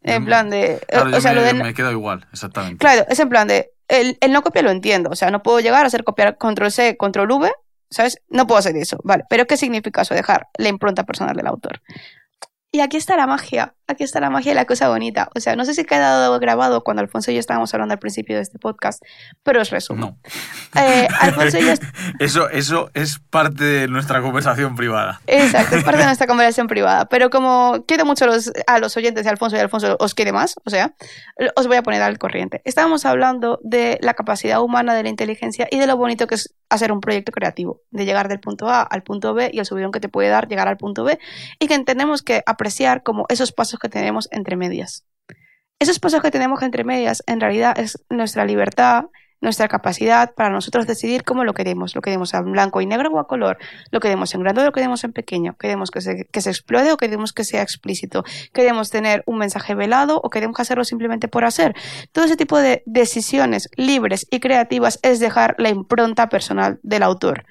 En 0.01 0.25
plan 0.25 0.49
de... 0.49 0.81
o 0.93 1.19
sea, 1.19 1.31
me, 1.31 1.35
lo 1.35 1.43
de, 1.43 1.53
me 1.53 1.73
queda 1.73 1.91
igual, 1.91 2.25
exactamente. 2.31 2.77
Claro, 2.77 3.05
es 3.09 3.19
en 3.19 3.29
plan 3.29 3.47
de... 3.47 3.71
El, 3.87 4.17
el, 4.21 4.31
no 4.31 4.43
copia 4.43 4.61
lo 4.61 4.69
entiendo, 4.69 5.09
o 5.09 5.15
sea, 5.15 5.31
no 5.31 5.41
puedo 5.41 5.59
llegar 5.59 5.83
a 5.83 5.87
hacer 5.87 6.03
copiar 6.03 6.37
control 6.37 6.71
C, 6.71 6.95
control 6.95 7.31
V, 7.31 7.51
¿sabes? 7.89 8.21
No 8.29 8.45
puedo 8.47 8.59
hacer 8.59 8.77
eso, 8.77 8.99
vale. 9.03 9.23
Pero 9.29 9.47
¿qué 9.47 9.57
significa 9.57 10.03
eso? 10.03 10.13
Dejar 10.13 10.47
la 10.57 10.69
impronta 10.69 11.03
personal 11.03 11.35
del 11.35 11.47
autor. 11.47 11.81
Y 12.71 12.81
aquí 12.81 12.97
está 12.97 13.17
la 13.17 13.25
magia, 13.25 13.73
aquí 13.87 14.03
está 14.03 14.19
la 14.19 14.29
magia 14.29 14.51
y 14.51 14.55
la 14.55 14.65
cosa 14.65 14.89
bonita. 14.89 15.29
O 15.35 15.39
sea, 15.39 15.55
no 15.55 15.65
sé 15.65 15.73
si 15.73 15.81
ha 15.81 15.85
quedado 15.85 16.39
grabado 16.39 16.83
cuando 16.83 17.01
Alfonso 17.01 17.31
y 17.31 17.33
yo 17.33 17.39
estábamos 17.39 17.73
hablando 17.73 17.93
al 17.93 17.99
principio 17.99 18.35
de 18.35 18.43
este 18.43 18.59
podcast, 18.59 19.03
pero 19.41 19.59
os 19.59 19.71
resumo. 19.71 20.19
No. 20.75 20.79
Eh, 20.79 21.07
Alfonso 21.19 21.57
y 21.57 21.65
yo... 21.65 21.73
eso, 22.19 22.47
eso 22.51 22.91
es 22.93 23.17
parte 23.31 23.63
de 23.63 23.87
nuestra 23.87 24.21
conversación 24.21 24.75
privada. 24.75 25.19
Exacto, 25.25 25.77
es 25.77 25.83
parte 25.83 26.01
de 26.01 26.05
nuestra 26.05 26.27
conversación 26.27 26.67
privada. 26.67 27.09
Pero 27.09 27.31
como 27.31 27.85
quiero 27.87 28.05
mucho 28.05 28.25
a 28.25 28.27
los, 28.27 28.51
a 28.67 28.77
los 28.77 28.95
oyentes 28.97 29.23
de 29.23 29.31
Alfonso 29.31 29.55
y 29.55 29.59
Alfonso 29.59 29.97
os 29.99 30.13
quiere 30.13 30.31
más, 30.31 30.55
o 30.63 30.69
sea, 30.69 30.93
os 31.55 31.65
voy 31.65 31.77
a 31.77 31.81
poner 31.81 32.03
al 32.03 32.19
corriente. 32.19 32.61
Estábamos 32.65 33.03
hablando 33.05 33.59
de 33.63 33.97
la 34.01 34.13
capacidad 34.13 34.61
humana 34.61 34.93
de 34.93 35.01
la 35.01 35.09
inteligencia 35.09 35.67
y 35.71 35.79
de 35.79 35.87
lo 35.87 35.97
bonito 35.97 36.27
que 36.27 36.35
es 36.35 36.53
hacer 36.69 36.91
un 36.91 37.01
proyecto 37.01 37.31
creativo, 37.31 37.81
de 37.89 38.05
llegar 38.05 38.27
del 38.27 38.39
punto 38.39 38.69
A 38.69 38.83
al 38.83 39.01
punto 39.01 39.33
B 39.33 39.49
y 39.51 39.57
el 39.57 39.65
subidón 39.65 39.91
que 39.91 39.99
te 39.99 40.07
puede 40.07 40.29
dar 40.29 40.47
llegar 40.47 40.67
al 40.67 40.77
punto 40.77 41.03
B 41.03 41.17
y 41.57 41.67
que 41.67 41.73
entendemos 41.73 42.21
que 42.21 42.43
apreciar 42.59 43.03
como 43.03 43.25
esos 43.29 43.53
pasos 43.53 43.79
que 43.79 43.87
tenemos 43.87 44.27
entre 44.31 44.57
medias. 44.57 45.05
Esos 45.79 45.99
pasos 45.99 46.21
que 46.21 46.29
tenemos 46.29 46.61
entre 46.61 46.83
medias 46.83 47.23
en 47.25 47.39
realidad 47.39 47.79
es 47.79 48.03
nuestra 48.09 48.43
libertad, 48.43 49.05
nuestra 49.39 49.69
capacidad 49.69 50.33
para 50.35 50.49
nosotros 50.49 50.85
decidir 50.85 51.23
cómo 51.23 51.45
lo 51.45 51.53
queremos. 51.53 51.95
Lo 51.95 52.01
queremos 52.01 52.33
en 52.33 52.51
blanco 52.51 52.81
y 52.81 52.85
negro 52.85 53.11
o 53.11 53.19
a 53.19 53.27
color. 53.27 53.57
Lo 53.89 54.01
queremos 54.01 54.35
en 54.35 54.41
grande 54.41 54.61
o 54.61 54.65
lo 54.65 54.73
queremos 54.73 55.05
en 55.05 55.13
pequeño. 55.13 55.55
Queremos 55.57 55.89
que 55.89 56.01
se, 56.01 56.25
que 56.25 56.41
se 56.41 56.49
explode 56.49 56.91
o 56.91 56.97
queremos 56.97 57.31
que 57.31 57.45
sea 57.45 57.61
explícito. 57.61 58.25
Queremos 58.51 58.89
tener 58.89 59.23
un 59.25 59.37
mensaje 59.37 59.73
velado 59.73 60.19
o 60.21 60.29
queremos 60.29 60.59
hacerlo 60.59 60.83
simplemente 60.83 61.29
por 61.29 61.45
hacer. 61.45 61.73
Todo 62.11 62.25
ese 62.25 62.35
tipo 62.35 62.57
de 62.57 62.83
decisiones 62.85 63.69
libres 63.77 64.27
y 64.29 64.41
creativas 64.41 64.99
es 65.01 65.21
dejar 65.21 65.55
la 65.57 65.69
impronta 65.69 66.27
personal 66.27 66.81
del 66.83 67.03
autor. 67.03 67.45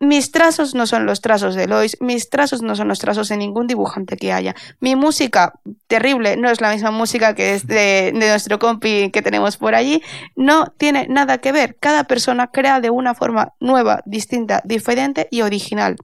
Mis 0.00 0.30
trazos 0.30 0.76
no 0.76 0.86
son 0.86 1.06
los 1.06 1.20
trazos 1.20 1.56
de 1.56 1.66
Lois, 1.66 1.96
mis 2.00 2.30
trazos 2.30 2.62
no 2.62 2.76
son 2.76 2.86
los 2.86 3.00
trazos 3.00 3.28
de 3.30 3.36
ningún 3.36 3.66
dibujante 3.66 4.16
que 4.16 4.32
haya. 4.32 4.54
Mi 4.78 4.94
música, 4.94 5.54
terrible, 5.88 6.36
no 6.36 6.48
es 6.50 6.60
la 6.60 6.70
misma 6.70 6.92
música 6.92 7.34
que 7.34 7.54
es 7.54 7.66
de, 7.66 8.12
nuestro 8.14 8.60
compi 8.60 9.10
que 9.10 9.22
tenemos 9.22 9.56
por 9.56 9.74
allí, 9.74 10.00
no 10.36 10.66
tiene 10.78 11.08
nada 11.08 11.38
que 11.38 11.50
ver. 11.50 11.76
Cada 11.80 12.04
persona 12.04 12.46
crea 12.52 12.80
de 12.80 12.90
una 12.90 13.14
forma 13.14 13.54
nueva, 13.58 14.02
distinta, 14.06 14.62
diferente 14.64 15.26
y 15.32 15.42
original. 15.42 15.96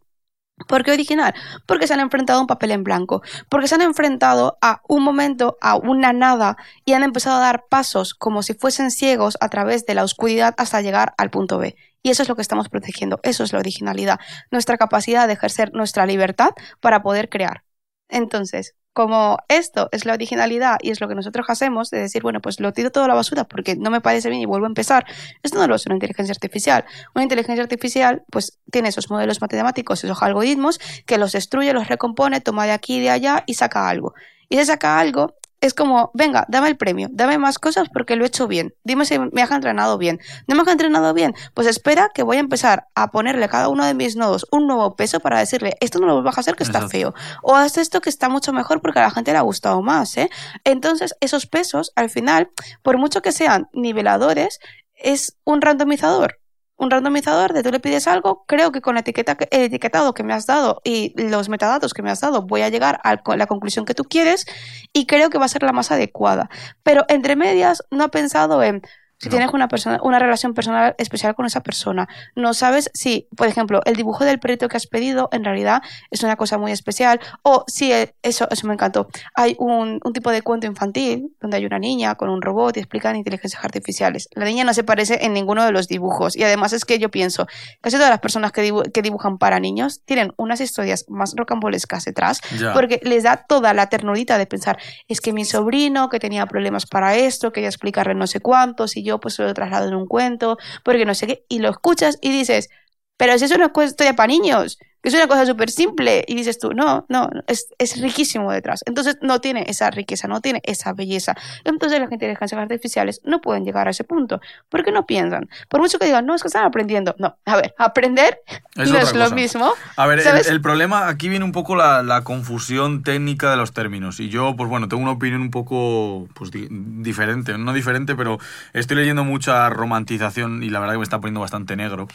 ¿Por 0.66 0.82
qué 0.82 0.90
original? 0.90 1.32
Porque 1.64 1.86
se 1.86 1.95
han 1.95 2.01
enfrentado 2.01 2.40
a 2.40 2.42
un 2.42 2.49
papel 2.49 2.72
en 2.72 2.82
blanco, 2.82 3.22
porque 3.49 3.68
se 3.68 3.76
han 3.76 3.82
enfrentado 3.82 4.59
a 4.61 4.82
un 4.88 5.05
momento, 5.05 5.57
a 5.61 5.76
una 5.76 6.12
nada, 6.12 6.57
y 6.84 6.95
han 6.95 7.05
empezado 7.05 7.36
a 7.36 7.40
dar 7.40 7.66
pasos 7.68 8.14
como 8.14 8.42
si 8.42 8.55
fuesen 8.55 8.90
ciegos 8.90 9.36
a 9.40 9.49
través 9.51 9.86
de 9.86 9.95
la 9.95 10.03
oscuridad 10.03 10.55
hasta 10.59 10.80
llegar 10.80 11.14
al 11.16 11.30
punto 11.30 11.59
B. 11.59 11.76
Y 12.05 12.11
eso 12.11 12.22
es 12.22 12.28
lo 12.28 12.36
que 12.36 12.42
estamos 12.42 12.68
protegiendo, 12.68 13.18
eso 13.22 13.44
es 13.44 13.55
la 13.55 13.61
originalidad, 13.61 14.20
nuestra 14.50 14.76
capacidad 14.76 15.26
de 15.26 15.32
ejercer 15.32 15.72
nuestra 15.72 16.05
libertad 16.05 16.50
para 16.80 17.02
poder 17.02 17.30
crear. 17.30 17.64
Entonces, 18.11 18.74
como 18.92 19.38
esto 19.48 19.88
es 19.90 20.05
la 20.05 20.12
originalidad 20.12 20.76
y 20.82 20.90
es 20.90 21.00
lo 21.00 21.09
que 21.09 21.14
nosotros 21.14 21.46
hacemos, 21.48 21.88
de 21.88 22.00
decir, 22.00 22.20
bueno, 22.20 22.42
pues 22.42 22.61
lo 22.61 22.74
tiro 22.74 22.92
todo 22.92 23.05
a 23.05 23.09
la 23.09 23.14
basura 23.14 23.44
porque 23.44 23.74
no 23.74 23.90
me 23.90 24.02
parece 24.02 24.28
bien 24.28 24.42
y 24.42 24.44
vuelvo 24.44 24.66
a 24.66 24.68
empezar, 24.68 25.07
esto 25.42 25.59
no 25.59 25.66
lo 25.66 25.74
es 25.76 25.86
una 25.86 25.94
inteligencia 25.94 26.32
artificial. 26.32 26.84
Una 27.14 27.22
inteligencia 27.22 27.62
artificial, 27.62 28.22
pues 28.30 28.59
tiene 28.70 28.90
esos 28.90 29.11
modelos 29.11 29.40
matemáticos, 29.40 30.05
esos 30.05 30.22
algoritmos, 30.22 30.78
que 31.07 31.16
los 31.16 31.32
destruye, 31.32 31.72
los 31.72 31.88
recompone, 31.88 32.42
toma 32.42 32.66
de 32.66 32.72
aquí 32.72 32.98
y 32.98 33.00
de 33.00 33.11
allá 33.11 33.44
y 33.46 33.55
saca 33.55 33.88
algo. 33.88 34.12
Y 34.50 34.57
se 34.59 34.66
saca 34.66 34.98
algo, 35.00 35.34
es 35.61 35.74
como, 35.74 36.11
venga, 36.14 36.44
dame 36.48 36.68
el 36.68 36.76
premio, 36.76 37.09
dame 37.11 37.38
más 37.38 37.59
cosas 37.59 37.88
porque 37.92 38.16
lo 38.16 38.24
he 38.24 38.28
hecho 38.28 38.46
bien. 38.46 38.74
Dime 38.84 39.07
si 39.07 39.18
me 39.18 39.42
has 39.42 39.50
entrenado 39.50 39.98
bien. 39.98 40.20
¿No 40.46 40.55
me 40.55 40.62
has 40.62 40.68
entrenado 40.68 41.14
bien? 41.14 41.34
Pues 41.55 41.66
espera 41.66 42.11
que 42.14 42.22
voy 42.22 42.36
a 42.36 42.40
empezar 42.40 42.88
a 42.94 43.11
ponerle 43.11 43.46
a 43.46 43.48
cada 43.48 43.68
uno 43.68 43.84
de 43.84 43.94
mis 43.94 44.16
nodos 44.16 44.46
un 44.50 44.66
nuevo 44.66 44.94
peso 44.96 45.20
para 45.20 45.38
decirle, 45.38 45.76
esto 45.80 45.98
no 45.98 46.07
lo 46.07 46.22
vas 46.22 46.36
a 46.36 46.40
hacer 46.40 46.55
que 46.55 46.64
está 46.64 46.88
feo. 46.88 47.14
O 47.42 47.55
haz 47.55 47.78
esto 47.78 48.00
que 48.00 48.11
está 48.11 48.28
mucho 48.28 48.52
mejor 48.52 48.80
porque 48.82 48.98
a 48.98 49.02
la 49.02 49.11
gente 49.11 49.32
le 49.32 49.38
ha 49.38 49.42
gustado 49.42 49.80
más, 49.82 50.16
¿eh? 50.16 50.30
Entonces, 50.64 51.14
esos 51.20 51.46
pesos, 51.46 51.92
al 51.96 52.11
final, 52.11 52.50
por 52.82 52.98
mucho 52.98 53.22
que 53.22 53.32
sean 53.32 53.68
niveladores, 53.72 54.59
es 54.94 55.36
un 55.44 55.62
randomizador 55.62 56.38
un 56.77 56.91
randomizador 56.91 57.53
de 57.53 57.62
tú 57.62 57.70
le 57.70 57.81
pides 57.81 58.07
algo, 58.09 58.45
creo 58.47 58.72
que 58.72 58.81
con 58.81 58.95
la 58.95 59.01
etiqueta, 59.01 59.37
el 59.51 59.62
etiquetado 59.62 60.12
que 60.12 60.22
me 60.22 60.33
has 60.33 60.47
dado 60.47 60.81
y 60.85 61.14
los 61.16 61.49
metadatos 61.49 61.95
que 61.95 62.03
me 62.03 62.11
has 62.11 62.20
dado 62.20 62.43
voy 62.43 62.62
a 62.62 62.68
llegar 62.68 63.01
a 63.05 63.20
la 63.37 63.47
conclusión 63.47 63.85
que 63.85 63.95
tú 63.95 64.05
quieres 64.05 64.47
y 64.93 65.07
creo 65.07 65.31
que 65.31 65.39
va 65.39 65.45
a 65.45 65.49
ser 65.49 65.62
la 65.62 65.72
más 65.72 65.91
adecuada. 65.91 66.51
Pero 66.83 67.05
entre 67.09 67.37
medias 67.37 67.83
no 67.91 68.05
ha 68.05 68.09
pensado 68.09 68.62
en 68.62 68.83
si 69.19 69.29
tienes 69.29 69.53
una, 69.53 69.69
persona, 69.69 69.99
una 70.03 70.19
relación 70.19 70.55
personal 70.55 70.95
especial 70.99 71.35
con 71.35 71.47
esa 71.47 71.62
persona. 71.62 72.09
No 72.35 72.53
sabes 72.53 72.91
si, 72.95 73.29
por 73.37 73.47
ejemplo, 73.47 73.81
el 73.85 73.97
dibujo 73.97 74.25
del 74.25 74.39
perrito 74.39 74.69
que 74.69 74.77
has 74.77 74.87
pedido 74.87 75.29
en 75.33 75.45
realidad 75.45 75.83
es 76.11 76.23
una 76.23 76.37
cosa 76.37 76.59
muy 76.59 76.73
especial. 76.73 77.21
O 77.43 77.65
si, 77.67 77.93
e, 77.93 78.15
eso, 78.23 78.49
eso 78.51 78.67
me 78.67 78.75
encantó. 78.75 79.09
Hay 79.35 79.57
un, 79.59 80.01
un 80.05 80.12
tipo 80.12 80.31
de 80.31 80.43
cuento 80.43 80.67
infantil 80.67 81.35
donde 81.41 81.57
hay 81.57 81.67
una 81.67 81.79
niña 81.79 82.15
con 82.17 82.29
un 82.29 82.43
robot 82.43 82.77
y 82.77 82.81
explican 82.81 83.17
inteligencias 83.17 83.65
artificiales. 83.65 84.29
La 84.35 84.45
niña 84.45 84.65
no 84.65 84.75
se 84.75 84.85
parece 84.85 85.25
en 85.25 85.33
ninguno 85.33 85.65
de 85.65 85.73
los 85.73 85.89
dibujos. 85.89 86.37
Y 86.37 86.43
además 86.43 86.73
es 86.73 86.85
que 86.85 86.99
yo 86.99 87.11
pienso, 87.11 87.47
casi 87.81 87.97
todas 87.97 88.11
las 88.11 88.21
personas 88.21 88.53
que, 88.53 88.73
que 88.93 89.03
dibujan 89.03 89.39
para 89.39 89.61
niños 89.61 90.03
tienen 90.05 90.33
unas 90.37 90.61
historias 90.61 91.07
más 91.09 91.35
rocambolescas 91.37 92.05
detrás. 92.05 92.41
Porque 92.73 93.01
les 93.03 93.23
da 93.23 93.45
toda 93.49 93.73
la 93.75 93.89
ternurita 93.89 94.39
de 94.39 94.47
pensar, 94.47 94.79
es 95.09 95.21
que 95.21 95.33
mi 95.33 95.45
sobrino 95.45 96.09
que 96.09 96.19
tenía 96.19 96.47
problemas 96.47 96.87
para 96.87 97.17
esto, 97.17 97.53
quería 97.53 97.69
explicarle 97.69 98.15
no 98.15 98.27
sé 98.27 98.41
cuántos 98.41 98.97
y 98.97 99.05
yo 99.05 99.14
pues 99.21 99.39
lo 99.39 99.53
traslado 99.55 99.89
en 99.89 99.95
un 99.95 100.07
cuento, 100.07 100.59
porque 100.85 101.05
no 101.05 101.15
sé 101.15 101.27
qué, 101.27 101.45
y 101.49 101.59
lo 101.61 101.71
escuchas 101.71 102.19
y 102.21 102.31
dices, 102.33 102.69
pero 103.17 103.39
si 103.39 103.45
es 103.47 103.53
una 103.53 103.73
historia 103.85 104.15
para 104.17 104.29
niños, 104.29 104.79
que 105.05 105.11
es 105.11 105.14
una 105.14 105.28
cosa 105.28 105.44
súper 105.44 105.68
simple 105.68 106.24
y 106.26 106.34
dices 106.34 106.59
tú, 106.59 106.72
no, 106.72 107.05
no, 107.11 107.28
es, 107.46 107.68
es, 107.76 108.00
riquísimo 108.00 108.50
detrás. 108.50 108.80
Entonces 108.86 109.18
no 109.20 109.38
tiene 109.38 109.66
esa 109.68 109.90
riqueza, 109.90 110.28
no 110.28 110.40
tiene 110.40 110.62
esa 110.64 110.94
belleza. 110.94 111.36
Entonces 111.64 112.00
las 112.00 112.11
inteligencias 112.11 112.59
artificiales 112.59 113.20
no 113.22 113.42
pueden 113.42 113.66
llegar 113.66 113.86
a 113.86 113.90
ese 113.90 114.02
punto 114.05 114.40
porque 114.70 114.92
no 114.92 115.05
piensan. 115.05 115.50
Por 115.68 115.82
mucho 115.82 115.98
que 115.98 116.07
digan, 116.07 116.24
no, 116.24 116.34
es 116.34 116.40
que 116.40 116.48
están 116.48 116.64
aprendiendo. 116.64 117.14
No, 117.18 117.36
a 117.44 117.57
ver, 117.57 117.74
aprender 117.76 118.40
no 118.76 118.96
es 118.96 119.14
lo 119.14 119.30
mismo. 119.32 119.74
A 119.96 120.07
ver, 120.07 120.20
el, 120.20 120.46
el, 120.46 120.61
problema, 120.62 121.09
aquí 121.09 121.28
viene 121.28 121.44
un 121.44 121.52
poco 121.52 121.76
la, 121.76 122.02
la, 122.02 122.24
confusión 122.24 123.02
técnica 123.02 123.50
de 123.50 123.59
los 123.59 123.74
términos 123.74 124.20
y 124.20 124.30
yo, 124.30 124.57
pues 124.57 124.70
bueno, 124.70 124.88
tengo 124.88 125.02
una 125.02 125.12
opinión 125.12 125.42
un 125.42 125.50
poco 125.50 126.28
pues, 126.32 126.50
di 126.50 126.66
diferente, 126.70 127.59
no 127.59 127.74
diferente, 127.74 128.16
pero 128.16 128.38
estoy 128.72 128.96
leyendo 128.96 129.22
mucha 129.22 129.68
romantización 129.68 130.62
y 130.62 130.70
la 130.70 130.80
verdad 130.80 130.94
que 130.94 130.98
me 131.00 131.05
está 131.05 131.20
poniendo 131.20 131.40
bastante 131.40 131.76
negro 131.76 132.09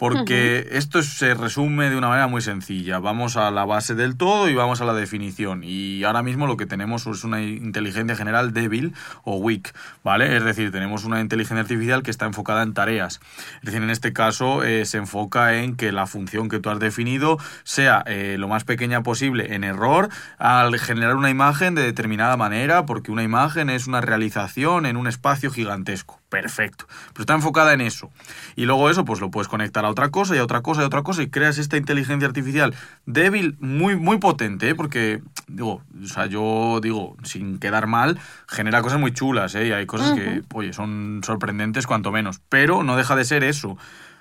porque 0.00 0.64
uh 0.66 0.72
-huh. 0.72 0.78
esto 0.78 1.02
se 1.02 1.34
resume 1.34 1.90
de 1.90 1.96
una 1.98 2.08
manera 2.08 2.26
muy 2.30 2.40
sencilla. 2.40 2.98
Vamos 2.98 3.36
a 3.36 3.50
la 3.50 3.64
base 3.64 3.94
del 3.94 4.16
todo 4.16 4.48
y 4.48 4.54
vamos 4.54 4.80
a 4.80 4.84
la 4.84 4.94
definición. 4.94 5.62
Y 5.64 6.04
ahora 6.04 6.22
mismo 6.22 6.46
lo 6.46 6.56
que 6.56 6.64
tenemos 6.64 7.06
es 7.06 7.24
una 7.24 7.42
inteligencia 7.42 8.16
general 8.16 8.54
débil 8.54 8.94
o 9.24 9.36
weak, 9.36 9.74
¿vale? 10.02 10.36
Es 10.36 10.44
decir, 10.44 10.70
tenemos 10.70 11.04
una 11.04 11.20
inteligencia 11.20 11.60
artificial 11.60 12.02
que 12.02 12.10
está 12.10 12.26
enfocada 12.26 12.62
en 12.62 12.72
tareas. 12.72 13.20
Es 13.56 13.66
decir, 13.66 13.82
en 13.82 13.90
este 13.90 14.12
caso 14.12 14.62
eh, 14.62 14.86
se 14.86 14.98
enfoca 14.98 15.56
en 15.56 15.76
que 15.76 15.92
la 15.92 16.06
función 16.06 16.48
que 16.48 16.60
tú 16.60 16.70
has 16.70 16.78
definido 16.78 17.38
sea 17.64 18.02
eh, 18.06 18.36
lo 18.38 18.48
más 18.48 18.64
pequeña 18.64 19.02
posible 19.02 19.54
en 19.54 19.64
error 19.64 20.08
al 20.38 20.78
generar 20.78 21.16
una 21.16 21.30
imagen 21.30 21.74
de 21.74 21.82
determinada 21.82 22.36
manera, 22.36 22.86
porque 22.86 23.10
una 23.10 23.24
imagen 23.24 23.68
es 23.68 23.86
una 23.86 24.00
realización 24.00 24.86
en 24.86 24.96
un 24.96 25.08
espacio 25.08 25.50
gigantesco. 25.50 26.19
Perfecto. 26.30 26.86
Pero 27.12 27.22
está 27.22 27.34
enfocada 27.34 27.74
en 27.74 27.80
eso. 27.80 28.10
Y 28.56 28.64
luego 28.64 28.88
eso, 28.88 29.04
pues 29.04 29.20
lo 29.20 29.30
puedes 29.30 29.48
conectar 29.48 29.84
a 29.84 29.90
otra 29.90 30.10
cosa 30.10 30.36
y 30.36 30.38
a 30.38 30.44
otra 30.44 30.62
cosa 30.62 30.80
y 30.80 30.84
a 30.84 30.86
otra 30.86 31.02
cosa 31.02 31.22
y 31.22 31.28
creas 31.28 31.58
esta 31.58 31.76
inteligencia 31.76 32.26
artificial 32.26 32.74
débil, 33.04 33.56
muy, 33.58 33.96
muy 33.96 34.18
potente, 34.18 34.70
¿eh? 34.70 34.74
porque, 34.76 35.22
digo, 35.48 35.82
o 36.02 36.06
sea, 36.06 36.26
yo 36.26 36.78
digo, 36.80 37.16
sin 37.24 37.58
quedar 37.58 37.88
mal, 37.88 38.18
genera 38.46 38.80
cosas 38.80 39.00
muy 39.00 39.12
chulas, 39.12 39.54
¿eh? 39.56 39.66
Y 39.66 39.72
hay 39.72 39.86
cosas 39.86 40.12
uh 40.12 40.14
-huh. 40.14 40.16
que, 40.16 40.42
oye, 40.54 40.72
son 40.72 41.20
sorprendentes 41.24 41.86
cuanto 41.86 42.12
menos. 42.12 42.40
Pero 42.48 42.84
no 42.84 42.96
deja 42.96 43.16
de 43.16 43.24
ser 43.24 43.42
eso 43.42 43.76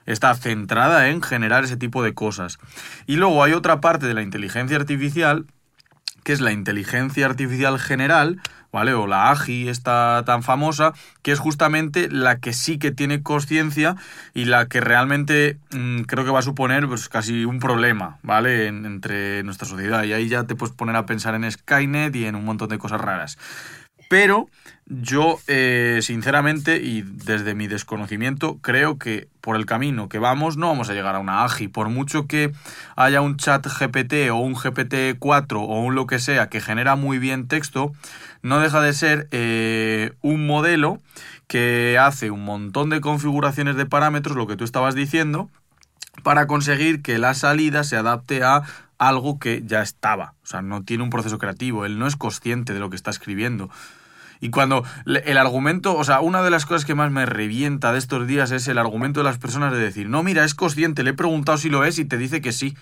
está 0.06 0.34
centrada 0.34 1.10
en 1.10 1.22
generar 1.22 1.64
ese 1.64 1.78
tipo 1.78 2.02
de 2.04 2.16
cosas. 2.16 2.58
Y 3.06 3.18
luego 3.18 3.44
hay 3.44 3.54
otra 3.54 3.80
parte 3.80 4.08
de 4.08 4.16
la 4.16 4.24
inteligencia 4.24 4.76
artificial, 4.76 5.46
que 6.24 6.34
es 6.34 6.42
la 6.42 6.52
inteligencia 6.52 7.26
artificial 7.26 7.80
general, 7.80 8.42
¿vale? 8.72 8.94
O 8.94 9.08
la 9.08 9.32
AGI 9.32 9.70
esta 9.70 10.24
tan 10.26 10.44
famosa, 10.44 10.94
que 11.22 11.32
es 11.32 11.40
justamente 11.40 12.10
la 12.10 12.40
que 12.40 12.54
sí 12.54 12.78
que 12.78 12.92
tiene 12.92 13.24
conciencia 13.24 13.96
y 14.34 14.46
la 14.46 14.68
que 14.68 14.82
realmente 14.82 15.58
mmm, 15.72 16.02
creo 16.02 16.26
que 16.26 16.32
va 16.32 16.40
a 16.40 16.44
suponer 16.44 16.88
pues 16.88 17.10
casi 17.10 17.46
un 17.46 17.60
problema, 17.60 18.20
¿vale? 18.24 18.68
En, 18.68 18.86
entre 18.86 19.44
nuestra 19.44 19.68
sociedad. 19.68 20.04
Y 20.04 20.14
ahí 20.14 20.28
ya 20.28 20.44
te 20.44 20.56
puedes 20.56 20.76
poner 20.76 20.96
a 20.96 21.06
pensar 21.06 21.36
en 21.36 21.50
Skynet 21.50 22.16
y 22.16 22.26
en 22.26 22.36
un 22.36 22.46
montón 22.46 22.70
de 22.70 22.78
cosas 22.78 23.02
raras. 23.02 23.38
Pero 24.10 24.48
yo, 24.90 25.40
eh, 25.46 26.00
sinceramente, 26.02 26.78
y 26.78 27.04
desde 27.04 27.54
mi 27.54 27.68
desconocimiento, 27.68 28.58
creo 28.62 28.98
que 28.98 29.28
por 29.40 29.56
el 29.56 29.68
camino 29.68 30.10
que 30.10 30.18
vamos 30.18 30.58
no 30.58 30.68
vamos 30.68 30.90
a 30.90 30.94
llegar 30.94 31.16
a 31.16 31.20
una 31.20 31.44
AGI. 31.44 31.68
Por 31.68 31.90
mucho 31.90 32.26
que 32.26 32.52
haya 32.96 33.22
un 33.22 33.38
chat 33.38 33.66
GPT 33.68 34.32
o 34.32 34.38
un 34.38 34.56
GPT-4 34.56 35.58
o 35.58 35.80
un 35.80 35.94
lo 35.94 36.08
que 36.08 36.18
sea 36.18 36.50
que 36.50 36.60
genera 36.60 36.96
muy 36.96 37.20
bien 37.20 37.48
texto, 37.48 37.94
no 38.42 38.60
deja 38.60 38.82
de 38.82 38.94
ser 38.94 39.28
eh, 39.32 40.14
un 40.22 40.48
modelo 40.48 41.00
que 41.48 41.98
hace 42.00 42.32
un 42.32 42.44
montón 42.44 42.90
de 42.90 43.00
configuraciones 43.00 43.76
de 43.76 43.86
parámetros, 43.86 44.36
lo 44.36 44.48
que 44.48 44.56
tú 44.56 44.64
estabas 44.64 44.96
diciendo, 44.96 45.50
para 46.24 46.48
conseguir 46.48 47.04
que 47.04 47.20
la 47.20 47.36
salida 47.36 47.84
se 47.84 47.96
adapte 47.96 48.44
a 48.44 48.64
algo 48.98 49.40
que 49.40 49.64
ya 49.66 49.82
estaba. 49.84 50.34
O 50.44 50.48
sea, 50.48 50.62
no 50.62 50.84
tiene 50.84 51.04
un 51.04 51.10
proceso 51.10 51.38
creativo, 51.38 51.86
él 51.86 52.00
no 52.00 52.08
es 52.08 52.16
consciente 52.16 52.74
de 52.74 52.80
lo 52.80 52.90
que 52.90 52.96
está 52.96 53.12
escribiendo. 53.12 53.70
Y 54.42 54.50
cuando 54.52 54.84
el 55.06 55.38
argumento, 55.38 55.96
o 55.98 56.04
sea, 56.04 56.22
una 56.22 56.42
de 56.42 56.50
las 56.50 56.66
cosas 56.66 56.86
que 56.86 56.96
más 56.96 57.12
me 57.12 57.26
revienta 57.26 57.92
de 57.92 58.00
estos 58.00 58.26
días 58.26 58.52
es 58.52 58.68
el 58.68 58.78
argumento 58.78 59.20
de 59.20 59.26
las 59.26 59.38
personas 59.38 59.74
de 59.74 59.80
decir, 59.80 60.08
no, 60.10 60.24
mira, 60.24 60.46
es 60.46 60.56
consciente, 60.56 61.04
le 61.04 61.12
he 61.12 61.14
preguntado 61.14 61.58
si 61.58 61.70
lo 61.70 61.84
es 61.84 62.00
y 62.00 62.06
te 62.06 62.18
dice 62.18 62.42
que 62.42 62.52
sí. 62.52 62.76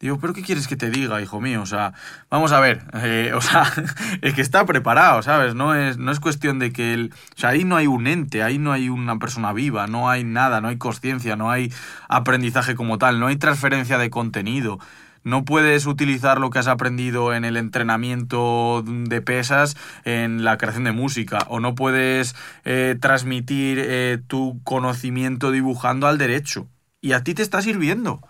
Digo, 0.00 0.20
¿pero 0.20 0.32
qué 0.32 0.42
quieres 0.42 0.68
que 0.68 0.76
te 0.76 0.90
diga, 0.90 1.20
hijo 1.20 1.40
mío? 1.40 1.60
O 1.60 1.66
sea, 1.66 1.92
vamos 2.30 2.52
a 2.52 2.60
ver, 2.60 2.82
eh, 2.94 3.32
o 3.34 3.40
sea, 3.40 3.64
es 4.22 4.34
que 4.34 4.42
está 4.42 4.64
preparado, 4.64 5.22
¿sabes? 5.22 5.56
No 5.56 5.74
es, 5.74 5.98
no 5.98 6.12
es 6.12 6.20
cuestión 6.20 6.60
de 6.60 6.72
que 6.72 6.94
él... 6.94 7.12
O 7.36 7.38
sea, 7.38 7.50
ahí 7.50 7.64
no 7.64 7.76
hay 7.76 7.88
un 7.88 8.06
ente, 8.06 8.44
ahí 8.44 8.58
no 8.58 8.70
hay 8.70 8.88
una 8.88 9.18
persona 9.18 9.52
viva, 9.52 9.88
no 9.88 10.08
hay 10.08 10.22
nada, 10.22 10.60
no 10.60 10.68
hay 10.68 10.78
conciencia, 10.78 11.34
no 11.34 11.50
hay 11.50 11.72
aprendizaje 12.08 12.76
como 12.76 12.98
tal, 12.98 13.18
no 13.18 13.26
hay 13.26 13.36
transferencia 13.36 13.98
de 13.98 14.10
contenido. 14.10 14.78
No 15.24 15.44
puedes 15.44 15.86
utilizar 15.86 16.40
lo 16.40 16.50
que 16.50 16.58
has 16.58 16.68
aprendido 16.68 17.34
en 17.34 17.44
el 17.44 17.56
entrenamiento 17.56 18.82
de 18.86 19.20
pesas 19.20 19.76
en 20.04 20.44
la 20.44 20.58
creación 20.58 20.84
de 20.84 20.92
música. 20.92 21.38
O 21.48 21.60
no 21.60 21.74
puedes 21.74 22.34
eh, 22.64 22.96
transmitir 23.00 23.78
eh, 23.80 24.18
tu 24.26 24.60
conocimiento 24.64 25.50
dibujando 25.50 26.06
al 26.06 26.18
derecho. 26.18 26.68
Y 27.00 27.12
a 27.12 27.22
ti 27.22 27.34
te 27.34 27.42
está 27.42 27.62
sirviendo. 27.62 28.20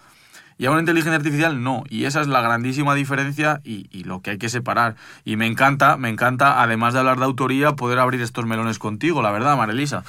Y 0.58 0.66
a 0.66 0.72
una 0.72 0.80
inteligencia 0.80 1.16
artificial 1.16 1.62
no. 1.62 1.84
Y 1.88 2.04
esa 2.04 2.20
es 2.20 2.26
la 2.26 2.42
grandísima 2.42 2.96
diferencia 2.96 3.60
y, 3.62 4.02
lo 4.02 4.20
que 4.22 4.32
hay 4.32 4.38
que 4.38 4.48
separar. 4.48 4.96
Y 5.24 5.36
me 5.36 5.46
encanta, 5.46 5.96
me 5.96 6.08
encanta, 6.08 6.60
además 6.60 6.94
de 6.94 6.98
hablar 6.98 7.18
de 7.18 7.24
autoría, 7.24 7.72
poder 7.72 8.00
abrir 8.00 8.20
estos 8.20 8.44
melones 8.44 8.80
contigo, 8.80 9.22
la 9.22 9.30
verdad, 9.30 9.56
Marilisa. 9.56 10.02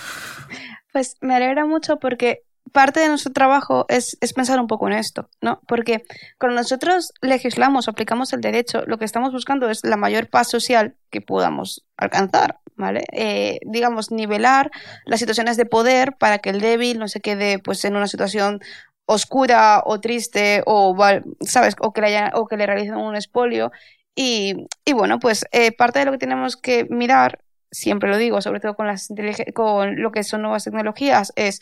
Pues 0.92 1.18
me 1.22 1.36
alegra 1.36 1.68
mucho 1.68 2.00
porque 2.00 2.42
parte 2.72 2.99
de 2.99 3.07
nuestro 3.07 3.32
trabajo 3.32 3.86
es, 3.89 4.17
es, 4.22 4.34
pensar 4.34 4.59
un 4.59 4.67
poco 4.67 4.88
en 4.88 4.93
esto, 4.93 5.30
¿no? 5.41 5.61
Porque 5.67 6.03
cuando 6.39 6.57
nosotros 6.57 7.13
legislamos, 7.22 7.88
aplicamos 7.88 8.34
el 8.34 8.41
derecho, 8.41 8.84
lo 8.86 8.97
que 8.97 9.05
estamos 9.05 9.32
buscando 9.32 9.70
es 9.70 9.84
la 9.84 9.97
mayor 9.97 10.30
paz 10.30 10.49
social 10.49 10.95
que 11.09 11.22
podamos 11.22 11.86
alcanzar, 11.97 12.59
¿vale? 12.76 13.03
Eh, 13.11 13.59
digamos, 13.65 14.11
nivelar 14.11 14.72
las 15.05 15.20
situaciones 15.20 15.57
de 15.57 15.65
poder 15.65 16.15
para 16.17 16.39
que 16.39 16.49
el 16.49 16.61
débil 16.61 16.99
no 16.99 17.07
se 17.07 17.22
quede 17.22 17.59
pues 17.59 17.84
en 17.86 17.95
una 17.95 18.07
situación 18.07 18.59
oscura 19.05 19.82
o 19.86 19.99
triste 19.99 20.63
o, 20.65 20.95
¿sabes? 21.41 21.76
O 21.80 21.93
que 21.93 22.01
le, 22.01 22.07
haya, 22.07 22.32
o 22.36 22.47
que 22.47 22.57
le 22.57 22.65
realicen 22.65 22.95
un 22.95 23.15
expolio. 23.15 23.72
Y, 24.15 24.67
y 24.86 24.93
bueno, 24.93 25.20
pues 25.20 25.45
eh, 25.51 25.72
parte 25.72 25.99
de 25.99 26.05
lo 26.05 26.11
que 26.11 26.17
tenemos 26.17 26.57
que 26.57 26.86
mirar, 26.89 27.39
siempre 27.72 28.09
lo 28.09 28.17
digo, 28.17 28.41
sobre 28.41 28.59
todo 28.59 28.76
con, 28.76 28.88
las 28.88 29.07
con 29.53 30.01
lo 30.01 30.11
que 30.11 30.24
son 30.24 30.41
nuevas 30.41 30.63
tecnologías, 30.63 31.34
es 31.36 31.61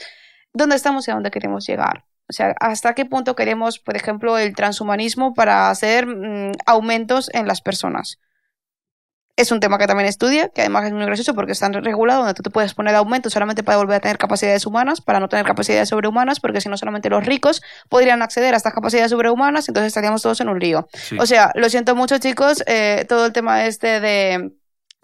dónde 0.53 0.75
estamos 0.75 1.07
y 1.07 1.11
a 1.11 1.13
dónde 1.13 1.31
queremos 1.31 1.65
llegar. 1.65 2.05
O 2.29 2.33
sea, 2.33 2.55
hasta 2.59 2.93
qué 2.93 3.05
punto 3.05 3.35
queremos, 3.35 3.79
por 3.79 3.95
ejemplo, 3.95 4.37
el 4.37 4.53
transhumanismo 4.53 5.33
para 5.33 5.69
hacer 5.69 6.07
mmm, 6.07 6.51
aumentos 6.65 7.29
en 7.33 7.47
las 7.47 7.61
personas. 7.61 8.19
Es 9.37 9.51
un 9.51 9.59
tema 9.59 9.77
que 9.77 9.85
también 9.85 10.09
estudia, 10.09 10.49
que 10.49 10.61
además 10.61 10.85
es 10.85 10.93
muy 10.93 11.05
gracioso 11.05 11.35
porque 11.35 11.51
está 11.51 11.69
regulado 11.69 12.21
donde 12.21 12.33
tú 12.33 12.41
te 12.41 12.49
puedes 12.49 12.73
poner 12.73 12.95
aumentos 12.95 13.31
solamente 13.31 13.61
para 13.61 13.77
volver 13.77 13.97
a 13.97 13.99
tener 13.99 14.17
capacidades 14.17 14.65
humanas, 14.65 14.99
para 14.99 15.19
no 15.19 15.29
tener 15.29 15.45
capacidades 15.45 15.89
sobrehumanas, 15.89 16.39
porque 16.39 16.59
si 16.59 16.69
no 16.69 16.75
solamente 16.75 17.07
los 17.09 17.23
ricos 17.23 17.61
podrían 17.87 18.23
acceder 18.23 18.55
a 18.55 18.57
estas 18.57 18.73
capacidades 18.73 19.11
sobrehumanas, 19.11 19.67
entonces 19.67 19.89
estaríamos 19.89 20.23
todos 20.23 20.41
en 20.41 20.49
un 20.49 20.57
lío. 20.57 20.87
Sí. 20.91 21.17
O 21.19 21.27
sea, 21.27 21.51
lo 21.53 21.69
siento 21.69 21.95
mucho 21.95 22.17
chicos, 22.17 22.63
eh, 22.65 23.05
todo 23.07 23.27
el 23.27 23.31
tema 23.31 23.67
este 23.67 23.99
de 23.99 24.53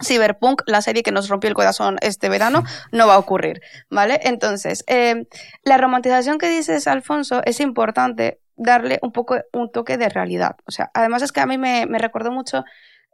Cyberpunk, 0.04 0.62
la 0.66 0.82
serie 0.82 1.04
que 1.04 1.12
nos 1.12 1.30
rompió 1.30 1.48
el 1.50 1.56
corazón 1.56 1.98
este 2.02 2.30
verano, 2.30 2.64
no 2.92 3.08
va 3.08 3.16
a 3.16 3.20
ocurrir, 3.20 3.62
¿vale? 3.90 4.20
Entonces, 4.24 4.84
eh, 4.88 5.28
la 5.64 5.78
romantización 5.78 6.38
que 6.38 6.50
dices, 6.50 6.88
Alfonso, 6.88 7.42
es 7.46 7.60
importante 7.60 8.40
darle 8.56 9.00
un 9.02 9.12
poco 9.12 9.38
un 9.52 9.72
toque 9.72 9.98
de 9.98 10.10
realidad. 10.10 10.56
O 10.66 10.72
sea, 10.72 10.92
además 10.94 11.22
es 11.22 11.32
que 11.32 11.40
a 11.40 11.46
mí 11.46 11.58
me, 11.58 11.86
me 11.88 11.98
recordó 11.98 12.32
mucho 12.32 12.64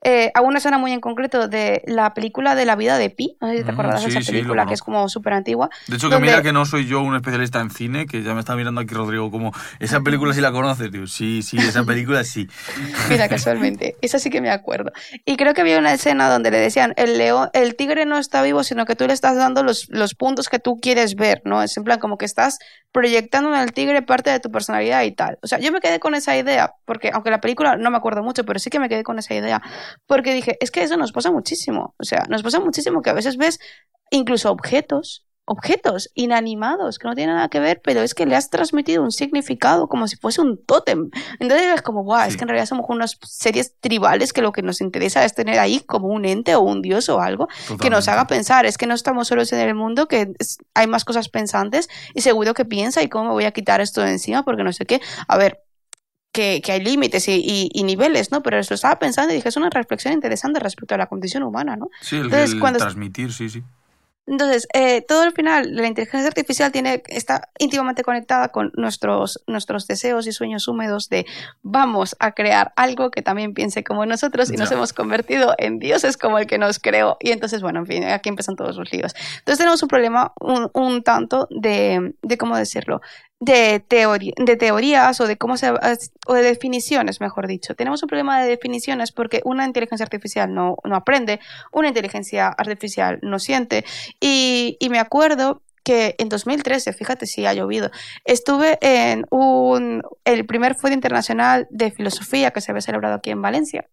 eh, 0.01 0.31
a 0.33 0.41
una 0.41 0.59
escena 0.59 0.77
muy 0.77 0.93
en 0.93 1.01
concreto 1.01 1.47
de 1.47 1.81
la 1.85 2.13
película 2.13 2.55
de 2.55 2.65
la 2.65 2.75
vida 2.75 2.97
de 2.97 3.09
Pi. 3.09 3.35
No 3.41 3.49
sé 3.49 3.57
si 3.57 3.63
te 3.63 3.71
acuerdas 3.71 4.01
sí, 4.01 4.11
de 4.11 4.19
esa 4.19 4.31
película, 4.31 4.63
sí, 4.63 4.67
que 4.69 4.73
es 4.75 4.81
como 4.81 5.09
súper 5.09 5.33
antigua. 5.33 5.69
De 5.87 5.95
hecho, 5.95 6.07
que 6.07 6.15
donde... 6.15 6.29
mira 6.29 6.41
que 6.41 6.53
no 6.53 6.65
soy 6.65 6.85
yo 6.85 7.01
un 7.01 7.15
especialista 7.15 7.59
en 7.59 7.69
cine, 7.69 8.05
que 8.05 8.23
ya 8.23 8.33
me 8.33 8.39
está 8.39 8.55
mirando 8.55 8.81
aquí 8.81 8.93
Rodrigo 8.93 9.29
como, 9.31 9.51
¿esa 9.79 10.01
película 10.01 10.33
sí 10.33 10.41
la 10.41 10.51
conoces? 10.51 10.91
Digo, 10.91 11.07
sí, 11.07 11.41
sí, 11.41 11.57
esa 11.57 11.83
película 11.83 12.23
sí. 12.23 12.47
mira, 13.09 13.27
casualmente, 13.27 13.97
esa 14.01 14.19
sí 14.19 14.29
que 14.29 14.41
me 14.41 14.51
acuerdo. 14.51 14.91
Y 15.25 15.35
creo 15.37 15.53
que 15.53 15.61
había 15.61 15.77
una 15.79 15.93
escena 15.93 16.29
donde 16.29 16.51
le 16.51 16.59
decían, 16.59 16.93
el 16.95 17.17
león, 17.17 17.49
el 17.53 17.75
tigre 17.75 18.05
no 18.05 18.17
está 18.17 18.41
vivo, 18.41 18.63
sino 18.63 18.85
que 18.85 18.95
tú 18.95 19.05
le 19.07 19.13
estás 19.13 19.35
dando 19.35 19.63
los, 19.63 19.87
los 19.89 20.15
puntos 20.15 20.49
que 20.49 20.59
tú 20.59 20.79
quieres 20.81 21.15
ver, 21.15 21.41
¿no? 21.45 21.61
Es 21.61 21.75
en 21.77 21.83
plan 21.83 21.99
como 21.99 22.17
que 22.17 22.25
estás 22.25 22.59
proyectando 22.91 23.53
en 23.53 23.61
el 23.61 23.73
tigre 23.73 24.01
parte 24.01 24.29
de 24.29 24.39
tu 24.39 24.51
personalidad 24.51 25.03
y 25.03 25.11
tal. 25.11 25.37
O 25.41 25.47
sea, 25.47 25.59
yo 25.59 25.71
me 25.71 25.79
quedé 25.79 25.99
con 25.99 26.15
esa 26.15 26.37
idea, 26.37 26.73
porque 26.85 27.11
aunque 27.13 27.29
la 27.29 27.41
película 27.41 27.75
no 27.77 27.91
me 27.91 27.97
acuerdo 27.97 28.23
mucho, 28.23 28.45
pero 28.45 28.59
sí 28.59 28.69
que 28.69 28.79
me 28.79 28.89
quedé 28.89 29.03
con 29.03 29.19
esa 29.19 29.33
idea, 29.33 29.61
porque 30.05 30.33
dije, 30.33 30.57
es 30.59 30.71
que 30.71 30.83
eso 30.83 30.97
nos 30.97 31.11
pasa 31.11 31.31
muchísimo. 31.31 31.95
O 31.97 32.03
sea, 32.03 32.25
nos 32.29 32.43
pasa 32.43 32.59
muchísimo 32.59 33.01
que 33.01 33.09
a 33.09 33.13
veces 33.13 33.37
ves 33.37 33.59
incluso 34.11 34.51
objetos, 34.51 35.25
objetos 35.45 36.11
inanimados 36.13 36.99
que 36.99 37.07
no 37.07 37.15
tienen 37.15 37.35
nada 37.35 37.49
que 37.49 37.59
ver, 37.59 37.81
pero 37.83 38.01
es 38.01 38.13
que 38.13 38.27
le 38.27 38.35
has 38.35 38.51
transmitido 38.51 39.01
un 39.01 39.11
significado 39.11 39.87
como 39.87 40.07
si 40.07 40.15
fuese 40.15 40.41
un 40.41 40.63
tótem. 40.63 41.09
Entonces 41.39 41.67
es 41.73 41.81
como, 41.81 42.03
guau, 42.03 42.23
sí. 42.23 42.29
es 42.29 42.37
que 42.37 42.43
en 42.43 42.49
realidad 42.49 42.67
somos 42.67 42.85
unas 42.87 43.17
series 43.23 43.73
tribales 43.79 44.31
que 44.31 44.43
lo 44.43 44.51
que 44.51 44.61
nos 44.61 44.79
interesa 44.79 45.25
es 45.25 45.33
tener 45.33 45.57
ahí 45.57 45.79
como 45.79 46.07
un 46.07 46.25
ente 46.25 46.53
o 46.55 46.61
un 46.61 46.83
dios 46.83 47.09
o 47.09 47.19
algo 47.19 47.47
Totalmente. 47.47 47.83
que 47.83 47.89
nos 47.89 48.07
haga 48.07 48.27
pensar. 48.27 48.67
Es 48.67 48.77
que 48.77 48.85
no 48.85 48.93
estamos 48.93 49.27
solos 49.27 49.51
en 49.51 49.59
el 49.59 49.73
mundo, 49.73 50.07
que 50.07 50.33
es, 50.37 50.59
hay 50.75 50.85
más 50.85 51.03
cosas 51.03 51.29
pensantes 51.29 51.89
y 52.13 52.21
seguro 52.21 52.53
que 52.53 52.65
piensa 52.65 53.01
y 53.01 53.09
cómo 53.09 53.25
me 53.25 53.31
voy 53.31 53.45
a 53.45 53.51
quitar 53.51 53.81
esto 53.81 54.01
de 54.01 54.11
encima 54.11 54.43
porque 54.43 54.63
no 54.63 54.71
sé 54.71 54.85
qué. 54.85 55.01
A 55.27 55.37
ver, 55.37 55.63
que, 56.61 56.71
hay 56.71 56.81
límites 56.81 57.27
y, 57.27 57.83
niveles, 57.83 58.31
¿no? 58.31 58.41
Pero 58.41 58.57
eso 58.57 58.73
estaba 58.73 58.97
pensando 58.99 59.33
y 59.33 59.37
dije, 59.37 59.49
es 59.49 59.57
una 59.57 59.69
reflexión 59.69 60.13
interesante 60.13 60.59
respecto 60.59 60.95
a 60.95 60.97
la 60.97 61.07
condición 61.07 61.43
humana, 61.43 61.75
¿no? 61.75 61.89
Sí, 62.01 62.17
el, 62.17 62.25
Entonces, 62.25 62.55
cuando... 62.55 62.79
transmitir, 62.79 63.33
sí, 63.33 63.49
sí. 63.49 63.63
Entonces, 64.29 64.67
eh, 64.75 65.01
todo 65.01 65.23
el 65.23 65.31
final, 65.31 65.75
la 65.75 65.87
inteligencia 65.87 66.27
artificial 66.27 66.71
tiene, 66.71 67.01
está 67.07 67.49
íntimamente 67.57 68.03
conectada 68.03 68.49
con 68.49 68.71
nuestros, 68.75 69.43
nuestros 69.47 69.87
deseos 69.87 70.27
y 70.27 70.31
sueños 70.31 70.67
húmedos 70.67 71.09
de 71.09 71.25
vamos 71.63 72.15
a 72.19 72.33
crear 72.33 72.71
algo 72.75 73.09
que 73.09 73.23
también 73.23 73.55
piense 73.55 73.83
como 73.83 74.05
nosotros 74.05 74.51
y 74.51 74.57
nos 74.57 74.71
hemos 74.71 74.93
convertido 74.93 75.55
en 75.57 75.79
dioses 75.79 76.15
como 76.15 76.37
el 76.37 76.45
que 76.45 76.59
nos 76.59 76.77
creó. 76.77 77.17
Y 77.19 77.31
entonces, 77.31 77.63
bueno, 77.63 77.79
en 77.79 77.87
fin, 77.87 78.03
aquí 78.03 78.29
empiezan 78.29 78.55
todos 78.55 78.77
los 78.77 78.91
líos. 78.93 79.15
Entonces 79.39 79.57
tenemos 79.57 79.81
un 79.81 79.89
problema 79.89 80.31
un, 80.39 80.69
un 80.75 81.01
tanto 81.01 81.47
de, 81.49 82.13
de, 82.21 82.37
¿cómo 82.37 82.55
decirlo? 82.55 83.01
De, 83.39 83.83
de 84.37 84.55
teorías 84.57 85.21
o 85.21 85.27
de 85.27 85.37
cómo 85.37 85.57
se 85.57 85.71
o 85.71 86.33
de 86.33 86.41
definiciones, 86.41 87.21
mejor 87.21 87.47
dicho. 87.47 87.75
Tenemos 87.75 88.03
un 88.03 88.07
problema 88.07 88.41
de 88.41 88.49
definiciones 88.49 89.11
porque 89.11 89.41
una 89.45 89.65
inteligencia 89.65 90.03
artificial 90.03 90.53
no, 90.53 90.77
no 90.83 90.95
aprende, 90.95 91.39
una 91.71 91.87
inteligencia 91.87 92.47
artificial 92.47 93.19
no 93.21 93.39
siente. 93.39 93.85
Y, 94.19 94.77
y 94.79 94.89
me 94.89 94.99
acuerdo 94.99 95.61
que 95.83 96.15
en 96.19 96.29
2013, 96.29 96.93
fíjate 96.93 97.25
si 97.25 97.45
ha 97.45 97.53
llovido, 97.53 97.89
estuve 98.25 98.77
en 98.81 99.25
un, 99.31 100.03
el 100.25 100.45
primer 100.45 100.75
Foro 100.75 100.93
Internacional 100.93 101.67
de 101.71 101.91
Filosofía 101.91 102.51
que 102.51 102.61
se 102.61 102.71
había 102.71 102.81
celebrado 102.81 103.15
aquí 103.15 103.31
en 103.31 103.41
Valencia. 103.41 103.89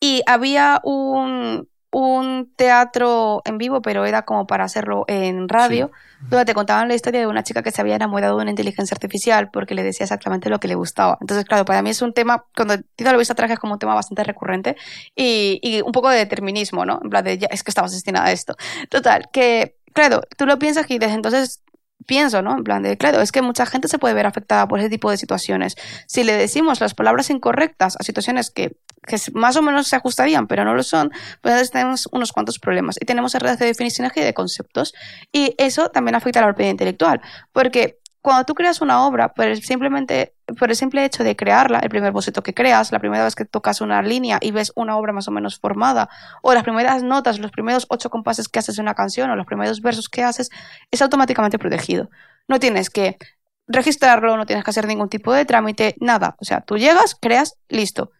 Y 0.00 0.22
había 0.26 0.80
un, 0.82 1.68
un 1.92 2.50
teatro 2.56 3.42
en 3.44 3.58
vivo, 3.58 3.82
pero 3.82 4.06
era 4.06 4.22
como 4.22 4.46
para 4.46 4.64
hacerlo 4.64 5.04
en 5.08 5.48
radio, 5.48 5.90
donde 6.30 6.46
te 6.46 6.54
contaban 6.54 6.88
la 6.88 6.94
historia 6.94 7.20
de 7.20 7.26
una 7.26 7.42
chica 7.44 7.62
que 7.62 7.70
se 7.70 7.82
había 7.82 7.96
enamorado 7.96 8.36
de 8.36 8.42
una 8.42 8.50
inteligencia 8.50 8.94
artificial 8.94 9.50
porque 9.50 9.74
le 9.74 9.82
decía 9.82 10.04
exactamente 10.04 10.48
lo 10.48 10.58
que 10.58 10.68
le 10.68 10.74
gustaba. 10.74 11.18
Entonces, 11.20 11.44
claro, 11.44 11.66
para 11.66 11.82
mí 11.82 11.90
es 11.90 12.00
un 12.00 12.14
tema, 12.14 12.46
cuando 12.56 12.78
Tito 12.96 13.12
lo 13.12 13.18
viste 13.18 13.34
atrás, 13.34 13.50
es 13.50 13.58
como 13.58 13.74
un 13.74 13.78
tema 13.78 13.94
bastante 13.94 14.24
recurrente 14.24 14.76
y, 15.14 15.60
y, 15.62 15.82
un 15.82 15.92
poco 15.92 16.08
de 16.08 16.16
determinismo, 16.16 16.86
¿no? 16.86 16.98
En 17.04 17.10
plan 17.10 17.24
de, 17.24 17.36
ya, 17.36 17.48
es 17.50 17.62
que 17.62 17.70
estabas 17.70 17.92
destinada 17.92 18.26
a 18.26 18.32
esto. 18.32 18.56
Total, 18.88 19.28
que, 19.30 19.76
claro, 19.92 20.22
tú 20.38 20.46
lo 20.46 20.58
piensas 20.58 20.90
y 20.90 20.98
desde 20.98 21.14
entonces 21.14 21.62
pienso, 22.06 22.42
¿no? 22.42 22.56
En 22.56 22.64
plan 22.64 22.82
de, 22.82 22.96
claro, 22.96 23.20
es 23.20 23.32
que 23.32 23.42
mucha 23.42 23.66
gente 23.66 23.88
se 23.88 23.98
puede 23.98 24.14
ver 24.14 24.26
afectada 24.26 24.66
por 24.66 24.78
ese 24.80 24.88
tipo 24.88 25.10
de 25.10 25.16
situaciones. 25.16 25.76
Si 26.06 26.24
le 26.24 26.32
decimos 26.32 26.80
las 26.80 26.94
palabras 26.94 27.30
incorrectas 27.30 27.96
a 27.98 28.02
situaciones 28.02 28.50
que, 28.50 28.76
que 29.06 29.16
más 29.34 29.56
o 29.56 29.62
menos 29.62 29.88
se 29.88 29.96
ajustarían, 29.96 30.46
pero 30.46 30.64
no 30.64 30.74
lo 30.74 30.82
son, 30.82 31.10
pues 31.40 31.70
tenemos 31.70 32.08
unos 32.12 32.32
cuantos 32.32 32.58
problemas. 32.58 32.96
Y 33.00 33.04
tenemos 33.04 33.34
errores 33.34 33.58
de 33.58 33.66
definiciones 33.66 34.12
y 34.16 34.20
de 34.20 34.34
conceptos. 34.34 34.94
Y 35.32 35.54
eso 35.58 35.90
también 35.90 36.14
afecta 36.14 36.40
a 36.40 36.42
la 36.42 36.48
propiedad 36.48 36.70
intelectual, 36.70 37.20
porque 37.52 37.98
cuando 38.20 38.44
tú 38.44 38.54
creas 38.54 38.80
una 38.80 39.04
obra, 39.04 39.34
por 39.34 39.46
el, 39.46 39.62
simplemente, 39.64 40.36
por 40.56 40.70
el 40.70 40.76
simple 40.76 41.04
hecho 41.04 41.24
de 41.24 41.34
crearla, 41.34 41.80
el 41.80 41.88
primer 41.90 42.12
boceto 42.12 42.44
que 42.44 42.54
creas, 42.54 42.92
la 42.92 43.00
primera 43.00 43.24
vez 43.24 43.34
que 43.34 43.44
tocas 43.44 43.80
una 43.80 44.00
línea 44.00 44.38
y 44.40 44.52
ves 44.52 44.72
una 44.76 44.96
obra 44.96 45.12
más 45.12 45.26
o 45.26 45.32
menos 45.32 45.58
formada, 45.58 46.08
o 46.40 46.54
las 46.54 46.62
primeras 46.62 47.02
notas, 47.02 47.40
los 47.40 47.50
primeros 47.50 47.86
ocho 47.88 48.10
compases 48.10 48.48
que 48.48 48.60
haces 48.60 48.76
de 48.76 48.82
una 48.82 48.94
canción, 48.94 49.28
o 49.30 49.34
los 49.34 49.46
primeros 49.46 49.80
versos 49.80 50.08
que 50.08 50.22
haces, 50.22 50.50
es 50.92 51.02
automáticamente 51.02 51.58
protegido. 51.58 52.10
No 52.46 52.60
tienes 52.60 52.90
que 52.90 53.18
registrarlo, 53.66 54.36
no 54.36 54.46
tienes 54.46 54.64
que 54.64 54.70
hacer 54.70 54.86
ningún 54.86 55.08
tipo 55.08 55.32
de 55.32 55.44
trámite, 55.44 55.96
nada. 56.00 56.36
O 56.38 56.44
sea, 56.44 56.60
tú 56.60 56.78
llegas, 56.78 57.16
creas, 57.20 57.56
listo 57.68 58.12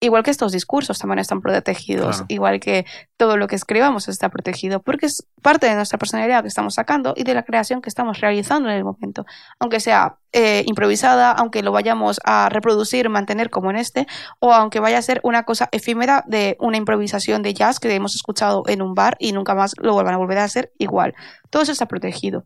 igual 0.00 0.22
que 0.22 0.30
estos 0.30 0.52
discursos 0.52 0.98
también 0.98 1.18
están 1.18 1.40
protegidos, 1.40 2.24
igual 2.28 2.60
que 2.60 2.84
todo 3.16 3.36
lo 3.36 3.48
que 3.48 3.56
escribamos 3.56 4.08
está 4.08 4.28
protegido, 4.28 4.80
porque 4.80 5.06
es 5.06 5.26
parte 5.42 5.66
de 5.66 5.74
nuestra 5.74 5.98
personalidad 5.98 6.42
que 6.42 6.48
estamos 6.48 6.74
sacando 6.74 7.14
y 7.16 7.24
de 7.24 7.34
la 7.34 7.44
creación 7.44 7.80
que 7.80 7.88
estamos 7.88 8.20
realizando 8.20 8.68
en 8.68 8.76
el 8.76 8.84
momento, 8.84 9.24
aunque 9.58 9.80
sea 9.80 10.18
eh, 10.32 10.64
improvisada, 10.66 11.32
aunque 11.32 11.62
lo 11.62 11.72
vayamos 11.72 12.20
a 12.24 12.50
reproducir, 12.50 13.08
mantener 13.08 13.48
como 13.48 13.70
en 13.70 13.76
este, 13.76 14.06
o 14.38 14.52
aunque 14.52 14.80
vaya 14.80 14.98
a 14.98 15.02
ser 15.02 15.20
una 15.22 15.44
cosa 15.44 15.70
efímera 15.72 16.24
de 16.26 16.58
una 16.60 16.76
improvisación 16.76 17.42
de 17.42 17.54
jazz 17.54 17.80
que 17.80 17.94
hemos 17.94 18.14
escuchado 18.14 18.64
en 18.66 18.82
un 18.82 18.94
bar 18.94 19.16
y 19.18 19.32
nunca 19.32 19.54
más 19.54 19.74
lo 19.78 19.94
vuelvan 19.94 20.14
a 20.14 20.18
volver 20.18 20.38
a 20.38 20.44
hacer 20.44 20.72
igual. 20.78 21.14
Todo 21.48 21.62
eso 21.62 21.72
está 21.72 21.86
protegido. 21.86 22.44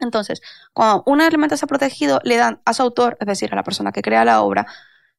Entonces, 0.00 0.40
cuando 0.72 1.02
un 1.06 1.20
elemento 1.20 1.54
está 1.54 1.66
protegido, 1.66 2.20
le 2.22 2.36
dan 2.36 2.60
a 2.64 2.72
su 2.72 2.82
autor, 2.82 3.16
es 3.20 3.26
decir, 3.26 3.52
a 3.52 3.56
la 3.56 3.64
persona 3.64 3.92
que 3.92 4.00
crea 4.00 4.24
la 4.24 4.42
obra, 4.42 4.66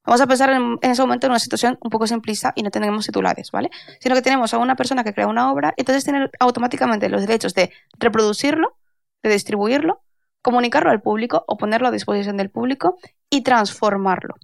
Vamos 0.04 0.20
a 0.20 0.26
pensar 0.26 0.50
en, 0.50 0.78
ese 0.80 1.02
momento 1.02 1.26
en 1.26 1.32
una 1.32 1.38
situación 1.38 1.78
un 1.82 1.90
poco 1.90 2.06
simplista 2.06 2.52
y 2.56 2.62
no 2.62 2.70
tenemos 2.70 3.06
titulares, 3.06 3.50
¿vale? 3.50 3.70
Sino 4.00 4.14
que 4.14 4.22
tenemos 4.22 4.54
a 4.54 4.58
una 4.58 4.74
persona 4.74 5.04
que 5.04 5.12
crea 5.12 5.26
una 5.26 5.52
obra 5.52 5.74
entonces 5.76 6.04
tiene 6.04 6.30
automáticamente 6.40 7.08
los 7.08 7.20
derechos 7.22 7.54
de 7.54 7.70
reproducirlo, 7.98 8.76
de 9.22 9.30
distribuirlo, 9.30 10.02
comunicarlo 10.42 10.90
al 10.90 11.02
público 11.02 11.44
o 11.46 11.56
ponerlo 11.56 11.88
a 11.88 11.90
disposición 11.90 12.36
del 12.36 12.50
público 12.50 12.96
y 13.28 13.42
transformarlo. 13.42 14.34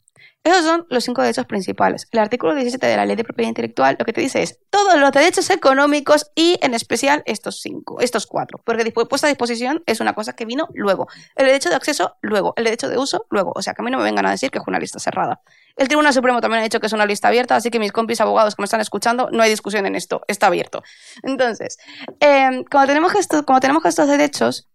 Esos 0.45 0.65
son 0.65 0.87
los 0.91 1.05
cinco 1.05 1.23
derechos 1.23 1.47
principales. 1.47 2.07
El 2.13 2.21
artículo 2.21 2.55
17 2.55 2.87
de 2.87 2.97
la 2.97 3.05
Ley 3.05 3.17
de 3.17 3.25
Propiedad 3.25 3.49
Intelectual 3.49 3.97
lo 3.99 4.05
que 4.05 4.13
te 4.13 4.21
dice 4.21 4.43
es 4.43 4.61
todos 4.71 4.97
los 4.99 5.11
derechos 5.11 5.51
económicos 5.51 6.31
y 6.35 6.57
en 6.63 6.75
especial 6.75 7.23
estos 7.27 7.61
cinco, 7.61 8.01
estos 8.01 8.27
cuatro, 8.27 8.61
porque 8.65 8.85
puesta 8.93 9.27
a 9.27 9.29
disposición 9.29 9.83
es 9.87 10.01
una 10.01 10.15
cosa 10.15 10.35
que 10.35 10.45
vino 10.45 10.69
luego. 10.75 11.09
El 11.35 11.47
derecho 11.47 11.69
de 11.69 11.75
acceso 11.75 12.17
luego, 12.23 12.55
el 12.57 12.65
derecho 12.65 12.89
de 12.89 12.99
uso 12.99 13.27
luego. 13.31 13.53
O 13.57 13.63
sea, 13.63 13.75
que 13.75 13.83
a 13.83 13.85
mí 13.85 13.91
no 13.91 13.99
me 13.99 14.05
vengan 14.05 14.27
a 14.27 14.31
decir 14.31 14.51
que 14.51 14.59
es 14.59 14.65
una 14.67 14.79
lista 14.79 14.99
cerrada. 14.99 15.41
El 15.77 15.89
Tribunal 15.89 16.13
Supremo 16.15 16.41
también 16.41 16.61
ha 16.61 16.65
dicho 16.65 16.81
que 16.81 16.87
es 16.87 16.93
una 16.93 17.07
lista 17.07 17.29
abierta, 17.29 17.57
así 17.57 17.71
que 17.71 17.79
mis 17.79 17.93
compis 17.93 18.21
abogados 18.21 18.55
que 18.55 18.63
me 18.63 18.65
están 18.65 18.81
escuchando, 18.81 19.29
no 19.33 19.43
hay 19.43 19.51
discusión 19.51 19.85
en 19.85 19.95
esto, 19.95 20.23
está 20.29 20.47
abierto. 20.47 20.83
Entonces, 21.23 21.79
eh, 22.21 22.65
como, 22.71 22.87
tenemos 22.87 23.13
como 23.45 23.61
tenemos 23.61 23.85
estos 23.85 24.09
derechos, 24.09 24.69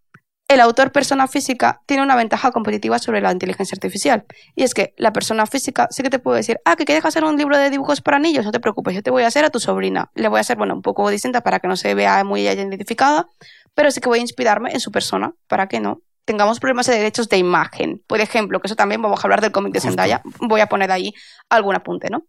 el 0.52 0.60
autor 0.60 0.92
persona 0.92 1.28
física 1.28 1.82
tiene 1.86 2.02
una 2.02 2.16
ventaja 2.16 2.50
competitiva 2.50 2.98
sobre 2.98 3.20
la 3.20 3.32
inteligencia 3.32 3.74
artificial. 3.74 4.24
Y 4.54 4.62
es 4.62 4.74
que 4.74 4.94
la 4.96 5.12
persona 5.12 5.46
física 5.46 5.88
sí 5.90 6.02
que 6.02 6.10
te 6.10 6.18
puede 6.18 6.38
decir, 6.38 6.58
ah, 6.64 6.76
que 6.76 6.84
quieres 6.84 7.04
hacer 7.04 7.24
un 7.24 7.36
libro 7.36 7.56
de 7.58 7.70
dibujos 7.70 8.00
para 8.00 8.18
niños, 8.18 8.44
no 8.44 8.52
te 8.52 8.60
preocupes, 8.60 8.94
yo 8.94 9.02
te 9.02 9.10
voy 9.10 9.22
a 9.22 9.26
hacer 9.26 9.44
a 9.44 9.50
tu 9.50 9.60
sobrina. 9.60 10.10
Le 10.14 10.28
voy 10.28 10.38
a 10.38 10.40
hacer, 10.40 10.56
bueno, 10.56 10.74
un 10.74 10.82
poco 10.82 11.08
distinta 11.10 11.42
para 11.42 11.60
que 11.60 11.68
no 11.68 11.76
se 11.76 11.94
vea 11.94 12.22
muy 12.24 12.48
identificada, 12.48 13.28
pero 13.74 13.90
sí 13.90 14.00
que 14.00 14.08
voy 14.08 14.18
a 14.18 14.22
inspirarme 14.22 14.72
en 14.72 14.80
su 14.80 14.90
persona 14.90 15.34
para 15.48 15.68
que 15.68 15.80
no 15.80 16.02
tengamos 16.24 16.60
problemas 16.60 16.86
de 16.86 16.94
derechos 16.96 17.28
de 17.28 17.38
imagen. 17.38 18.02
Por 18.06 18.20
ejemplo, 18.20 18.60
que 18.60 18.68
eso 18.68 18.76
también 18.76 19.02
vamos 19.02 19.20
a 19.20 19.22
hablar 19.24 19.40
del 19.40 19.52
cómic 19.52 19.72
de 19.72 19.80
Zendaya, 19.80 20.22
voy 20.40 20.60
a 20.60 20.66
poner 20.66 20.92
ahí 20.92 21.12
algún 21.48 21.74
apunte, 21.74 22.08
¿no? 22.10 22.24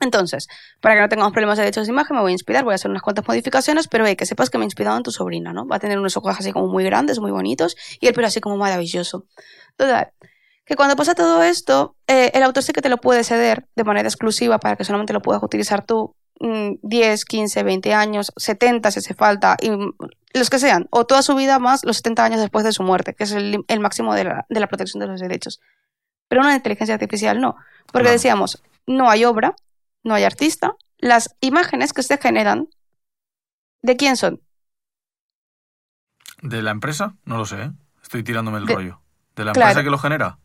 Entonces, 0.00 0.48
para 0.80 0.96
que 0.96 1.00
no 1.00 1.08
tengamos 1.08 1.32
problemas 1.32 1.56
de 1.56 1.64
derechos 1.64 1.86
de 1.86 1.92
imagen, 1.92 2.16
me 2.16 2.22
voy 2.22 2.32
a 2.32 2.34
inspirar, 2.34 2.64
voy 2.64 2.72
a 2.72 2.74
hacer 2.74 2.90
unas 2.90 3.02
cuantas 3.02 3.26
modificaciones, 3.26 3.88
pero 3.88 4.04
que 4.16 4.26
sepas 4.26 4.50
que 4.50 4.58
me 4.58 4.64
he 4.64 4.66
inspirado 4.66 4.96
en 4.96 5.02
tu 5.02 5.10
sobrina, 5.10 5.52
¿no? 5.52 5.66
Va 5.66 5.76
a 5.76 5.78
tener 5.78 5.98
unos 5.98 6.16
ojos 6.16 6.36
así 6.38 6.52
como 6.52 6.68
muy 6.68 6.84
grandes, 6.84 7.20
muy 7.20 7.30
bonitos, 7.30 7.76
y 8.00 8.08
el 8.08 8.14
pelo 8.14 8.26
así 8.26 8.40
como 8.40 8.56
maravilloso. 8.56 9.26
Total, 9.76 10.12
que 10.64 10.76
cuando 10.76 10.96
pasa 10.96 11.14
todo 11.14 11.42
esto, 11.42 11.96
eh, 12.06 12.30
el 12.34 12.42
autor 12.42 12.62
sí 12.62 12.72
que 12.72 12.82
te 12.82 12.88
lo 12.88 12.98
puede 12.98 13.22
ceder 13.24 13.66
de 13.76 13.84
manera 13.84 14.08
exclusiva 14.08 14.58
para 14.58 14.76
que 14.76 14.84
solamente 14.84 15.12
lo 15.12 15.22
puedas 15.22 15.42
utilizar 15.42 15.84
tú 15.84 16.14
10, 16.40 17.24
15, 17.24 17.62
20 17.62 17.94
años, 17.94 18.32
70 18.36 18.90
si 18.90 18.98
hace 18.98 19.14
falta, 19.14 19.56
y 19.60 19.70
los 20.36 20.50
que 20.50 20.58
sean, 20.58 20.88
o 20.90 21.06
toda 21.06 21.22
su 21.22 21.34
vida 21.34 21.58
más 21.58 21.84
los 21.84 21.98
70 21.98 22.24
años 22.24 22.40
después 22.40 22.64
de 22.64 22.72
su 22.72 22.82
muerte, 22.82 23.14
que 23.14 23.24
es 23.24 23.32
el, 23.32 23.64
máximo 23.80 24.14
de 24.14 24.24
la, 24.24 24.46
de 24.48 24.60
la, 24.60 24.66
protección 24.66 25.00
de 25.00 25.06
los 25.06 25.20
derechos. 25.20 25.60
Pero 26.28 26.42
una 26.42 26.56
inteligencia 26.56 26.94
artificial 26.94 27.40
no, 27.40 27.56
porque 27.92 28.10
decíamos, 28.10 28.62
no 28.86 29.08
hay 29.08 29.24
obra, 29.24 29.54
no 30.04 30.14
hay 30.14 30.24
artista. 30.24 30.76
Las 30.98 31.34
imágenes 31.40 31.92
que 31.92 32.02
se 32.02 32.18
generan, 32.18 32.68
¿de 33.82 33.96
quién 33.96 34.16
son? 34.16 34.40
¿De 36.42 36.62
la 36.62 36.70
empresa? 36.70 37.16
No 37.24 37.38
lo 37.38 37.46
sé, 37.46 37.62
¿eh? 37.62 37.72
estoy 38.02 38.22
tirándome 38.22 38.58
el 38.58 38.68
rollo. 38.68 39.00
¿De 39.34 39.44
la 39.44 39.50
empresa 39.50 39.82
que 39.82 39.90
lo 39.90 39.98
genera? 39.98 40.38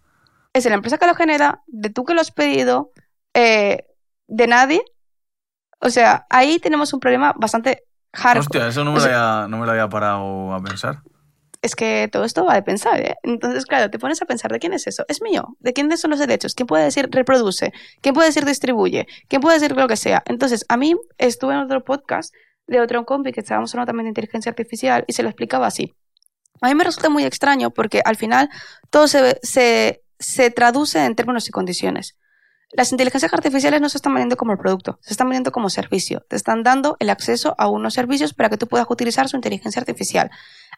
Es 0.53 0.63
de 0.63 0.69
la 0.71 0.77
empresa 0.77 0.97
que 0.97 1.05
lo 1.05 1.13
genera, 1.13 1.61
de 1.67 1.89
tú 1.89 2.05
que 2.05 2.15
lo 2.15 2.21
has 2.21 2.31
pedido, 2.31 2.91
eh, 3.33 3.85
de 4.27 4.47
nadie. 4.47 4.81
O 5.79 5.89
sea, 5.89 6.25
ahí 6.29 6.59
tenemos 6.59 6.91
un 6.93 6.99
problema 6.99 7.33
bastante 7.37 7.83
hardcore. 8.13 8.39
Hostia, 8.39 8.67
eso 8.67 8.83
no 8.83 8.91
me, 8.91 8.99
lo, 8.99 9.05
había, 9.05 9.47
no 9.47 9.57
me 9.57 9.65
lo 9.65 9.71
había 9.71 9.87
parado 9.87 10.53
a 10.53 10.61
pensar 10.61 11.03
es 11.61 11.75
que 11.75 12.09
todo 12.11 12.23
esto 12.23 12.45
va 12.45 12.55
de 12.55 12.63
pensar, 12.63 13.01
¿eh? 13.01 13.17
Entonces, 13.23 13.65
claro, 13.65 13.89
te 13.89 13.99
pones 13.99 14.21
a 14.21 14.25
pensar, 14.25 14.51
¿de 14.51 14.59
quién 14.59 14.73
es 14.73 14.87
eso? 14.87 15.03
Es 15.07 15.21
mío. 15.21 15.57
¿De 15.59 15.73
quiénes 15.73 15.99
son 15.99 16.11
los 16.11 16.19
derechos? 16.19 16.55
¿Quién 16.55 16.67
puede 16.67 16.85
decir 16.85 17.09
reproduce? 17.11 17.73
¿Quién 18.01 18.15
puede 18.15 18.29
decir 18.29 18.45
distribuye? 18.45 19.07
¿Quién 19.27 19.41
puede 19.41 19.59
decir 19.59 19.75
lo 19.75 19.87
que 19.87 19.97
sea? 19.97 20.23
Entonces, 20.25 20.65
a 20.69 20.77
mí 20.77 20.95
estuve 21.17 21.53
en 21.53 21.59
otro 21.59 21.83
podcast 21.83 22.33
de 22.67 22.79
otro 22.79 23.05
compi 23.05 23.31
que 23.31 23.41
estábamos 23.41 23.73
hablando 23.73 23.89
también 23.89 24.05
de 24.05 24.09
inteligencia 24.09 24.49
artificial 24.49 25.03
y 25.07 25.13
se 25.13 25.23
lo 25.23 25.29
explicaba 25.29 25.67
así. 25.67 25.95
A 26.61 26.67
mí 26.67 26.75
me 26.75 26.83
resulta 26.83 27.09
muy 27.09 27.25
extraño 27.25 27.71
porque 27.71 28.01
al 28.05 28.15
final 28.15 28.49
todo 28.89 29.07
se, 29.07 29.39
se, 29.41 30.03
se 30.19 30.51
traduce 30.51 31.03
en 31.03 31.15
términos 31.15 31.47
y 31.47 31.51
condiciones. 31.51 32.15
Las 32.71 32.91
inteligencias 32.91 33.33
artificiales 33.33 33.81
no 33.81 33.89
se 33.89 33.97
están 33.97 34.13
vendiendo 34.13 34.37
como 34.37 34.55
producto, 34.55 34.99
se 35.01 35.13
están 35.13 35.27
vendiendo 35.27 35.51
como 35.51 35.71
servicio. 35.71 36.23
Te 36.29 36.35
están 36.35 36.61
dando 36.61 36.97
el 36.99 37.09
acceso 37.09 37.55
a 37.57 37.67
unos 37.67 37.95
servicios 37.95 38.35
para 38.35 38.49
que 38.49 38.57
tú 38.57 38.67
puedas 38.67 38.85
utilizar 38.89 39.27
su 39.27 39.35
inteligencia 39.35 39.79
artificial. 39.79 40.29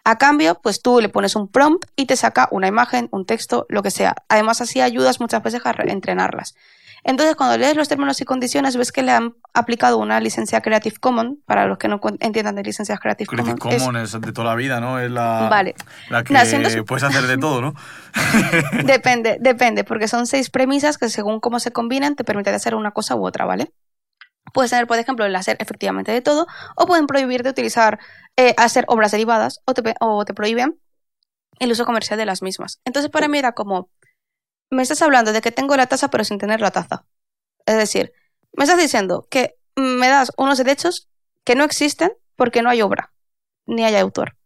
A 0.03 0.17
cambio, 0.17 0.59
pues 0.61 0.81
tú 0.81 0.99
le 0.99 1.09
pones 1.09 1.35
un 1.35 1.47
prompt 1.47 1.85
y 1.95 2.05
te 2.05 2.15
saca 2.15 2.47
una 2.51 2.67
imagen, 2.67 3.07
un 3.11 3.25
texto, 3.25 3.65
lo 3.69 3.83
que 3.83 3.91
sea. 3.91 4.15
Además, 4.29 4.61
así 4.61 4.81
ayudas 4.81 5.19
muchas 5.19 5.43
veces 5.43 5.61
a 5.63 5.71
entrenarlas. 5.87 6.55
Entonces, 7.03 7.35
cuando 7.35 7.57
lees 7.57 7.75
los 7.75 7.89
términos 7.89 8.21
y 8.21 8.25
condiciones, 8.25 8.77
ves 8.77 8.91
que 8.91 9.01
le 9.01 9.11
han 9.11 9.33
aplicado 9.53 9.97
una 9.97 10.19
licencia 10.19 10.61
Creative 10.61 10.97
Commons, 10.99 11.37
para 11.45 11.65
los 11.65 11.79
que 11.79 11.87
no 11.87 11.99
entiendan 12.19 12.55
de 12.55 12.63
licencias 12.63 12.99
Creative, 12.99 13.27
Creative 13.27 13.57
Commons. 13.57 13.83
Commons 13.83 14.13
es... 14.13 14.21
de 14.21 14.31
toda 14.31 14.49
la 14.49 14.55
vida, 14.55 14.79
¿no? 14.79 14.99
Es 14.99 15.09
la, 15.09 15.47
vale. 15.49 15.73
la 16.09 16.23
que 16.23 16.83
puedes 16.83 17.03
hacer 17.03 17.25
de 17.25 17.37
todo, 17.37 17.61
¿no? 17.61 17.73
depende, 18.83 19.37
depende, 19.39 19.83
porque 19.83 20.07
son 20.07 20.27
seis 20.27 20.51
premisas 20.51 20.99
que 20.99 21.09
según 21.09 21.39
cómo 21.39 21.59
se 21.59 21.71
combinan 21.71 22.15
te 22.15 22.23
permiten 22.23 22.53
hacer 22.53 22.75
una 22.75 22.91
cosa 22.91 23.15
u 23.15 23.25
otra, 23.25 23.45
¿vale? 23.45 23.71
Puedes 24.53 24.69
tener, 24.69 24.85
por 24.85 24.99
ejemplo, 24.99 25.25
el 25.25 25.35
hacer 25.35 25.57
efectivamente 25.59 26.11
de 26.11 26.21
todo, 26.21 26.45
o 26.75 26.85
pueden 26.85 27.07
prohibir 27.07 27.41
de 27.41 27.49
utilizar, 27.49 27.99
eh, 28.37 28.53
hacer 28.57 28.85
obras 28.87 29.11
derivadas, 29.11 29.61
o 29.65 29.73
te, 29.73 29.95
o 29.99 30.25
te 30.25 30.33
prohíben 30.33 30.79
el 31.59 31.71
uso 31.71 31.85
comercial 31.85 32.17
de 32.17 32.25
las 32.25 32.41
mismas. 32.41 32.81
Entonces, 32.85 33.11
para 33.11 33.27
mí 33.27 33.37
era 33.37 33.51
como, 33.51 33.89
me 34.69 34.81
estás 34.81 35.01
hablando 35.01 35.33
de 35.33 35.41
que 35.41 35.51
tengo 35.51 35.77
la 35.77 35.87
taza 35.87 36.09
pero 36.09 36.23
sin 36.23 36.37
tener 36.39 36.61
la 36.61 36.71
taza. 36.71 37.05
Es 37.65 37.77
decir, 37.77 38.13
me 38.53 38.63
estás 38.63 38.79
diciendo 38.79 39.27
que 39.29 39.55
me 39.75 40.07
das 40.07 40.31
unos 40.37 40.57
derechos 40.57 41.09
que 41.43 41.55
no 41.55 41.63
existen 41.63 42.11
porque 42.35 42.61
no 42.61 42.69
hay 42.69 42.81
obra, 42.81 43.13
ni 43.65 43.83
hay 43.83 43.95
autor. 43.95 44.37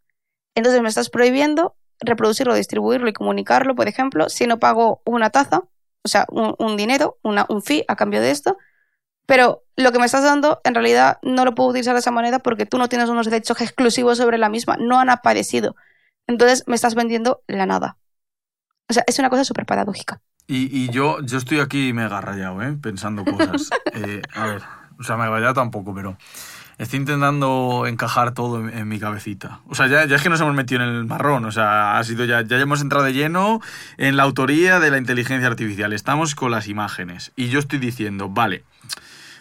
Entonces 0.55 0.81
me 0.81 0.89
estás 0.89 1.09
prohibiendo 1.09 1.75
reproducirlo, 1.99 2.53
distribuirlo 2.53 3.07
y 3.09 3.13
comunicarlo, 3.13 3.75
por 3.75 3.87
ejemplo, 3.87 4.29
si 4.29 4.47
no 4.47 4.59
pago 4.59 5.01
una 5.05 5.29
taza, 5.29 5.63
o 6.03 6.07
sea, 6.07 6.27
un, 6.29 6.77
dinero, 6.77 7.17
una, 7.23 7.45
un 7.49 7.61
fee 7.61 7.85
a 7.87 7.95
cambio 7.95 8.21
de 8.21 8.31
esto, 8.31 8.57
pero 9.25 9.63
lo 9.75 9.91
que 9.91 9.99
me 9.99 10.05
estás 10.05 10.23
dando 10.23 10.61
en 10.63 10.73
realidad 10.73 11.19
no 11.21 11.45
lo 11.45 11.55
puedo 11.55 11.69
utilizar 11.69 11.93
de 11.93 11.99
esa 11.99 12.11
manera 12.11 12.39
porque 12.39 12.65
tú 12.65 12.77
no 12.77 12.89
tienes 12.89 13.09
unos 13.09 13.25
derechos 13.25 13.59
exclusivos 13.61 14.17
sobre 14.17 14.37
la 14.37 14.49
misma, 14.49 14.77
no 14.77 14.99
han 14.99 15.09
aparecido. 15.09 15.75
Entonces 16.27 16.63
me 16.67 16.75
estás 16.75 16.95
vendiendo 16.95 17.41
la 17.47 17.65
nada. 17.65 17.97
O 18.89 18.93
sea, 18.93 19.03
es 19.07 19.19
una 19.19 19.29
cosa 19.29 19.43
súper 19.43 19.65
paradójica. 19.65 20.21
Y, 20.47 20.91
yo, 20.91 21.21
yo 21.21 21.39
estoy 21.39 21.59
aquí 21.59 21.91
mega 21.91 22.21
rayado, 22.21 22.61
¿eh? 22.61 22.77
Pensando 22.79 23.25
cosas. 23.25 23.69
Eh, 23.95 24.21
a 24.33 24.45
ver, 24.45 24.61
o 24.99 25.03
sea, 25.03 25.15
me 25.15 25.25
rayado 25.25 25.53
tampoco, 25.53 25.95
pero 25.95 26.17
estoy 26.77 26.99
intentando 26.99 27.85
encajar 27.87 28.33
todo 28.33 28.67
en, 28.67 28.87
mi 28.89 28.99
cabecita. 28.99 29.61
O 29.69 29.73
sea, 29.75 29.87
ya, 29.87 30.05
ya, 30.05 30.17
es 30.17 30.21
que 30.21 30.27
nos 30.27 30.41
hemos 30.41 30.53
metido 30.53 30.83
en 30.83 30.89
el 30.89 31.05
marrón. 31.05 31.45
O 31.45 31.51
sea, 31.51 31.97
ha 31.97 32.03
sido 32.03 32.25
ya, 32.25 32.41
ya 32.41 32.57
hemos 32.57 32.81
entrado 32.81 33.05
de 33.05 33.13
lleno 33.13 33.61
en 33.97 34.17
la 34.17 34.23
autoría 34.23 34.81
de 34.81 34.91
la 34.91 34.97
inteligencia 34.97 35.47
artificial. 35.47 35.93
Estamos 35.93 36.35
con 36.35 36.51
las 36.51 36.67
imágenes. 36.67 37.31
Y 37.37 37.47
yo 37.47 37.59
estoy 37.59 37.79
diciendo, 37.79 38.27
vale, 38.27 38.65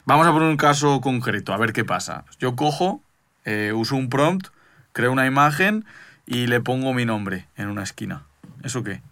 vamos 0.05 0.26
a 0.26 0.32
poner 0.32 0.48
un 0.48 0.56
caso 0.56 1.01
concreto, 1.01 1.52
a 1.52 1.56
ver 1.56 1.72
qué 1.72 1.85
pasa. 1.85 2.24
Yo 2.39 2.56
cojo, 2.56 3.02
eh, 3.44 3.72
uso 3.74 3.97
un 3.97 4.09
prompt, 4.09 4.48
creo 4.93 5.12
una 5.12 5.26
imagen 5.26 5.85
y 6.26 6.47
le 6.47 6.60
pongo 6.60 6.94
mi 6.94 7.05
nombre 7.05 7.48
en 7.56 7.68
una 7.68 7.82
esquina. 7.82 8.24
¿Eso 8.62 8.82
qué? 8.82 9.02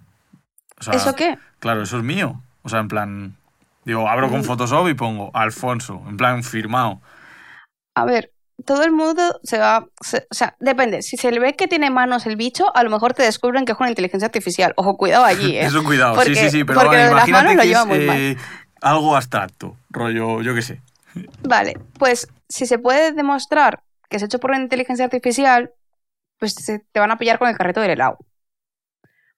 ¿Eso 0.90 1.14
qué? 1.14 1.39
Claro, 1.59 1.82
eso 1.82 1.98
es 1.98 2.05
mío. 2.05 2.43
O 2.62 2.69
sea, 2.69 2.81
en 2.81 2.89
plan, 2.89 3.36
digo, 3.85 4.09
abro 4.09 4.31
con 4.31 4.40
mm. 4.40 4.44
Photoshop 4.44 4.89
y 4.89 4.94
pongo 4.94 5.31
Alfonso, 5.35 6.02
en 6.09 6.16
plan 6.16 6.43
firmado. 6.43 7.01
A 7.94 8.05
ver, 8.05 8.32
todo 8.64 8.85
el 8.85 8.93
mundo 8.93 9.40
se 9.43 9.59
va, 9.59 9.86
o 10.01 10.35
sea, 10.35 10.56
depende. 10.60 11.02
Si 11.02 11.16
se 11.16 11.31
le 11.31 11.40
ve 11.40 11.55
que 11.55 11.69
tiene 11.69 11.90
manos 11.90 12.27
el 12.27 12.36
bicho, 12.36 12.74
a 12.74 12.82
lo 12.82 12.90
mejor 12.90 13.14
te 13.14 13.23
descubren 13.23 13.64
que 13.64 13.73
es 13.73 13.78
una 13.78 13.89
inteligencia 13.89 14.27
artificial. 14.27 14.73
Ojo, 14.77 14.97
cuidado 14.97 15.24
allí, 15.24 15.56
¿eh? 15.56 15.64
Eso 15.64 15.82
cuidado, 15.85 16.20
sí, 16.23 16.35
sí, 16.35 16.51
sí, 16.51 16.64
pero 16.64 16.82
imagínate 16.82 17.56
que 17.56 17.70
es 17.70 17.78
eh, 17.90 18.36
algo 18.82 19.16
abstracto, 19.16 19.76
rollo, 19.90 20.42
yo 20.42 20.54
qué 20.54 20.62
sé. 20.62 20.82
Vale, 21.42 21.78
pues 21.98 22.28
si 22.48 22.66
se 22.66 22.78
puede 22.78 23.12
demostrar 23.12 23.82
que 24.09 24.16
es 24.16 24.22
hecho 24.22 24.38
por 24.38 24.50
una 24.50 24.60
inteligencia 24.60 25.06
artificial, 25.06 25.72
pues 26.38 26.54
te 26.54 27.00
van 27.00 27.10
a 27.10 27.18
pillar 27.18 27.38
con 27.38 27.48
el 27.48 27.56
carrito 27.56 27.80
del 27.80 27.92
helado. 27.92 28.18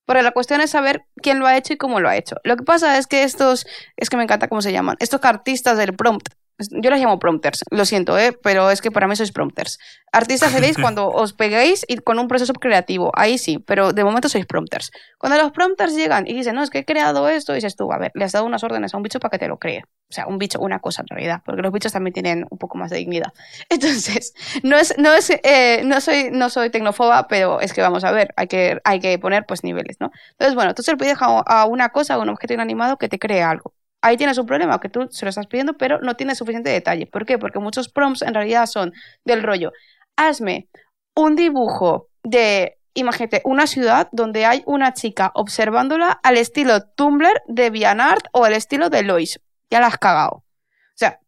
Pero 0.06 0.20
la 0.22 0.32
cuestión 0.32 0.60
es 0.60 0.70
saber 0.70 1.04
quién 1.16 1.38
lo 1.38 1.46
ha 1.46 1.56
hecho 1.56 1.72
y 1.72 1.76
cómo 1.76 2.00
lo 2.00 2.08
ha 2.08 2.16
hecho. 2.16 2.36
Lo 2.44 2.56
que 2.56 2.64
pasa 2.64 2.98
es 2.98 3.06
que 3.06 3.22
estos, 3.22 3.66
es 3.96 4.10
que 4.10 4.16
me 4.16 4.24
encanta 4.24 4.48
cómo 4.48 4.62
se 4.62 4.72
llaman, 4.72 4.96
estos 4.98 5.24
artistas 5.24 5.78
del 5.78 5.94
prompt, 5.94 6.28
yo 6.58 6.90
las 6.90 7.00
llamo 7.00 7.18
prompters, 7.18 7.64
lo 7.70 7.84
siento, 7.84 8.18
¿eh? 8.18 8.32
pero 8.42 8.70
es 8.70 8.80
que 8.80 8.90
para 8.90 9.08
mí 9.08 9.16
sois 9.16 9.32
prompters. 9.32 9.78
Artistas 10.12 10.52
seréis 10.52 10.76
cuando 10.80 11.08
os 11.08 11.32
peguéis 11.32 11.84
y 11.88 11.96
con 11.96 12.18
un 12.18 12.28
proceso 12.28 12.52
creativo, 12.54 13.10
ahí 13.14 13.38
sí, 13.38 13.58
pero 13.58 13.92
de 13.92 14.04
momento 14.04 14.28
sois 14.28 14.46
prompters. 14.46 14.90
Cuando 15.18 15.38
los 15.38 15.52
prompters 15.52 15.94
llegan 15.94 16.26
y 16.26 16.34
dicen, 16.34 16.54
no, 16.54 16.62
es 16.62 16.70
que 16.70 16.78
he 16.78 16.84
creado 16.84 17.28
esto, 17.28 17.52
dices 17.52 17.76
tú, 17.76 17.92
a 17.92 17.98
ver, 17.98 18.12
le 18.14 18.24
has 18.24 18.32
dado 18.32 18.46
unas 18.46 18.62
órdenes 18.62 18.94
a 18.94 18.96
un 18.96 19.02
bicho 19.02 19.18
para 19.18 19.30
que 19.30 19.38
te 19.38 19.48
lo 19.48 19.58
cree. 19.58 19.82
O 20.08 20.12
sea, 20.14 20.26
un 20.26 20.38
bicho, 20.38 20.60
una 20.60 20.78
cosa 20.78 21.02
en 21.02 21.08
realidad, 21.08 21.42
porque 21.44 21.62
los 21.62 21.72
bichos 21.72 21.92
también 21.92 22.12
tienen 22.12 22.46
un 22.50 22.58
poco 22.58 22.78
más 22.78 22.90
de 22.90 22.98
dignidad. 22.98 23.32
Entonces, 23.68 24.34
no 24.62 24.76
es, 24.76 24.96
no 24.96 25.12
es, 25.12 25.30
eh, 25.30 25.82
no 25.84 26.00
soy, 26.00 26.30
no 26.30 26.50
soy 26.50 26.70
tecnofoba, 26.70 27.26
pero 27.26 27.60
es 27.60 27.72
que 27.72 27.80
vamos 27.80 28.04
a 28.04 28.12
ver, 28.12 28.32
hay 28.36 28.46
que, 28.46 28.78
hay 28.84 29.00
que 29.00 29.18
poner 29.18 29.44
pues 29.46 29.64
niveles, 29.64 29.96
¿no? 29.98 30.12
Entonces, 30.32 30.54
bueno, 30.54 30.74
tú 30.74 30.82
se 30.82 30.92
lo 30.92 30.98
pides 30.98 31.18
a 31.20 31.66
una 31.66 31.88
cosa, 31.88 32.14
a 32.14 32.18
un 32.18 32.28
objeto 32.28 32.54
inanimado 32.54 32.96
que 32.96 33.08
te 33.08 33.18
cree 33.18 33.42
algo 33.42 33.73
ahí 34.04 34.18
tienes 34.18 34.36
un 34.36 34.46
problema, 34.46 34.78
que 34.80 34.90
tú 34.90 35.08
se 35.10 35.24
lo 35.24 35.30
estás 35.30 35.46
pidiendo, 35.46 35.78
pero 35.78 35.98
no 36.00 36.14
tienes 36.14 36.36
suficiente 36.36 36.68
detalle. 36.68 37.06
¿Por 37.06 37.24
qué? 37.24 37.38
Porque 37.38 37.58
muchos 37.58 37.88
prompts 37.88 38.20
en 38.20 38.34
realidad 38.34 38.66
son 38.66 38.92
del 39.24 39.42
rollo, 39.42 39.72
hazme 40.14 40.68
un 41.14 41.36
dibujo 41.36 42.08
de, 42.22 42.78
imagínate, 42.92 43.40
una 43.44 43.66
ciudad 43.66 44.08
donde 44.12 44.44
hay 44.44 44.62
una 44.66 44.92
chica 44.92 45.32
observándola 45.34 46.20
al 46.22 46.36
estilo 46.36 46.82
Tumblr 46.84 47.42
de 47.46 47.70
Vianart 47.70 48.26
o 48.32 48.44
al 48.44 48.52
estilo 48.52 48.90
de 48.90 49.04
Lois. 49.04 49.40
Ya 49.70 49.80
la 49.80 49.86
has 49.86 49.96
cagado. 49.96 50.36
O 50.36 50.96
sea, 50.96 51.20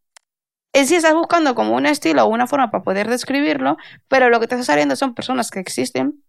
es 0.71 0.89
si 0.89 0.95
estás 0.95 1.15
buscando 1.15 1.55
como 1.55 1.75
un 1.75 1.87
estilo 1.87 2.25
o 2.25 2.27
una 2.27 2.45
forma 2.45 2.69
para 2.69 2.83
poder 2.83 3.09
describirlo, 3.09 3.77
pero 4.07 4.29
lo 4.29 4.39
que 4.39 4.47
te 4.47 4.53
está 4.53 4.65
saliendo 4.65 4.95
son 4.95 5.15
personas 5.15 5.49
que 5.49 5.59
existen, 5.59 6.23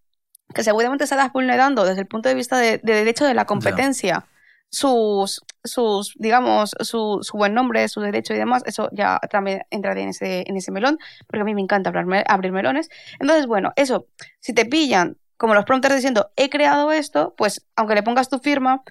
que 0.54 0.64
seguramente 0.64 1.04
estás 1.04 1.30
vulnerando 1.30 1.84
desde 1.84 2.00
el 2.00 2.06
punto 2.06 2.30
de 2.30 2.34
vista 2.34 2.56
de, 2.56 2.78
derecho 2.78 3.26
de 3.26 3.34
la 3.34 3.44
competencia 3.44 4.24
sus, 4.70 5.42
sus 5.64 6.14
digamos, 6.18 6.74
su, 6.80 7.20
su, 7.22 7.36
buen 7.36 7.54
nombre, 7.54 7.88
su 7.88 8.00
derecho 8.00 8.34
y 8.34 8.38
demás, 8.38 8.62
eso 8.66 8.88
ya 8.92 9.18
también 9.30 9.62
entraría 9.70 10.04
en 10.04 10.10
ese, 10.10 10.44
en 10.46 10.56
ese 10.56 10.70
melón, 10.70 10.98
porque 11.26 11.42
a 11.42 11.44
mí 11.44 11.54
me 11.54 11.62
encanta 11.62 11.90
abrir, 11.90 12.24
abrir 12.26 12.52
melones. 12.52 12.90
Entonces, 13.18 13.46
bueno, 13.46 13.72
eso, 13.76 14.06
si 14.40 14.52
te 14.52 14.66
pillan 14.66 15.16
como 15.36 15.54
los 15.54 15.64
prompters 15.64 15.94
diciendo, 15.94 16.30
he 16.36 16.50
creado 16.50 16.92
esto, 16.92 17.34
pues 17.36 17.66
aunque 17.76 17.94
le 17.94 18.02
pongas 18.02 18.28
tu 18.28 18.40
firma, 18.40 18.82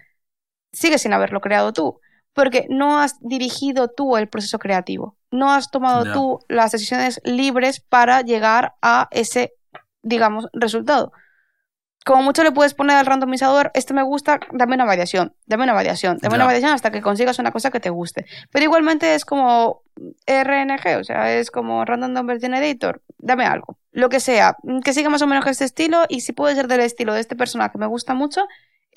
sigue 0.71 0.97
sin 0.97 1.13
haberlo 1.13 1.41
creado 1.41 1.73
tú, 1.73 1.99
porque 2.33 2.65
no 2.69 2.99
has 2.99 3.19
dirigido 3.19 3.89
tú 3.89 4.15
el 4.17 4.29
proceso 4.29 4.57
creativo, 4.57 5.17
no 5.29 5.51
has 5.51 5.69
tomado 5.69 6.13
tú 6.13 6.39
las 6.47 6.71
decisiones 6.71 7.19
libres 7.25 7.81
para 7.81 8.21
llegar 8.21 8.75
a 8.81 9.09
ese, 9.11 9.53
digamos, 10.03 10.47
resultado 10.53 11.11
como 12.07 12.23
mucho 12.23 12.41
le 12.41 12.53
puedes 12.53 12.73
poner 12.73 12.95
al 12.95 13.05
randomizador, 13.05 13.69
este 13.73 13.93
me 13.93 14.01
gusta, 14.01 14.39
dame 14.53 14.75
una 14.75 14.85
variación, 14.85 15.33
dame 15.45 15.65
una 15.65 15.73
variación, 15.73 16.17
dame 16.21 16.35
una 16.35 16.45
variación 16.45 16.71
hasta 16.71 16.89
que 16.89 17.01
consigas 17.01 17.37
una 17.37 17.51
cosa 17.51 17.69
que 17.69 17.81
te 17.81 17.89
guste. 17.89 18.25
Pero 18.49 18.63
igualmente 18.63 19.13
es 19.13 19.25
como 19.25 19.83
RNG, 20.25 20.99
o 20.99 21.03
sea, 21.03 21.33
es 21.33 21.51
como 21.51 21.83
Random 21.83 22.13
Number 22.13 22.39
Generator, 22.39 23.01
dame 23.17 23.45
algo, 23.45 23.77
lo 23.91 24.07
que 24.07 24.21
sea, 24.21 24.55
que 24.85 24.93
siga 24.93 25.09
más 25.09 25.21
o 25.21 25.27
menos 25.27 25.45
este 25.47 25.65
estilo 25.65 26.05
y 26.07 26.21
si 26.21 26.31
puede 26.31 26.55
ser 26.55 26.69
del 26.69 26.79
estilo 26.79 27.13
de 27.13 27.19
este 27.19 27.35
personaje 27.35 27.73
que 27.73 27.77
me 27.77 27.87
gusta 27.87 28.13
mucho, 28.13 28.47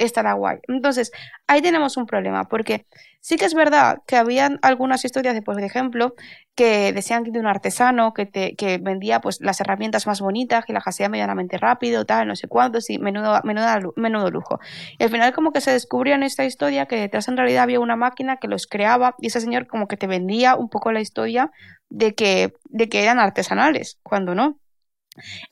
estará 0.05 0.32
guay. 0.32 0.59
Entonces, 0.68 1.12
ahí 1.47 1.62
tenemos 1.62 1.97
un 1.97 2.06
problema, 2.06 2.44
porque 2.44 2.86
sí 3.20 3.36
que 3.36 3.44
es 3.44 3.55
verdad 3.55 3.98
que 4.06 4.16
habían 4.16 4.59
algunas 4.62 5.05
historias 5.05 5.35
de, 5.35 5.43
por 5.43 5.60
ejemplo, 5.60 6.14
que 6.55 6.93
decían 6.93 7.24
de 7.24 7.39
un 7.39 7.47
artesano 7.47 8.12
que, 8.14 8.27
te, 8.27 8.56
que 8.56 8.78
vendía 8.78 9.20
pues 9.20 9.40
las 9.40 9.60
herramientas 9.60 10.06
más 10.06 10.20
bonitas, 10.20 10.64
que 10.64 10.72
las 10.72 10.85
hacía 10.86 11.09
medianamente 11.09 11.59
rápido, 11.59 12.05
tal, 12.05 12.28
no 12.28 12.36
sé 12.36 12.48
cuánto, 12.48 12.81
sí, 12.81 12.98
menudo, 12.98 13.40
menudo, 13.44 13.93
menudo 13.97 14.31
lujo. 14.31 14.59
Y 14.98 15.05
al 15.05 15.10
final 15.10 15.32
como 15.32 15.52
que 15.52 15.60
se 15.60 15.72
descubrió 15.72 16.14
en 16.14 16.22
esta 16.22 16.44
historia 16.44 16.86
que 16.86 16.97
detrás 16.97 17.28
en 17.28 17.36
realidad 17.36 17.64
había 17.64 17.81
una 17.81 17.97
máquina 17.97 18.39
que 18.39 18.48
los 18.48 18.66
creaba 18.66 19.14
y 19.18 19.28
ese 19.28 19.40
señor 19.40 19.66
como 19.66 19.86
que 19.86 19.97
te 19.97 20.06
vendía 20.06 20.56
un 20.56 20.68
poco 20.68 20.93
la 20.93 21.01
historia 21.01 21.51
de 21.89 22.14
que, 22.14 22.55
de 22.64 22.89
que 22.89 23.02
eran 23.02 23.18
artesanales, 23.18 23.98
cuando 24.02 24.35
no. 24.35 24.59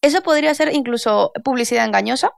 Eso 0.00 0.22
podría 0.22 0.54
ser 0.54 0.72
incluso 0.74 1.32
publicidad 1.44 1.84
engañosa, 1.84 2.30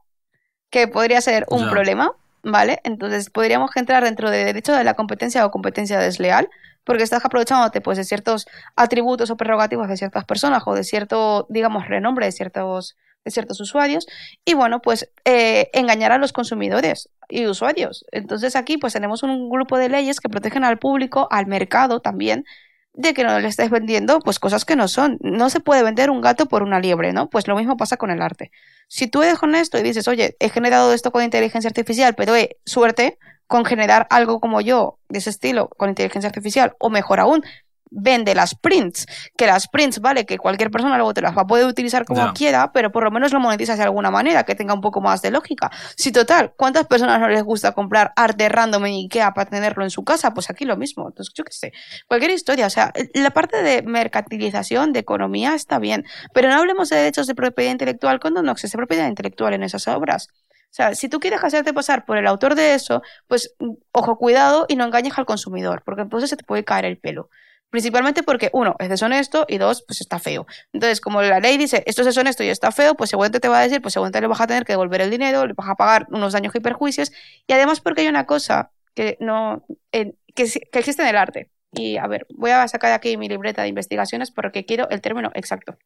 que 0.71 0.89
podría 0.89 1.21
ser 1.21 1.45
un 1.49 1.69
problema, 1.69 2.13
¿vale? 2.43 2.81
Entonces 2.85 3.29
podríamos 3.31 3.71
entrar 3.77 4.05
dentro 4.05 4.31
de 4.31 4.45
derecho 4.45 4.73
de 4.73 4.85
la 4.85 4.95
competencia 4.95 5.45
o 5.45 5.51
competencia 5.51 5.99
desleal, 5.99 6.49
porque 6.85 7.03
estás 7.03 7.25
aprovechándote 7.25 7.81
pues, 7.81 7.99
de 7.99 8.05
ciertos 8.05 8.47
atributos 8.77 9.31
o 9.31 9.37
prerrogativas 9.37 9.89
de 9.89 9.97
ciertas 9.97 10.25
personas 10.25 10.63
o 10.67 10.75
de 10.75 10.85
cierto, 10.85 11.47
digamos, 11.51 11.89
renombre 11.89 12.27
de 12.27 12.33
ciertos, 12.33 12.97
de 13.25 13.31
ciertos 13.31 13.61
usuarios 13.61 14.07
y 14.45 14.55
bueno, 14.55 14.81
pues 14.81 15.11
eh, 15.25 15.71
engañar 15.75 16.13
a 16.13 16.19
los 16.19 16.33
consumidores 16.33 17.11
y 17.29 17.47
usuarios. 17.47 18.05
Entonces 18.13 18.57
aquí 18.57 18.79
pues 18.79 18.93
tenemos 18.93 19.23
un 19.23 19.51
grupo 19.51 19.77
de 19.77 19.89
leyes 19.89 20.21
que 20.21 20.29
protegen 20.29 20.65
al 20.65 20.79
público, 20.79 21.29
al 21.31 21.47
mercado 21.47 22.01
también, 22.01 22.45
de 22.93 23.15
que 23.15 23.25
no 23.25 23.39
le 23.39 23.49
estés 23.49 23.71
vendiendo 23.71 24.19
pues 24.21 24.39
cosas 24.39 24.65
que 24.65 24.77
no 24.77 24.89
son. 24.89 25.19
No 25.21 25.51
se 25.51 25.61
puede 25.61 25.83
vender 25.83 26.11
un 26.11 26.21
gato 26.21 26.47
por 26.47 26.63
una 26.63 26.81
liebre, 26.81 27.13
¿no? 27.13 27.31
Pues 27.31 27.47
lo 27.47 27.57
mismo 27.57 27.77
pasa 27.77 27.97
con 27.97 28.11
el 28.11 28.23
arte. 28.23 28.51
Si 28.89 29.07
tú 29.07 29.23
eres 29.23 29.43
honesto 29.43 29.79
y 29.79 29.83
dices, 29.83 30.09
oye, 30.09 30.37
he 30.41 30.49
generado 30.49 30.93
esto 30.93 31.13
con 31.13 31.23
inteligencia 31.23 31.69
artificial, 31.69 32.15
pero 32.15 32.35
he 32.35 32.59
suerte 32.65 33.19
con 33.47 33.65
generar 33.65 34.07
algo 34.11 34.41
como 34.41 34.61
yo, 34.61 34.99
de 35.09 35.19
ese 35.19 35.31
estilo, 35.31 35.69
con 35.71 35.89
inteligencia 35.89 36.29
artificial, 36.29 36.77
o 36.79 36.89
mejor 36.89 37.19
aún, 37.19 37.43
vende 37.91 38.35
las 38.35 38.55
prints, 38.55 39.07
que 39.37 39.47
las 39.47 39.69
prints, 39.69 40.01
vale, 40.01 40.25
que 40.27 40.39
cualquier 40.39 40.71
persona 40.71 40.97
luego 40.97 41.15
te 41.15 41.21
las 41.21 41.37
va 41.37 41.43
a 41.43 41.47
poder 41.47 41.67
utilizar 41.67 42.05
como 42.05 42.33
quiera, 42.33 42.73
pero 42.73 42.93
por 42.93 43.05
lo 43.05 43.11
menos 43.11 43.33
lo 43.33 43.41
monetizas 43.41 43.79
de 43.79 43.85
alguna 43.85 44.11
manera, 44.11 44.45
que 44.45 44.55
tenga 44.55 44.75
un 44.75 44.81
poco 44.81 45.01
más 45.01 45.23
de 45.23 45.31
lógica. 45.31 45.71
Si 45.97 46.13
total, 46.13 46.55
¿cuántas 46.57 46.87
personas 46.87 47.21
no 47.21 47.29
les 47.29 47.43
gusta 47.43 47.73
comprar 47.73 48.13
arte 48.17 48.49
random 48.49 48.87
en 48.87 48.95
Ikea 48.95 49.33
para 49.35 49.51
tenerlo 49.51 49.85
en 49.85 49.91
su 49.91 50.05
casa? 50.05 50.33
Pues 50.33 50.51
aquí 50.51 50.65
lo 50.65 50.77
mismo. 50.77 51.09
Entonces, 51.09 51.35
yo 51.35 51.45
qué 51.45 51.53
sé, 51.53 51.73
cualquier 52.07 52.31
historia, 52.31 52.67
o 52.67 52.71
sea, 52.71 52.93
la 53.15 53.31
parte 53.31 53.63
de 53.63 53.83
mercantilización, 53.83 54.93
de 54.93 55.01
economía 55.01 55.55
está 55.55 55.79
bien, 55.79 56.05
pero 56.33 56.49
no 56.49 56.57
hablemos 56.57 56.89
de 56.89 56.97
derechos 56.97 57.27
de 57.27 57.35
propiedad 57.35 57.73
intelectual 57.73 58.21
cuando 58.21 58.43
no 58.43 58.53
existe 58.53 58.77
propiedad 58.77 59.09
intelectual 59.09 59.55
en 59.55 59.63
esas 59.63 59.89
obras. 59.89 60.29
O 60.71 60.73
sea, 60.73 60.95
si 60.95 61.09
tú 61.09 61.19
quieres 61.19 61.43
hacerte 61.43 61.73
pasar 61.73 62.05
por 62.05 62.17
el 62.17 62.29
autor 62.29 62.55
de 62.55 62.75
eso, 62.75 63.03
pues 63.27 63.55
mm, 63.59 63.73
ojo, 63.93 64.17
cuidado 64.17 64.67
y 64.69 64.77
no 64.77 64.85
engañes 64.85 65.19
al 65.19 65.27
consumidor, 65.27 65.83
porque 65.85 66.03
entonces 66.03 66.31
se 66.31 66.37
te 66.37 66.45
puede 66.45 66.65
caer 66.65 66.85
el 66.85 66.99
pelo. 66.99 67.29
Principalmente 67.71 68.23
porque, 68.23 68.51
uno, 68.53 68.77
es 68.79 68.89
deshonesto 68.89 69.47
y 69.49 69.59
dos, 69.59 69.83
pues 69.87 70.01
está 70.01 70.19
feo. 70.19 70.47
Entonces, 70.73 71.01
como 71.01 71.23
la 71.23 71.41
ley 71.41 71.57
dice, 71.57 71.83
esto 71.87 72.03
es 72.03 72.07
deshonesto 72.07 72.43
y 72.43 72.49
está 72.49 72.73
feo, 72.73 72.95
pues 72.95 73.11
seguramente 73.11 73.41
te 73.41 73.49
va 73.49 73.61
a 73.61 73.63
decir, 73.63 73.81
pues 73.81 73.95
seguramente 73.95 74.21
le 74.21 74.27
vas 74.27 74.41
a 74.41 74.47
tener 74.47 74.65
que 74.65 74.73
devolver 74.73 75.01
el 75.01 75.11
dinero, 75.11 75.47
le 75.47 75.55
vas 75.55 75.69
a 75.69 75.77
pagar 75.77 76.07
unos 76.11 76.33
daños 76.33 76.55
y 76.55 76.61
perjuicios. 76.61 77.13
Y 77.47 77.53
además 77.53 77.81
porque 77.81 78.03
hay 78.03 78.09
una 78.09 78.27
cosa 78.27 78.73
que 78.95 79.17
no 79.21 79.65
eh, 79.93 80.15
que, 80.35 80.45
que 80.45 80.79
existe 80.79 81.03
en 81.03 81.09
el 81.09 81.17
arte. 81.17 81.51
Y 81.73 81.97
a 81.97 82.07
ver, 82.07 82.27
voy 82.31 82.51
a 82.51 82.67
sacar 82.67 82.93
aquí 82.93 83.17
mi 83.17 83.29
libreta 83.29 83.63
de 83.63 83.69
investigaciones 83.69 84.31
porque 84.33 84.67
quiero 84.67 84.89
el 84.91 85.01
término 85.01 85.31
exacto. 85.35 85.77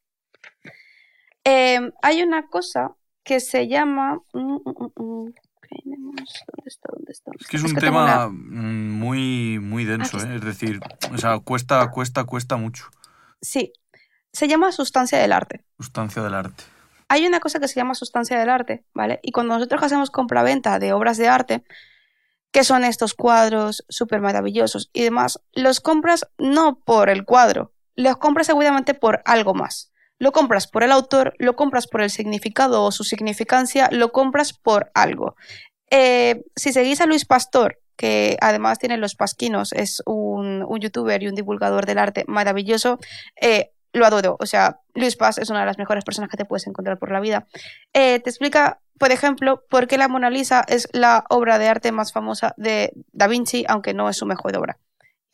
Eh, 1.43 1.91
hay 2.01 2.23
una 2.23 2.47
cosa 2.47 2.95
que 3.23 3.39
se 3.39 3.67
llama. 3.67 4.21
mm, 4.33 4.55
mm, 4.65 4.91
mm, 4.95 5.33
tenemos- 5.83 6.15
¿Dónde 6.15 6.67
está? 6.67 6.89
¿Dónde 6.93 7.11
está? 7.11 7.31
Es 7.39 7.47
que 7.47 7.57
es 7.57 7.63
un 7.63 7.75
tema 7.75 8.03
una- 8.03 8.27
mm, 8.27 8.91
muy, 8.99 9.59
muy 9.59 9.85
denso, 9.85 10.17
¿eh? 10.19 10.35
Es 10.35 10.41
decir, 10.41 10.79
o 11.13 11.17
sea, 11.17 11.39
cuesta, 11.39 11.89
cuesta, 11.91 12.23
cuesta 12.23 12.55
mucho. 12.57 12.85
Sí, 13.41 13.71
se 14.33 14.47
llama 14.47 14.71
sustancia 14.71 15.17
del 15.19 15.31
arte. 15.31 15.65
Sustancia 15.79 16.21
del 16.23 16.33
arte. 16.33 16.63
Hay 17.07 17.25
una 17.27 17.39
cosa 17.39 17.59
que 17.59 17.67
se 17.67 17.75
llama 17.75 17.93
sustancia 17.93 18.39
del 18.39 18.49
arte, 18.49 18.83
¿vale? 18.93 19.19
Y 19.21 19.31
cuando 19.31 19.53
nosotros 19.53 19.83
hacemos 19.83 20.09
compra-venta 20.09 20.79
de 20.79 20.91
obras 20.93 21.17
de 21.17 21.27
arte, 21.27 21.63
que 22.51 22.63
son 22.63 22.83
estos 22.83 23.13
cuadros 23.13 23.85
súper 23.89 24.21
maravillosos 24.21 24.89
y 24.93 25.03
demás, 25.03 25.39
los 25.53 25.81
compras 25.81 26.25
no 26.37 26.79
por 26.79 27.09
el 27.09 27.25
cuadro, 27.25 27.73
los 27.95 28.17
compras 28.17 28.47
seguramente 28.47 28.93
por 28.93 29.21
algo 29.25 29.53
más. 29.53 29.91
Lo 30.19 30.31
compras 30.31 30.67
por 30.67 30.83
el 30.83 30.91
autor, 30.91 31.33
lo 31.39 31.55
compras 31.55 31.87
por 31.87 32.01
el 32.01 32.09
significado 32.09 32.83
o 32.83 32.91
su 32.91 33.03
significancia, 33.03 33.89
lo 33.91 34.11
compras 34.11 34.53
por 34.53 34.91
algo. 34.93 35.35
Eh, 35.91 36.43
si 36.55 36.73
seguís 36.73 37.01
a 37.01 37.05
Luis 37.05 37.25
Pastor, 37.25 37.79
que 37.95 38.37
además 38.41 38.79
tiene 38.79 38.97
Los 38.97 39.15
Pasquinos, 39.15 39.73
es 39.73 40.01
un, 40.05 40.65
youtuber 40.79 41.21
y 41.23 41.27
un 41.27 41.35
divulgador 41.35 41.85
del 41.85 41.97
arte 41.97 42.23
maravilloso, 42.27 42.99
eh, 43.39 43.71
lo 43.93 44.05
adoro. 44.05 44.37
O 44.39 44.45
sea, 44.45 44.79
Luis 44.93 45.15
Paz 45.15 45.37
es 45.37 45.49
una 45.49 45.61
de 45.61 45.65
las 45.65 45.77
mejores 45.77 46.03
personas 46.03 46.29
que 46.29 46.37
te 46.37 46.45
puedes 46.45 46.67
encontrar 46.67 46.97
por 46.97 47.11
la 47.11 47.19
vida. 47.19 47.47
Eh, 47.93 48.19
te 48.19 48.29
explica, 48.29 48.79
por 48.99 49.11
ejemplo, 49.11 49.63
por 49.69 49.87
qué 49.87 49.97
la 49.97 50.07
Mona 50.07 50.29
Lisa 50.29 50.63
es 50.67 50.89
la 50.91 51.25
obra 51.29 51.57
de 51.57 51.67
arte 51.67 51.91
más 51.91 52.11
famosa 52.11 52.53
de 52.57 52.91
Da 53.13 53.27
Vinci, 53.27 53.65
aunque 53.67 53.93
no 53.93 54.09
es 54.09 54.17
su 54.17 54.25
mejor 54.25 54.57
obra. 54.57 54.77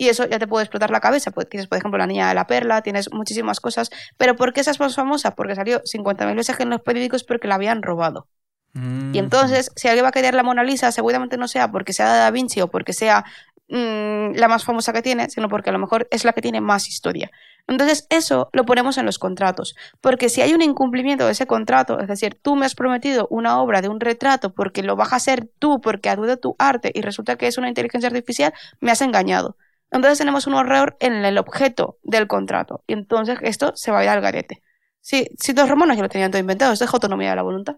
Y 0.01 0.09
eso 0.09 0.25
ya 0.25 0.39
te 0.39 0.47
puede 0.47 0.63
explotar 0.63 0.89
la 0.89 0.99
cabeza. 0.99 1.29
Pues 1.29 1.47
tienes, 1.47 1.67
por 1.67 1.77
ejemplo, 1.77 1.99
La 1.99 2.07
Niña 2.07 2.27
de 2.27 2.33
la 2.33 2.47
Perla, 2.47 2.81
tienes 2.81 3.13
muchísimas 3.13 3.59
cosas. 3.59 3.91
Pero 4.17 4.35
¿por 4.35 4.51
qué 4.51 4.61
esa 4.61 4.71
es 4.71 4.79
más 4.79 4.95
famosa? 4.95 5.35
Porque 5.35 5.53
salió 5.53 5.79
50.000 5.83 6.35
veces 6.35 6.59
en 6.59 6.71
los 6.71 6.81
periódicos 6.81 7.23
porque 7.23 7.47
la 7.47 7.53
habían 7.53 7.83
robado. 7.83 8.27
Mm, 8.73 9.13
Y 9.13 9.19
entonces, 9.19 9.71
si 9.75 9.89
alguien 9.89 10.05
va 10.05 10.09
a 10.09 10.11
querer 10.11 10.33
la 10.33 10.41
Mona 10.41 10.63
Lisa, 10.63 10.91
seguramente 10.91 11.37
no 11.37 11.47
sea 11.47 11.71
porque 11.71 11.93
sea 11.93 12.11
de 12.11 12.17
Da 12.17 12.31
Vinci 12.31 12.61
o 12.61 12.67
porque 12.71 12.93
sea 12.93 13.25
mm, 13.69 14.33
la 14.33 14.47
más 14.47 14.63
famosa 14.65 14.91
que 14.91 15.03
tiene, 15.03 15.29
sino 15.29 15.47
porque 15.49 15.69
a 15.69 15.73
lo 15.73 15.77
mejor 15.79 16.07
es 16.09 16.25
la 16.25 16.33
que 16.33 16.41
tiene 16.41 16.61
más 16.61 16.87
historia. 16.87 17.29
Entonces, 17.67 18.07
eso 18.09 18.49
lo 18.53 18.65
ponemos 18.65 18.97
en 18.97 19.05
los 19.05 19.19
contratos. 19.19 19.75
Porque 20.01 20.29
si 20.29 20.41
hay 20.41 20.53
un 20.55 20.63
incumplimiento 20.63 21.27
de 21.27 21.33
ese 21.33 21.45
contrato, 21.45 21.99
es 21.99 22.07
decir, 22.07 22.39
tú 22.41 22.55
me 22.55 22.65
has 22.65 22.73
prometido 22.73 23.27
una 23.29 23.61
obra 23.61 23.81
de 23.83 23.87
un 23.89 23.99
retrato 23.99 24.53
porque 24.55 24.81
lo 24.81 24.95
vas 24.95 25.13
a 25.13 25.17
hacer 25.17 25.47
tú, 25.59 25.79
porque 25.79 26.09
adoro 26.09 26.37
tu 26.37 26.55
arte, 26.57 26.91
y 26.95 27.01
resulta 27.01 27.35
que 27.37 27.45
es 27.47 27.59
una 27.59 27.69
inteligencia 27.69 28.07
artificial, 28.09 28.53
me 28.79 28.91
has 28.91 29.01
engañado. 29.01 29.57
Entonces 29.91 30.17
tenemos 30.17 30.47
un 30.47 30.55
error 30.55 30.95
en 30.99 31.13
el 31.25 31.37
objeto 31.37 31.97
del 32.03 32.27
contrato. 32.27 32.83
Y 32.87 32.93
entonces 32.93 33.37
esto 33.41 33.73
se 33.75 33.91
va 33.91 33.99
a 33.99 34.03
ir 34.03 34.09
al 34.09 34.21
garete. 34.21 34.63
Sí, 35.01 35.27
si 35.37 35.53
los 35.53 35.69
romanos 35.69 35.97
ya 35.97 36.03
lo 36.03 36.09
tenían 36.09 36.31
todo 36.31 36.39
inventado, 36.39 36.73
esto 36.73 36.85
es 36.85 36.93
autonomía 36.93 37.31
de 37.31 37.35
la 37.35 37.41
voluntad. 37.41 37.75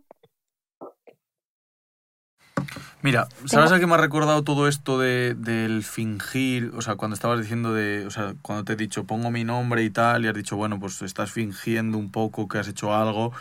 Mira, 3.02 3.28
¿sabes 3.46 3.74
a 3.74 3.80
qué 3.80 3.86
me 3.86 3.96
ha 3.96 3.98
recordado 3.98 4.44
todo 4.44 4.70
esto 4.70 4.98
de, 4.98 5.36
del 5.36 5.84
fingir? 5.84 6.72
O 6.74 6.82
sea, 6.82 6.96
cuando 6.96 7.16
estabas 7.16 7.42
diciendo 7.42 7.74
de. 7.74 8.06
O 8.08 8.12
sea, 8.12 8.34
cuando 8.42 8.64
te 8.64 8.74
he 8.74 8.76
dicho 8.78 9.04
pongo 9.04 9.30
mi 9.30 9.44
nombre 9.44 9.84
y 9.84 9.90
tal, 9.90 10.24
y 10.24 10.30
has 10.30 10.34
dicho, 10.34 10.56
bueno, 10.56 10.80
pues 10.80 11.02
estás 11.02 11.30
fingiendo 11.30 11.98
un 11.98 12.12
poco 12.12 12.48
que 12.48 12.60
has 12.60 12.68
hecho 12.70 12.96
algo. 12.96 13.34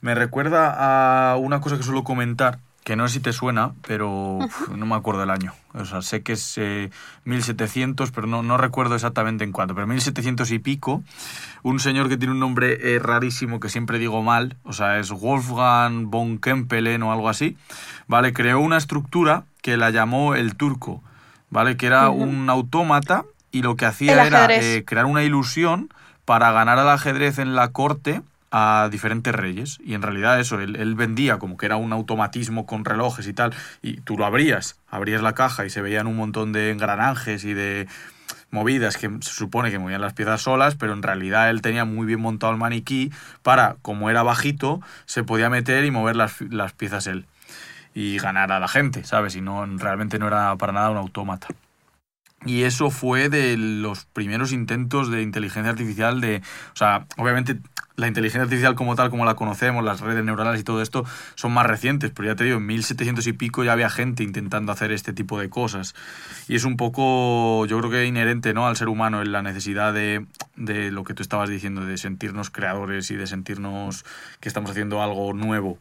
Me 0.00 0.14
recuerda 0.14 1.32
a 1.32 1.36
una 1.36 1.60
cosa 1.60 1.76
que 1.76 1.82
suelo 1.82 2.04
comentar, 2.04 2.60
que 2.84 2.96
no 2.96 3.06
sé 3.06 3.14
si 3.14 3.20
te 3.20 3.32
suena, 3.32 3.72
pero 3.86 4.10
uf, 4.10 4.68
no 4.70 4.86
me 4.86 4.96
acuerdo 4.96 5.22
el 5.22 5.30
año. 5.30 5.54
O 5.74 5.84
sea, 5.84 6.02
sé 6.02 6.22
que 6.22 6.32
es 6.32 6.58
eh, 6.58 6.90
1700, 7.24 8.10
pero 8.10 8.26
no, 8.26 8.42
no 8.42 8.56
recuerdo 8.56 8.96
exactamente 8.96 9.44
en 9.44 9.52
cuánto. 9.52 9.74
Pero 9.74 9.86
1700 9.86 10.50
y 10.50 10.58
pico, 10.58 11.02
un 11.62 11.78
señor 11.78 12.08
que 12.08 12.16
tiene 12.16 12.32
un 12.32 12.40
nombre 12.40 12.94
eh, 12.94 12.98
rarísimo 12.98 13.60
que 13.60 13.68
siempre 13.68 13.98
digo 13.98 14.22
mal, 14.22 14.56
o 14.64 14.72
sea, 14.72 14.98
es 14.98 15.10
Wolfgang 15.10 16.10
von 16.10 16.38
Kempelen 16.38 17.02
o 17.04 17.12
algo 17.12 17.28
así, 17.28 17.56
¿vale? 18.08 18.32
Creó 18.32 18.58
una 18.58 18.78
estructura 18.78 19.44
que 19.62 19.76
la 19.76 19.90
llamó 19.90 20.34
el 20.34 20.56
turco, 20.56 21.02
¿vale? 21.50 21.76
Que 21.76 21.86
era 21.86 22.10
un 22.10 22.50
autómata 22.50 23.24
y 23.52 23.62
lo 23.62 23.76
que 23.76 23.86
hacía 23.86 24.24
era 24.24 24.48
eh, 24.50 24.82
crear 24.84 25.06
una 25.06 25.22
ilusión 25.22 25.88
para 26.24 26.50
ganar 26.50 26.78
al 26.78 26.88
ajedrez 26.88 27.38
en 27.38 27.54
la 27.54 27.68
corte 27.68 28.22
a 28.52 28.88
diferentes 28.90 29.34
reyes. 29.34 29.78
Y 29.82 29.94
en 29.94 30.02
realidad 30.02 30.38
eso, 30.38 30.60
él, 30.60 30.94
vendía 30.94 31.38
como 31.38 31.56
que 31.56 31.66
era 31.66 31.76
un 31.76 31.92
automatismo 31.92 32.66
con 32.66 32.84
relojes 32.84 33.26
y 33.26 33.32
tal. 33.32 33.54
Y 33.80 34.02
tú 34.02 34.16
lo 34.16 34.26
abrías, 34.26 34.78
abrías 34.90 35.22
la 35.22 35.32
caja 35.32 35.64
y 35.64 35.70
se 35.70 35.80
veían 35.80 36.06
un 36.06 36.16
montón 36.16 36.52
de 36.52 36.70
engranajes 36.70 37.44
y 37.44 37.54
de 37.54 37.88
movidas 38.50 38.98
que 38.98 39.08
se 39.22 39.32
supone 39.32 39.70
que 39.70 39.78
movían 39.78 40.02
las 40.02 40.12
piezas 40.12 40.42
solas, 40.42 40.74
pero 40.74 40.92
en 40.92 41.02
realidad 41.02 41.48
él 41.48 41.62
tenía 41.62 41.86
muy 41.86 42.06
bien 42.06 42.20
montado 42.20 42.52
el 42.52 42.58
maniquí 42.58 43.10
para, 43.42 43.76
como 43.80 44.10
era 44.10 44.22
bajito, 44.22 44.82
se 45.06 45.24
podía 45.24 45.48
meter 45.48 45.86
y 45.86 45.90
mover 45.90 46.16
las, 46.16 46.38
las 46.42 46.74
piezas 46.74 47.06
él. 47.06 47.24
Y 47.94 48.18
ganar 48.18 48.52
a 48.52 48.60
la 48.60 48.68
gente, 48.68 49.04
¿sabes? 49.04 49.34
Y 49.34 49.40
no, 49.40 49.64
realmente 49.78 50.18
no 50.18 50.26
era 50.26 50.54
para 50.56 50.74
nada 50.74 50.90
un 50.90 50.98
autómata. 50.98 51.48
Y 52.44 52.64
eso 52.64 52.90
fue 52.90 53.28
de 53.28 53.56
los 53.56 54.04
primeros 54.06 54.52
intentos 54.52 55.10
de 55.10 55.22
inteligencia 55.22 55.70
artificial 55.70 56.20
de... 56.20 56.42
O 56.72 56.76
sea, 56.76 57.06
obviamente 57.16 57.58
la 57.96 58.08
inteligencia 58.08 58.42
artificial 58.42 58.74
como 58.74 58.96
tal, 58.96 59.10
como 59.10 59.24
la 59.24 59.34
conocemos, 59.34 59.84
las 59.84 60.00
redes 60.00 60.24
neuronales 60.24 60.60
y 60.60 60.64
todo 60.64 60.82
esto, 60.82 61.04
son 61.34 61.52
más 61.52 61.66
recientes, 61.66 62.10
pero 62.14 62.28
ya 62.28 62.36
te 62.36 62.44
digo, 62.44 62.58
en 62.58 62.66
1700 62.66 63.26
y 63.26 63.32
pico 63.32 63.64
ya 63.64 63.72
había 63.72 63.90
gente 63.90 64.22
intentando 64.22 64.72
hacer 64.72 64.92
este 64.92 65.12
tipo 65.12 65.38
de 65.38 65.50
cosas. 65.50 65.94
Y 66.48 66.56
es 66.56 66.64
un 66.64 66.76
poco, 66.76 67.66
yo 67.66 67.78
creo 67.78 67.90
que 67.90 68.06
inherente 68.06 68.54
¿no? 68.54 68.66
al 68.66 68.76
ser 68.76 68.88
humano 68.88 69.22
en 69.22 69.32
la 69.32 69.42
necesidad 69.42 69.92
de, 69.92 70.26
de 70.56 70.90
lo 70.90 71.04
que 71.04 71.14
tú 71.14 71.22
estabas 71.22 71.48
diciendo, 71.48 71.84
de 71.84 71.98
sentirnos 71.98 72.50
creadores 72.50 73.10
y 73.10 73.16
de 73.16 73.26
sentirnos 73.26 74.04
que 74.40 74.48
estamos 74.48 74.70
haciendo 74.70 75.02
algo 75.02 75.32
nuevo. 75.32 75.78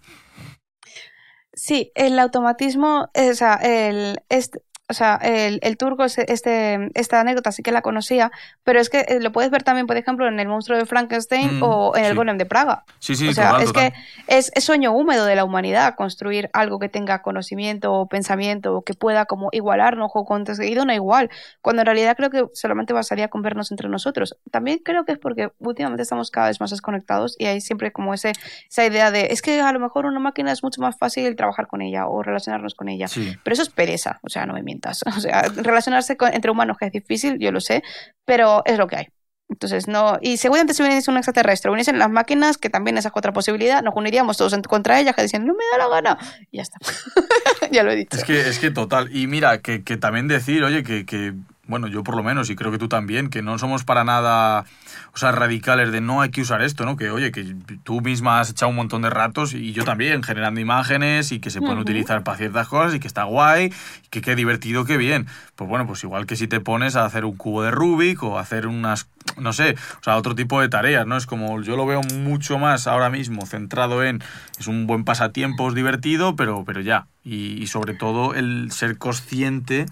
Sí, 1.53 1.91
el 1.95 2.17
automatismo, 2.17 3.09
o 3.13 3.33
sea, 3.33 3.55
el, 3.55 4.21
este, 4.29 4.61
o 4.91 4.93
sea, 4.93 5.15
el, 5.23 5.59
el 5.63 5.77
turco, 5.77 6.05
este, 6.05 6.89
esta 6.93 7.19
anécdota 7.19 7.51
sí 7.51 7.63
que 7.63 7.71
la 7.71 7.81
conocía, 7.81 8.31
pero 8.63 8.79
es 8.79 8.89
que 8.89 8.99
eh, 9.07 9.19
lo 9.19 9.31
puedes 9.31 9.51
ver 9.51 9.63
también, 9.63 9.87
por 9.87 9.97
ejemplo, 9.97 10.27
en 10.27 10.39
el 10.39 10.47
monstruo 10.47 10.77
de 10.77 10.85
Frankenstein 10.85 11.41
Mm, 11.51 11.63
o 11.63 11.95
en 11.95 12.05
el 12.05 12.11
sí. 12.11 12.17
golem 12.17 12.37
de 12.37 12.45
Praga. 12.45 12.83
Sí, 12.99 13.15
sí, 13.15 13.29
o 13.29 13.33
sea, 13.33 13.49
total, 13.51 13.61
es 13.61 13.67
total. 13.67 13.91
que 13.91 14.37
es, 14.37 14.51
es 14.53 14.63
sueño 14.63 14.91
húmedo 14.91 15.25
de 15.25 15.35
la 15.35 15.43
humanidad 15.43 15.95
construir 15.95 16.49
algo 16.53 16.79
que 16.79 16.89
tenga 16.89 17.21
conocimiento 17.21 17.93
o 17.93 18.07
pensamiento 18.07 18.75
o 18.75 18.81
que 18.83 18.93
pueda 18.93 19.25
como 19.25 19.49
igualarnos 19.51 20.11
o 20.13 20.25
conseguir 20.25 20.79
una 20.79 20.95
igual, 20.95 21.29
cuando 21.61 21.81
en 21.81 21.85
realidad 21.85 22.15
creo 22.17 22.29
que 22.29 22.45
solamente 22.53 22.93
bastaría 22.93 23.29
con 23.29 23.41
vernos 23.41 23.71
entre 23.71 23.89
nosotros. 23.89 24.37
También 24.51 24.79
creo 24.83 25.05
que 25.05 25.13
es 25.13 25.19
porque 25.19 25.51
últimamente 25.59 26.03
estamos 26.03 26.31
cada 26.31 26.47
vez 26.47 26.59
más 26.59 26.71
desconectados 26.71 27.35
y 27.37 27.45
hay 27.45 27.61
siempre 27.61 27.91
como 27.91 28.13
ese, 28.13 28.33
esa 28.69 28.85
idea 28.85 29.11
de 29.11 29.27
es 29.31 29.41
que 29.41 29.61
a 29.61 29.71
lo 29.71 29.79
mejor 29.79 30.05
una 30.05 30.19
máquina 30.19 30.51
es 30.51 30.63
mucho 30.63 30.81
más 30.81 30.97
fácil 30.97 31.35
trabajar 31.35 31.67
con 31.67 31.81
ella 31.81 32.07
o 32.07 32.23
relacionarnos 32.23 32.75
con 32.75 32.89
ella. 32.89 33.07
Sí. 33.07 33.35
Pero 33.43 33.53
eso 33.53 33.63
es 33.63 33.69
pereza, 33.69 34.19
o 34.23 34.29
sea, 34.29 34.45
no 34.45 34.53
me 34.53 34.59
O 35.17 35.19
sea, 35.19 35.43
relacionarse 35.43 36.17
entre 36.31 36.51
humanos 36.51 36.77
que 36.77 36.85
es 36.85 36.91
difícil, 36.91 37.37
yo 37.39 37.51
lo 37.51 37.61
sé, 37.61 37.83
pero 38.25 38.63
es 38.65 38.77
lo 38.77 38.87
que 38.87 38.95
hay. 38.97 39.07
Entonces, 39.51 39.89
no. 39.89 40.17
Y 40.21 40.37
seguramente 40.37 40.73
si 40.73 40.81
viniese 40.81 41.11
un 41.11 41.17
extraterrestre, 41.17 41.69
viniesen 41.69 41.99
las 41.99 42.09
máquinas, 42.09 42.57
que 42.57 42.69
también 42.69 42.97
esa 42.97 43.09
es 43.09 43.13
otra 43.15 43.33
posibilidad, 43.33 43.83
nos 43.83 43.93
uniríamos 43.95 44.37
todos 44.37 44.55
contra 44.67 44.99
ellas, 44.99 45.13
que 45.13 45.23
dicen, 45.23 45.45
no 45.45 45.53
me 45.53 45.63
da 45.71 45.77
la 45.77 45.89
gana. 45.89 46.17
Y 46.51 46.57
ya 46.57 46.63
está. 46.63 46.77
ya 47.71 47.83
lo 47.83 47.91
he 47.91 47.97
dicho. 47.97 48.17
Es 48.17 48.23
que, 48.23 48.39
es 48.39 48.59
que 48.59 48.71
total. 48.71 49.13
Y 49.13 49.27
mira, 49.27 49.59
que, 49.59 49.83
que 49.83 49.97
también 49.97 50.29
decir, 50.29 50.63
oye, 50.63 50.83
que, 50.83 51.05
que, 51.05 51.33
bueno, 51.71 51.87
yo 51.87 52.03
por 52.03 52.15
lo 52.15 52.21
menos, 52.21 52.49
y 52.51 52.55
creo 52.55 52.71
que 52.71 52.77
tú 52.77 52.87
también, 52.87 53.29
que 53.29 53.41
no 53.41 53.57
somos 53.57 53.83
para 53.83 54.03
nada. 54.03 54.65
o 55.13 55.17
sea, 55.17 55.31
radicales 55.31 55.91
de 55.91 56.01
no 56.01 56.21
hay 56.21 56.29
que 56.29 56.41
usar 56.41 56.61
esto, 56.61 56.85
¿no? 56.85 56.97
Que 56.97 57.09
oye, 57.09 57.31
que 57.31 57.55
tú 57.83 58.01
misma 58.01 58.39
has 58.39 58.51
echado 58.51 58.69
un 58.69 58.75
montón 58.75 59.01
de 59.01 59.09
ratos 59.09 59.53
y 59.53 59.73
yo 59.73 59.83
también, 59.83 60.21
generando 60.21 60.59
imágenes 60.59 61.31
y 61.31 61.39
que 61.39 61.49
se 61.49 61.59
pueden 61.61 61.79
utilizar 61.79 62.23
para 62.23 62.37
ciertas 62.37 62.67
cosas 62.67 62.93
y 62.93 62.99
que 62.99 63.07
está 63.07 63.23
guay, 63.23 63.73
que 64.11 64.21
qué 64.21 64.35
divertido, 64.35 64.85
qué 64.85 64.97
bien. 64.97 65.25
Pues 65.55 65.69
bueno, 65.69 65.87
pues 65.87 66.03
igual 66.03 66.25
que 66.25 66.35
si 66.35 66.47
te 66.47 66.59
pones 66.59 66.95
a 66.95 67.05
hacer 67.05 67.25
un 67.25 67.35
cubo 67.35 67.63
de 67.63 67.71
Rubik 67.71 68.21
o 68.23 68.37
hacer 68.37 68.67
unas, 68.67 69.07
no 69.37 69.53
sé, 69.53 69.75
o 69.99 70.03
sea, 70.03 70.17
otro 70.17 70.35
tipo 70.35 70.61
de 70.61 70.69
tareas, 70.69 71.07
¿no? 71.07 71.17
Es 71.17 71.25
como 71.25 71.61
yo 71.61 71.77
lo 71.77 71.85
veo 71.85 72.01
mucho 72.19 72.59
más 72.59 72.85
ahora 72.87 73.09
mismo 73.09 73.45
centrado 73.45 74.03
en, 74.03 74.21
es 74.59 74.67
un 74.67 74.87
buen 74.87 75.05
pasatiempo, 75.05 75.69
es 75.69 75.75
divertido, 75.75 76.35
pero, 76.35 76.63
pero 76.65 76.81
ya. 76.81 77.07
Y, 77.23 77.61
y 77.61 77.67
sobre 77.67 77.93
todo 77.93 78.33
el 78.33 78.71
ser 78.71 78.97
consciente 78.97 79.85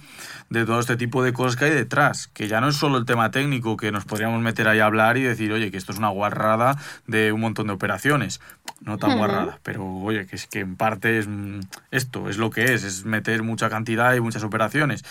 de 0.49 0.65
todo 0.65 0.79
este 0.79 0.97
tipo 0.97 1.23
de 1.23 1.31
cosas 1.31 1.55
que 1.55 1.65
hay 1.65 1.71
detrás, 1.71 2.27
que 2.27 2.47
ya 2.47 2.59
no 2.59 2.69
es 2.69 2.75
solo 2.75 2.97
el 2.97 3.05
tema 3.05 3.31
técnico 3.31 3.77
que 3.77 3.91
nos 3.91 4.05
podríamos 4.05 4.41
meter 4.41 4.67
ahí 4.67 4.79
a 4.79 4.85
hablar 4.85 5.17
y 5.17 5.23
decir, 5.23 5.51
oye, 5.51 5.71
que 5.71 5.77
esto 5.77 5.91
es 5.91 5.99
una 5.99 6.09
guarrada 6.09 6.77
de 7.07 7.31
un 7.31 7.41
montón 7.41 7.67
de 7.67 7.73
operaciones, 7.73 8.41
no 8.81 8.97
tan 8.97 9.17
guarrada, 9.17 9.59
pero 9.63 9.85
oye, 9.85 10.25
que 10.25 10.35
es 10.35 10.47
que 10.47 10.59
en 10.61 10.75
parte 10.75 11.19
es 11.19 11.27
mm, 11.27 11.59
esto, 11.91 12.29
es 12.29 12.37
lo 12.37 12.49
que 12.49 12.73
es, 12.73 12.83
es 12.83 13.05
meter 13.05 13.43
mucha 13.43 13.69
cantidad 13.69 14.13
y 14.15 14.21
muchas 14.21 14.43
operaciones. 14.43 15.03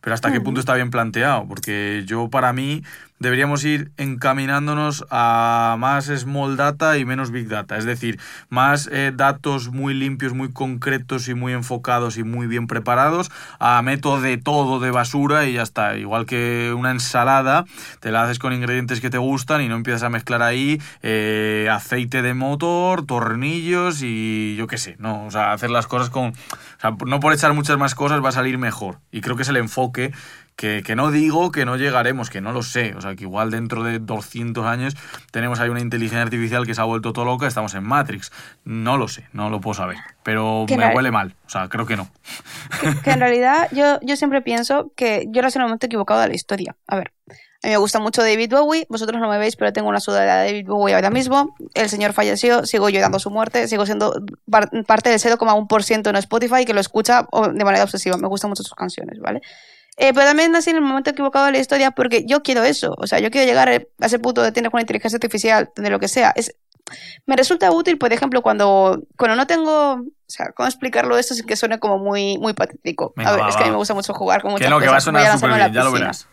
Pero 0.00 0.12
hasta 0.12 0.30
qué 0.30 0.40
punto 0.42 0.60
está 0.60 0.74
bien 0.74 0.90
planteado, 0.90 1.48
porque 1.48 2.02
yo 2.06 2.28
para 2.28 2.52
mí 2.52 2.82
deberíamos 3.24 3.64
ir 3.64 3.90
encaminándonos 3.96 5.06
a 5.10 5.76
más 5.78 6.04
small 6.04 6.56
data 6.56 6.98
y 6.98 7.06
menos 7.06 7.30
big 7.30 7.48
data, 7.48 7.78
es 7.78 7.86
decir, 7.86 8.20
más 8.50 8.88
eh, 8.92 9.12
datos 9.14 9.70
muy 9.70 9.94
limpios, 9.94 10.34
muy 10.34 10.52
concretos 10.52 11.28
y 11.28 11.34
muy 11.34 11.54
enfocados 11.54 12.18
y 12.18 12.22
muy 12.22 12.46
bien 12.46 12.66
preparados, 12.66 13.32
a 13.58 13.80
método 13.80 14.20
de 14.20 14.36
todo 14.36 14.78
de 14.78 14.90
basura 14.90 15.46
y 15.46 15.54
ya 15.54 15.62
está, 15.62 15.96
igual 15.96 16.26
que 16.26 16.74
una 16.76 16.90
ensalada, 16.90 17.64
te 18.00 18.10
la 18.10 18.24
haces 18.24 18.38
con 18.38 18.52
ingredientes 18.52 19.00
que 19.00 19.08
te 19.08 19.18
gustan 19.18 19.62
y 19.62 19.68
no 19.68 19.76
empiezas 19.76 20.02
a 20.02 20.10
mezclar 20.10 20.42
ahí 20.42 20.80
eh, 21.02 21.68
aceite 21.72 22.20
de 22.20 22.34
motor, 22.34 23.06
tornillos 23.06 24.02
y 24.02 24.54
yo 24.56 24.66
qué 24.66 24.76
sé, 24.76 24.96
no, 24.98 25.24
o 25.24 25.30
sea, 25.30 25.52
hacer 25.52 25.70
las 25.70 25.86
cosas 25.86 26.10
con, 26.10 26.28
o 26.28 26.80
sea, 26.80 26.94
no 27.06 27.20
por 27.20 27.32
echar 27.32 27.54
muchas 27.54 27.78
más 27.78 27.94
cosas 27.94 28.22
va 28.22 28.28
a 28.28 28.32
salir 28.32 28.58
mejor. 28.58 28.98
Y 29.10 29.22
creo 29.22 29.36
que 29.36 29.42
es 29.42 29.48
el 29.48 29.56
enfoque 29.56 30.12
que, 30.56 30.82
que, 30.82 30.94
no 30.94 31.10
digo 31.10 31.50
que 31.50 31.64
no 31.64 31.76
llegaremos, 31.76 32.30
que 32.30 32.40
no 32.40 32.52
lo 32.52 32.62
sé. 32.62 32.94
O 32.96 33.00
sea, 33.00 33.16
que 33.16 33.24
igual 33.24 33.50
dentro 33.50 33.82
de 33.82 33.98
200 33.98 34.64
años 34.66 34.96
tenemos 35.30 35.60
ahí 35.60 35.68
una 35.68 35.80
inteligencia 35.80 36.22
artificial 36.22 36.66
que 36.66 36.74
se 36.74 36.80
ha 36.80 36.84
vuelto 36.84 37.12
todo 37.12 37.24
loca, 37.24 37.46
estamos 37.46 37.74
en 37.74 37.84
Matrix. 37.84 38.30
No 38.64 38.96
lo 38.96 39.08
sé, 39.08 39.28
no 39.32 39.50
lo 39.50 39.60
puedo 39.60 39.74
saber. 39.74 39.98
Pero 40.22 40.66
me 40.68 40.94
huele 40.94 41.10
mal. 41.10 41.34
O 41.46 41.50
sea, 41.50 41.68
creo 41.68 41.86
que 41.86 41.96
no. 41.96 42.08
Que, 43.04 43.10
en 43.10 43.20
realidad 43.20 43.68
yo, 43.72 43.98
yo 44.02 44.16
siempre 44.16 44.42
pienso 44.42 44.92
que 44.96 45.26
yo 45.28 45.40
era 45.40 45.48
el 45.48 45.60
momento 45.60 45.86
equivocado 45.86 46.20
de 46.20 46.28
la 46.28 46.34
historia. 46.34 46.76
A 46.86 46.96
ver, 46.96 47.12
a 47.64 47.66
mí 47.66 47.72
me 47.72 47.78
gusta 47.78 47.98
mucho 47.98 48.20
David 48.20 48.50
Bowie, 48.50 48.86
vosotros 48.90 49.18
no 49.20 49.28
me 49.30 49.38
veis, 49.38 49.56
pero 49.56 49.72
tengo 49.72 49.88
una 49.88 49.98
sudadera 49.98 50.42
de 50.42 50.48
David 50.48 50.66
Bowie 50.66 50.94
ahora 50.94 51.08
mismo. 51.08 51.56
El 51.72 51.88
señor 51.88 52.12
falleció, 52.12 52.66
sigo 52.66 52.90
llorando 52.90 53.18
su 53.18 53.30
muerte, 53.30 53.68
sigo 53.68 53.86
siendo 53.86 54.22
parte 54.50 55.08
del 55.08 55.18
0,1% 55.18 56.10
en 56.10 56.16
Spotify 56.16 56.66
que 56.66 56.74
lo 56.74 56.80
escucha 56.80 57.26
de 57.54 57.64
manera 57.64 57.84
obsesiva. 57.84 58.18
Me 58.18 58.28
gustan 58.28 58.50
mucho 58.50 58.62
sus 58.62 58.74
canciones, 58.74 59.18
¿vale? 59.18 59.40
Eh, 59.96 60.12
pero 60.12 60.26
también 60.26 60.50
nací 60.50 60.70
en 60.70 60.76
el 60.76 60.82
momento 60.82 61.10
equivocado 61.10 61.46
de 61.46 61.52
la 61.52 61.58
historia 61.58 61.92
porque 61.92 62.24
yo 62.26 62.42
quiero 62.42 62.64
eso. 62.64 62.94
O 62.98 63.06
sea, 63.06 63.20
yo 63.20 63.30
quiero 63.30 63.46
llegar 63.46 63.68
a 63.68 64.06
ese 64.06 64.18
punto 64.18 64.42
de 64.42 64.50
tener 64.52 64.70
una 64.72 64.82
inteligencia 64.82 65.16
artificial, 65.16 65.70
de 65.76 65.90
lo 65.90 66.00
que 66.00 66.08
sea. 66.08 66.32
Es, 66.34 66.54
me 67.26 67.36
resulta 67.36 67.70
útil, 67.70 67.98
por 67.98 68.12
ejemplo, 68.12 68.42
cuando, 68.42 69.02
cuando 69.16 69.36
no 69.36 69.46
tengo. 69.46 69.92
O 69.94 70.04
sea, 70.26 70.50
¿cómo 70.54 70.66
explicarlo 70.66 71.16
esto 71.16 71.34
sin 71.34 71.46
que 71.46 71.56
suene 71.56 71.78
como 71.78 71.98
muy, 71.98 72.38
muy 72.38 72.54
patético? 72.54 73.12
Venga, 73.16 73.30
a 73.30 73.32
ver, 73.34 73.44
va, 73.44 73.48
es 73.48 73.56
que 73.56 73.62
a 73.62 73.66
mí 73.66 73.70
va. 73.70 73.74
me 73.74 73.78
gusta 73.78 73.94
mucho 73.94 74.12
jugar 74.14 74.42
con 74.42 74.52
muchas 74.52 74.66
Que 74.66 74.70
no, 74.70 74.80
que 74.80 74.86
va 74.86 74.92
a 74.92 74.96
cosas. 74.96 75.04
Sonar 75.04 75.38
súper 75.38 75.54
bien, 75.54 75.72
ya 75.72 75.84
lo 75.84 75.92
verás. 75.92 76.26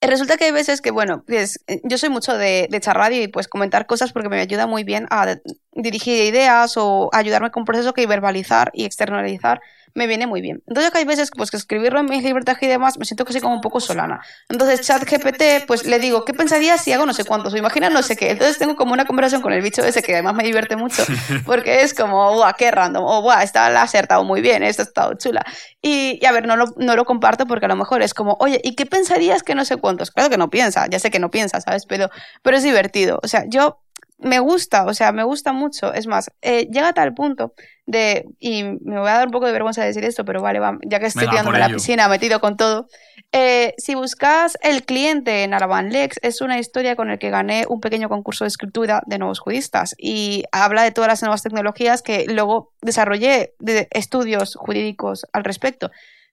Eh, 0.00 0.06
Resulta 0.08 0.36
que 0.36 0.46
hay 0.46 0.50
veces 0.50 0.80
que, 0.80 0.90
bueno, 0.90 1.22
pues, 1.26 1.60
eh, 1.68 1.80
yo 1.84 1.96
soy 1.96 2.08
mucho 2.08 2.36
de, 2.36 2.66
de 2.68 2.76
echar 2.76 2.96
radio 2.96 3.22
y 3.22 3.28
pues 3.28 3.46
comentar 3.46 3.86
cosas 3.86 4.12
porque 4.12 4.28
me 4.28 4.40
ayuda 4.40 4.66
muy 4.66 4.82
bien 4.82 5.06
a 5.10 5.36
dirigir 5.72 6.24
ideas 6.24 6.74
o 6.76 7.08
ayudarme 7.12 7.52
con 7.52 7.60
un 7.60 7.66
proceso 7.66 7.94
que 7.94 8.06
verbalizar 8.06 8.70
y 8.74 8.84
externalizar 8.84 9.60
me 9.94 10.06
viene 10.06 10.26
muy 10.26 10.40
bien. 10.40 10.62
Entonces 10.66 10.92
que 10.92 10.98
hay 10.98 11.04
veces 11.04 11.30
pues, 11.36 11.50
que 11.50 11.56
escribirlo 11.56 12.00
en 12.00 12.06
mis 12.06 12.22
libertad 12.22 12.56
y 12.60 12.66
demás 12.66 12.98
me 12.98 13.04
siento 13.04 13.24
soy 13.32 13.40
como 13.40 13.54
un 13.54 13.60
poco 13.60 13.80
solana. 13.80 14.20
Entonces 14.48 14.82
ChatGPT 14.82 15.66
pues 15.66 15.86
le 15.86 15.98
digo, 15.98 16.24
¿qué 16.24 16.34
pensarías 16.34 16.82
si 16.82 16.92
hago 16.92 17.06
no 17.06 17.12
sé 17.12 17.24
cuántos? 17.24 17.54
O 17.54 17.56
imagina 17.56 17.90
no 17.90 18.02
sé 18.02 18.16
qué. 18.16 18.30
Entonces 18.30 18.58
tengo 18.58 18.76
como 18.76 18.92
una 18.92 19.04
conversación 19.04 19.42
con 19.42 19.52
el 19.52 19.62
bicho 19.62 19.82
ese 19.82 20.02
que 20.02 20.12
además 20.12 20.34
me 20.34 20.44
divierte 20.44 20.76
mucho 20.76 21.04
porque 21.46 21.82
es 21.82 21.94
como, 21.94 22.34
¡buah, 22.34 22.54
qué 22.54 22.70
random! 22.70 23.04
O, 23.04 23.22
¡buah, 23.22 23.42
esta 23.42 23.68
la 23.70 23.80
ha 23.80 23.84
acertado 23.84 24.24
muy 24.24 24.40
bien! 24.40 24.62
Esta 24.62 24.82
ha 24.82 24.86
estado 24.86 25.14
chula. 25.14 25.44
Y, 25.80 26.18
y, 26.20 26.26
a 26.26 26.32
ver, 26.32 26.46
no 26.46 26.56
lo, 26.56 26.66
no 26.76 26.96
lo 26.96 27.04
comparto 27.04 27.46
porque 27.46 27.66
a 27.66 27.68
lo 27.68 27.76
mejor 27.76 28.02
es 28.02 28.14
como, 28.14 28.36
oye, 28.40 28.60
¿y 28.62 28.74
qué 28.74 28.86
pensarías 28.86 29.42
que 29.42 29.54
no 29.54 29.64
sé 29.64 29.76
cuántos? 29.76 30.10
Claro 30.10 30.30
que 30.30 30.38
no 30.38 30.50
piensa, 30.50 30.86
ya 30.88 30.98
sé 30.98 31.10
que 31.10 31.18
no 31.18 31.30
piensa, 31.30 31.60
¿sabes? 31.60 31.86
Pero, 31.86 32.10
pero 32.42 32.56
es 32.56 32.62
divertido. 32.62 33.20
O 33.22 33.28
sea, 33.28 33.44
yo 33.48 33.81
me 34.22 34.38
gusta, 34.38 34.84
o 34.84 34.94
sea, 34.94 35.12
me 35.12 35.24
gusta 35.24 35.52
mucho. 35.52 35.92
Es 35.92 36.06
más, 36.06 36.30
eh, 36.40 36.68
llega 36.70 36.88
a 36.88 36.92
tal 36.92 37.14
punto 37.14 37.54
de, 37.86 38.24
y 38.38 38.62
me 38.64 38.98
voy 38.98 39.08
a 39.08 39.14
dar 39.14 39.26
un 39.26 39.32
poco 39.32 39.46
de 39.46 39.52
vergüenza 39.52 39.82
de 39.82 39.88
decir 39.88 40.04
esto, 40.04 40.24
pero 40.24 40.40
vale, 40.40 40.60
va, 40.60 40.78
ya 40.84 41.00
que 41.00 41.06
estoy 41.06 41.28
tirándome 41.28 41.58
la 41.58 41.68
piscina, 41.68 42.08
metido 42.08 42.40
con 42.40 42.56
todo. 42.56 42.86
Eh, 43.32 43.74
si 43.78 43.94
buscas 43.94 44.58
el 44.62 44.84
cliente 44.84 45.42
en 45.42 45.54
Araban 45.54 45.90
Lex, 45.90 46.18
es 46.22 46.40
una 46.40 46.58
historia 46.58 46.96
con 46.96 47.10
el 47.10 47.18
que 47.18 47.30
gané 47.30 47.64
un 47.68 47.80
pequeño 47.80 48.08
concurso 48.08 48.44
de 48.44 48.48
escritura 48.48 49.02
de 49.06 49.18
nuevos 49.18 49.40
juristas 49.40 49.94
y 49.98 50.44
habla 50.52 50.82
de 50.82 50.92
todas 50.92 51.08
las 51.08 51.22
nuevas 51.22 51.42
tecnologías 51.42 52.02
que 52.02 52.26
luego 52.28 52.72
desarrollé 52.82 53.54
de 53.58 53.88
estudios 53.90 54.54
jurídicos 54.54 55.26
al 55.32 55.44
respecto. 55.44 55.90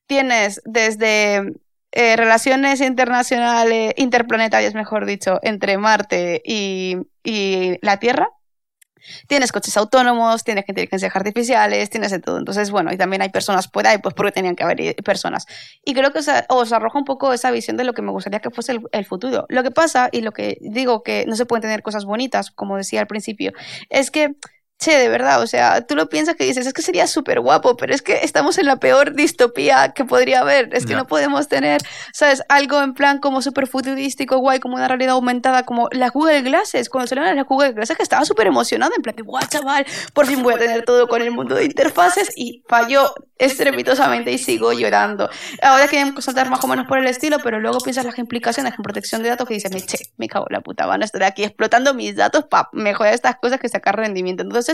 Tienes 0.07 0.61
desde 0.65 1.53
eh, 1.91 2.15
relaciones 2.15 2.81
internacionales, 2.81 3.93
interplanetarias, 3.97 4.73
mejor 4.73 5.05
dicho, 5.05 5.39
entre 5.41 5.77
Marte 5.77 6.41
y, 6.45 6.97
y 7.23 7.77
la 7.81 7.97
Tierra. 7.97 8.29
Tienes 9.27 9.51
coches 9.51 9.75
autónomos, 9.77 10.43
tienes 10.43 10.65
inteligencias 10.67 11.15
artificiales, 11.15 11.89
tienes 11.89 12.11
de 12.11 12.19
todo. 12.19 12.37
Entonces, 12.37 12.69
bueno, 12.69 12.91
y 12.91 12.97
también 12.97 13.21
hay 13.21 13.29
personas 13.29 13.69
ahí, 13.85 13.97
pues 13.97 14.13
porque 14.13 14.33
tenían 14.33 14.55
que 14.55 14.63
haber 14.63 14.95
personas. 14.97 15.45
Y 15.85 15.93
creo 15.93 16.11
que 16.11 16.19
os, 16.19 16.27
os 16.49 16.73
arroja 16.73 16.99
un 16.99 17.05
poco 17.05 17.33
esa 17.33 17.49
visión 17.49 17.77
de 17.77 17.85
lo 17.85 17.93
que 17.93 18.01
me 18.01 18.11
gustaría 18.11 18.39
que 18.39 18.51
fuese 18.51 18.73
el, 18.73 18.81
el 18.91 19.05
futuro. 19.05 19.45
Lo 19.49 19.63
que 19.63 19.71
pasa, 19.71 20.09
y 20.11 20.21
lo 20.21 20.31
que 20.31 20.57
digo 20.61 21.01
que 21.01 21.25
no 21.27 21.35
se 21.35 21.45
pueden 21.45 21.61
tener 21.61 21.81
cosas 21.81 22.05
bonitas, 22.05 22.51
como 22.51 22.75
decía 22.75 22.99
al 22.99 23.07
principio, 23.07 23.53
es 23.89 24.11
que 24.11 24.35
Che, 24.81 24.97
de 24.97 25.09
verdad, 25.09 25.41
o 25.41 25.47
sea, 25.47 25.81
tú 25.85 25.93
lo 25.93 26.07
piensas 26.07 26.35
que 26.37 26.45
dices, 26.45 26.65
es 26.65 26.71
que 26.71 26.81
sería 26.81 27.05
súper 27.05 27.41
guapo, 27.41 27.75
pero 27.75 27.93
es 27.93 28.01
que 28.01 28.19
estamos 28.23 28.57
en 28.57 28.65
la 28.65 28.77
peor 28.77 29.13
distopía 29.13 29.91
que 29.93 30.05
podría 30.05 30.39
haber. 30.39 30.69
Es 30.73 30.85
que 30.85 30.91
Ya. 30.93 30.99
no 30.99 31.05
podemos 31.05 31.49
tener, 31.49 31.81
¿sabes? 32.13 32.41
Algo 32.47 32.81
en 32.81 32.93
plan 32.93 33.19
como 33.19 33.41
súper 33.41 33.67
futurístico, 33.67 34.37
guay, 34.37 34.61
como 34.61 34.75
una 34.75 34.87
realidad 34.87 35.15
aumentada, 35.15 35.63
como 35.63 35.89
las 35.91 36.11
Google 36.13 36.43
Glasses. 36.43 36.87
Cuando 36.87 37.07
salieron 37.07 37.35
las 37.35 37.45
Google 37.45 37.73
Glasses, 37.73 37.97
que 37.97 38.03
estaba 38.03 38.23
súper 38.23 38.47
emocionada, 38.47 38.93
en 38.95 39.01
plan, 39.01 39.15
guau, 39.21 39.45
chaval, 39.49 39.85
por 40.13 40.25
fin 40.27 40.41
voy 40.43 40.53
a 40.53 40.57
tener 40.57 40.85
todo 40.85 41.09
con 41.09 41.21
el 41.21 41.31
mundo 41.31 41.55
de 41.55 41.65
interfaces 41.65 42.29
y 42.37 42.63
falló 42.69 43.13
estrepitosamente 43.37 44.31
y 44.31 44.37
sigo 44.37 44.71
llorando. 44.71 45.29
Ahora 45.61 45.89
quieren 45.89 46.21
saltar 46.21 46.49
más 46.49 46.63
o 46.63 46.67
menos 46.67 46.87
por 46.87 46.99
el 46.99 47.07
estilo, 47.07 47.39
pero 47.43 47.59
luego 47.59 47.79
piensas 47.79 48.05
las 48.05 48.17
implicaciones 48.17 48.73
en 48.77 48.83
protección 48.83 49.23
de 49.23 49.29
datos 49.29 49.45
que 49.45 49.55
dices, 49.55 49.73
me 49.73 49.81
che, 49.81 49.97
me 50.15 50.29
cago 50.29 50.45
en 50.49 50.53
la 50.53 50.61
puta, 50.61 50.85
van 50.85 51.01
a 51.01 51.05
estar 51.05 51.23
aquí 51.23 51.43
explotando 51.43 51.93
mis 51.93 52.15
datos 52.15 52.45
para 52.45 52.69
mejorar 52.71 53.13
estas 53.13 53.35
cosas 53.39 53.59
que 53.59 53.67
sacar 53.67 53.97
rendimiento. 53.97 54.43
Entonces, 54.43 54.68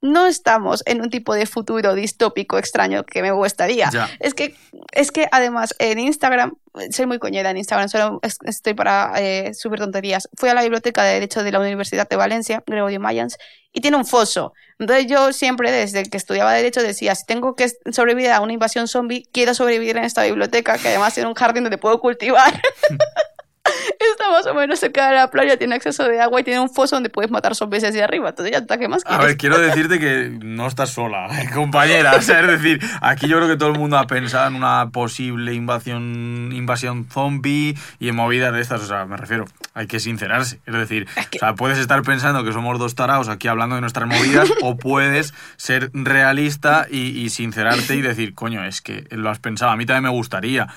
no 0.00 0.26
estamos 0.26 0.82
en 0.84 1.00
un 1.00 1.08
tipo 1.08 1.34
de 1.34 1.46
futuro 1.46 1.94
distópico 1.94 2.58
extraño 2.58 3.04
que 3.04 3.22
me 3.22 3.30
gustaría. 3.30 3.88
Ya. 3.90 4.10
Es 4.20 4.34
que, 4.34 4.54
es 4.92 5.10
que 5.10 5.28
además 5.32 5.74
en 5.78 5.98
Instagram, 5.98 6.52
soy 6.90 7.06
muy 7.06 7.18
coñera 7.18 7.48
en 7.50 7.56
Instagram, 7.56 7.88
solo 7.88 8.18
es- 8.22 8.36
estoy 8.44 8.74
para 8.74 9.14
eh, 9.16 9.54
subir 9.54 9.78
tonterías. 9.80 10.28
Fui 10.36 10.50
a 10.50 10.54
la 10.54 10.60
biblioteca 10.60 11.02
de 11.04 11.14
Derecho 11.14 11.42
de 11.42 11.52
la 11.52 11.58
Universidad 11.60 12.06
de 12.06 12.16
Valencia, 12.16 12.62
Gregorio 12.66 13.00
Mayans, 13.00 13.38
y 13.72 13.80
tiene 13.80 13.96
un 13.96 14.04
foso. 14.04 14.52
Entonces 14.78 15.06
yo 15.06 15.32
siempre, 15.32 15.72
desde 15.72 16.04
que 16.04 16.18
estudiaba 16.18 16.52
Derecho, 16.52 16.82
decía, 16.82 17.14
si 17.14 17.24
tengo 17.24 17.56
que 17.56 17.70
sobrevivir 17.90 18.30
a 18.30 18.42
una 18.42 18.52
invasión 18.52 18.88
zombie, 18.88 19.26
quiero 19.32 19.54
sobrevivir 19.54 19.96
en 19.96 20.04
esta 20.04 20.22
biblioteca, 20.24 20.76
que 20.76 20.88
además 20.88 21.14
tiene 21.14 21.30
un 21.30 21.34
jardín 21.34 21.62
donde 21.64 21.78
puedo 21.78 21.98
cultivar. 22.00 22.52
Está 24.12 24.30
más 24.30 24.46
o 24.46 24.54
menos 24.54 24.78
cerca 24.78 25.08
de 25.08 25.14
la 25.16 25.30
playa, 25.30 25.56
tiene 25.56 25.74
acceso 25.74 26.04
de 26.04 26.20
agua 26.20 26.40
y 26.40 26.44
tiene 26.44 26.60
un 26.60 26.70
foso 26.70 26.96
donde 26.96 27.10
puedes 27.10 27.30
matar 27.30 27.54
zombies 27.54 27.82
desde 27.82 28.02
arriba. 28.02 28.28
Entonces 28.30 28.52
ya 28.52 28.58
está, 28.58 28.78
¿qué 28.78 28.88
más 28.88 29.02
A 29.04 29.08
quieres? 29.08 29.26
ver, 29.26 29.36
quiero 29.36 29.58
decirte 29.60 29.98
que 29.98 30.38
no 30.42 30.66
estás 30.66 30.90
sola, 30.90 31.28
compañera. 31.54 32.14
O 32.16 32.22
sea, 32.22 32.40
es 32.40 32.46
decir, 32.46 32.80
aquí 33.00 33.28
yo 33.28 33.36
creo 33.38 33.48
que 33.48 33.56
todo 33.56 33.70
el 33.70 33.78
mundo 33.78 33.98
ha 33.98 34.06
pensado 34.06 34.48
en 34.48 34.54
una 34.56 34.90
posible 34.90 35.54
invasión, 35.54 36.50
invasión 36.52 37.06
zombie 37.10 37.76
y 37.98 38.08
en 38.08 38.14
movidas 38.16 38.52
de 38.52 38.60
estas. 38.60 38.82
O 38.82 38.86
sea, 38.86 39.06
me 39.06 39.16
refiero, 39.16 39.44
hay 39.74 39.86
que 39.86 40.00
sincerarse. 40.00 40.60
Es 40.66 40.74
decir, 40.74 41.06
que- 41.30 41.38
o 41.38 41.40
sea, 41.40 41.54
puedes 41.54 41.78
estar 41.78 42.02
pensando 42.02 42.44
que 42.44 42.52
somos 42.52 42.78
dos 42.78 42.94
taraos 42.94 43.28
aquí 43.28 43.48
hablando 43.48 43.74
de 43.74 43.80
nuestras 43.80 44.08
movidas 44.08 44.48
o 44.62 44.76
puedes 44.76 45.34
ser 45.56 45.90
realista 45.94 46.86
y, 46.90 46.98
y 47.20 47.30
sincerarte 47.30 47.94
y 47.96 48.02
decir, 48.02 48.34
coño, 48.34 48.64
es 48.64 48.80
que 48.80 49.06
lo 49.10 49.30
has 49.30 49.38
pensado. 49.38 49.70
A 49.72 49.76
mí 49.76 49.86
también 49.86 50.04
me 50.04 50.10
gustaría. 50.16 50.68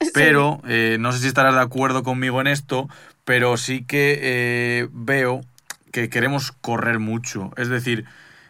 Pero 0.14 0.60
eh, 0.66 0.96
no 1.00 1.12
sé 1.12 1.18
si 1.20 1.28
estarás 1.28 1.54
de 1.54 1.60
acuerdo 1.60 2.02
conmigo 2.02 2.40
en 2.40 2.46
esto, 2.46 2.88
pero 3.24 3.56
sí 3.56 3.84
que 3.84 4.18
eh, 4.20 4.88
veo 4.92 5.42
que 5.92 6.08
queremos 6.08 6.52
correr 6.52 6.98
mucho. 6.98 7.50
Es 7.56 7.68
decir, 7.68 8.04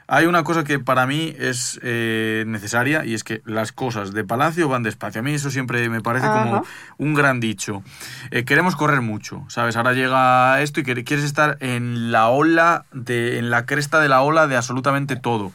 hay 0.06 0.27
una 0.27 0.44
cosa 0.44 0.64
que 0.64 0.78
para 0.78 1.06
mí 1.06 1.35
es 1.39 1.81
eh, 1.82 2.44
necesaria 2.47 3.05
y 3.05 3.14
es 3.14 3.24
que 3.24 3.40
las 3.47 3.73
cosas 3.73 4.12
de 4.12 4.24
palacio 4.24 4.69
van 4.69 4.82
despacio. 4.82 5.20
A 5.20 5.24
mí 5.24 5.32
eso 5.32 5.51
siempre 5.51 5.89
me 5.89 6.01
parece 6.01 6.27
como 6.27 6.64
un 6.98 7.14
gran 7.14 7.40
dicho. 7.40 7.82
Eh, 8.31 8.44
queremos 8.44 8.77
correr 8.77 9.01
mucho, 9.01 9.44
¿sabes? 9.48 9.77
Ahora 9.77 9.93
llega 9.94 10.60
esto 10.60 10.81
y 10.81 10.85
quieres 10.85 11.24
estar 11.24 11.56
en 11.60 12.12
la 12.12 12.28
ola, 12.28 12.85
de, 12.93 13.39
en 13.39 13.51
la 13.51 13.64
cresta 13.64 14.01
de 14.01 14.09
la 14.09 14.23
ola 14.23 14.47
de 14.47 14.56
absolutamente 14.56 15.16
todo 15.16 15.52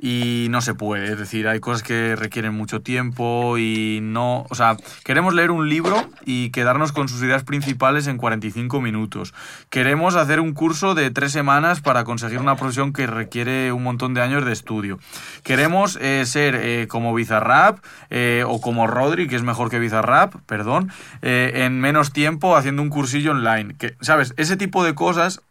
y 0.00 0.46
no 0.50 0.62
se 0.62 0.74
puede. 0.74 1.12
Es 1.12 1.18
decir, 1.18 1.46
hay 1.46 1.60
cosas 1.60 1.82
que 1.82 2.16
requieren 2.16 2.54
mucho 2.54 2.80
tiempo 2.80 3.58
y 3.58 4.00
no. 4.02 4.46
O 4.48 4.54
sea, 4.54 4.76
queremos 5.04 5.34
leer 5.34 5.50
un 5.50 5.68
libro 5.68 6.08
y 6.24 6.50
quedarnos 6.50 6.92
con 6.92 7.08
sus 7.08 7.22
ideas 7.22 7.44
principales 7.44 8.06
en 8.06 8.16
45 8.16 8.80
minutos. 8.80 9.34
Queremos 9.68 10.16
hacer 10.16 10.40
un 10.40 10.54
curso 10.54 10.94
de 10.94 11.10
tres 11.10 11.32
semanas 11.32 11.80
para 11.82 12.04
conseguir 12.04 12.38
una 12.38 12.56
profesión 12.56 12.92
que 12.92 13.06
requiere 13.06 13.72
un 13.72 13.82
montón 13.82 14.14
de 14.14 14.22
años 14.22 14.44
de 14.44 14.52
estudio. 14.52 14.98
Queremos 15.42 15.98
eh, 16.00 16.24
ser 16.24 16.54
eh, 16.54 16.86
como 16.88 17.14
Bizarrap 17.14 17.84
eh, 18.08 18.44
o 18.46 18.60
como 18.60 18.86
Rodri, 18.86 19.28
que 19.28 19.36
es 19.36 19.42
mejor 19.42 19.68
que 19.70 19.78
Bizarrap, 19.78 20.34
perdón, 20.46 20.90
en 21.22 21.80
menos 21.80 22.12
tiempo 22.12 22.56
haciendo 22.56 22.82
un 22.82 22.88
cursillo 22.88 23.32
online. 23.32 23.74
Que, 23.74 23.96
¿Sabes? 24.00 24.32
Ese 24.36 24.56
tipo 24.56 24.82
de 24.82 24.94
cosas 24.94 25.42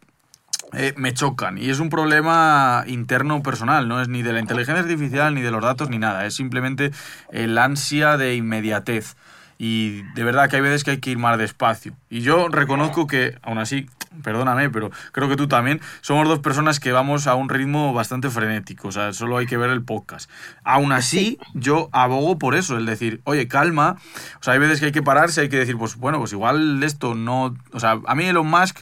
eh, 0.73 0.93
me 0.97 1.13
chocan. 1.13 1.57
Y 1.57 1.69
es 1.69 1.79
un 1.79 1.89
problema 1.89 2.83
interno 2.87 3.41
personal, 3.41 3.87
no 3.87 4.01
es 4.01 4.07
ni 4.07 4.21
de 4.21 4.33
la 4.33 4.39
inteligencia 4.39 4.83
artificial, 4.83 5.33
ni 5.33 5.41
de 5.41 5.51
los 5.51 5.61
datos, 5.61 5.89
ni 5.89 5.97
nada. 5.97 6.25
Es 6.25 6.35
simplemente 6.35 6.91
el 7.31 7.57
ansia 7.57 8.17
de 8.17 8.35
inmediatez. 8.35 9.15
Y 9.57 10.03
de 10.13 10.23
verdad 10.23 10.49
que 10.49 10.55
hay 10.55 10.61
veces 10.61 10.85
que 10.85 10.91
hay 10.91 10.99
que 10.99 11.11
ir 11.11 11.17
más 11.17 11.37
despacio. 11.37 11.93
Y 12.09 12.21
yo 12.21 12.47
reconozco 12.47 13.07
que, 13.07 13.37
aún 13.41 13.57
así, 13.57 13.89
perdóname, 14.23 14.69
pero 14.69 14.89
creo 15.11 15.27
que 15.27 15.35
tú 15.35 15.49
también, 15.49 15.81
somos 15.99 16.29
dos 16.29 16.39
personas 16.39 16.79
que 16.79 16.93
vamos 16.93 17.27
a 17.27 17.35
un 17.35 17.49
ritmo 17.49 17.91
bastante 17.93 18.29
frenético. 18.29 18.87
O 18.87 18.91
sea, 18.91 19.11
solo 19.11 19.37
hay 19.37 19.47
que 19.47 19.57
ver 19.57 19.69
el 19.69 19.83
podcast. 19.83 20.29
Aún 20.63 20.93
así, 20.93 21.39
yo 21.53 21.89
abogo 21.91 22.37
por 22.37 22.55
eso, 22.55 22.77
el 22.77 22.85
decir, 22.85 23.19
oye, 23.25 23.49
calma. 23.49 23.97
O 24.39 24.43
sea, 24.43 24.53
hay 24.53 24.59
veces 24.59 24.79
que 24.79 24.87
hay 24.87 24.91
que 24.93 25.03
pararse, 25.03 25.41
hay 25.41 25.49
que 25.49 25.57
decir, 25.57 25.77
pues 25.77 25.97
bueno, 25.97 26.19
pues 26.19 26.31
igual 26.31 26.81
esto 26.83 27.15
no. 27.15 27.55
O 27.73 27.79
sea, 27.81 27.99
a 28.05 28.15
mí 28.15 28.25
Elon 28.25 28.47
Musk 28.47 28.79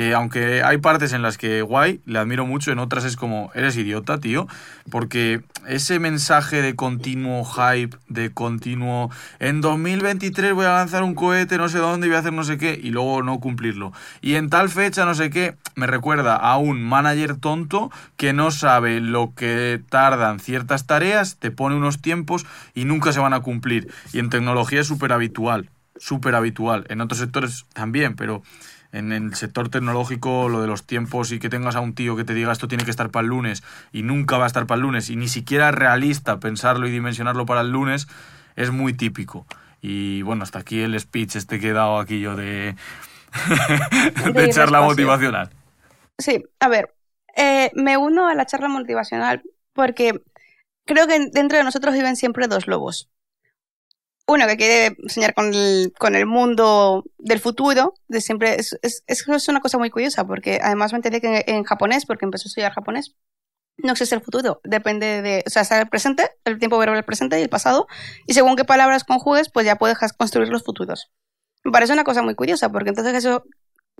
eh, 0.00 0.14
aunque 0.14 0.62
hay 0.62 0.78
partes 0.78 1.12
en 1.12 1.20
las 1.20 1.36
que 1.36 1.60
guay, 1.60 2.00
le 2.06 2.18
admiro 2.18 2.46
mucho, 2.46 2.72
en 2.72 2.78
otras 2.78 3.04
es 3.04 3.16
como, 3.16 3.50
eres 3.54 3.76
idiota, 3.76 4.18
tío. 4.18 4.48
Porque 4.90 5.42
ese 5.68 5.98
mensaje 5.98 6.62
de 6.62 6.74
continuo 6.74 7.44
hype, 7.44 7.98
de 8.08 8.32
continuo, 8.32 9.10
en 9.40 9.60
2023 9.60 10.54
voy 10.54 10.64
a 10.64 10.76
lanzar 10.76 11.02
un 11.02 11.14
cohete, 11.14 11.58
no 11.58 11.68
sé 11.68 11.76
dónde, 11.76 12.06
voy 12.06 12.16
a 12.16 12.20
hacer 12.20 12.32
no 12.32 12.44
sé 12.44 12.56
qué, 12.56 12.80
y 12.82 12.92
luego 12.92 13.22
no 13.22 13.40
cumplirlo. 13.40 13.92
Y 14.22 14.36
en 14.36 14.48
tal 14.48 14.70
fecha, 14.70 15.04
no 15.04 15.14
sé 15.14 15.28
qué, 15.28 15.56
me 15.74 15.86
recuerda 15.86 16.34
a 16.34 16.56
un 16.56 16.82
manager 16.82 17.36
tonto 17.36 17.90
que 18.16 18.32
no 18.32 18.52
sabe 18.52 19.02
lo 19.02 19.34
que 19.34 19.82
tardan 19.90 20.40
ciertas 20.40 20.86
tareas, 20.86 21.36
te 21.36 21.50
pone 21.50 21.76
unos 21.76 22.00
tiempos 22.00 22.46
y 22.74 22.86
nunca 22.86 23.12
se 23.12 23.20
van 23.20 23.34
a 23.34 23.40
cumplir. 23.40 23.92
Y 24.14 24.18
en 24.18 24.30
tecnología 24.30 24.80
es 24.80 24.86
súper 24.86 25.12
habitual, 25.12 25.68
súper 25.98 26.36
habitual. 26.36 26.86
En 26.88 27.02
otros 27.02 27.20
sectores 27.20 27.66
también, 27.74 28.16
pero 28.16 28.42
en 28.92 29.12
el 29.12 29.34
sector 29.34 29.68
tecnológico 29.68 30.48
lo 30.48 30.60
de 30.60 30.66
los 30.66 30.84
tiempos 30.84 31.32
y 31.32 31.38
que 31.38 31.48
tengas 31.48 31.76
a 31.76 31.80
un 31.80 31.94
tío 31.94 32.16
que 32.16 32.24
te 32.24 32.34
diga 32.34 32.52
esto 32.52 32.68
tiene 32.68 32.84
que 32.84 32.90
estar 32.90 33.10
para 33.10 33.22
el 33.22 33.28
lunes 33.28 33.62
y 33.92 34.02
nunca 34.02 34.36
va 34.36 34.44
a 34.44 34.46
estar 34.46 34.66
para 34.66 34.76
el 34.76 34.82
lunes 34.82 35.10
y 35.10 35.16
ni 35.16 35.28
siquiera 35.28 35.68
es 35.68 35.74
realista 35.74 36.40
pensarlo 36.40 36.88
y 36.88 36.90
dimensionarlo 36.90 37.46
para 37.46 37.60
el 37.60 37.70
lunes 37.70 38.08
es 38.56 38.70
muy 38.70 38.92
típico. 38.92 39.46
Y 39.80 40.22
bueno, 40.22 40.42
hasta 40.42 40.58
aquí 40.58 40.80
el 40.80 40.98
speech 40.98 41.36
este 41.36 41.58
que 41.58 41.68
he 41.68 41.72
dado 41.72 41.98
aquí 41.98 42.20
yo 42.20 42.36
de, 42.36 42.74
de, 44.34 44.50
charla 44.50 44.82
motivacional. 44.82 45.50
Sí, 46.18 46.44
a 46.58 46.68
ver, 46.68 46.94
eh, 47.36 47.70
me 47.74 47.96
uno 47.96 48.28
a 48.28 48.34
la 48.34 48.44
charla 48.44 48.68
motivacional 48.68 49.42
porque 49.72 50.20
creo 50.84 51.06
que 51.06 51.30
dentro 51.32 51.56
de 51.56 51.64
nosotros 51.64 51.94
viven 51.94 52.16
siempre 52.16 52.48
dos 52.48 52.66
lobos 52.66 53.08
uno 54.30 54.46
que 54.46 54.56
quiere 54.56 54.96
soñar 55.08 55.34
con 55.34 55.52
el, 55.52 55.92
con 55.98 56.14
el 56.14 56.26
mundo 56.26 57.04
del 57.18 57.40
futuro, 57.40 57.94
de 58.08 58.20
siempre, 58.20 58.56
es, 58.56 58.78
es, 58.82 59.02
es, 59.06 59.48
una 59.48 59.60
cosa 59.60 59.78
muy 59.78 59.90
curiosa, 59.90 60.26
porque 60.26 60.60
además 60.62 60.92
me 60.92 60.96
enteré 60.96 61.20
que 61.20 61.44
en, 61.46 61.64
japonés, 61.64 62.06
porque 62.06 62.24
empezó 62.24 62.46
a 62.46 62.50
estudiar 62.50 62.72
japonés, 62.72 63.14
no 63.78 63.92
existe 63.92 64.14
el 64.14 64.20
futuro, 64.20 64.60
depende 64.64 65.22
de, 65.22 65.44
o 65.46 65.50
sea, 65.50 65.62
está 65.62 65.80
el 65.80 65.88
presente, 65.88 66.30
el 66.44 66.58
tiempo 66.58 66.78
verbal 66.78 66.98
el 66.98 67.04
presente 67.04 67.38
y 67.38 67.42
el 67.42 67.48
pasado, 67.48 67.86
y 68.26 68.34
según 68.34 68.56
qué 68.56 68.64
palabras 68.64 69.04
conjugues, 69.04 69.50
pues 69.50 69.66
ya 69.66 69.76
puedes 69.76 69.98
construir 70.16 70.48
los 70.48 70.64
futuros. 70.64 71.10
Me 71.64 71.72
parece 71.72 71.92
una 71.92 72.04
cosa 72.04 72.22
muy 72.22 72.34
curiosa, 72.34 72.70
porque 72.70 72.90
entonces 72.90 73.14
eso 73.14 73.44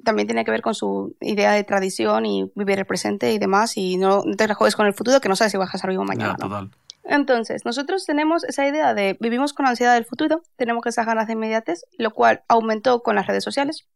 también 0.05 0.27
tiene 0.27 0.44
que 0.44 0.51
ver 0.51 0.62
con 0.62 0.74
su 0.74 1.16
idea 1.20 1.52
de 1.52 1.65
tradición 1.65 2.24
y 2.24 2.51
vivir 2.55 2.78
el 2.78 2.86
presente 2.86 3.32
y 3.32 3.39
demás, 3.39 3.77
y 3.77 3.97
no 3.97 4.23
te 4.36 4.48
la 4.48 4.55
juegues 4.55 4.77
con 4.77 4.86
el 4.86 4.94
futuro 4.94 5.20
que 5.20 5.28
no 5.28 5.36
sabes 5.36 5.52
si 5.52 5.59
vas 5.59 5.73
a 5.73 5.77
estar 5.77 5.90
vivo 5.90 6.05
mañana. 6.05 6.36
total. 6.36 6.70
Entonces, 7.05 7.64
nosotros 7.64 8.05
tenemos 8.05 8.44
esa 8.44 8.66
idea 8.66 8.94
de 8.94 9.16
vivimos 9.20 9.52
con 9.52 9.66
ansiedad 9.66 9.94
del 9.94 10.05
futuro, 10.05 10.43
tenemos 10.56 10.85
esas 10.86 11.06
ganas 11.06 11.27
de 11.27 11.32
inmediates, 11.32 11.86
lo 11.98 12.10
cual 12.12 12.43
aumentó 12.48 13.02
con 13.02 13.16
las 13.16 13.27
redes 13.27 13.44
sociales, 13.44 13.86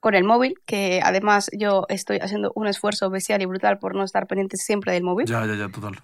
con 0.00 0.14
el 0.14 0.24
móvil, 0.24 0.54
que 0.66 1.00
además 1.02 1.50
yo 1.56 1.86
estoy 1.88 2.18
haciendo 2.18 2.52
un 2.54 2.66
esfuerzo 2.66 3.10
bestial 3.10 3.42
y 3.42 3.46
brutal 3.46 3.78
por 3.78 3.94
no 3.94 4.04
estar 4.04 4.26
pendiente 4.26 4.56
siempre 4.56 4.92
del 4.92 5.04
móvil. 5.04 5.26
Ya, 5.26 5.46
ya, 5.46 5.54
ya, 5.54 5.68
total. 5.68 6.02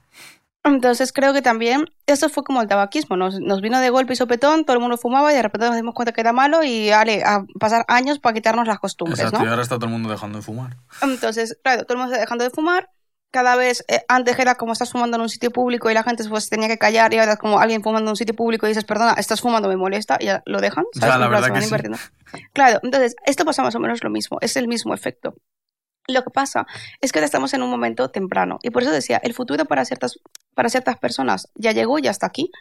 Entonces 0.64 1.12
creo 1.12 1.34
que 1.34 1.42
también 1.42 1.90
eso 2.06 2.30
fue 2.30 2.42
como 2.42 2.62
el 2.62 2.68
tabaquismo, 2.68 3.18
nos, 3.18 3.38
nos, 3.38 3.60
vino 3.60 3.78
de 3.80 3.90
golpe 3.90 4.14
y 4.14 4.16
sopetón, 4.16 4.64
todo 4.64 4.74
el 4.74 4.80
mundo 4.80 4.96
fumaba 4.96 5.30
y 5.30 5.36
de 5.36 5.42
repente 5.42 5.66
nos 5.66 5.76
dimos 5.76 5.94
cuenta 5.94 6.12
que 6.12 6.22
era 6.22 6.32
malo 6.32 6.62
y 6.64 6.88
vale, 6.88 7.22
a 7.22 7.44
pasar 7.60 7.84
años 7.86 8.18
para 8.18 8.32
quitarnos 8.32 8.66
las 8.66 8.78
costumbres. 8.78 9.20
Exacto, 9.20 9.44
y 9.44 9.48
ahora 9.48 9.60
está 9.60 9.76
todo 9.76 9.86
el 9.86 9.92
mundo 9.92 10.08
dejando 10.08 10.38
de 10.38 10.42
fumar. 10.42 10.78
Entonces, 11.02 11.58
claro, 11.62 11.84
todo 11.84 11.96
el 11.96 11.98
mundo 11.98 12.14
está 12.14 12.22
dejando 12.22 12.44
de 12.44 12.50
fumar, 12.50 12.88
cada 13.34 13.56
vez, 13.56 13.84
eh, 13.88 14.04
antes 14.06 14.38
era 14.38 14.54
como 14.54 14.72
estás 14.72 14.92
fumando 14.92 15.16
en 15.16 15.22
un 15.22 15.28
sitio 15.28 15.50
público 15.50 15.90
y 15.90 15.94
la 15.94 16.04
gente 16.04 16.22
pues 16.28 16.48
tenía 16.48 16.68
que 16.68 16.78
callar 16.78 17.12
y 17.12 17.18
ahora 17.18 17.36
como 17.36 17.58
alguien 17.58 17.82
fumando 17.82 18.08
en 18.08 18.10
un 18.10 18.16
sitio 18.16 18.36
público 18.36 18.64
y 18.64 18.68
dices, 18.68 18.84
perdona, 18.84 19.14
estás 19.14 19.40
fumando, 19.40 19.68
me 19.68 19.76
molesta, 19.76 20.18
y 20.20 20.26
ya 20.26 20.44
lo 20.46 20.60
dejan. 20.60 20.84
¿sabes? 20.92 21.18
la 21.18 21.26
verdad 21.26 21.52
Claro, 22.52 22.78
entonces, 22.84 23.16
esto 23.26 23.44
pasa 23.44 23.64
más 23.64 23.74
o 23.74 23.80
menos 23.80 24.04
lo 24.04 24.10
mismo, 24.10 24.38
es 24.40 24.56
el 24.56 24.68
mismo 24.68 24.94
efecto. 24.94 25.34
Lo 26.06 26.22
que 26.22 26.30
pasa 26.30 26.64
es 27.00 27.10
que 27.10 27.18
ahora 27.18 27.26
estamos 27.26 27.52
en 27.54 27.62
un 27.64 27.70
momento 27.70 28.08
temprano 28.08 28.60
y 28.62 28.70
por 28.70 28.84
eso 28.84 28.92
decía, 28.92 29.20
el 29.24 29.34
futuro 29.34 29.64
para 29.64 29.84
ciertas, 29.84 30.20
para 30.54 30.68
ciertas 30.68 30.96
personas 30.98 31.50
ya 31.56 31.72
llegó, 31.72 31.98
ya 31.98 32.12
está 32.12 32.26
aquí, 32.26 32.52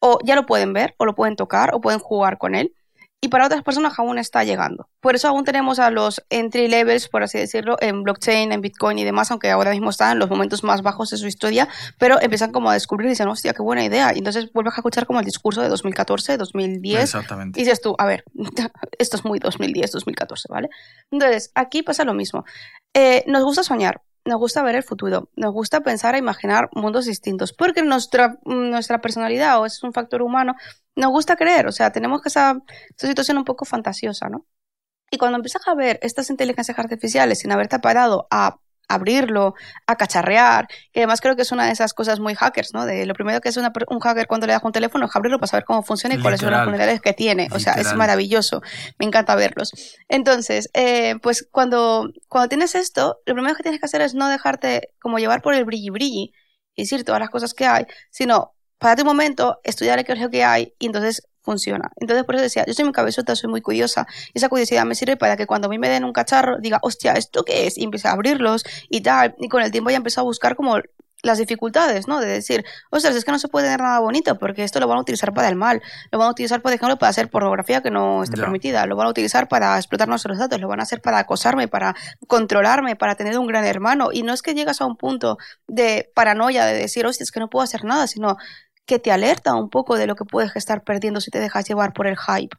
o 0.00 0.18
ya 0.22 0.34
lo 0.34 0.44
pueden 0.44 0.74
ver, 0.74 0.94
o 0.98 1.06
lo 1.06 1.14
pueden 1.14 1.34
tocar, 1.34 1.70
o 1.72 1.80
pueden 1.80 1.98
jugar 1.98 2.36
con 2.36 2.54
él, 2.54 2.74
y 3.22 3.28
para 3.28 3.46
otras 3.46 3.62
personas 3.62 3.98
aún 3.98 4.18
está 4.18 4.44
llegando. 4.44 4.88
Por 5.00 5.14
eso 5.14 5.28
aún 5.28 5.44
tenemos 5.44 5.78
a 5.78 5.90
los 5.90 6.22
entry 6.30 6.68
levels, 6.68 7.08
por 7.08 7.22
así 7.22 7.38
decirlo, 7.38 7.76
en 7.80 8.02
blockchain, 8.02 8.50
en 8.50 8.62
Bitcoin 8.62 8.98
y 8.98 9.04
demás, 9.04 9.30
aunque 9.30 9.50
ahora 9.50 9.72
mismo 9.72 9.90
están 9.90 10.12
en 10.12 10.18
los 10.18 10.30
momentos 10.30 10.64
más 10.64 10.80
bajos 10.80 11.10
de 11.10 11.18
su 11.18 11.26
historia, 11.26 11.68
pero 11.98 12.20
empiezan 12.20 12.50
como 12.50 12.70
a 12.70 12.74
descubrir 12.74 13.08
y 13.08 13.10
dicen, 13.10 13.28
hostia, 13.28 13.52
qué 13.52 13.62
buena 13.62 13.84
idea. 13.84 14.14
Y 14.14 14.18
entonces 14.18 14.50
vuelves 14.52 14.72
a 14.74 14.76
escuchar 14.76 15.06
como 15.06 15.20
el 15.20 15.26
discurso 15.26 15.60
de 15.60 15.68
2014, 15.68 16.38
2010. 16.38 17.02
Exactamente. 17.02 17.60
Y 17.60 17.64
dices 17.64 17.82
tú, 17.82 17.94
a 17.98 18.06
ver, 18.06 18.24
esto 18.98 19.16
es 19.16 19.24
muy 19.24 19.38
2010, 19.38 19.92
2014, 19.92 20.48
¿vale? 20.48 20.70
Entonces, 21.10 21.50
aquí 21.54 21.82
pasa 21.82 22.04
lo 22.04 22.14
mismo. 22.14 22.44
Eh, 22.94 23.22
nos 23.26 23.44
gusta 23.44 23.62
soñar, 23.62 24.00
nos 24.24 24.38
gusta 24.38 24.62
ver 24.62 24.76
el 24.76 24.82
futuro, 24.82 25.30
nos 25.36 25.52
gusta 25.52 25.80
pensar 25.80 26.14
e 26.14 26.18
imaginar 26.18 26.68
mundos 26.72 27.06
distintos, 27.06 27.52
porque 27.52 27.82
nuestra, 27.82 28.38
nuestra 28.44 29.00
personalidad 29.00 29.60
o 29.60 29.66
es 29.66 29.82
un 29.82 29.92
factor 29.92 30.22
humano, 30.22 30.54
nos 30.96 31.10
gusta 31.10 31.36
creer, 31.36 31.66
o 31.66 31.72
sea, 31.72 31.92
tenemos 31.92 32.20
esa, 32.26 32.58
esa 32.96 33.06
situación 33.06 33.38
un 33.38 33.44
poco 33.44 33.64
fantasiosa, 33.64 34.28
¿no? 34.28 34.46
Y 35.10 35.18
cuando 35.18 35.36
empiezas 35.36 35.66
a 35.66 35.74
ver 35.74 35.98
estas 36.02 36.30
inteligencias 36.30 36.78
artificiales 36.78 37.40
sin 37.40 37.50
haberte 37.50 37.78
parado 37.80 38.28
a 38.30 38.60
abrirlo, 38.90 39.54
a 39.86 39.96
cacharrear, 39.96 40.68
que 40.92 41.00
además 41.00 41.20
creo 41.20 41.36
que 41.36 41.42
es 41.42 41.52
una 41.52 41.66
de 41.66 41.72
esas 41.72 41.94
cosas 41.94 42.20
muy 42.20 42.34
hackers, 42.34 42.74
¿no? 42.74 42.84
De 42.86 43.06
lo 43.06 43.14
primero 43.14 43.40
que 43.40 43.48
es 43.48 43.56
un 43.56 44.00
hacker 44.00 44.26
cuando 44.26 44.46
le 44.46 44.52
das 44.52 44.62
un 44.62 44.72
teléfono 44.72 45.06
es 45.06 45.16
abrirlo 45.16 45.38
para 45.38 45.48
saber 45.48 45.64
cómo 45.64 45.82
funciona 45.82 46.14
y 46.14 46.20
cuáles 46.20 46.40
son 46.40 46.50
las 46.50 46.64
funcionalidades 46.64 47.00
que 47.00 47.12
tiene. 47.12 47.48
O 47.52 47.58
sea, 47.58 47.74
es 47.74 47.94
maravilloso. 47.94 48.62
Me 48.98 49.06
encanta 49.06 49.34
verlos. 49.34 49.72
Entonces, 50.08 50.70
eh, 50.74 51.16
pues 51.22 51.48
cuando, 51.50 52.10
cuando 52.28 52.48
tienes 52.48 52.74
esto, 52.74 53.20
lo 53.26 53.34
primero 53.34 53.54
que 53.54 53.62
tienes 53.62 53.80
que 53.80 53.86
hacer 53.86 54.00
es 54.00 54.14
no 54.14 54.28
dejarte 54.28 54.90
como 55.00 55.18
llevar 55.18 55.42
por 55.42 55.54
el 55.54 55.64
brilli 55.64 55.90
brilli 55.90 56.32
y 56.74 56.82
decir 56.82 57.04
todas 57.04 57.20
las 57.20 57.30
cosas 57.30 57.54
que 57.54 57.66
hay, 57.66 57.86
sino 58.10 58.54
para 58.78 59.02
un 59.02 59.08
momento, 59.08 59.60
estudiar 59.62 60.02
lo 60.18 60.30
que 60.30 60.42
hay 60.42 60.74
y 60.78 60.86
entonces 60.86 61.28
funciona. 61.50 61.90
Entonces, 61.96 62.24
por 62.24 62.36
eso 62.36 62.44
decía, 62.44 62.64
yo 62.64 62.74
soy 62.74 62.84
muy 62.84 62.92
cabezota, 62.92 63.34
soy 63.34 63.50
muy 63.50 63.60
curiosa. 63.60 64.06
Y 64.32 64.38
esa 64.38 64.48
curiosidad 64.48 64.84
me 64.84 64.94
sirve 64.94 65.16
para 65.16 65.36
que 65.36 65.46
cuando 65.46 65.66
a 65.66 65.70
mí 65.70 65.78
me 65.78 65.88
den 65.88 66.04
un 66.04 66.12
cacharro, 66.12 66.58
diga, 66.60 66.78
hostia, 66.82 67.14
¿esto 67.14 67.42
qué 67.44 67.66
es? 67.66 67.76
Y 67.76 67.82
empiece 67.82 68.06
a 68.06 68.12
abrirlos 68.12 68.62
y 68.88 69.00
tal. 69.00 69.34
Y 69.38 69.48
con 69.48 69.62
el 69.62 69.72
tiempo 69.72 69.90
ya 69.90 69.96
empecé 69.96 70.20
a 70.20 70.22
buscar 70.22 70.54
como 70.54 70.78
las 71.22 71.38
dificultades, 71.38 72.08
¿no? 72.08 72.20
De 72.20 72.26
decir, 72.26 72.64
ostras, 72.90 73.14
es 73.16 73.24
que 73.24 73.32
no 73.32 73.38
se 73.38 73.48
puede 73.48 73.66
tener 73.66 73.80
nada 73.80 73.98
bonito 73.98 74.38
porque 74.38 74.64
esto 74.64 74.80
lo 74.80 74.88
van 74.88 74.98
a 74.98 75.00
utilizar 75.02 75.34
para 75.34 75.48
el 75.48 75.56
mal. 75.56 75.82
Lo 76.10 76.18
van 76.18 76.28
a 76.28 76.30
utilizar, 76.30 76.62
por 76.62 76.72
ejemplo, 76.72 76.98
para 76.98 77.10
hacer 77.10 77.28
pornografía 77.28 77.82
que 77.82 77.90
no 77.90 78.22
esté 78.22 78.36
permitida. 78.36 78.86
Lo 78.86 78.96
van 78.96 79.08
a 79.08 79.10
utilizar 79.10 79.48
para 79.48 79.76
explotar 79.76 80.08
nuestros 80.08 80.38
datos. 80.38 80.60
Lo 80.60 80.68
van 80.68 80.80
a 80.80 80.84
hacer 80.84 81.02
para 81.02 81.18
acosarme, 81.18 81.68
para 81.68 81.94
controlarme, 82.26 82.96
para 82.96 83.16
tener 83.16 83.38
un 83.38 83.46
gran 83.46 83.64
hermano. 83.64 84.10
Y 84.12 84.22
no 84.22 84.32
es 84.32 84.40
que 84.40 84.54
llegas 84.54 84.80
a 84.80 84.86
un 84.86 84.96
punto 84.96 85.36
de 85.66 86.10
paranoia, 86.14 86.64
de 86.64 86.74
decir, 86.74 87.04
hostia, 87.06 87.24
es 87.24 87.32
que 87.32 87.40
no 87.40 87.50
puedo 87.50 87.64
hacer 87.64 87.84
nada, 87.84 88.06
sino 88.06 88.36
que 88.90 88.98
te 88.98 89.12
alerta 89.12 89.54
un 89.54 89.70
poco 89.70 89.96
de 89.96 90.08
lo 90.08 90.16
que 90.16 90.24
puedes 90.24 90.56
estar 90.56 90.82
perdiendo 90.82 91.20
si 91.20 91.30
te 91.30 91.38
dejas 91.38 91.64
llevar 91.68 91.92
por 91.92 92.08
el 92.08 92.16
hype. 92.18 92.56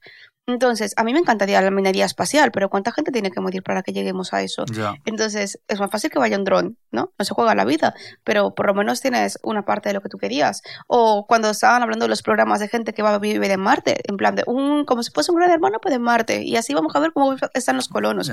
Entonces, 0.47 0.93
a 0.95 1.03
mí 1.03 1.11
me 1.11 1.19
encantaría 1.19 1.61
la 1.61 1.71
minería 1.71 2.05
espacial, 2.05 2.51
pero 2.53 2.69
¿cuánta 2.69 2.93
gente 2.93 3.11
tiene 3.11 3.31
que 3.31 3.41
morir 3.41 3.63
para 3.63 3.83
que 3.83 3.91
lleguemos 3.91 4.31
a 4.33 4.41
eso? 4.41 4.63
Entonces, 5.03 5.59
es 5.67 5.79
más 5.81 5.91
fácil 5.91 6.09
que 6.09 6.19
vaya 6.19 6.37
un 6.37 6.45
dron, 6.45 6.77
¿no? 6.89 7.11
No 7.19 7.25
se 7.25 7.33
juega 7.33 7.53
la 7.53 7.65
vida, 7.65 7.93
pero 8.23 8.55
por 8.55 8.65
lo 8.67 8.73
menos 8.73 9.01
tienes 9.01 9.39
una 9.43 9.65
parte 9.65 9.89
de 9.89 9.93
lo 9.93 9.99
que 10.01 10.07
tú 10.07 10.17
querías. 10.17 10.61
O 10.87 11.25
cuando 11.27 11.49
estaban 11.49 11.83
hablando 11.83 12.05
de 12.05 12.09
los 12.09 12.23
programas 12.23 12.61
de 12.61 12.69
gente 12.69 12.93
que 12.93 13.03
va 13.03 13.13
a 13.13 13.19
vivir 13.19 13.51
en 13.51 13.59
Marte, 13.59 13.99
en 14.07 14.15
plan 14.15 14.35
de 14.35 14.45
un, 14.47 14.85
como 14.85 15.03
si 15.03 15.11
fuese 15.11 15.33
un 15.33 15.37
gran 15.37 15.51
hermano, 15.51 15.79
pero 15.83 15.95
en 15.95 16.01
Marte, 16.01 16.43
y 16.43 16.55
así 16.55 16.73
vamos 16.73 16.95
a 16.95 17.01
ver 17.01 17.11
cómo 17.11 17.35
están 17.53 17.75
los 17.75 17.89
colonos. 17.89 18.31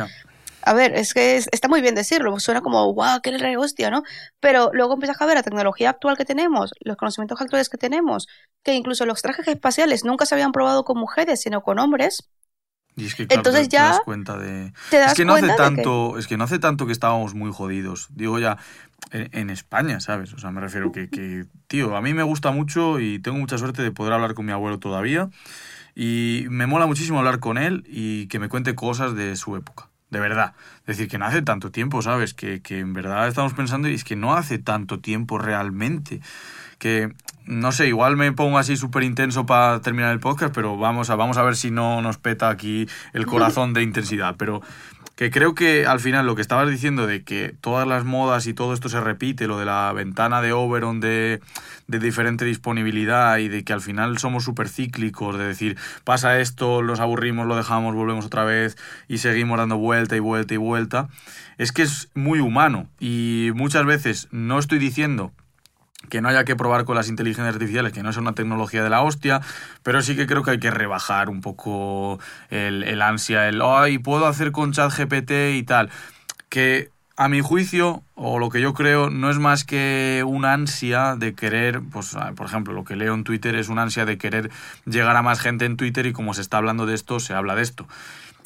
A 0.60 0.74
ver, 0.74 0.94
es 0.94 1.14
que 1.14 1.36
es- 1.36 1.48
está 1.52 1.68
muy 1.68 1.80
bien 1.80 1.94
decirlo, 1.94 2.38
suena 2.40 2.60
como, 2.60 2.92
guau, 2.92 3.20
qué 3.22 3.36
re 3.38 3.56
hostia, 3.56 3.90
¿no? 3.90 4.02
Pero 4.40 4.70
luego 4.72 4.94
empiezas 4.94 5.20
a 5.20 5.26
ver 5.26 5.36
la 5.36 5.42
tecnología 5.42 5.90
actual 5.90 6.16
que 6.16 6.24
tenemos, 6.24 6.72
los 6.80 6.96
conocimientos 6.96 7.40
actuales 7.40 7.68
que 7.68 7.78
tenemos, 7.78 8.26
que 8.64 8.74
incluso 8.74 9.06
los 9.06 9.22
trajes 9.22 9.46
espaciales 9.48 10.04
nunca 10.04 10.26
se 10.26 10.34
habían 10.34 10.52
probado 10.52 10.84
con 10.84 10.98
mujeres, 10.98 11.40
sino 11.40 11.62
con 11.62 11.78
hombres. 11.78 12.28
Y 12.96 13.06
es 13.06 13.14
que 13.14 13.26
claro, 13.28 13.40
Entonces 13.42 13.68
te, 13.68 13.76
te 13.76 13.76
ya 13.76 13.84
das 13.84 14.00
cuenta 14.04 14.36
de. 14.36 14.72
Te 14.90 14.98
das 14.98 15.12
Es 15.12 15.16
que 15.18 15.24
no 15.24 15.34
hace 15.34 15.46
de 15.46 15.52
que- 15.52 15.56
tanto, 15.56 16.18
es 16.18 16.26
que 16.26 16.36
no 16.36 16.44
hace 16.44 16.58
tanto 16.58 16.84
que 16.86 16.92
estábamos 16.92 17.34
muy 17.34 17.52
jodidos. 17.52 18.08
Digo 18.10 18.40
ya, 18.40 18.58
en, 19.12 19.28
en 19.32 19.50
España, 19.50 20.00
¿sabes? 20.00 20.32
O 20.34 20.38
sea, 20.38 20.50
me 20.50 20.60
refiero 20.60 20.90
que, 20.90 21.08
que, 21.08 21.46
tío, 21.68 21.96
a 21.96 22.02
mí 22.02 22.12
me 22.12 22.24
gusta 22.24 22.50
mucho 22.50 22.98
y 22.98 23.20
tengo 23.20 23.38
mucha 23.38 23.56
suerte 23.56 23.82
de 23.82 23.92
poder 23.92 24.12
hablar 24.12 24.34
con 24.34 24.44
mi 24.44 24.52
abuelo 24.52 24.80
todavía. 24.80 25.30
Y 25.94 26.46
me 26.50 26.66
mola 26.66 26.86
muchísimo 26.86 27.18
hablar 27.18 27.40
con 27.40 27.58
él 27.58 27.84
y 27.88 28.28
que 28.28 28.38
me 28.38 28.48
cuente 28.48 28.74
cosas 28.74 29.14
de 29.14 29.36
su 29.36 29.56
época. 29.56 29.87
De 30.10 30.20
verdad. 30.20 30.54
Es 30.80 30.96
decir, 30.96 31.08
que 31.08 31.18
no 31.18 31.26
hace 31.26 31.42
tanto 31.42 31.70
tiempo, 31.70 32.00
¿sabes? 32.00 32.32
Que, 32.32 32.62
que 32.62 32.78
en 32.78 32.94
verdad 32.94 33.28
estamos 33.28 33.52
pensando 33.52 33.88
y 33.88 33.94
es 33.94 34.04
que 34.04 34.16
no 34.16 34.34
hace 34.34 34.58
tanto 34.58 35.00
tiempo 35.00 35.38
realmente. 35.38 36.20
Que, 36.78 37.12
no 37.44 37.72
sé, 37.72 37.88
igual 37.88 38.16
me 38.16 38.32
pongo 38.32 38.56
así 38.58 38.76
súper 38.76 39.02
intenso 39.02 39.44
para 39.44 39.80
terminar 39.80 40.12
el 40.12 40.20
podcast, 40.20 40.54
pero 40.54 40.78
vamos 40.78 41.10
a, 41.10 41.16
vamos 41.16 41.36
a 41.36 41.42
ver 41.42 41.56
si 41.56 41.70
no 41.70 42.00
nos 42.00 42.16
peta 42.16 42.48
aquí 42.48 42.86
el 43.12 43.26
corazón 43.26 43.74
de 43.74 43.82
intensidad. 43.82 44.36
Pero 44.38 44.62
que 45.18 45.32
creo 45.32 45.52
que 45.52 45.84
al 45.84 45.98
final 45.98 46.26
lo 46.26 46.36
que 46.36 46.42
estabas 46.42 46.70
diciendo 46.70 47.08
de 47.08 47.24
que 47.24 47.52
todas 47.60 47.88
las 47.88 48.04
modas 48.04 48.46
y 48.46 48.54
todo 48.54 48.72
esto 48.72 48.88
se 48.88 49.00
repite, 49.00 49.48
lo 49.48 49.58
de 49.58 49.64
la 49.64 49.92
ventana 49.92 50.40
de 50.40 50.52
Oberon 50.52 51.00
de, 51.00 51.40
de 51.88 51.98
diferente 51.98 52.44
disponibilidad 52.44 53.36
y 53.38 53.48
de 53.48 53.64
que 53.64 53.72
al 53.72 53.80
final 53.80 54.18
somos 54.18 54.44
súper 54.44 54.68
cíclicos, 54.68 55.36
de 55.36 55.44
decir, 55.44 55.76
pasa 56.04 56.38
esto, 56.38 56.84
nos 56.84 57.00
aburrimos, 57.00 57.48
lo 57.48 57.56
dejamos, 57.56 57.96
volvemos 57.96 58.26
otra 58.26 58.44
vez 58.44 58.76
y 59.08 59.18
seguimos 59.18 59.58
dando 59.58 59.76
vuelta 59.76 60.14
y 60.14 60.20
vuelta 60.20 60.54
y 60.54 60.58
vuelta, 60.58 61.08
es 61.56 61.72
que 61.72 61.82
es 61.82 62.10
muy 62.14 62.38
humano. 62.38 62.88
Y 63.00 63.50
muchas 63.56 63.84
veces 63.86 64.28
no 64.30 64.60
estoy 64.60 64.78
diciendo 64.78 65.32
que 66.08 66.20
no 66.20 66.28
haya 66.28 66.44
que 66.44 66.56
probar 66.56 66.84
con 66.84 66.96
las 66.96 67.08
inteligencias 67.08 67.54
artificiales, 67.54 67.92
que 67.92 68.02
no 68.02 68.10
es 68.10 68.16
una 68.16 68.32
tecnología 68.32 68.82
de 68.82 68.90
la 68.90 69.02
hostia, 69.02 69.40
pero 69.82 70.00
sí 70.00 70.16
que 70.16 70.26
creo 70.26 70.42
que 70.42 70.52
hay 70.52 70.60
que 70.60 70.70
rebajar 70.70 71.28
un 71.28 71.40
poco 71.40 72.20
el, 72.50 72.84
el 72.84 73.02
ansia, 73.02 73.48
el, 73.48 73.60
ay, 73.62 73.98
puedo 73.98 74.26
hacer 74.26 74.52
con 74.52 74.72
ChatGPT 74.72 75.30
y 75.54 75.62
tal, 75.64 75.90
que 76.48 76.90
a 77.18 77.28
mi 77.28 77.40
juicio, 77.40 78.04
o 78.14 78.38
lo 78.38 78.48
que 78.48 78.60
yo 78.60 78.74
creo, 78.74 79.10
no 79.10 79.28
es 79.28 79.38
más 79.38 79.64
que 79.64 80.22
una 80.24 80.52
ansia 80.52 81.16
de 81.16 81.34
querer, 81.34 81.82
pues, 81.90 82.16
por 82.36 82.46
ejemplo, 82.46 82.72
lo 82.72 82.84
que 82.84 82.94
leo 82.94 83.12
en 83.12 83.24
Twitter 83.24 83.56
es 83.56 83.68
una 83.68 83.82
ansia 83.82 84.04
de 84.04 84.18
querer 84.18 84.52
llegar 84.86 85.16
a 85.16 85.22
más 85.22 85.40
gente 85.40 85.64
en 85.64 85.76
Twitter 85.76 86.06
y 86.06 86.12
como 86.12 86.32
se 86.32 86.42
está 86.42 86.58
hablando 86.58 86.86
de 86.86 86.94
esto, 86.94 87.18
se 87.18 87.34
habla 87.34 87.56
de 87.56 87.62
esto. 87.62 87.88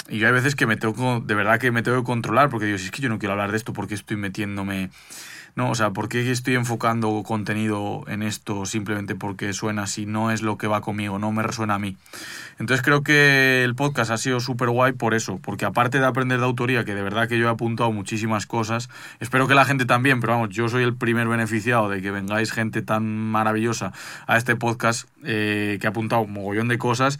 Y 0.09 0.19
yo 0.19 0.27
hay 0.27 0.33
veces 0.33 0.55
que 0.55 0.67
me 0.67 0.77
tengo, 0.77 1.21
de 1.21 1.35
verdad 1.35 1.61
que 1.61 1.71
me 1.71 1.83
tengo 1.83 1.99
que 1.99 2.05
controlar, 2.05 2.49
porque 2.49 2.65
digo, 2.65 2.79
si 2.79 2.87
es 2.87 2.91
que 2.91 3.03
yo 3.03 3.11
no 3.11 3.19
quiero 3.19 3.35
hablar 3.35 3.51
de 3.51 3.59
esto, 3.59 3.75
porque 3.75 3.95
estoy 3.95 4.17
metiéndome 4.17 4.89
no, 5.55 5.71
o 5.71 5.75
sea, 5.75 5.91
¿por 5.91 6.09
qué 6.09 6.31
estoy 6.31 6.55
enfocando 6.55 7.23
contenido 7.27 8.05
en 8.07 8.23
esto 8.23 8.65
simplemente 8.65 9.15
porque 9.15 9.53
suena 9.53 9.83
así? 9.83 10.07
No 10.07 10.31
es 10.31 10.41
lo 10.41 10.57
que 10.57 10.67
va 10.67 10.81
conmigo, 10.81 11.19
no 11.19 11.31
me 11.31 11.43
resuena 11.43 11.75
a 11.75 11.79
mí. 11.79 11.99
Entonces 12.59 12.83
creo 12.83 13.03
que 13.03 13.63
el 13.63 13.75
podcast 13.75 14.11
ha 14.11 14.17
sido 14.17 14.41
súper 14.41 14.71
guay 14.71 14.93
por 14.93 15.13
eso, 15.13 15.39
porque 15.43 15.67
aparte 15.67 15.99
de 15.99 16.07
aprender 16.07 16.39
de 16.39 16.47
autoría, 16.47 16.87
que 16.87 16.95
de 16.95 17.03
verdad 17.03 17.29
que 17.29 17.39
yo 17.39 17.49
he 17.49 17.51
apuntado 17.51 17.93
muchísimas 17.93 18.47
cosas, 18.47 18.89
espero 19.21 19.47
que 19.47 19.55
la 19.55 19.67
gente 19.67 19.85
también, 19.85 20.21
pero 20.21 20.33
vamos, 20.33 20.49
yo 20.51 20.71
soy 20.71 20.85
el 20.85 20.95
primer 20.95 21.29
beneficiado 21.29 21.91
de 21.91 22.01
que 22.01 22.11
vengáis 22.11 22.51
gente 22.51 22.81
tan 22.81 23.05
maravillosa 23.07 23.93
a 24.27 24.39
este 24.39 24.57
podcast 24.57 25.07
eh, 25.23 25.77
que 25.83 25.87
ha 25.87 25.91
apuntado 25.91 26.23
un 26.23 26.33
mogollón 26.33 26.69
de 26.69 26.79
cosas. 26.79 27.19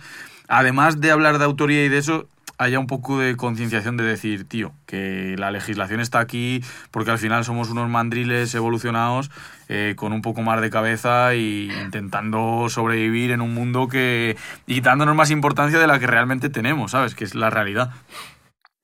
Además 0.49 1.01
de 1.01 1.11
hablar 1.11 1.39
de 1.39 1.45
autoría 1.45 1.85
y 1.85 1.89
de 1.91 1.99
eso, 1.99 2.27
haya 2.63 2.79
un 2.79 2.87
poco 2.87 3.19
de 3.19 3.37
concienciación 3.37 3.97
de 3.97 4.05
decir, 4.05 4.49
tío, 4.49 4.73
que 4.87 5.35
la 5.39 5.51
legislación 5.51 6.01
está 6.01 6.21
aquí 6.21 6.63
porque 6.91 7.11
al 7.11 7.19
final 7.19 7.45
somos 7.45 7.71
unos 7.71 7.89
mandriles 7.89 8.55
evolucionados 8.55 9.31
eh, 9.69 9.95
con 9.97 10.13
un 10.13 10.23
poco 10.23 10.43
más 10.43 10.61
de 10.61 10.71
cabeza 10.71 11.35
y 11.35 11.71
intentando 11.83 12.69
sobrevivir 12.69 13.31
en 13.31 13.41
un 13.41 13.55
mundo 13.55 13.89
que... 13.89 14.37
y 14.67 14.81
dándonos 14.81 15.15
más 15.15 15.31
importancia 15.31 15.79
de 15.79 15.87
la 15.87 15.99
que 15.99 16.07
realmente 16.07 16.49
tenemos, 16.51 16.93
¿sabes? 16.93 17.15
Que 17.15 17.25
es 17.25 17.35
la 17.35 17.51
realidad. 17.51 17.91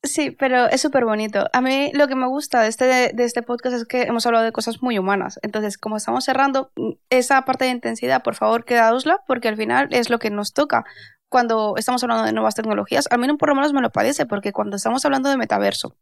Sí, 0.01 0.31
pero 0.31 0.67
es 0.69 0.81
súper 0.81 1.03
bonito. 1.03 1.47
A 1.51 1.59
mí 1.59 1.91
lo 1.93 2.07
que 2.07 2.15
me 2.15 2.25
gusta 2.25 2.61
de 2.61 2.69
este, 2.69 2.85
de 3.13 3.23
este 3.25 3.41
podcast 3.41 3.75
es 3.75 3.85
que 3.85 4.03
hemos 4.03 4.25
hablado 4.25 4.45
de 4.45 4.53
cosas 4.53 4.81
muy 4.81 4.97
humanas. 4.97 5.39
Entonces, 5.41 5.77
como 5.77 5.97
estamos 5.97 6.23
cerrando, 6.23 6.71
esa 7.09 7.43
parte 7.43 7.65
de 7.65 7.71
intensidad, 7.71 8.23
por 8.23 8.35
favor, 8.35 8.63
quedaosla, 8.63 9.19
porque 9.27 9.49
al 9.49 9.57
final 9.57 9.89
es 9.91 10.09
lo 10.09 10.17
que 10.17 10.29
nos 10.29 10.53
toca 10.53 10.85
cuando 11.29 11.75
estamos 11.77 12.03
hablando 12.03 12.25
de 12.25 12.33
nuevas 12.33 12.55
tecnologías. 12.55 13.07
A 13.11 13.17
mí 13.17 13.27
no 13.27 13.37
por 13.37 13.49
lo 13.49 13.55
menos 13.55 13.73
me 13.73 13.81
lo 13.81 13.91
parece, 13.91 14.25
porque 14.25 14.51
cuando 14.51 14.75
estamos 14.75 15.05
hablando 15.05 15.29
de 15.29 15.37
metaverso, 15.37 15.95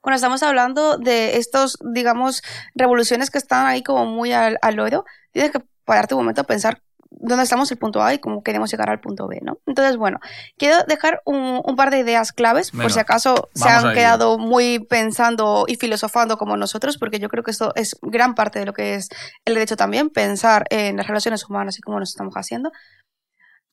cuando 0.00 0.16
estamos 0.16 0.42
hablando 0.42 0.98
de 0.98 1.38
estos, 1.38 1.78
digamos, 1.94 2.42
revoluciones 2.74 3.30
que 3.30 3.38
están 3.38 3.66
ahí 3.66 3.82
como 3.82 4.04
muy 4.04 4.32
al, 4.32 4.58
al 4.60 4.78
oído, 4.78 5.04
tienes 5.32 5.52
que 5.52 5.60
pararte 5.84 6.14
un 6.14 6.20
momento 6.20 6.42
a 6.42 6.44
pensar 6.44 6.82
dónde 7.10 7.44
estamos 7.44 7.70
el 7.70 7.78
punto 7.78 8.02
A 8.02 8.14
y 8.14 8.18
cómo 8.18 8.42
queremos 8.42 8.70
llegar 8.70 8.90
al 8.90 9.00
punto 9.00 9.28
B, 9.28 9.40
¿no? 9.42 9.58
Entonces, 9.66 9.96
bueno, 9.96 10.18
quiero 10.56 10.82
dejar 10.86 11.22
un, 11.24 11.60
un 11.64 11.76
par 11.76 11.90
de 11.90 11.98
ideas 11.98 12.32
claves, 12.32 12.72
Venga, 12.72 12.84
por 12.84 12.92
si 12.92 12.98
acaso 12.98 13.50
se 13.54 13.68
han 13.68 13.94
quedado 13.94 14.38
muy 14.38 14.80
pensando 14.80 15.64
y 15.68 15.76
filosofando 15.76 16.36
como 16.36 16.56
nosotros, 16.56 16.98
porque 16.98 17.18
yo 17.18 17.28
creo 17.28 17.44
que 17.44 17.50
esto 17.50 17.72
es 17.76 17.96
gran 18.02 18.34
parte 18.34 18.58
de 18.58 18.66
lo 18.66 18.72
que 18.72 18.94
es 18.94 19.08
el 19.44 19.54
derecho 19.54 19.76
también, 19.76 20.10
pensar 20.10 20.64
en 20.70 20.96
las 20.96 21.06
relaciones 21.06 21.48
humanas 21.48 21.78
y 21.78 21.82
cómo 21.82 22.00
nos 22.00 22.10
estamos 22.10 22.34
haciendo. 22.34 22.72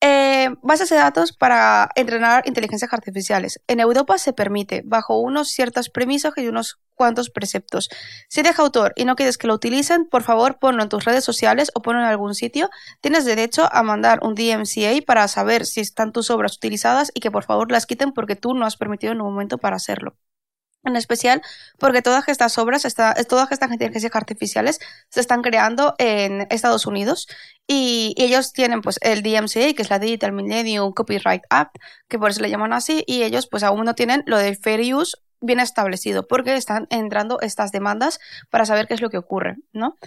Eh, 0.02 0.56
bases 0.62 0.90
de 0.90 0.96
datos 0.96 1.34
para 1.34 1.90
entrenar 1.96 2.48
inteligencias 2.48 2.94
artificiales. 2.94 3.60
En 3.68 3.82
Europa 3.82 4.18
se 4.18 4.32
permite, 4.32 4.82
bajo 4.86 5.20
unos 5.20 5.50
ciertas 5.50 5.90
premisas 5.90 6.34
y 6.38 6.48
unos 6.48 6.80
cuantos 6.96 7.30
preceptos. 7.30 7.90
Si 8.30 8.40
eres 8.40 8.60
autor 8.60 8.94
y 8.96 9.04
no 9.04 9.18
quieres 9.18 9.38
que 9.38 9.48
lo 9.48 9.56
utilicen, 9.56 10.06
por 10.06 10.24
favor 10.24 10.58
ponlo 10.58 10.84
en 10.84 10.90
tus 10.90 11.04
redes 11.04 11.26
sociales 11.26 11.70
o 11.74 11.82
ponlo 11.82 12.02
en 12.02 12.08
algún 12.08 12.34
sitio. 12.34 12.70
Tienes 13.02 13.26
derecho 13.26 13.68
a 13.74 13.84
mandar 13.84 14.20
un 14.24 14.36
DMCA 14.36 15.02
para 15.06 15.28
saber 15.28 15.66
si 15.66 15.82
están 15.82 16.14
tus 16.14 16.30
obras 16.30 16.56
utilizadas 16.56 17.12
y 17.14 17.20
que 17.20 17.32
por 17.32 17.44
favor 17.44 17.70
las 17.70 17.86
quiten 17.86 18.14
porque 18.14 18.38
tú 18.38 18.54
no 18.54 18.66
has 18.66 18.78
permitido 18.78 19.12
en 19.12 19.20
un 19.20 19.32
momento 19.32 19.58
para 19.58 19.76
hacerlo. 19.76 20.16
En 20.86 20.96
especial 20.96 21.42
porque 21.78 22.02
todas 22.02 22.30
estas 22.30 22.58
obras, 22.58 22.86
está, 22.86 23.14
todas 23.26 23.52
estas 23.52 23.72
inteligencias 23.72 24.16
artificiales 24.16 24.80
se 25.10 25.20
están 25.20 25.42
creando 25.42 25.94
en 25.98 26.48
Estados 26.50 26.86
Unidos 26.86 27.28
y, 27.68 28.14
y 28.18 28.24
ellos 28.24 28.54
tienen 28.54 28.82
pues 28.82 28.98
el 29.02 29.22
DMCA, 29.22 29.74
que 29.74 29.82
es 29.82 29.90
la 29.90 30.00
Digital 30.00 30.32
Millennium 30.32 30.94
Copyright 30.94 31.44
Act, 31.50 31.76
que 32.08 32.18
por 32.18 32.32
eso 32.32 32.42
le 32.42 32.50
llaman 32.50 32.72
así, 32.74 33.04
y 33.08 33.24
ellos 33.24 33.48
pues 33.52 33.64
aún 33.64 33.84
no 33.84 33.94
tienen 33.94 34.24
lo 34.26 34.38
del 34.38 34.58
fair 34.58 34.96
use 34.96 35.18
bien 35.42 35.60
establecido, 35.60 36.28
porque 36.28 36.56
están 36.56 36.88
entrando 36.90 37.40
estas 37.42 37.72
demandas 37.72 38.20
para 38.50 38.66
saber 38.66 38.88
qué 38.88 38.94
es 38.94 39.02
lo 39.02 39.10
que 39.10 39.18
ocurre, 39.18 39.58
¿no? 39.74 39.98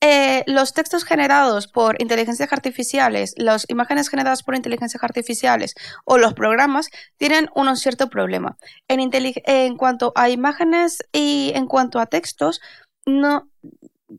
Eh, 0.00 0.44
los 0.46 0.72
textos 0.72 1.04
generados 1.04 1.68
por 1.68 2.00
inteligencias 2.00 2.52
artificiales, 2.52 3.34
las 3.36 3.64
imágenes 3.68 4.08
generadas 4.08 4.42
por 4.42 4.54
inteligencias 4.54 5.02
artificiales 5.02 5.74
o 6.04 6.18
los 6.18 6.34
programas 6.34 6.88
tienen 7.16 7.48
un 7.54 7.74
cierto 7.76 8.08
problema. 8.08 8.56
En, 8.88 9.76
cuanto 9.76 10.12
a 10.14 10.28
imágenes 10.28 10.98
y 11.12 11.52
en 11.54 11.66
cuanto 11.66 11.98
a 11.98 12.06
textos, 12.06 12.60
no 13.06 13.48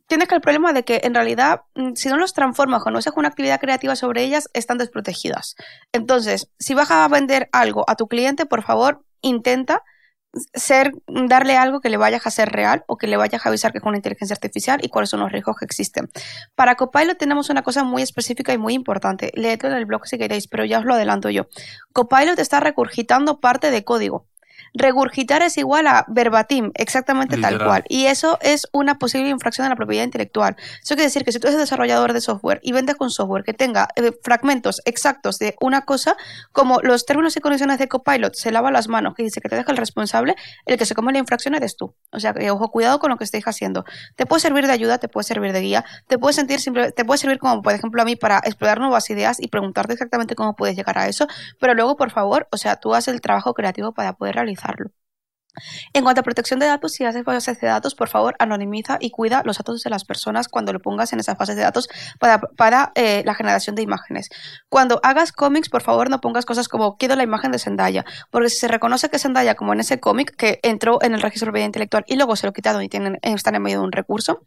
tienes 0.08 0.28
que 0.28 0.36
el 0.36 0.42
problema 0.42 0.74
de 0.74 0.84
que 0.84 1.02
en 1.04 1.14
realidad 1.14 1.62
si 1.96 2.10
no 2.10 2.18
los 2.18 2.34
transformas 2.34 2.82
o 2.86 2.92
no 2.92 2.98
haces 2.98 3.14
una 3.16 3.28
actividad 3.28 3.60
creativa 3.60 3.96
sobre 3.96 4.24
ellas, 4.24 4.50
están 4.54 4.78
desprotegidas. 4.78 5.56
Entonces, 5.92 6.50
si 6.58 6.74
vas 6.74 6.90
a 6.90 7.08
vender 7.08 7.50
algo 7.52 7.86
a 7.88 7.96
tu 7.96 8.08
cliente, 8.08 8.46
por 8.46 8.64
favor, 8.64 9.04
intenta 9.22 9.84
ser, 10.54 10.92
darle 11.08 11.58
algo 11.58 11.80
que 11.80 11.90
le 11.90 11.98
vayas 11.98 12.26
a 12.26 12.30
hacer 12.30 12.50
real 12.50 12.84
o 12.88 12.98
que 12.98 13.08
le 13.08 13.18
vayas 13.18 13.46
a 13.46 13.50
avisar 13.50 13.72
que 13.72 13.78
es 13.78 13.84
una 13.84 13.98
inteligencia 13.98 14.34
artificial 14.34 14.80
y 14.84 14.90
cuáles 14.90 15.10
son 15.10 15.20
los 15.20 15.32
riesgos 15.32 15.58
que 15.58 15.66
existen. 15.66 16.10
Para 16.56 16.76
Copilot 16.76 17.18
tenemos 17.18 17.50
una 17.50 17.62
cosa 17.62 17.84
muy 17.84 18.02
específica 18.02 18.54
y 18.54 18.58
muy 18.58 18.74
importante. 18.74 19.32
Leedlo 19.36 19.70
en 19.70 19.78
el 19.78 19.86
blog 19.86 20.08
si 20.08 20.18
queréis, 20.18 20.48
pero 20.48 20.66
ya 20.66 20.80
os 20.80 20.86
lo 20.86 20.96
adelanto 20.96 21.30
yo. 21.30 21.48
Copilot 21.94 22.40
está 22.40 22.60
recurgitando 22.60 23.40
parte 23.40 23.72
de 23.72 23.84
código. 23.84 24.28
Regurgitar 24.74 25.42
es 25.42 25.58
igual 25.58 25.88
a 25.88 26.06
verbatim, 26.08 26.72
exactamente 26.76 27.38
tal 27.38 27.64
cual. 27.64 27.84
Y 27.88 28.06
eso 28.06 28.40
es 28.42 28.68
una 28.72 28.98
posible 28.98 29.30
infracción 29.30 29.68
a 29.68 29.70
la 29.70 29.76
propiedad 29.76 30.04
intelectual. 30.04 30.56
Eso 30.82 30.96
quiere 30.96 31.04
decir 31.04 31.24
que 31.24 31.32
si 31.32 31.40
tú 31.40 31.48
eres 31.48 31.60
desarrollador 31.60 32.14
de 32.14 32.22
software 32.22 32.60
y 32.64 32.72
vendes 32.72 32.96
un 33.00 33.12
software 33.12 33.44
que 33.44 33.54
tenga 33.54 33.90
eh, 33.96 34.12
fragmentos 34.24 34.82
exactos 34.86 35.38
de 35.40 35.56
una 35.62 35.82
cosa, 35.82 36.18
como 36.52 36.80
los 36.82 37.06
términos 37.06 37.36
y 37.38 37.40
condiciones 37.40 37.78
de 37.80 37.88
Copilot 37.88 38.34
se 38.36 38.52
lava 38.52 38.72
las 38.72 38.88
manos, 38.88 39.14
que 39.16 39.24
dice 39.24 39.42
que 39.42 39.50
te 39.50 39.56
deja 39.56 39.72
el 39.72 39.78
responsable, 39.78 40.36
el 40.66 40.78
que 40.78 40.86
se 40.86 40.96
come 40.96 41.12
la 41.12 41.20
infracción 41.20 41.56
eres 41.56 41.76
tú. 41.76 41.94
O 42.12 42.20
sea, 42.20 42.34
que 42.34 42.50
ojo, 42.50 42.72
cuidado 42.72 43.00
con 43.00 43.10
lo 43.10 43.18
que 43.18 43.24
estéis 43.24 43.48
haciendo. 43.48 43.86
Te 44.16 44.26
puede 44.26 44.40
servir 44.40 44.66
de 44.66 44.74
ayuda, 44.74 44.98
te 44.98 45.08
puede 45.08 45.24
servir 45.24 45.54
de 45.54 45.62
guía, 45.62 45.86
te 46.08 46.18
puede 46.18 46.34
sentir 46.34 46.60
simple, 46.60 46.92
te 46.92 47.06
puede 47.06 47.18
servir 47.18 47.40
como, 47.40 47.62
por 47.62 47.74
ejemplo, 47.74 48.02
a 48.02 48.06
mí 48.06 48.16
para 48.16 48.40
explorar 48.40 48.80
nuevas 48.80 49.10
ideas 49.10 49.40
y 49.40 49.48
preguntarte 49.48 49.94
exactamente 49.94 50.36
cómo 50.36 50.56
puedes 50.56 50.76
llegar 50.76 50.98
a 50.98 51.08
eso, 51.08 51.28
pero 51.60 51.74
luego, 51.74 51.96
por 51.96 52.12
favor, 52.12 52.48
o 52.52 52.58
sea, 52.58 52.78
tú 52.78 52.94
haces 52.96 53.14
el 53.14 53.22
trabajo 53.22 53.54
creativo 53.54 53.94
para 53.94 54.14
poder 54.14 54.40
En 55.94 56.04
cuanto 56.04 56.22
a 56.22 56.24
protección 56.24 56.60
de 56.60 56.66
datos, 56.66 56.94
si 56.94 57.06
haces 57.06 57.24
bases 57.24 57.60
de 57.62 57.68
datos, 57.68 57.94
por 57.94 58.10
favor, 58.10 58.36
anonimiza 58.40 58.98
y 59.00 59.12
cuida 59.12 59.44
los 59.46 59.58
datos 59.58 59.84
de 59.84 59.90
las 59.90 60.04
personas 60.04 60.48
cuando 60.48 60.74
lo 60.74 60.80
pongas 60.80 61.14
en 61.14 61.20
esas 61.20 61.38
bases 61.38 61.56
de 61.56 61.62
datos 61.62 61.88
para, 62.58 62.92
eh, 62.96 63.22
la 63.26 63.36
generación 63.36 63.76
de 63.76 63.84
imágenes. 63.84 64.30
Cuando 64.70 65.00
hagas 65.04 65.32
cómics, 65.32 65.70
por 65.70 65.84
favor, 65.84 66.10
no 66.10 66.22
pongas 66.22 66.46
cosas 66.46 66.68
como 66.68 66.98
quiero 66.98 67.16
la 67.16 67.24
imagen 67.24 67.52
de 67.52 67.60
Zendaya, 67.60 68.04
porque 68.32 68.50
si 68.50 68.58
se 68.58 68.68
reconoce 68.68 69.10
que 69.10 69.20
Zendaya, 69.20 69.56
como 69.56 69.74
en 69.74 69.82
ese 69.82 70.00
cómic 70.00 70.36
que 70.36 70.60
entró 70.64 71.00
en 71.04 71.14
el 71.14 71.22
registro 71.22 71.46
de 71.46 71.52
propiedad 71.52 71.68
intelectual 71.68 72.04
y 72.08 72.16
luego 72.16 72.36
se 72.36 72.48
lo 72.48 72.54
quitaron 72.54 72.82
y 72.82 72.90
están 73.22 73.56
en 73.56 73.62
medio 73.62 73.80
de 73.80 73.86
un 73.86 73.92
recurso, 73.92 74.46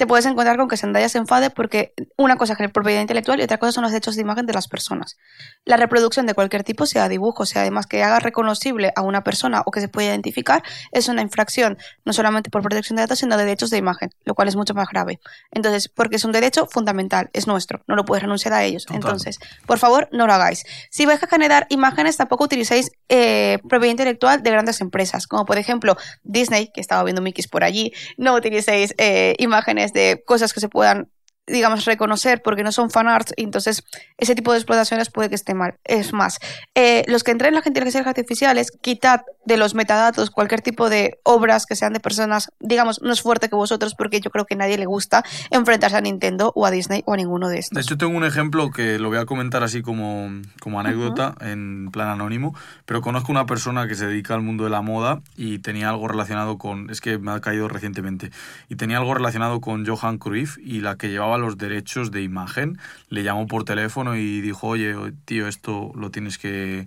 te 0.00 0.06
puedes 0.06 0.24
encontrar 0.24 0.56
con 0.56 0.66
que 0.66 0.78
Zendaya 0.78 1.10
se 1.10 1.18
enfade 1.18 1.50
porque 1.50 1.92
una 2.16 2.36
cosa 2.36 2.54
es 2.54 2.58
la 2.58 2.68
propiedad 2.68 3.02
intelectual 3.02 3.38
y 3.38 3.42
otra 3.42 3.58
cosa 3.58 3.72
son 3.72 3.82
los 3.82 3.92
derechos 3.92 4.16
de 4.16 4.22
imagen 4.22 4.46
de 4.46 4.54
las 4.54 4.66
personas. 4.66 5.18
La 5.66 5.76
reproducción 5.76 6.24
de 6.24 6.32
cualquier 6.32 6.64
tipo, 6.64 6.86
sea 6.86 7.06
dibujo, 7.10 7.44
sea 7.44 7.60
además 7.60 7.86
que 7.86 8.02
haga 8.02 8.18
reconocible 8.18 8.94
a 8.96 9.02
una 9.02 9.22
persona 9.24 9.62
o 9.66 9.70
que 9.70 9.82
se 9.82 9.88
pueda 9.88 10.08
identificar, 10.08 10.62
es 10.92 11.08
una 11.08 11.20
infracción, 11.20 11.76
no 12.06 12.14
solamente 12.14 12.48
por 12.48 12.62
protección 12.62 12.96
de 12.96 13.02
datos, 13.02 13.18
sino 13.18 13.36
de 13.36 13.44
derechos 13.44 13.68
de 13.68 13.76
imagen, 13.76 14.08
lo 14.24 14.34
cual 14.34 14.48
es 14.48 14.56
mucho 14.56 14.72
más 14.72 14.88
grave. 14.88 15.20
Entonces, 15.50 15.90
porque 15.90 16.16
es 16.16 16.24
un 16.24 16.32
derecho 16.32 16.66
fundamental, 16.66 17.28
es 17.34 17.46
nuestro, 17.46 17.82
no 17.86 17.94
lo 17.94 18.06
puedes 18.06 18.22
renunciar 18.22 18.54
a 18.54 18.64
ellos. 18.64 18.86
Total. 18.86 19.02
Entonces, 19.02 19.38
por 19.66 19.76
favor, 19.76 20.08
no 20.12 20.26
lo 20.26 20.32
hagáis. 20.32 20.64
Si 20.88 21.04
vais 21.04 21.22
a 21.22 21.26
generar 21.26 21.66
imágenes, 21.68 22.16
tampoco 22.16 22.44
utilicéis 22.44 22.90
eh, 23.10 23.58
propiedad 23.68 23.90
intelectual 23.90 24.42
de 24.42 24.50
grandes 24.50 24.80
empresas, 24.80 25.26
como 25.26 25.44
por 25.44 25.58
ejemplo 25.58 25.98
Disney, 26.22 26.70
que 26.72 26.80
estaba 26.80 27.04
viendo 27.04 27.20
Mickeys 27.20 27.48
por 27.48 27.64
allí, 27.64 27.92
no 28.16 28.34
utilicéis 28.34 28.94
eh, 28.96 29.34
imágenes 29.38 29.89
de 29.92 30.22
cosas 30.26 30.52
que 30.52 30.60
se 30.60 30.68
puedan 30.68 31.10
digamos, 31.50 31.84
reconocer 31.84 32.42
porque 32.42 32.62
no 32.62 32.72
son 32.72 32.90
fanarts, 32.90 33.34
y 33.36 33.44
entonces 33.44 33.84
ese 34.18 34.34
tipo 34.34 34.52
de 34.52 34.58
explotaciones 34.58 35.10
puede 35.10 35.28
que 35.28 35.34
esté 35.34 35.54
mal. 35.54 35.74
Es 35.84 36.12
más, 36.12 36.38
eh, 36.74 37.04
los 37.08 37.24
que 37.24 37.30
entren 37.32 37.48
en 37.48 37.54
las 37.56 37.66
inteligencias 37.66 38.06
artificiales, 38.06 38.70
quitad 38.80 39.22
de 39.44 39.56
los 39.56 39.74
metadatos 39.74 40.30
cualquier 40.30 40.60
tipo 40.60 40.90
de 40.90 41.18
obras 41.24 41.66
que 41.66 41.74
sean 41.74 41.92
de 41.92 42.00
personas, 42.00 42.52
digamos, 42.60 43.02
no 43.02 43.12
es 43.12 43.22
fuerte 43.22 43.48
que 43.48 43.56
vosotros, 43.56 43.94
porque 43.94 44.20
yo 44.20 44.30
creo 44.30 44.44
que 44.44 44.54
a 44.54 44.58
nadie 44.58 44.78
le 44.78 44.86
gusta 44.86 45.24
enfrentarse 45.50 45.96
a 45.96 46.00
Nintendo 46.00 46.52
o 46.54 46.66
a 46.66 46.70
Disney 46.70 47.02
o 47.06 47.14
a 47.14 47.16
ninguno 47.16 47.48
de 47.48 47.58
estos. 47.58 47.74
De 47.74 47.82
hecho, 47.82 47.96
tengo 47.96 48.16
un 48.16 48.24
ejemplo 48.24 48.70
que 48.70 48.98
lo 48.98 49.08
voy 49.08 49.18
a 49.18 49.26
comentar 49.26 49.62
así 49.62 49.82
como, 49.82 50.30
como 50.60 50.80
anécdota, 50.80 51.34
en 51.40 51.90
plan 51.90 52.08
anónimo, 52.08 52.54
pero 52.86 53.00
conozco 53.00 53.32
una 53.32 53.46
persona 53.46 53.88
que 53.88 53.94
se 53.94 54.06
dedica 54.06 54.34
al 54.34 54.42
mundo 54.42 54.64
de 54.64 54.70
la 54.70 54.82
moda 54.82 55.20
y 55.36 55.58
tenía 55.58 55.88
algo 55.88 56.08
relacionado 56.08 56.58
con, 56.58 56.90
es 56.90 57.00
que 57.00 57.18
me 57.18 57.32
ha 57.32 57.40
caído 57.40 57.68
recientemente, 57.68 58.30
y 58.68 58.76
tenía 58.76 58.98
algo 58.98 59.14
relacionado 59.14 59.60
con 59.60 59.86
Johan 59.86 60.18
Cruyff 60.18 60.58
y 60.58 60.80
la 60.80 60.96
que 60.96 61.08
llevaba 61.08 61.38
los 61.40 61.58
derechos 61.58 62.10
de 62.10 62.22
imagen 62.22 62.78
le 63.08 63.22
llamó 63.22 63.46
por 63.46 63.64
teléfono 63.64 64.16
y 64.16 64.40
dijo, 64.40 64.68
oye, 64.68 64.94
tío, 65.24 65.48
esto 65.48 65.92
lo 65.94 66.10
tienes 66.10 66.38
que 66.38 66.86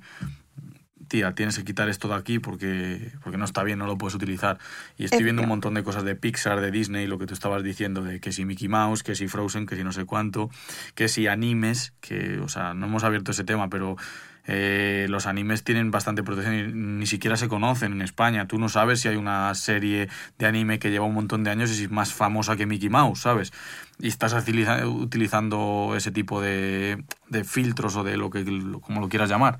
tía, 1.14 1.36
tienes 1.36 1.58
que 1.58 1.64
quitar 1.64 1.90
esto 1.90 2.08
de 2.08 2.16
aquí 2.16 2.40
porque, 2.40 3.12
porque 3.24 3.38
no 3.38 3.46
está 3.46 3.64
bien, 3.64 3.78
no 3.78 3.86
lo 3.86 3.98
puedes 3.98 4.16
utilizar. 4.16 4.58
Y 4.98 5.06
estoy 5.06 5.24
viendo 5.24 5.44
un 5.44 5.48
montón 5.48 5.76
de 5.76 5.84
cosas 5.84 6.04
de 6.04 6.16
Pixar, 6.16 6.60
de 6.60 6.72
Disney, 6.72 7.06
lo 7.06 7.20
que 7.20 7.28
tú 7.28 7.36
estabas 7.36 7.62
diciendo, 7.62 8.02
de 8.02 8.20
que 8.20 8.32
si 8.32 8.46
Mickey 8.46 8.68
Mouse, 8.68 9.04
que 9.04 9.14
si 9.14 9.28
Frozen, 9.28 9.66
que 9.66 9.76
si 9.76 9.84
no 9.84 9.92
sé 9.92 10.06
cuánto, 10.06 10.50
que 10.96 11.08
si 11.08 11.28
animes, 11.28 11.94
que, 12.02 12.40
o 12.40 12.48
sea, 12.48 12.74
no 12.74 12.88
hemos 12.88 13.04
abierto 13.04 13.32
ese 13.32 13.44
tema, 13.44 13.70
pero 13.70 13.96
eh, 14.46 15.06
los 15.10 15.26
animes 15.26 15.64
tienen 15.64 15.92
bastante 15.92 16.24
protección 16.24 16.56
y 16.56 16.64
ni 16.74 17.06
siquiera 17.06 17.38
se 17.38 17.48
conocen 17.48 17.94
en 17.94 18.02
España. 18.02 18.48
Tú 18.48 18.60
no 18.60 18.70
sabes 18.70 19.02
si 19.02 19.08
hay 19.08 19.16
una 19.16 19.54
serie 19.56 20.10
de 20.38 20.46
anime 20.46 20.80
que 20.80 20.92
lleva 20.92 21.06
un 21.06 21.14
montón 21.14 21.44
de 21.44 21.52
años 21.52 21.80
y 21.80 21.84
es 21.84 21.92
más 21.92 22.14
famosa 22.14 22.56
que 22.56 22.66
Mickey 22.66 22.90
Mouse, 22.90 23.22
¿sabes? 23.22 23.54
Y 24.00 24.08
estás 24.08 24.34
utiliza- 24.34 24.86
utilizando 24.86 25.94
ese 25.96 26.12
tipo 26.12 26.42
de, 26.42 27.04
filtros 27.46 27.96
o 27.96 28.04
de 28.04 28.18
lo 28.18 28.30
que 28.30 28.44
como 28.82 29.02
lo 29.02 29.10
quieras 29.10 29.30
llamar. 29.30 29.60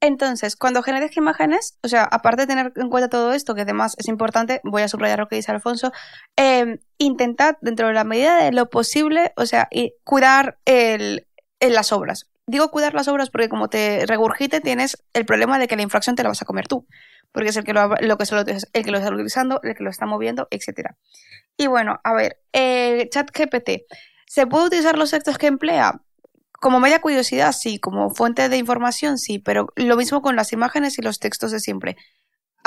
Entonces, 0.00 0.54
cuando 0.54 0.82
generes 0.82 1.16
imágenes, 1.16 1.76
o 1.82 1.88
sea, 1.88 2.04
aparte 2.04 2.42
de 2.42 2.46
tener 2.46 2.72
en 2.76 2.88
cuenta 2.88 3.08
todo 3.08 3.32
esto, 3.32 3.54
que 3.56 3.62
además 3.62 3.96
es 3.98 4.06
importante, 4.06 4.60
voy 4.62 4.82
a 4.82 4.88
subrayar 4.88 5.18
lo 5.18 5.26
que 5.26 5.36
dice 5.36 5.50
Alfonso, 5.50 5.92
eh, 6.36 6.78
intentad, 6.98 7.56
dentro 7.62 7.88
de 7.88 7.94
la 7.94 8.04
medida 8.04 8.40
de 8.42 8.52
lo 8.52 8.70
posible, 8.70 9.32
o 9.36 9.44
sea, 9.44 9.66
y 9.72 9.94
cuidar 10.04 10.58
el, 10.66 11.26
en 11.58 11.74
las 11.74 11.90
obras. 11.92 12.28
Digo 12.48 12.70
cuidar 12.70 12.94
las 12.94 13.08
obras 13.08 13.28
porque 13.28 13.50
como 13.50 13.68
te 13.68 14.06
regurgite 14.06 14.62
tienes 14.62 15.04
el 15.12 15.26
problema 15.26 15.58
de 15.58 15.68
que 15.68 15.76
la 15.76 15.82
infracción 15.82 16.16
te 16.16 16.22
la 16.22 16.30
vas 16.30 16.40
a 16.40 16.46
comer 16.46 16.66
tú, 16.66 16.86
porque 17.30 17.50
es 17.50 17.56
el 17.58 17.64
que 17.64 17.74
lo, 17.74 17.90
que 17.90 17.98
el 17.98 18.84
que 18.84 18.90
lo 18.90 18.96
está 18.98 19.12
utilizando, 19.12 19.60
el 19.62 19.74
que 19.74 19.84
lo 19.84 19.90
está 19.90 20.06
moviendo, 20.06 20.48
etcétera. 20.50 20.96
Y 21.58 21.66
bueno, 21.66 22.00
a 22.02 22.14
ver, 22.14 22.40
eh, 22.54 23.06
ChatGPT, 23.10 23.82
¿se 24.26 24.46
puede 24.46 24.68
utilizar 24.68 24.96
los 24.96 25.10
textos 25.10 25.36
que 25.36 25.46
emplea? 25.46 26.00
Como 26.52 26.80
media 26.80 27.02
curiosidad, 27.02 27.52
sí, 27.52 27.78
como 27.78 28.08
fuente 28.08 28.48
de 28.48 28.56
información, 28.56 29.18
sí, 29.18 29.38
pero 29.38 29.66
lo 29.76 29.96
mismo 29.98 30.22
con 30.22 30.34
las 30.34 30.54
imágenes 30.54 30.98
y 30.98 31.02
los 31.02 31.18
textos 31.18 31.52
de 31.52 31.60
siempre. 31.60 31.98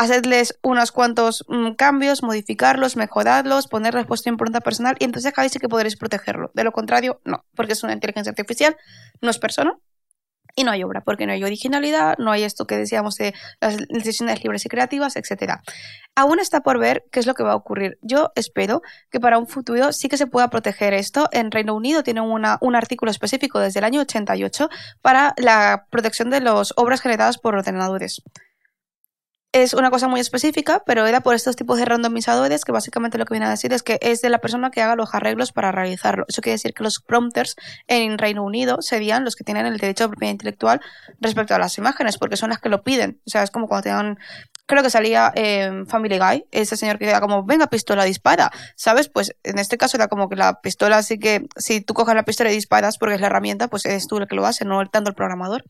Hacedles 0.02 0.58
unos 0.64 0.92
cuantos 0.92 1.46
mm, 1.48 1.74
cambios, 1.74 2.24
modificarlos, 2.24 2.96
mejorarlos, 2.96 3.68
ponerles 3.68 4.08
vuestra 4.08 4.32
impronta 4.32 4.60
personal 4.60 4.96
y 4.98 5.04
entonces 5.04 5.32
acá 5.32 5.48
sí 5.48 5.60
que 5.60 5.70
podréis 5.70 5.96
protegerlo. 5.96 6.50
De 6.56 6.64
lo 6.64 6.72
contrario, 6.72 7.22
no, 7.24 7.46
porque 7.56 7.74
es 7.74 7.84
una 7.84 7.94
inteligencia 7.94 8.32
artificial, 8.32 8.76
no 9.22 9.30
es 9.30 9.38
persona 9.38 9.78
y 10.56 10.64
no 10.64 10.72
hay 10.72 10.84
obra, 10.84 11.02
porque 11.02 11.28
no 11.28 11.34
hay 11.34 11.44
originalidad, 11.44 12.18
no 12.18 12.32
hay 12.32 12.42
esto 12.42 12.66
que 12.66 12.78
decíamos 12.78 13.16
de 13.18 13.36
las 13.60 13.78
decisiones 13.90 14.44
libres 14.44 14.66
y 14.66 14.70
creativas, 14.70 15.16
etcétera. 15.18 15.62
Aún 16.16 16.40
está 16.40 16.62
por 16.62 16.80
ver 16.80 17.06
qué 17.12 17.20
es 17.20 17.28
lo 17.28 17.36
que 17.36 17.44
va 17.44 17.52
a 17.52 17.56
ocurrir. 17.56 18.00
Yo 18.02 18.32
espero 18.34 18.82
que 19.12 19.20
para 19.20 19.38
un 19.38 19.46
futuro 19.46 19.94
sí 19.94 20.10
que 20.10 20.18
se 20.18 20.26
pueda 20.26 20.50
proteger 20.50 20.96
esto. 20.96 21.30
En 21.32 21.52
Reino 21.52 21.76
Unido 21.76 22.02
tienen 22.02 22.24
una, 22.24 22.58
un 22.62 22.76
artículo 22.76 23.12
específico 23.12 23.60
desde 23.60 23.82
el 23.82 23.86
año 23.86 24.02
88 24.02 24.68
para 25.04 25.36
la 25.38 25.86
protección 25.92 26.32
de 26.32 26.42
las 26.42 26.74
obras 26.76 27.02
generadas 27.02 27.38
por 27.38 27.54
ordenadores. 27.54 28.24
Es 29.54 29.74
una 29.74 29.92
cosa 29.92 30.08
muy 30.08 30.22
específica, 30.22 30.82
pero 30.86 31.06
era 31.06 31.20
por 31.20 31.36
estos 31.36 31.58
tipos 31.58 31.78
de 31.78 31.84
randomizadores 31.84 32.64
que 32.64 32.72
básicamente 32.72 33.18
lo 33.18 33.26
que 33.26 33.34
viene 33.34 33.48
a 33.48 33.50
decir 33.50 33.74
es 33.74 33.84
que 33.84 34.00
es 34.02 34.22
de 34.22 34.30
la 34.30 34.38
persona 34.38 34.72
que 34.72 34.82
haga 34.82 34.96
los 34.96 35.14
arreglos 35.14 35.52
para 35.52 35.74
realizarlo. 35.74 36.24
Eso 36.30 36.42
quiere 36.42 36.54
decir 36.54 36.74
que 36.74 36.84
los 36.84 37.02
prompters 37.02 37.58
en 37.88 38.18
Reino 38.18 38.46
Unido 38.46 38.82
serían 38.82 39.26
los 39.26 39.36
que 39.36 39.44
tienen 39.44 39.66
el 39.66 39.78
derecho 39.78 40.06
de 40.06 40.10
propiedad 40.10 40.32
intelectual 40.32 40.80
respecto 41.20 41.54
a 41.54 41.60
las 41.60 41.78
imágenes, 41.78 42.18
porque 42.18 42.38
son 42.38 42.52
las 42.52 42.60
que 42.60 42.70
lo 42.70 42.82
piden. 42.82 43.20
O 43.28 43.30
sea, 43.30 43.44
es 43.44 43.52
como 43.52 43.68
cuando 43.68 43.84
te 43.84 44.22
creo 44.68 44.84
que 44.84 44.90
salía 44.90 45.34
en 45.36 45.86
Family 45.86 46.18
Guy, 46.18 46.46
ese 46.52 46.78
señor 46.78 46.98
que 46.98 47.10
era 47.10 47.20
como, 47.20 47.44
venga, 47.44 47.68
pistola, 47.68 48.06
dispara, 48.06 48.52
¿sabes? 48.78 49.10
Pues 49.10 49.36
en 49.44 49.60
este 49.60 49.78
caso 49.78 49.98
era 49.98 50.08
como 50.08 50.30
que 50.30 50.38
la 50.38 50.62
pistola, 50.62 50.98
así 50.98 51.20
que 51.20 51.46
si 51.58 51.82
tú 51.82 51.94
coges 51.94 52.16
la 52.16 52.24
pistola 52.24 52.52
y 52.52 52.56
disparas 52.56 52.98
porque 52.98 53.16
es 53.16 53.22
la 53.22 53.28
herramienta, 53.28 53.68
pues 53.68 53.86
eres 53.86 54.08
tú 54.08 54.18
el 54.20 54.30
que 54.30 54.36
lo 54.36 54.46
hace, 54.46 54.64
no 54.64 54.82
tanto 54.86 55.10
el 55.10 55.16
programador. 55.16 55.66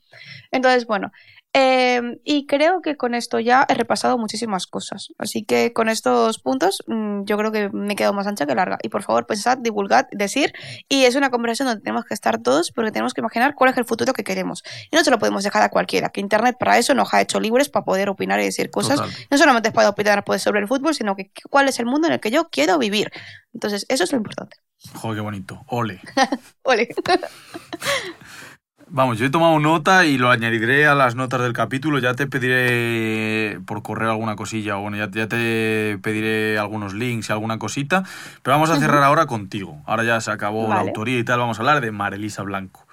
Entonces, 0.51 0.85
bueno, 0.85 1.11
eh, 1.53 2.19
y 2.23 2.45
creo 2.45 2.81
que 2.81 2.95
con 2.95 3.13
esto 3.13 3.39
ya 3.39 3.65
he 3.67 3.73
repasado 3.73 4.17
muchísimas 4.17 4.67
cosas. 4.67 5.09
Así 5.17 5.43
que 5.43 5.73
con 5.73 5.89
estos 5.89 6.39
puntos 6.39 6.83
mm, 6.87 7.23
yo 7.25 7.37
creo 7.37 7.51
que 7.51 7.69
me 7.69 7.93
he 7.93 7.95
quedado 7.95 8.13
más 8.13 8.25
ancha 8.27 8.45
que 8.45 8.55
larga. 8.55 8.77
Y 8.81 8.89
por 8.89 9.03
favor, 9.03 9.25
pensad, 9.25 9.57
divulgad, 9.57 10.05
decir. 10.11 10.53
Y 10.87 11.03
es 11.03 11.15
una 11.15 11.29
conversación 11.29 11.67
donde 11.67 11.81
tenemos 11.81 12.05
que 12.05 12.13
estar 12.13 12.41
todos 12.41 12.71
porque 12.71 12.91
tenemos 12.91 13.13
que 13.13 13.21
imaginar 13.21 13.55
cuál 13.55 13.71
es 13.71 13.77
el 13.77 13.85
futuro 13.85 14.13
que 14.13 14.23
queremos. 14.23 14.63
Y 14.89 14.95
no 14.95 15.03
se 15.03 15.11
lo 15.11 15.19
podemos 15.19 15.43
dejar 15.43 15.63
a 15.63 15.69
cualquiera, 15.69 16.09
que 16.09 16.21
Internet 16.21 16.55
para 16.57 16.77
eso 16.77 16.93
nos 16.93 17.13
ha 17.13 17.21
hecho 17.21 17.39
libres 17.39 17.69
para 17.69 17.83
poder 17.83 18.09
opinar 18.09 18.39
y 18.39 18.45
decir 18.45 18.71
cosas. 18.71 18.95
Total. 18.97 19.11
No 19.29 19.37
solamente 19.37 19.69
es 19.69 19.73
para 19.73 19.89
opinar 19.89 20.23
pues, 20.23 20.41
sobre 20.41 20.61
el 20.61 20.67
fútbol, 20.67 20.95
sino 20.95 21.15
que 21.15 21.31
cuál 21.49 21.67
es 21.67 21.79
el 21.79 21.85
mundo 21.85 22.07
en 22.07 22.13
el 22.13 22.19
que 22.21 22.31
yo 22.31 22.49
quiero 22.49 22.77
vivir. 22.77 23.11
Entonces, 23.53 23.85
eso 23.89 24.05
es 24.05 24.11
lo 24.11 24.17
importante. 24.17 24.57
Joder, 24.93 25.17
qué 25.17 25.21
bonito. 25.21 25.61
Ole. 25.67 26.01
Ole. 26.63 26.89
Vamos, 28.93 29.17
yo 29.17 29.25
he 29.25 29.29
tomado 29.29 29.57
nota 29.57 30.05
y 30.05 30.17
lo 30.17 30.29
añadiré 30.29 30.85
a 30.85 30.93
las 30.93 31.15
notas 31.15 31.39
del 31.39 31.53
capítulo. 31.53 31.99
Ya 31.99 32.13
te 32.13 32.27
pediré 32.27 33.57
por 33.65 33.81
correo 33.83 34.11
alguna 34.11 34.35
cosilla, 34.35 34.77
o 34.77 34.81
bueno, 34.81 34.97
ya, 34.97 35.09
ya 35.09 35.29
te 35.29 35.97
pediré 36.03 36.59
algunos 36.59 36.93
links 36.93 37.29
y 37.29 37.31
alguna 37.31 37.57
cosita. 37.57 38.03
Pero 38.43 38.55
vamos 38.57 38.69
a 38.69 38.75
cerrar 38.75 39.01
ahora 39.03 39.27
contigo. 39.27 39.81
Ahora 39.85 40.03
ya 40.03 40.19
se 40.19 40.29
acabó 40.29 40.67
la 40.67 40.81
autoría 40.81 41.17
y 41.17 41.23
tal. 41.23 41.39
Vamos 41.39 41.57
a 41.57 41.61
hablar 41.61 41.79
de 41.79 41.91
Marelisa 41.93 42.43
Blanco. 42.43 42.85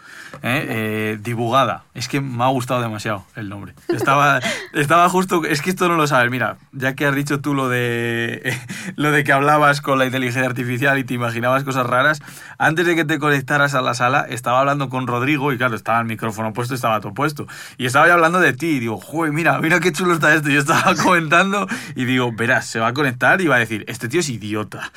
¿Eh? 0.43 0.67
Eh, 0.69 1.19
dibujada. 1.21 1.85
Es 1.95 2.09
que 2.09 2.21
me 2.21 2.45
ha 2.45 2.49
gustado 2.49 2.81
demasiado 2.81 3.25
el 3.35 3.49
nombre. 3.49 3.75
Estaba, 3.89 4.41
estaba 4.73 5.09
justo. 5.09 5.45
Es 5.45 5.63
que 5.63 5.71
esto 5.71 5.89
no 5.89 5.97
lo 5.97 6.07
sabes. 6.07 6.31
Mira, 6.31 6.57
ya 6.73 6.95
que 6.95 7.07
has 7.07 7.15
dicho 7.15 7.41
tú 7.41 7.55
lo 7.55 7.69
de, 7.69 8.57
lo 8.97 9.11
de 9.11 9.25
que 9.25 9.33
hablabas 9.33 9.81
con 9.81 9.99
la 9.99 10.07
inteligencia 10.07 10.49
artificial 10.49 10.99
y 10.99 11.05
te 11.05 11.15
imaginabas 11.15 11.65
cosas 11.65 11.87
raras, 11.87 12.21
antes 12.59 12.87
de 12.87 12.95
que 12.95 13.05
te 13.05 13.19
conectaras 13.19 13.75
a 13.75 13.81
la 13.81 13.95
sala, 13.95 14.27
estaba 14.29 14.61
hablando 14.61 14.89
con 14.89 15.07
Rodrigo 15.07 15.53
y, 15.53 15.59
claro, 15.59 15.77
estaba 15.77 16.01
el 16.01 16.07
micrófono 16.07 16.53
puesto, 16.53 16.75
estaba 16.75 17.01
todo 17.01 17.15
puesto. 17.15 17.47
Y 17.77 17.87
estaba 17.87 18.13
hablando 18.13 18.41
de 18.41 18.53
ti. 18.53 18.69
Y 18.69 18.81
digo, 18.81 18.99
joder, 18.99 19.33
mira, 19.33 19.59
mira 19.59 19.81
qué 19.81 19.93
chulo 19.93 20.15
está 20.15 20.35
esto. 20.35 20.49
Yo 20.49 20.61
estaba 20.61 20.95
comentando 21.03 21.67
y 21.95 22.05
digo, 22.05 22.33
verás, 22.33 22.67
se 22.67 22.81
va 22.81 22.89
a 22.89 22.95
conectar 22.95 23.41
y 23.41 23.47
va 23.47 23.57
a 23.57 23.61
decir, 23.61 23.85
este 23.89 24.09
tío 24.09 24.21
es 24.21 24.29
idiota. 24.29 24.93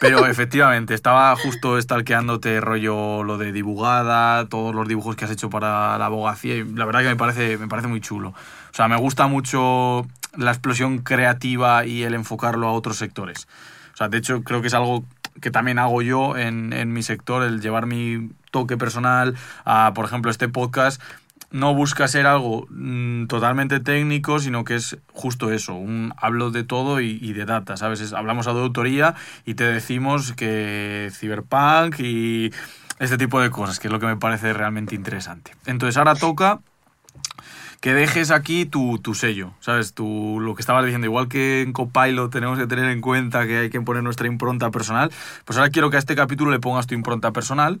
Pero 0.00 0.26
efectivamente, 0.26 0.94
estaba 0.94 1.34
justo 1.36 1.80
stalkeándote 1.80 2.60
rollo 2.60 3.22
lo 3.22 3.38
de 3.38 3.52
dibujada, 3.52 4.46
todos 4.64 4.74
los 4.74 4.88
dibujos 4.88 5.14
que 5.16 5.26
has 5.26 5.30
hecho 5.30 5.50
para 5.50 5.98
la 5.98 6.06
abogacía 6.06 6.56
y 6.56 6.64
la 6.64 6.86
verdad 6.86 7.00
que 7.02 7.08
me 7.08 7.16
parece, 7.16 7.58
me 7.58 7.68
parece 7.68 7.88
muy 7.88 8.00
chulo. 8.00 8.30
O 8.30 8.74
sea, 8.74 8.88
me 8.88 8.96
gusta 8.96 9.26
mucho 9.26 10.06
la 10.36 10.50
explosión 10.50 10.98
creativa 10.98 11.84
y 11.84 12.02
el 12.02 12.14
enfocarlo 12.14 12.66
a 12.66 12.72
otros 12.72 12.96
sectores. 12.96 13.46
O 13.92 13.96
sea, 13.96 14.08
de 14.08 14.16
hecho 14.18 14.42
creo 14.42 14.62
que 14.62 14.68
es 14.68 14.74
algo 14.74 15.04
que 15.42 15.50
también 15.50 15.78
hago 15.78 16.00
yo 16.00 16.36
en, 16.38 16.72
en 16.72 16.92
mi 16.94 17.02
sector, 17.02 17.42
el 17.42 17.60
llevar 17.60 17.84
mi 17.86 18.30
toque 18.50 18.76
personal 18.78 19.34
a, 19.66 19.92
por 19.94 20.06
ejemplo, 20.06 20.30
este 20.30 20.48
podcast 20.48 21.00
no 21.50 21.72
busca 21.74 22.08
ser 22.08 22.26
algo 22.26 22.66
mm, 22.70 23.26
totalmente 23.26 23.78
técnico, 23.78 24.40
sino 24.40 24.64
que 24.64 24.74
es 24.74 24.96
justo 25.12 25.52
eso, 25.52 25.74
un 25.74 26.12
hablo 26.16 26.50
de 26.50 26.64
todo 26.64 27.00
y, 27.00 27.18
y 27.22 27.32
de 27.32 27.44
data, 27.44 27.76
¿sabes? 27.76 28.00
Es- 28.00 28.12
hablamos 28.12 28.48
a 28.48 28.54
de 28.54 28.60
autoría 28.60 29.14
y 29.44 29.54
te 29.54 29.62
decimos 29.64 30.32
que 30.32 31.10
Cyberpunk 31.12 32.00
y 32.00 32.50
este 32.98 33.18
tipo 33.18 33.40
de 33.40 33.50
cosas, 33.50 33.78
que 33.78 33.88
es 33.88 33.92
lo 33.92 34.00
que 34.00 34.06
me 34.06 34.16
parece 34.16 34.52
realmente 34.52 34.94
interesante. 34.94 35.52
Entonces 35.66 35.96
ahora 35.96 36.14
toca 36.14 36.60
que 37.84 37.92
dejes 37.92 38.30
aquí 38.30 38.64
tu, 38.64 38.98
tu 38.98 39.14
sello, 39.14 39.52
¿sabes? 39.60 39.92
Tu, 39.92 40.40
lo 40.40 40.54
que 40.54 40.62
estabas 40.62 40.86
diciendo, 40.86 41.06
igual 41.06 41.28
que 41.28 41.60
en 41.60 41.74
Copilot 41.74 42.32
tenemos 42.32 42.58
que 42.58 42.66
tener 42.66 42.86
en 42.86 43.02
cuenta 43.02 43.46
que 43.46 43.58
hay 43.58 43.68
que 43.68 43.78
poner 43.82 44.02
nuestra 44.02 44.26
impronta 44.26 44.70
personal, 44.70 45.10
pues 45.44 45.58
ahora 45.58 45.70
quiero 45.70 45.90
que 45.90 45.96
a 45.96 45.98
este 45.98 46.16
capítulo 46.16 46.50
le 46.50 46.60
pongas 46.60 46.86
tu 46.86 46.94
impronta 46.94 47.32
personal 47.32 47.80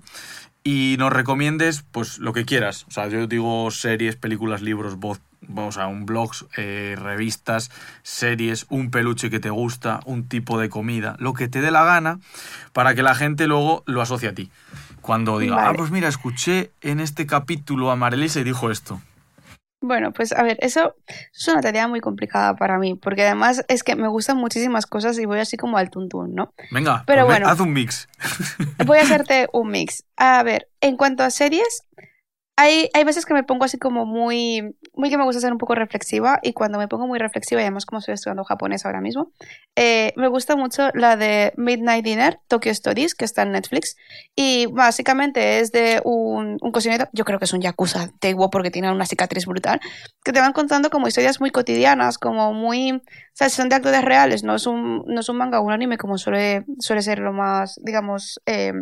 y 0.62 0.96
nos 0.98 1.10
recomiendes 1.10 1.86
pues 1.90 2.18
lo 2.18 2.34
que 2.34 2.44
quieras. 2.44 2.84
O 2.88 2.90
sea, 2.90 3.08
yo 3.08 3.26
digo 3.26 3.70
series, 3.70 4.16
películas, 4.16 4.60
libros, 4.60 4.96
voz, 4.96 5.22
o 5.54 5.72
sea, 5.72 5.86
un 5.86 6.04
blogs, 6.04 6.44
eh, 6.58 6.96
revistas, 6.98 7.70
series, 8.02 8.66
un 8.68 8.90
peluche 8.90 9.30
que 9.30 9.40
te 9.40 9.48
gusta, 9.48 10.00
un 10.04 10.28
tipo 10.28 10.60
de 10.60 10.68
comida, 10.68 11.16
lo 11.18 11.32
que 11.32 11.48
te 11.48 11.62
dé 11.62 11.70
la 11.70 11.84
gana, 11.84 12.18
para 12.74 12.94
que 12.94 13.02
la 13.02 13.14
gente 13.14 13.46
luego 13.46 13.82
lo 13.86 14.02
asocie 14.02 14.28
a 14.28 14.34
ti. 14.34 14.50
Cuando 15.04 15.38
diga, 15.38 15.68
ah, 15.68 15.74
pues 15.76 15.90
mira, 15.90 16.08
escuché 16.08 16.70
en 16.80 16.98
este 16.98 17.26
capítulo 17.26 17.90
a 17.90 17.96
Marelisa 17.96 18.40
y 18.40 18.44
dijo 18.44 18.70
esto. 18.70 19.02
Bueno, 19.82 20.12
pues 20.12 20.32
a 20.32 20.42
ver, 20.42 20.56
eso 20.62 20.94
es 21.06 21.46
una 21.46 21.60
tarea 21.60 21.86
muy 21.88 22.00
complicada 22.00 22.56
para 22.56 22.78
mí, 22.78 22.94
porque 22.94 23.20
además 23.26 23.62
es 23.68 23.82
que 23.82 23.96
me 23.96 24.08
gustan 24.08 24.38
muchísimas 24.38 24.86
cosas 24.86 25.18
y 25.18 25.26
voy 25.26 25.40
así 25.40 25.58
como 25.58 25.76
al 25.76 25.90
tuntún, 25.90 26.34
¿no? 26.34 26.54
Venga, 26.70 27.04
Pero 27.06 27.26
pues 27.26 27.36
bueno. 27.36 27.52
haz 27.52 27.60
un 27.60 27.74
mix. 27.74 28.08
Voy 28.86 28.96
a 28.96 29.02
hacerte 29.02 29.46
un 29.52 29.68
mix. 29.70 30.04
A 30.16 30.42
ver, 30.42 30.68
en 30.80 30.96
cuanto 30.96 31.22
a 31.22 31.28
series, 31.28 31.82
hay, 32.56 32.88
hay 32.94 33.04
veces 33.04 33.26
que 33.26 33.34
me 33.34 33.42
pongo 33.42 33.64
así 33.64 33.78
como 33.78 34.06
muy, 34.06 34.76
muy 34.94 35.10
que 35.10 35.18
me 35.18 35.24
gusta 35.24 35.40
ser 35.40 35.52
un 35.52 35.58
poco 35.58 35.74
reflexiva 35.74 36.38
y 36.40 36.52
cuando 36.52 36.78
me 36.78 36.86
pongo 36.86 37.06
muy 37.06 37.18
reflexiva, 37.18 37.60
y 37.60 37.64
además 37.64 37.84
como 37.84 37.98
estoy 37.98 38.14
estudiando 38.14 38.44
japonés 38.44 38.86
ahora 38.86 39.00
mismo, 39.00 39.32
eh, 39.74 40.12
me 40.16 40.28
gusta 40.28 40.54
mucho 40.54 40.90
la 40.94 41.16
de 41.16 41.52
Midnight 41.56 42.04
Dinner, 42.04 42.38
Tokyo 42.46 42.70
Stories, 42.70 43.16
que 43.16 43.24
está 43.24 43.42
en 43.42 43.52
Netflix 43.52 43.96
y 44.36 44.66
básicamente 44.66 45.58
es 45.58 45.72
de 45.72 46.00
un, 46.04 46.58
un 46.60 46.72
cocinero, 46.72 47.08
yo 47.12 47.24
creo 47.24 47.40
que 47.40 47.46
es 47.46 47.52
un 47.52 47.60
yakuza 47.60 48.02
antiguo 48.02 48.50
porque 48.50 48.70
tiene 48.70 48.92
una 48.92 49.06
cicatriz 49.06 49.46
brutal, 49.46 49.80
que 50.24 50.32
te 50.32 50.40
van 50.40 50.52
contando 50.52 50.90
como 50.90 51.08
historias 51.08 51.40
muy 51.40 51.50
cotidianas, 51.50 52.18
como 52.18 52.52
muy, 52.52 52.92
o 52.92 53.02
sea, 53.32 53.48
son 53.48 53.68
de 53.68 53.76
actores 53.76 54.02
reales, 54.02 54.44
no 54.44 54.54
es 54.54 54.68
un, 54.68 55.04
no 55.08 55.20
es 55.20 55.28
un 55.28 55.38
manga 55.38 55.58
o 55.58 55.64
un 55.64 55.72
anime 55.72 55.98
como 55.98 56.18
suele, 56.18 56.64
suele 56.78 57.02
ser 57.02 57.18
lo 57.18 57.32
más, 57.32 57.80
digamos, 57.82 58.40
eh, 58.46 58.72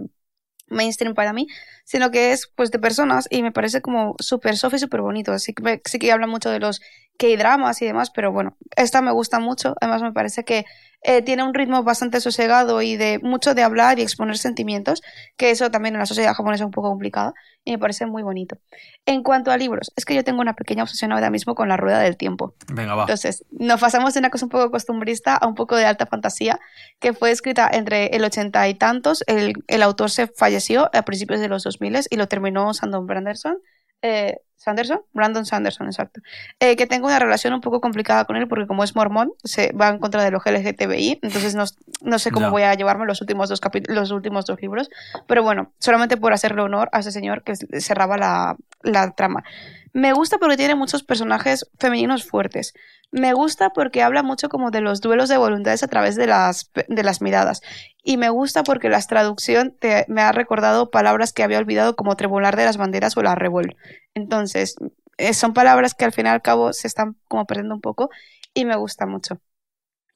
mainstream 0.73 1.15
para 1.15 1.32
mí, 1.32 1.47
sino 1.85 2.11
que 2.11 2.32
es 2.32 2.51
pues 2.55 2.70
de 2.70 2.78
personas 2.78 3.28
y 3.31 3.43
me 3.43 3.53
parece 3.53 3.81
como 3.82 4.16
súper 4.19 4.57
soft 4.57 4.74
y 4.74 4.78
súper 4.78 5.03
bonito. 5.03 5.32
Así 5.32 5.53
que 5.55 5.81
sí 5.85 5.99
que 5.99 6.12
habla 6.12 6.27
mucho 6.27 6.51
de 6.51 6.61
los 6.61 6.81
K-dramas 7.18 7.80
y 7.82 7.86
demás, 7.86 8.10
pero 8.10 8.32
bueno, 8.32 8.56
esta 8.76 9.01
me 9.02 9.12
gusta 9.12 9.39
mucho. 9.39 9.74
Además 9.80 10.02
me 10.02 10.12
parece 10.12 10.44
que 10.44 10.64
eh, 11.05 11.20
tiene 11.22 11.43
un 11.43 11.52
ritmo 11.52 11.82
bastante 11.82 12.20
sosegado 12.20 12.80
y 12.80 12.97
de 12.97 13.18
mucho 13.20 13.55
de 13.55 13.62
hablar 13.62 13.98
y 13.98 14.02
exponer 14.02 14.39
sentimientos, 14.39 15.02
que 15.36 15.51
eso 15.51 15.70
también 15.70 15.94
en 15.97 15.98
la 15.98 16.06
sociedad 16.06 16.32
japonesa 16.32 16.62
es 16.62 16.66
un 16.66 16.70
poco 16.70 16.90
complicado 16.90 17.34
y 17.64 17.72
me 17.72 17.78
parece 17.78 18.06
muy 18.06 18.22
bonito. 18.22 18.59
En 19.05 19.22
cuanto 19.22 19.51
a 19.51 19.56
libros, 19.56 19.93
es 19.97 20.05
que 20.05 20.14
yo 20.14 20.22
tengo 20.22 20.40
una 20.40 20.55
pequeña 20.55 20.84
obsesión 20.84 21.12
ahora 21.12 21.30
mismo 21.30 21.56
con 21.56 21.68
la 21.68 21.76
rueda 21.76 21.98
del 21.98 22.16
tiempo. 22.16 22.55
Venga, 22.72 22.94
va. 22.94 23.02
Entonces, 23.02 23.44
nos 23.51 23.80
pasamos 23.80 24.14
de 24.14 24.20
una 24.20 24.30
cosa 24.30 24.47
un 24.47 24.51
poco 24.51 24.70
costumbrista 24.70 25.36
a 25.36 25.47
un 25.48 25.55
poco 25.55 25.76
de 25.76 25.86
alta 25.86 26.06
fantasía, 26.06 26.60
que 27.01 27.12
fue 27.12 27.32
escrita 27.32 27.68
entre 27.72 28.06
el 28.16 28.24
ochenta 28.24 28.68
y 28.68 28.74
tantos. 28.74 29.24
El, 29.26 29.55
el 29.66 29.82
autor 29.82 30.10
se 30.10 30.28
falleció 30.28 30.89
a 30.93 31.02
principios 31.02 31.40
de 31.40 31.48
los 31.48 31.64
2000 31.64 32.06
y 32.10 32.16
lo 32.16 32.28
terminó 32.28 32.72
Sandon 32.74 33.06
Branderson. 33.06 33.59
Eh, 34.03 34.37
¿Sanderson? 34.57 35.01
Brandon 35.12 35.45
Sanderson, 35.45 35.89
exacto. 35.89 36.20
Eh, 36.61 36.77
que 36.77 36.87
tengo 36.87 37.09
una 37.09 37.19
relación 37.19 37.53
un 37.53 37.61
poco 37.61 37.81
complicada 37.81 38.24
con 38.27 38.37
él 38.37 38.47
porque 38.47 38.69
como 38.69 38.85
es 38.85 38.95
mormón, 38.95 39.33
se 39.43 39.73
va 39.73 39.89
en 39.89 39.99
contra 39.99 40.23
de 40.23 40.31
los 40.31 40.45
LGTBI, 40.47 41.19
entonces 41.20 41.57
no, 41.57 41.65
no 42.03 42.19
sé 42.20 42.31
cómo 42.31 42.47
voy 42.53 42.62
a 42.62 42.73
llevarme 42.74 43.05
los 43.05 43.20
últimos, 43.20 43.49
dos 43.49 43.61
capi- 43.61 43.85
los 43.89 44.12
últimos 44.12 44.47
dos 44.47 44.62
libros, 44.62 44.89
pero 45.27 45.43
bueno, 45.43 45.73
solamente 45.81 46.16
por 46.16 46.33
hacerle 46.33 46.62
honor 46.62 46.89
a 46.93 47.01
ese 47.01 47.11
señor 47.11 47.43
que 47.43 47.57
cerraba 47.81 48.16
la, 48.16 48.57
la 48.82 49.12
trama. 49.12 49.44
Me 49.92 50.12
gusta 50.14 50.38
porque 50.38 50.56
tiene 50.56 50.74
muchos 50.74 51.02
personajes 51.02 51.68
femeninos 51.78 52.24
fuertes. 52.24 52.72
Me 53.10 53.34
gusta 53.34 53.70
porque 53.70 54.02
habla 54.02 54.22
mucho 54.22 54.48
como 54.48 54.70
de 54.70 54.80
los 54.80 55.02
duelos 55.02 55.28
de 55.28 55.36
voluntades 55.36 55.82
a 55.82 55.88
través 55.88 56.16
de 56.16 56.26
las, 56.26 56.70
de 56.88 57.02
las 57.02 57.20
miradas. 57.20 57.60
Y 58.02 58.16
me 58.16 58.30
gusta 58.30 58.62
porque 58.62 58.88
la 58.88 59.02
traducción 59.02 59.76
me 60.09 60.22
ha 60.22 60.32
recordado 60.32 60.90
palabras 60.90 61.34
que 61.34 61.42
había 61.42 61.59
olvidado 61.59 61.94
como 61.94 62.16
trebolar 62.16 62.56
de 62.56 62.64
las 62.64 62.78
banderas 62.78 63.16
o 63.18 63.22
la 63.22 63.34
revol. 63.34 63.76
Entonces, 64.14 64.76
eh, 65.18 65.34
son 65.34 65.52
palabras 65.52 65.94
que 65.94 66.06
al 66.06 66.12
fin 66.12 66.24
y 66.26 66.30
al 66.30 66.40
cabo 66.40 66.72
se 66.72 66.86
están 66.86 67.16
como 67.28 67.44
perdiendo 67.46 67.74
un 67.74 67.82
poco 67.82 68.09
y 68.54 68.64
me 68.64 68.76
gusta 68.76 69.04
mucho. 69.04 69.40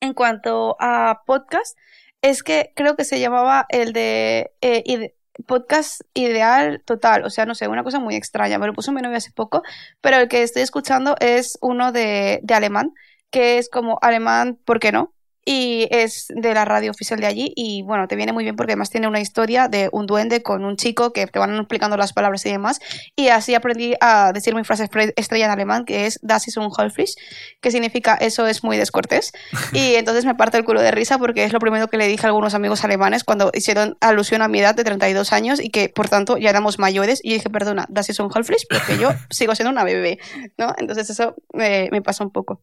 En 0.00 0.14
cuanto 0.14 0.76
a 0.80 1.22
podcast, 1.26 1.76
es 2.22 2.42
que 2.42 2.72
creo 2.74 2.96
que 2.96 3.04
se 3.04 3.20
llamaba 3.20 3.66
el 3.68 3.92
de 3.92 4.52
eh, 4.60 5.14
podcast 5.46 6.02
ideal 6.14 6.82
total, 6.84 7.24
o 7.24 7.30
sea, 7.30 7.46
no 7.46 7.54
sé, 7.54 7.68
una 7.68 7.84
cosa 7.84 7.98
muy 8.00 8.14
extraña, 8.14 8.58
me 8.58 8.66
lo 8.66 8.72
puso 8.72 8.92
mi 8.92 9.02
novio 9.02 9.16
hace 9.16 9.32
poco, 9.32 9.62
pero 10.00 10.18
el 10.18 10.28
que 10.28 10.42
estoy 10.42 10.62
escuchando 10.62 11.16
es 11.20 11.58
uno 11.60 11.92
de, 11.92 12.40
de 12.42 12.54
alemán, 12.54 12.92
que 13.30 13.58
es 13.58 13.68
como 13.68 13.98
alemán, 14.02 14.58
¿por 14.64 14.80
qué 14.80 14.92
no? 14.92 15.15
Y 15.48 15.86
es 15.92 16.26
de 16.34 16.54
la 16.54 16.64
radio 16.64 16.90
oficial 16.90 17.20
de 17.20 17.26
allí 17.26 17.52
y 17.54 17.82
bueno, 17.82 18.08
te 18.08 18.16
viene 18.16 18.32
muy 18.32 18.42
bien 18.42 18.56
porque 18.56 18.72
además 18.72 18.90
tiene 18.90 19.06
una 19.06 19.20
historia 19.20 19.68
de 19.68 19.88
un 19.92 20.06
duende 20.06 20.42
con 20.42 20.64
un 20.64 20.76
chico 20.76 21.12
que 21.12 21.26
te 21.28 21.38
van 21.38 21.54
explicando 21.56 21.96
las 21.96 22.12
palabras 22.12 22.44
y 22.46 22.50
demás 22.50 22.80
y 23.14 23.28
así 23.28 23.54
aprendí 23.54 23.94
a 24.00 24.32
decir 24.32 24.56
mi 24.56 24.64
frase 24.64 24.90
estre- 24.90 25.12
estrella 25.14 25.44
en 25.44 25.52
alemán 25.52 25.84
que 25.84 26.06
es 26.06 26.18
Das 26.20 26.48
ist 26.48 26.56
unhöflich, 26.56 27.14
que 27.60 27.70
significa 27.70 28.16
eso 28.16 28.46
es 28.48 28.64
muy 28.64 28.76
descortés 28.76 29.30
y 29.72 29.94
entonces 29.94 30.24
me 30.24 30.34
parte 30.34 30.58
el 30.58 30.64
culo 30.64 30.82
de 30.82 30.90
risa 30.90 31.16
porque 31.18 31.44
es 31.44 31.52
lo 31.52 31.60
primero 31.60 31.86
que 31.86 31.96
le 31.96 32.08
dije 32.08 32.26
a 32.26 32.30
algunos 32.30 32.54
amigos 32.54 32.82
alemanes 32.84 33.22
cuando 33.22 33.52
hicieron 33.54 33.96
alusión 34.00 34.42
a 34.42 34.48
mi 34.48 34.58
edad 34.58 34.74
de 34.74 34.82
32 34.82 35.32
años 35.32 35.60
y 35.60 35.70
que 35.70 35.88
por 35.88 36.08
tanto 36.08 36.38
ya 36.38 36.50
éramos 36.50 36.78
mayores. 36.80 37.20
Y 37.22 37.34
dije, 37.34 37.50
perdona, 37.50 37.86
das 37.88 38.08
ist 38.08 38.18
unhöflich 38.18 38.66
porque 38.68 38.98
yo 38.98 39.10
sigo 39.30 39.54
siendo 39.54 39.70
una 39.70 39.84
bebé, 39.84 40.18
¿no? 40.58 40.74
Entonces 40.76 41.08
eso 41.10 41.36
me, 41.52 41.88
me 41.92 42.02
pasa 42.02 42.24
un 42.24 42.30
poco. 42.32 42.62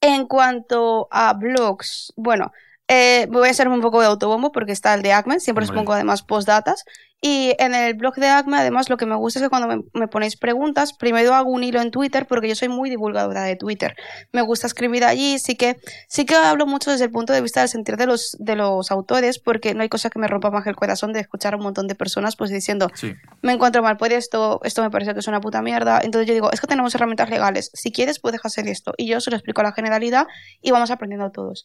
En 0.00 0.26
cuanto 0.26 1.08
a 1.10 1.32
blogs, 1.34 2.12
bueno, 2.16 2.52
eh, 2.88 3.26
voy 3.30 3.48
a 3.48 3.50
hacer 3.50 3.68
un 3.68 3.80
poco 3.80 4.00
de 4.00 4.06
autobombo 4.06 4.52
porque 4.52 4.72
está 4.72 4.94
el 4.94 5.02
de 5.02 5.12
Acme, 5.12 5.40
siempre 5.40 5.64
Hombre. 5.64 5.78
pongo 5.80 5.92
además 5.94 6.22
postdatas. 6.22 6.84
Y 7.26 7.54
en 7.58 7.74
el 7.74 7.94
blog 7.94 8.16
de 8.16 8.28
Acme, 8.28 8.58
además, 8.58 8.90
lo 8.90 8.98
que 8.98 9.06
me 9.06 9.14
gusta 9.14 9.38
es 9.38 9.44
que 9.44 9.48
cuando 9.48 9.66
me, 9.66 9.82
me 9.98 10.08
ponéis 10.08 10.36
preguntas, 10.36 10.92
primero 10.92 11.34
hago 11.34 11.50
un 11.50 11.64
hilo 11.64 11.80
en 11.80 11.90
Twitter 11.90 12.26
porque 12.26 12.48
yo 12.50 12.54
soy 12.54 12.68
muy 12.68 12.90
divulgadora 12.90 13.44
de 13.44 13.56
Twitter. 13.56 13.96
Me 14.32 14.42
gusta 14.42 14.66
escribir 14.66 15.06
allí, 15.06 15.38
sí 15.38 15.54
que, 15.56 15.78
sí 16.06 16.26
que 16.26 16.34
hablo 16.34 16.66
mucho 16.66 16.90
desde 16.90 17.06
el 17.06 17.10
punto 17.10 17.32
de 17.32 17.40
vista 17.40 17.60
del 17.60 17.70
sentir 17.70 17.96
de 17.96 18.04
los, 18.04 18.36
de 18.38 18.56
los 18.56 18.90
autores, 18.90 19.38
porque 19.38 19.72
no 19.72 19.80
hay 19.80 19.88
cosa 19.88 20.10
que 20.10 20.18
me 20.18 20.28
rompa 20.28 20.50
más 20.50 20.66
el 20.66 20.76
corazón 20.76 21.14
de 21.14 21.20
escuchar 21.20 21.54
a 21.54 21.56
un 21.56 21.62
montón 21.62 21.86
de 21.88 21.94
personas 21.94 22.36
pues 22.36 22.50
diciendo, 22.50 22.90
Sí. 22.92 23.14
me 23.40 23.54
encuentro 23.54 23.82
mal 23.82 23.96
por 23.96 24.12
esto, 24.12 24.60
esto 24.62 24.82
me 24.82 24.90
parece 24.90 25.14
que 25.14 25.20
es 25.20 25.26
una 25.26 25.40
puta 25.40 25.62
mierda. 25.62 26.00
Entonces 26.02 26.28
yo 26.28 26.34
digo, 26.34 26.52
es 26.52 26.60
que 26.60 26.66
tenemos 26.66 26.94
herramientas 26.94 27.30
legales. 27.30 27.70
Si 27.72 27.90
quieres, 27.90 28.18
puedes 28.18 28.44
hacer 28.44 28.68
esto. 28.68 28.92
Y 28.98 29.06
yo 29.06 29.18
se 29.22 29.30
lo 29.30 29.36
explico 29.38 29.62
a 29.62 29.64
la 29.64 29.72
generalidad 29.72 30.26
y 30.60 30.72
vamos 30.72 30.90
aprendiendo 30.90 31.30
todos. 31.30 31.64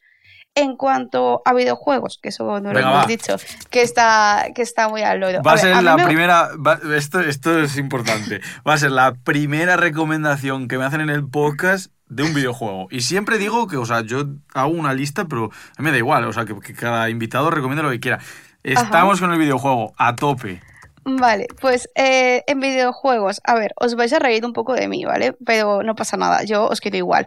En 0.55 0.75
cuanto 0.75 1.41
a 1.45 1.53
videojuegos, 1.53 2.19
que 2.21 2.29
eso 2.29 2.59
no 2.59 2.73
lo 2.73 2.79
hemos 2.79 3.03
va. 3.03 3.05
dicho, 3.05 3.35
que 3.69 3.81
está, 3.81 4.47
que 4.53 4.61
está 4.61 4.89
muy 4.89 5.03
al 5.03 5.19
loro. 5.21 5.41
Va 5.41 5.51
a, 5.51 5.55
ver, 5.55 5.63
ser 5.75 5.83
la 5.83 5.95
me- 5.95 6.03
primera. 6.03 6.49
va- 6.57 6.79
esto, 6.97 7.21
esto 7.21 7.59
es 7.59 7.77
importante. 7.77 8.41
Va 8.67 8.73
a 8.73 8.77
ser 8.77 8.91
la 8.91 9.13
primera 9.13 9.77
recomendación 9.77 10.67
que 10.67 10.77
me 10.77 10.83
hacen 10.85 10.99
en 11.01 11.09
el 11.09 11.25
podcast 11.29 11.91
de 12.07 12.23
un 12.23 12.33
videojuego. 12.33 12.87
Y 12.91 13.01
siempre 13.01 13.37
digo 13.37 13.67
que, 13.67 13.77
o 13.77 13.85
sea, 13.85 14.01
yo 14.01 14.23
hago 14.53 14.69
una 14.71 14.93
lista, 14.93 15.25
pero 15.25 15.45
a 15.45 15.81
mí 15.81 15.85
me 15.85 15.91
da 15.91 15.97
igual. 15.97 16.25
O 16.25 16.33
sea, 16.33 16.43
que, 16.45 16.59
que 16.59 16.73
cada 16.73 17.09
invitado 17.09 17.51
recomienda 17.51 17.83
lo 17.83 17.91
que 17.91 17.99
quiera. 18.01 18.19
Estamos 18.63 19.21
con 19.21 19.31
el 19.31 19.39
videojuego 19.39 19.93
a 19.97 20.15
tope. 20.17 20.61
Vale, 21.05 21.47
pues 21.61 21.89
eh, 21.95 22.43
en 22.47 22.59
videojuegos, 22.59 23.39
a 23.45 23.55
ver, 23.55 23.71
os 23.77 23.95
vais 23.95 24.11
a 24.11 24.19
reír 24.19 24.45
un 24.45 24.51
poco 24.53 24.73
de 24.73 24.89
mí, 24.89 25.05
¿vale? 25.05 25.35
Pero 25.45 25.81
no 25.83 25.95
pasa 25.95 26.17
nada, 26.17 26.43
yo 26.43 26.67
os 26.67 26.81
quiero 26.81 26.97
igual. 26.97 27.25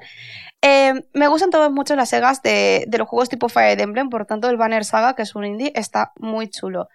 Eh, 0.63 0.95
me 1.13 1.27
gustan 1.27 1.51
todas 1.51 1.73
mucho 1.73 1.97
las 1.97 2.09
segas 2.09 2.41
de, 2.43 2.87
los 2.97 3.09
juegos 3.09 3.29
tipo 3.29 3.49
Fire 3.49 3.81
Emblem, 3.81 4.09
por 4.09 4.27
tanto 4.27 4.49
el 4.49 4.57
Banner 4.57 4.85
Saga, 4.85 5.15
que 5.15 5.23
es 5.23 5.35
un 5.35 5.45
indie, 5.45 5.73
está 5.75 6.13
muy 6.17 6.49
chulo. 6.49 6.89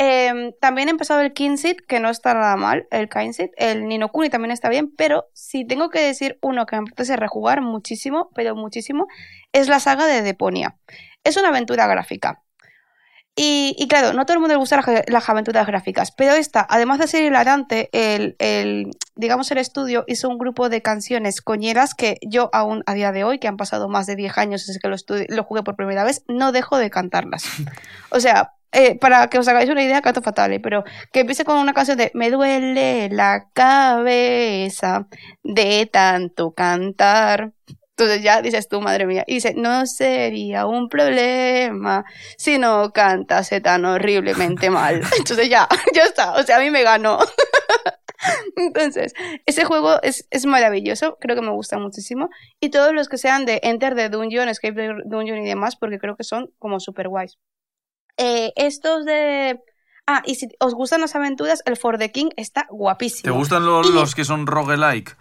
Eh, 0.00 0.54
también 0.60 0.88
he 0.88 0.90
empezado 0.92 1.22
el 1.22 1.32
Kinsit, 1.32 1.80
que 1.80 2.00
no 2.00 2.10
está 2.10 2.34
nada 2.34 2.56
mal, 2.56 2.86
el 2.90 3.08
Kinsit. 3.08 3.50
El 3.56 3.88
Ninokuni 3.88 4.28
también 4.28 4.52
está 4.52 4.68
bien, 4.68 4.94
pero 4.94 5.28
si 5.32 5.66
tengo 5.66 5.88
que 5.90 6.00
decir 6.00 6.38
uno 6.42 6.66
que 6.66 6.76
me 6.76 6.82
apetece 6.82 7.16
rejugar 7.16 7.62
muchísimo, 7.62 8.30
pero 8.34 8.54
muchísimo, 8.54 9.08
es 9.52 9.68
la 9.68 9.80
saga 9.80 10.06
de 10.06 10.22
Deponia. 10.22 10.76
Es 11.24 11.36
una 11.36 11.48
aventura 11.48 11.86
gráfica. 11.86 12.42
Y, 13.40 13.86
claro, 13.88 14.14
no 14.14 14.26
todo 14.26 14.34
el 14.34 14.40
mundo 14.40 14.54
le 14.54 14.58
gusta 14.58 14.82
las, 15.06 15.28
aventuras 15.28 15.64
gráficas, 15.64 16.10
pero 16.10 16.32
esta, 16.32 16.66
además 16.68 16.98
de 16.98 17.06
ser 17.06 17.22
hilarante, 17.22 17.88
el, 17.92 18.34
el, 18.40 18.90
digamos, 19.14 19.48
el 19.52 19.58
estudio 19.58 20.02
hizo 20.08 20.28
un 20.28 20.38
grupo 20.38 20.68
de 20.68 20.82
canciones 20.82 21.40
coñeras 21.40 21.94
que 21.94 22.18
yo 22.20 22.50
aún 22.52 22.82
a 22.86 22.94
día 22.94 23.12
de 23.12 23.22
hoy, 23.22 23.38
que 23.38 23.46
han 23.46 23.56
pasado 23.56 23.88
más 23.88 24.06
de 24.06 24.16
10 24.16 24.38
años 24.38 24.66
desde 24.66 24.80
que 24.80 24.88
lo, 24.88 24.96
lo 25.28 25.44
jugué 25.44 25.62
por 25.62 25.76
primera 25.76 26.02
vez, 26.02 26.24
no 26.26 26.50
dejo 26.50 26.78
de 26.78 26.90
cantarlas. 26.90 27.44
O 28.10 28.20
sea, 28.20 28.54
eh, 28.72 28.98
para 28.98 29.28
que 29.28 29.38
os 29.38 29.48
hagáis 29.48 29.70
una 29.70 29.82
idea, 29.82 30.02
canto 30.02 30.20
fatal, 30.20 30.52
¿eh? 30.52 30.60
pero 30.60 30.84
que 31.12 31.20
empiece 31.20 31.44
con 31.44 31.58
una 31.58 31.72
canción 31.72 31.96
de 31.96 32.10
Me 32.14 32.30
duele 32.30 33.08
la 33.10 33.48
cabeza 33.52 35.06
de 35.42 35.88
tanto 35.90 36.52
cantar. 36.52 37.52
Entonces 37.98 38.22
ya 38.22 38.40
dices 38.42 38.68
tú, 38.68 38.80
madre 38.80 39.06
mía, 39.06 39.24
y 39.26 39.34
dice, 39.34 39.54
no 39.56 39.84
sería 39.84 40.66
un 40.66 40.88
problema 40.88 42.04
si 42.36 42.56
no 42.56 42.92
cantase 42.92 43.60
tan 43.60 43.84
horriblemente 43.84 44.70
mal. 44.70 45.02
Entonces 45.18 45.48
ya, 45.48 45.66
ya 45.94 46.04
está, 46.04 46.34
o 46.34 46.42
sea, 46.44 46.58
a 46.58 46.60
mí 46.60 46.70
me 46.70 46.84
ganó. 46.84 47.18
Entonces, 48.54 49.14
ese 49.46 49.64
juego 49.64 50.00
es, 50.02 50.28
es, 50.30 50.46
maravilloso, 50.46 51.16
creo 51.20 51.34
que 51.34 51.42
me 51.42 51.50
gusta 51.50 51.76
muchísimo. 51.78 52.30
Y 52.60 52.70
todos 52.70 52.94
los 52.94 53.08
que 53.08 53.18
sean 53.18 53.46
de 53.46 53.58
Enter 53.64 53.96
the 53.96 54.10
Dungeon, 54.10 54.48
Escape 54.48 54.74
the 54.74 54.94
Dungeon 55.04 55.38
y 55.38 55.48
demás, 55.48 55.74
porque 55.74 55.98
creo 55.98 56.14
que 56.14 56.24
son 56.24 56.52
como 56.60 56.78
super 56.78 57.08
guays. 57.08 57.36
Eh, 58.16 58.52
estos 58.54 59.06
de... 59.06 59.60
Ah, 60.06 60.22
y 60.24 60.36
si 60.36 60.48
os 60.60 60.74
gustan 60.74 61.00
las 61.00 61.16
aventuras, 61.16 61.62
el 61.66 61.76
For 61.76 61.98
the 61.98 62.12
King 62.12 62.30
está 62.36 62.66
guapísimo. 62.70 63.24
¿Te 63.24 63.36
gustan 63.36 63.66
los 63.66 64.14
que 64.14 64.24
son 64.24 64.46
roguelike? 64.46 65.16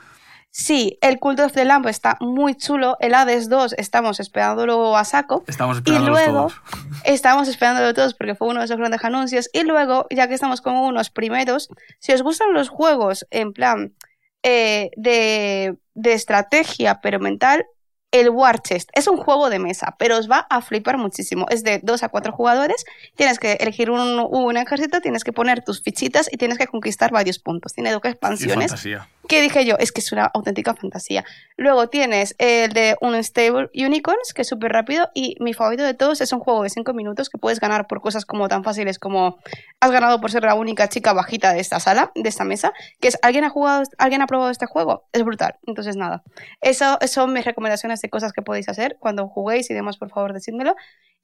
Sí, 0.58 0.98
el 1.02 1.20
Cult 1.20 1.40
of 1.40 1.52
the 1.52 1.66
Lamb 1.66 1.86
está 1.88 2.18
muy 2.20 2.56
chulo. 2.56 2.98
El 3.00 3.14
Hades 3.14 3.48
2 3.48 3.76
estamos 3.78 4.20
esperándolo 4.20 4.98
a 4.98 5.06
saco. 5.06 5.44
Estamos 5.46 5.78
esperándolo 5.78 6.14
y 6.14 6.26
luego, 6.26 6.48
todos. 6.48 6.62
Estamos 7.06 7.48
esperándolo 7.48 7.94
todos 7.94 8.16
porque 8.16 8.34
fue 8.34 8.48
uno 8.48 8.62
de 8.62 8.66
esos 8.66 8.78
grandes 8.78 9.04
anuncios. 9.04 9.52
Y 9.54 9.62
luego, 9.66 10.08
ya 10.10 10.28
que 10.28 10.34
estamos 10.34 10.62
como 10.62 10.88
unos 10.88 11.12
primeros, 11.12 11.70
si 12.00 12.12
os 12.12 12.24
gustan 12.24 12.54
los 12.54 12.70
juegos 12.70 13.28
en 13.30 13.54
plan 13.54 13.94
eh, 14.42 14.90
de, 14.98 15.78
de 15.94 16.14
estrategia 16.14 17.02
pero 17.04 17.20
mental, 17.20 17.64
el 18.12 18.30
War 18.30 18.62
Chest 18.62 18.90
es 18.94 19.08
un 19.08 19.18
juego 19.18 19.50
de 19.50 19.60
mesa, 19.60 19.96
pero 20.00 20.18
os 20.18 20.30
va 20.30 20.48
a 20.50 20.62
flipar 20.62 20.98
muchísimo. 20.98 21.46
Es 21.50 21.64
de 21.64 21.82
2 21.84 22.04
a 22.04 22.10
4 22.10 22.32
jugadores, 22.32 22.86
tienes 23.16 23.38
que 23.38 23.54
elegir 23.54 23.92
un, 23.92 24.26
un, 24.30 24.58
ejército, 24.58 25.02
tienes 25.02 25.24
que 25.24 25.34
poner 25.34 25.64
tus 25.64 25.82
fichitas 25.82 26.30
y 26.32 26.38
tienes 26.38 26.58
que 26.58 26.68
conquistar 26.68 27.12
varios 27.12 27.40
puntos. 27.40 27.74
Tiene 27.74 27.92
dos 27.92 28.02
expansiones. 28.04 28.74
¿Qué 29.28 29.42
dije 29.42 29.66
yo? 29.66 29.76
Es 29.78 29.92
que 29.92 30.00
es 30.00 30.12
una 30.14 30.26
auténtica 30.26 30.74
fantasía. 30.74 31.26
Luego 31.58 31.90
tienes 31.90 32.34
el 32.38 32.72
de 32.72 32.96
Unstable 33.02 33.70
Unicorns, 33.76 34.34
que 34.34 34.44
es 34.44 34.48
súper 34.48 34.72
rápido, 34.72 35.10
y 35.14 35.36
mi 35.42 35.54
favorito 35.54 35.84
de 35.84 35.94
todos 35.94 36.22
es 36.22 36.32
un 36.32 36.40
juego 36.40 36.64
de 36.64 36.70
5 36.70 36.94
minutos 36.94 37.30
que 37.30 37.38
puedes 37.38 37.60
ganar 37.60 37.88
por 37.88 38.00
cosas 38.00 38.26
como 38.26 38.48
tan 38.48 38.64
fáciles 38.64 39.00
como 39.00 39.38
has 39.82 39.92
ganado 39.92 40.22
por 40.22 40.32
ser 40.32 40.44
la 40.44 40.56
única 40.56 40.88
chica 40.88 41.12
bajita 41.12 41.54
de 41.54 41.60
esta 41.60 41.80
sala, 41.82 42.12
de 42.16 42.30
esta 42.30 42.46
mesa, 42.46 42.72
que 43.02 43.10
es 43.10 43.18
¿alguien 43.22 43.44
ha 43.44 43.50
jugado, 43.50 43.84
alguien 43.98 44.22
ha 44.22 44.28
probado 44.28 44.50
este 44.50 44.66
juego? 44.66 45.08
Es 45.12 45.24
brutal. 45.24 45.56
Entonces 45.66 45.98
nada, 45.98 46.24
eso 46.62 46.98
son 47.08 47.34
mis 47.34 47.44
recomendaciones 47.44 48.02
de 48.02 48.10
cosas 48.10 48.32
que 48.32 48.42
podéis 48.42 48.70
hacer 48.70 48.96
cuando 49.00 49.28
juguéis 49.28 49.70
y 49.70 49.74
demás, 49.74 49.98
por 49.98 50.10
favor, 50.10 50.32
decídmelo. 50.32 50.76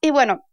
Y 0.02 0.12
bueno, 0.12 0.46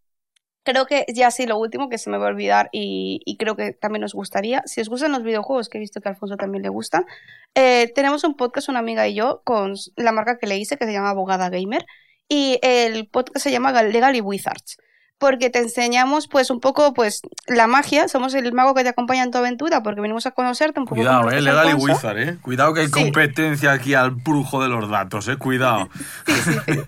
creo 0.63 0.87
que 0.87 1.05
ya 1.15 1.31
sí, 1.31 1.47
lo 1.47 1.59
último 1.59 1.89
que 1.89 1.99
se 1.99 2.11
me 2.11 2.19
va 2.19 2.27
a 2.27 2.31
olvidar 2.31 2.69
y, 2.73 3.37
creo 3.39 3.57
que 3.57 3.73
también 3.73 4.05
os 4.05 4.15
gustaría, 4.15 4.63
si 4.67 4.81
os 4.81 4.89
gustan 4.89 5.13
los 5.13 5.23
videojuegos, 5.23 5.69
que 5.69 5.79
he 5.79 5.81
visto 5.81 6.01
que 6.01 6.09
a 6.09 6.13
Alfonso 6.13 6.37
también 6.37 6.63
le 6.63 6.69
gustan, 6.69 7.05
eh, 7.55 7.93
tenemos 7.95 8.25
un 8.25 8.37
podcast, 8.37 8.69
una 8.69 8.81
amiga 8.81 9.07
y 9.09 9.15
yo, 9.15 9.43
con 9.45 9.75
la 9.97 10.13
marca 10.13 10.39
que 10.39 10.47
le 10.47 10.59
hice, 10.59 10.77
que 10.77 10.87
se 10.87 10.93
llama 10.93 11.11
Abogada 11.11 11.51
Gamer, 11.51 11.85
y 12.29 12.59
el 12.63 13.09
podcast 13.09 13.39
se 13.45 13.51
llama 13.51 13.83
Legally 13.83 14.21
Wizards 14.21 14.79
porque 15.21 15.51
te 15.51 15.59
enseñamos 15.59 16.29
pues 16.29 16.49
un 16.49 16.61
poco 16.61 16.95
pues 16.95 17.21
la 17.47 17.67
magia, 17.67 18.09
somos 18.09 18.33
el 18.35 18.55
mago 18.55 18.75
que 18.75 18.83
te 18.83 18.89
acompaña 18.89 19.23
en 19.23 19.31
tu 19.31 19.37
aventura 19.37 19.83
porque 19.83 20.01
venimos 20.01 20.25
a 20.25 20.31
conocerte 20.31 20.81
un 20.81 20.87
poco. 20.87 20.97
Cuidado, 20.97 21.31
eh, 21.31 21.43
Legal 21.43 21.69
y 21.69 21.75
Wizard, 21.75 22.19
eh. 22.19 22.39
Cuidado 22.41 22.73
que 22.73 22.81
hay 22.81 22.91
competencia 22.91 23.71
aquí 23.73 23.93
al 23.93 24.13
brujo 24.13 24.63
de 24.63 24.71
los 24.71 24.89
datos, 24.89 25.29
eh, 25.29 25.37
cuidado. 25.37 25.91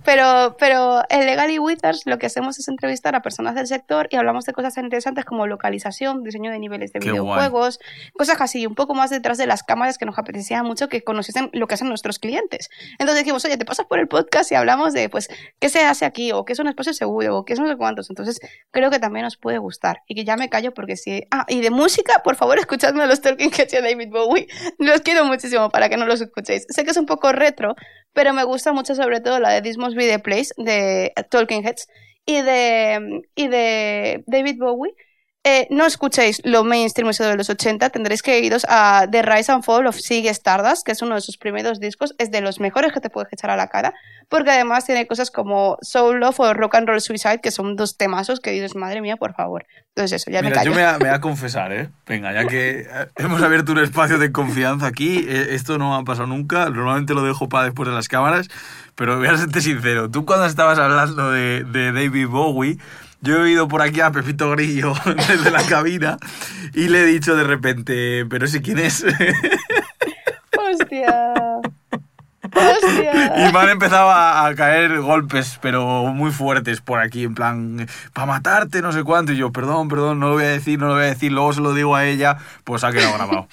pero, 0.04 0.56
pero 0.58 1.02
en 1.10 1.26
Legal 1.26 1.50
y 1.50 1.58
Wizards 1.58 2.04
lo 2.06 2.18
que 2.18 2.24
hacemos 2.24 2.58
es 2.58 2.68
entrevistar 2.68 3.14
a 3.14 3.20
personas 3.20 3.54
del 3.54 3.66
sector 3.66 4.08
y 4.10 4.16
hablamos 4.16 4.46
de 4.46 4.54
cosas 4.54 4.78
interesantes 4.78 5.26
como 5.26 5.46
localización, 5.46 6.24
diseño 6.24 6.50
de 6.50 6.58
niveles 6.58 6.90
de 6.94 7.00
videojuegos, 7.00 7.80
cosas 8.16 8.40
así, 8.40 8.66
un 8.66 8.74
poco 8.74 8.94
más 8.94 9.10
detrás 9.10 9.36
de 9.36 9.46
las 9.46 9.62
cámaras 9.62 9.98
que 9.98 10.06
nos 10.06 10.18
apetecía 10.18 10.62
mucho 10.62 10.88
que 10.88 11.04
conociesen 11.04 11.50
lo 11.52 11.66
que 11.66 11.74
hacen 11.74 11.88
nuestros 11.88 12.18
clientes. 12.18 12.70
Entonces 12.92 13.18
dijimos, 13.18 13.44
oye, 13.44 13.58
te 13.58 13.66
pasas 13.66 13.84
por 13.84 13.98
el 13.98 14.08
podcast 14.08 14.50
y 14.52 14.54
hablamos 14.54 14.94
de 14.94 15.10
pues 15.10 15.28
qué 15.60 15.68
se 15.68 15.84
hace 15.84 16.06
aquí 16.06 16.32
o 16.32 16.46
qué 16.46 16.54
es 16.54 16.58
un 16.58 16.68
espacio 16.68 16.94
seguro 16.94 17.36
o 17.36 17.44
qué 17.44 17.52
es 17.52 17.60
no 17.60 17.68
sé 17.68 17.76
cuántos. 17.76 18.08
Entonces, 18.08 18.21
entonces, 18.22 18.40
creo 18.70 18.90
que 18.90 18.98
también 18.98 19.26
os 19.26 19.36
puede 19.36 19.58
gustar. 19.58 20.02
Y 20.06 20.14
que 20.14 20.24
ya 20.24 20.36
me 20.36 20.48
callo 20.48 20.72
porque 20.72 20.96
si. 20.96 21.24
Ah, 21.30 21.44
y 21.48 21.60
de 21.60 21.70
música, 21.70 22.22
por 22.24 22.36
favor, 22.36 22.58
escuchadme 22.60 23.06
los 23.06 23.20
Talking 23.20 23.50
Heads 23.52 23.72
de 23.72 23.82
David 23.82 24.08
Bowie. 24.10 24.46
Los 24.78 25.00
quiero 25.00 25.24
muchísimo 25.24 25.70
para 25.70 25.88
que 25.88 25.96
no 25.96 26.06
los 26.06 26.20
escuchéis. 26.20 26.66
Sé 26.68 26.84
que 26.84 26.90
es 26.90 26.96
un 26.96 27.06
poco 27.06 27.32
retro, 27.32 27.74
pero 28.12 28.32
me 28.32 28.44
gusta 28.44 28.72
mucho, 28.72 28.94
sobre 28.94 29.20
todo, 29.20 29.38
la 29.40 29.50
de 29.50 29.62
This 29.62 29.78
Must 29.78 29.96
Be 29.96 30.18
Place 30.18 30.50
de 30.56 31.12
Talking 31.30 31.66
Heads 31.66 31.88
y 32.26 32.42
de, 32.42 33.22
y 33.34 33.48
de 33.48 34.24
David 34.26 34.56
Bowie. 34.58 34.94
Eh, 35.44 35.66
no 35.70 35.84
escuchéis 35.86 36.40
lo 36.44 36.62
mainstream 36.62 37.10
eso 37.10 37.24
de 37.24 37.36
los 37.36 37.50
80, 37.50 37.90
tendréis 37.90 38.22
que 38.22 38.38
iros 38.38 38.64
a 38.68 39.08
The 39.10 39.22
Rise 39.22 39.50
and 39.50 39.64
Fall 39.64 39.88
of 39.88 39.96
Sig 39.96 40.28
Stardust, 40.28 40.86
que 40.86 40.92
es 40.92 41.02
uno 41.02 41.16
de 41.16 41.20
sus 41.20 41.36
primeros 41.36 41.80
discos, 41.80 42.14
es 42.18 42.30
de 42.30 42.40
los 42.40 42.60
mejores 42.60 42.92
que 42.92 43.00
te 43.00 43.10
puedes 43.10 43.32
echar 43.32 43.50
a 43.50 43.56
la 43.56 43.66
cara, 43.66 43.92
porque 44.28 44.52
además 44.52 44.86
tiene 44.86 45.04
cosas 45.08 45.32
como 45.32 45.78
Soul 45.82 46.20
Love 46.20 46.38
o 46.38 46.54
Rock 46.54 46.76
and 46.76 46.88
Roll 46.88 47.00
Suicide, 47.00 47.40
que 47.40 47.50
son 47.50 47.74
dos 47.74 47.96
temazos 47.96 48.38
que 48.38 48.52
dices, 48.52 48.76
madre 48.76 49.00
mía, 49.00 49.16
por 49.16 49.34
favor. 49.34 49.66
Entonces 49.88 50.22
eso, 50.22 50.30
ya 50.30 50.42
me 50.42 50.52
callo. 50.52 50.70
Yo 50.70 50.76
me 50.76 50.98
voy, 50.98 51.08
a, 51.08 51.20
confesar, 51.20 51.72
¿eh? 51.72 51.88
Venga, 52.06 52.32
ya 52.32 52.46
que 52.46 52.86
hemos 53.16 53.42
abierto 53.42 53.72
un 53.72 53.80
espacio 53.80 54.18
de 54.18 54.30
confianza 54.30 54.86
aquí, 54.86 55.26
eh, 55.28 55.48
esto 55.50 55.76
no 55.76 55.96
ha 55.96 56.04
pasado 56.04 56.28
nunca, 56.28 56.70
normalmente 56.70 57.14
lo 57.14 57.24
dejo 57.24 57.48
para 57.48 57.64
después 57.64 57.88
de 57.88 57.96
las 57.96 58.06
cámaras, 58.06 58.48
pero 58.94 59.18
voy 59.18 59.26
a 59.26 59.36
serte 59.36 59.60
sincero, 59.60 60.08
tú 60.08 60.24
cuando 60.24 60.46
estabas 60.46 60.78
hablando 60.78 61.32
de, 61.32 61.64
de 61.64 61.90
David 61.90 62.28
Bowie, 62.28 62.78
yo 63.22 63.44
he 63.44 63.52
ido 63.52 63.68
por 63.68 63.82
aquí 63.82 64.00
a 64.00 64.10
Pepito 64.10 64.50
Grillo 64.50 64.94
desde 65.28 65.50
la 65.50 65.62
cabina 65.62 66.18
y 66.74 66.88
le 66.88 67.02
he 67.02 67.06
dicho 67.06 67.36
de 67.36 67.44
repente, 67.44 68.26
pero 68.28 68.46
si 68.46 68.60
quién 68.60 68.78
es. 68.78 69.04
Hostia. 70.58 71.34
Hostia. 72.54 73.48
Y 73.48 73.52
me 73.52 73.58
han 73.58 73.68
empezado 73.70 74.10
a, 74.10 74.52
caer 74.56 75.00
golpes, 75.00 75.58
pero 75.62 76.06
muy 76.06 76.32
fuertes 76.32 76.80
por 76.80 76.98
aquí, 76.98 77.24
en 77.24 77.34
plan, 77.34 77.86
para 78.12 78.26
matarte, 78.26 78.82
no 78.82 78.92
sé 78.92 79.04
cuánto. 79.04 79.32
Y 79.32 79.36
yo, 79.36 79.52
perdón, 79.52 79.88
perdón, 79.88 80.18
no 80.18 80.28
lo 80.28 80.34
voy 80.34 80.44
a 80.44 80.48
decir, 80.48 80.78
no 80.78 80.88
lo 80.88 80.94
voy 80.94 81.04
a 81.04 81.06
decir, 81.06 81.32
luego 81.32 81.52
se 81.52 81.60
lo 81.60 81.72
digo 81.72 81.94
a 81.94 82.04
ella, 82.04 82.38
pues 82.64 82.84
ha 82.84 82.92
quedado 82.92 83.14
grabado. 83.14 83.48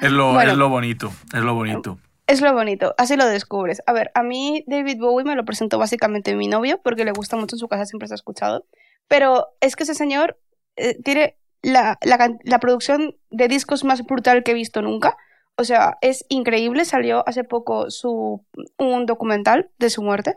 Es 0.00 0.10
lo, 0.10 0.40
es 0.40 0.56
lo 0.56 0.68
bonito, 0.68 1.12
es 1.32 1.40
lo 1.40 1.54
bonito. 1.54 1.98
Es 2.26 2.40
lo 2.40 2.54
bonito, 2.54 2.94
así 2.96 3.16
lo 3.16 3.26
descubres. 3.26 3.82
A 3.86 3.92
ver, 3.92 4.10
a 4.14 4.22
mí 4.22 4.64
David 4.66 4.98
Bowie 4.98 5.26
me 5.26 5.36
lo 5.36 5.44
presentó 5.44 5.78
básicamente 5.78 6.34
mi 6.34 6.48
novio 6.48 6.80
porque 6.82 7.04
le 7.04 7.12
gusta 7.12 7.36
mucho 7.36 7.56
en 7.56 7.60
su 7.60 7.68
casa, 7.68 7.84
siempre 7.84 8.08
se 8.08 8.14
ha 8.14 8.16
escuchado. 8.16 8.64
Pero 9.08 9.48
es 9.60 9.76
que 9.76 9.84
ese 9.84 9.94
señor 9.94 10.38
eh, 10.76 11.00
tiene 11.02 11.36
la, 11.62 11.98
la, 12.02 12.58
producción 12.58 13.16
de 13.30 13.48
discos 13.48 13.84
más 13.84 14.04
brutal 14.04 14.42
que 14.42 14.52
he 14.52 14.54
visto 14.54 14.82
nunca. 14.82 15.16
O 15.56 15.64
sea, 15.64 15.98
es 16.00 16.24
increíble. 16.28 16.84
Salió 16.84 17.26
hace 17.26 17.44
poco 17.44 17.90
su, 17.90 18.44
un 18.78 19.06
documental 19.06 19.70
de 19.78 19.90
su 19.90 20.02
muerte 20.02 20.36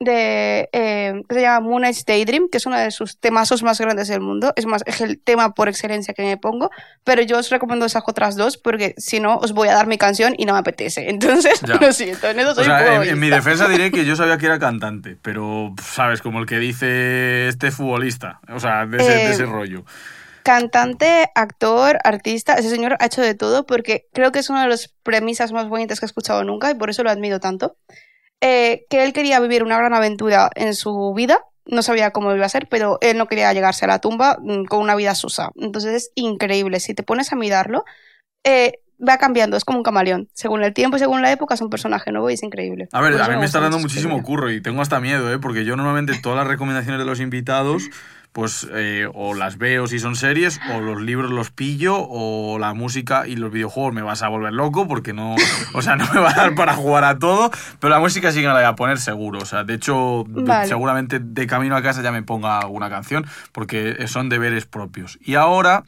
de, 0.00 0.68
eh, 0.72 1.22
que 1.28 1.34
se 1.34 1.40
llama 1.40 1.60
Moon 1.60 1.84
Age 1.84 2.02
Daydream, 2.06 2.48
que 2.50 2.58
es 2.58 2.66
uno 2.66 2.78
de 2.78 2.90
sus 2.90 3.18
temazos 3.18 3.62
más 3.62 3.80
grandes 3.80 4.08
del 4.08 4.20
mundo. 4.20 4.52
Es 4.56 4.66
más, 4.66 4.82
es 4.86 5.00
el 5.00 5.20
tema 5.20 5.54
por 5.54 5.68
excelencia 5.68 6.14
que 6.14 6.22
me 6.22 6.36
pongo. 6.36 6.70
Pero 7.04 7.22
yo 7.22 7.38
os 7.38 7.50
recomiendo 7.50 7.86
esas 7.86 8.04
otras 8.06 8.36
dos 8.36 8.56
porque 8.56 8.94
si 8.96 9.20
no, 9.20 9.36
os 9.38 9.52
voy 9.52 9.68
a 9.68 9.74
dar 9.74 9.86
mi 9.86 9.98
canción 9.98 10.34
y 10.38 10.44
no 10.44 10.52
me 10.52 10.60
apetece. 10.60 11.10
Entonces, 11.10 11.60
lo 11.66 11.92
siento. 11.92 12.28
En, 12.28 12.38
eso 12.38 12.54
soy 12.54 12.66
en, 13.08 13.18
mi 13.18 13.30
defensa 13.30 13.68
diré 13.68 13.90
que 13.90 14.04
yo 14.04 14.14
sabía 14.14 14.38
que 14.38 14.46
era 14.46 14.58
cantante, 14.58 15.16
pero, 15.20 15.74
¿sabes? 15.82 16.22
Como 16.22 16.38
el 16.38 16.46
que 16.46 16.58
dice 16.58 17.48
este 17.48 17.70
futbolista. 17.70 18.40
O 18.48 18.60
sea, 18.60 18.86
de 18.86 18.98
ese, 18.98 19.10
de 19.10 19.30
ese 19.30 19.42
eh, 19.44 19.46
rollo 19.46 19.84
cantante, 20.44 21.30
actor, 21.34 21.98
artista, 22.04 22.54
ese 22.54 22.70
señor 22.70 22.96
ha 23.00 23.04
hecho 23.04 23.20
de 23.20 23.34
todo 23.34 23.66
porque 23.66 24.06
creo 24.14 24.32
que 24.32 24.38
es 24.38 24.48
una 24.48 24.62
de 24.62 24.70
las 24.70 24.88
premisas 25.02 25.52
más 25.52 25.68
bonitas 25.68 26.00
que 26.00 26.06
he 26.06 26.08
escuchado 26.08 26.42
nunca 26.42 26.70
y 26.70 26.74
por 26.74 26.88
eso 26.88 27.02
lo 27.02 27.10
admiro 27.10 27.38
tanto. 27.38 27.76
Eh, 28.40 28.86
que 28.88 29.04
él 29.04 29.12
quería 29.12 29.40
vivir 29.40 29.64
una 29.64 29.78
gran 29.78 29.94
aventura 29.94 30.50
en 30.54 30.74
su 30.74 31.12
vida, 31.14 31.42
no 31.66 31.82
sabía 31.82 32.12
cómo 32.12 32.34
iba 32.34 32.46
a 32.46 32.48
ser, 32.48 32.68
pero 32.68 32.98
él 33.00 33.18
no 33.18 33.26
quería 33.26 33.52
llegarse 33.52 33.84
a 33.84 33.88
la 33.88 34.00
tumba 34.00 34.38
mm, 34.40 34.64
con 34.64 34.80
una 34.80 34.94
vida 34.94 35.14
susa. 35.14 35.50
Entonces 35.56 35.94
es 35.94 36.12
increíble. 36.14 36.80
Si 36.80 36.94
te 36.94 37.02
pones 37.02 37.32
a 37.32 37.36
mirarlo, 37.36 37.84
eh, 38.44 38.80
va 39.06 39.18
cambiando, 39.18 39.56
es 39.56 39.64
como 39.64 39.78
un 39.78 39.84
camaleón. 39.84 40.28
Según 40.32 40.62
el 40.62 40.72
tiempo 40.72 40.96
y 40.96 41.00
según 41.00 41.22
la 41.22 41.30
época 41.30 41.54
es 41.54 41.60
un 41.60 41.70
personaje 41.70 42.10
nuevo 42.10 42.30
y 42.30 42.34
es 42.34 42.42
increíble. 42.42 42.88
A 42.92 43.00
ver, 43.00 43.12
Por 43.12 43.22
a 43.22 43.28
mí 43.28 43.36
me 43.36 43.44
está 43.44 43.58
gusta 43.58 43.60
dando 43.60 43.78
muchísimo 43.78 44.22
curro 44.22 44.50
y 44.50 44.60
tengo 44.60 44.82
hasta 44.82 45.00
miedo, 45.00 45.32
¿eh? 45.32 45.38
Porque 45.38 45.64
yo 45.64 45.76
normalmente 45.76 46.18
todas 46.22 46.38
las 46.38 46.46
recomendaciones 46.46 46.98
de 46.98 47.04
los 47.04 47.20
invitados, 47.20 47.90
pues 48.32 48.68
eh, 48.72 49.08
o 49.14 49.34
las 49.34 49.58
veo 49.58 49.86
si 49.88 49.98
son 49.98 50.14
series, 50.14 50.60
o 50.74 50.80
los 50.80 51.00
libros 51.00 51.30
los 51.30 51.50
pillo, 51.50 51.96
o 51.98 52.58
la 52.58 52.72
música 52.74 53.26
y 53.26 53.36
los 53.36 53.50
videojuegos 53.50 53.92
me 53.94 54.02
vas 54.02 54.22
a 54.22 54.28
volver 54.28 54.52
loco 54.52 54.86
porque 54.86 55.12
no, 55.12 55.34
o 55.74 55.82
sea, 55.82 55.96
no 55.96 56.06
me 56.12 56.20
va 56.20 56.30
a 56.30 56.34
dar 56.34 56.54
para 56.54 56.74
jugar 56.74 57.04
a 57.04 57.18
todo, 57.18 57.50
pero 57.80 57.90
la 57.92 57.98
música 58.00 58.30
sí 58.30 58.40
que 58.40 58.46
me 58.46 58.52
la 58.52 58.60
voy 58.60 58.64
a 58.68 58.76
poner 58.76 58.98
seguro. 58.98 59.40
O 59.40 59.44
sea, 59.46 59.64
de 59.64 59.74
hecho, 59.74 60.24
de- 60.28 60.42
seguramente 60.68 61.18
de 61.20 61.46
camino 61.46 61.74
a 61.76 61.82
casa 61.82 62.02
ya 62.02 62.12
me 62.12 62.22
ponga 62.22 62.58
alguna 62.60 62.88
canción 62.90 63.26
porque 63.52 64.06
son 64.08 64.28
deberes 64.28 64.66
propios. 64.66 65.18
Y 65.20 65.34
ahora... 65.34 65.82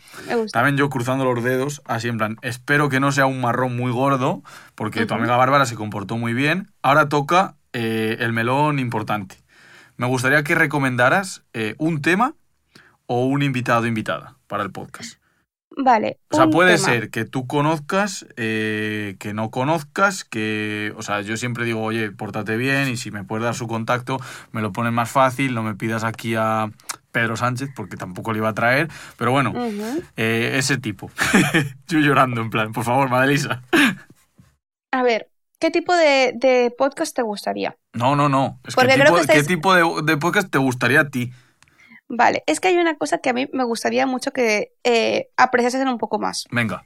También 0.53 0.77
yo 0.77 0.91
cruzando 0.91 1.25
los 1.25 1.43
dedos, 1.45 1.83
así 1.87 2.09
en 2.09 2.19
plan, 2.19 2.37
espero 2.43 2.89
que 2.89 3.01
no 3.01 3.13
sea 3.13 3.27
un 3.27 3.41
marrón 3.41 3.77
muy 3.77 3.93
gordo, 3.93 4.43
porque 4.75 5.01
tu 5.07 5.15
amiga 5.15 5.37
Bárbara 5.37 5.67
se 5.67 5.75
comportó 5.77 6.17
muy 6.17 6.33
bien. 6.35 6.71
Ahora 6.83 7.09
toca 7.09 7.55
eh, 7.73 8.17
el 8.21 8.33
melón 8.33 8.79
importante. 8.79 9.37
Me 10.01 10.07
gustaría 10.07 10.43
que 10.43 10.55
recomendaras 10.55 11.45
eh, 11.53 11.75
un 11.77 12.01
tema 12.01 12.35
o 13.05 13.27
un 13.27 13.43
invitado 13.43 13.83
o 13.83 13.87
invitada 13.87 14.39
para 14.47 14.63
el 14.63 14.73
podcast. 14.73 15.21
Vale. 15.77 16.19
O 16.31 16.37
sea, 16.37 16.47
puede 16.47 16.77
tema. 16.77 16.87
ser 16.87 17.11
que 17.11 17.27
tú 17.27 17.47
conozcas, 17.47 18.27
eh, 18.39 19.17
que 19.19 19.35
no 19.35 19.51
conozcas, 19.51 20.25
que... 20.25 20.95
O 20.97 21.03
sea, 21.03 21.21
yo 21.21 21.37
siempre 21.37 21.67
digo, 21.67 21.83
oye, 21.83 22.13
pórtate 22.13 22.57
bien 22.57 22.89
y 22.89 22.97
si 22.97 23.11
me 23.11 23.25
puedes 23.25 23.45
dar 23.45 23.55
su 23.55 23.69
contacto, 23.69 24.19
me 24.53 24.63
lo 24.63 24.73
pones 24.73 24.95
más 24.95 25.11
fácil, 25.11 25.55
no 25.55 25.63
me 25.63 25.75
pidas 25.75 26.03
aquí 26.03 26.35
a 26.35 26.71
Pedro 27.13 27.37
Sánchez, 27.37 27.69
porque 27.77 27.99
tampoco 27.99 28.33
le 28.33 28.39
iba 28.39 28.49
a 28.49 28.55
traer. 28.55 28.89
Pero 29.19 29.33
bueno, 29.33 29.53
eh, 30.17 30.53
ese 30.55 30.79
tipo. 30.79 31.11
Yo 31.89 31.99
llorando, 31.99 32.41
en 32.41 32.49
plan, 32.49 32.73
por 32.73 32.85
favor, 32.85 33.11
Madelisa. 33.11 33.61
A 34.93 35.03
ver, 35.03 35.30
¿qué 35.61 35.71
tipo 35.71 35.95
de, 35.95 36.33
de 36.35 36.75
podcast 36.77 37.15
te 37.15 37.23
gustaría? 37.23 37.77
No, 37.93 38.17
no, 38.17 38.29
no. 38.29 38.59
Es 38.67 38.75
que 38.75 38.87
tipo, 38.87 39.27
¿Qué 39.27 39.43
tipo 39.45 39.75
de, 39.75 39.85
de 40.05 40.17
podcast 40.17 40.51
te 40.51 40.59
gustaría 40.59 41.01
a 41.03 41.11
ti? 41.11 41.31
Vale, 42.09 42.43
es 42.47 42.59
que 42.59 42.69
hay 42.69 42.77
una 42.77 42.97
cosa 42.97 43.19
que 43.19 43.31
a 43.31 43.33
mí 43.33 43.49
me 43.53 43.63
gustaría 43.63 44.05
mucho 44.05 44.33
que 44.33 44.73
eh, 44.83 45.29
apreciases 45.37 45.87
un 45.87 45.99
poco 45.99 46.19
más. 46.19 46.47
Venga, 46.51 46.83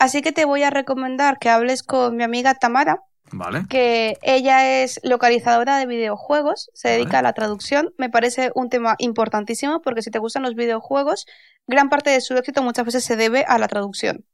Así 0.00 0.20
que 0.20 0.32
te 0.32 0.44
voy 0.44 0.64
a 0.64 0.70
recomendar 0.70 1.38
que 1.38 1.48
hables 1.48 1.84
con 1.84 2.16
mi 2.16 2.24
amiga 2.24 2.54
Tamara, 2.54 2.98
vale. 3.30 3.64
que 3.70 4.18
ella 4.22 4.82
es 4.82 4.98
localizadora 5.04 5.78
de 5.78 5.86
videojuegos, 5.86 6.70
se 6.74 6.88
Vale. 6.88 6.98
dedica 6.98 7.20
a 7.20 7.22
la 7.22 7.32
traducción. 7.32 7.94
Me 7.96 8.10
parece 8.10 8.50
un 8.56 8.68
tema 8.68 8.96
importantísimo 8.98 9.80
porque 9.80 10.02
si 10.02 10.10
te 10.10 10.18
gustan 10.18 10.42
los 10.42 10.56
videojuegos, 10.56 11.26
gran 11.68 11.88
parte 11.88 12.10
de 12.10 12.20
su 12.20 12.36
éxito 12.36 12.62
muchas 12.62 12.84
veces 12.84 13.04
se 13.04 13.14
debe 13.16 13.44
a 13.46 13.56
la 13.58 13.68
traducción. 13.68 14.24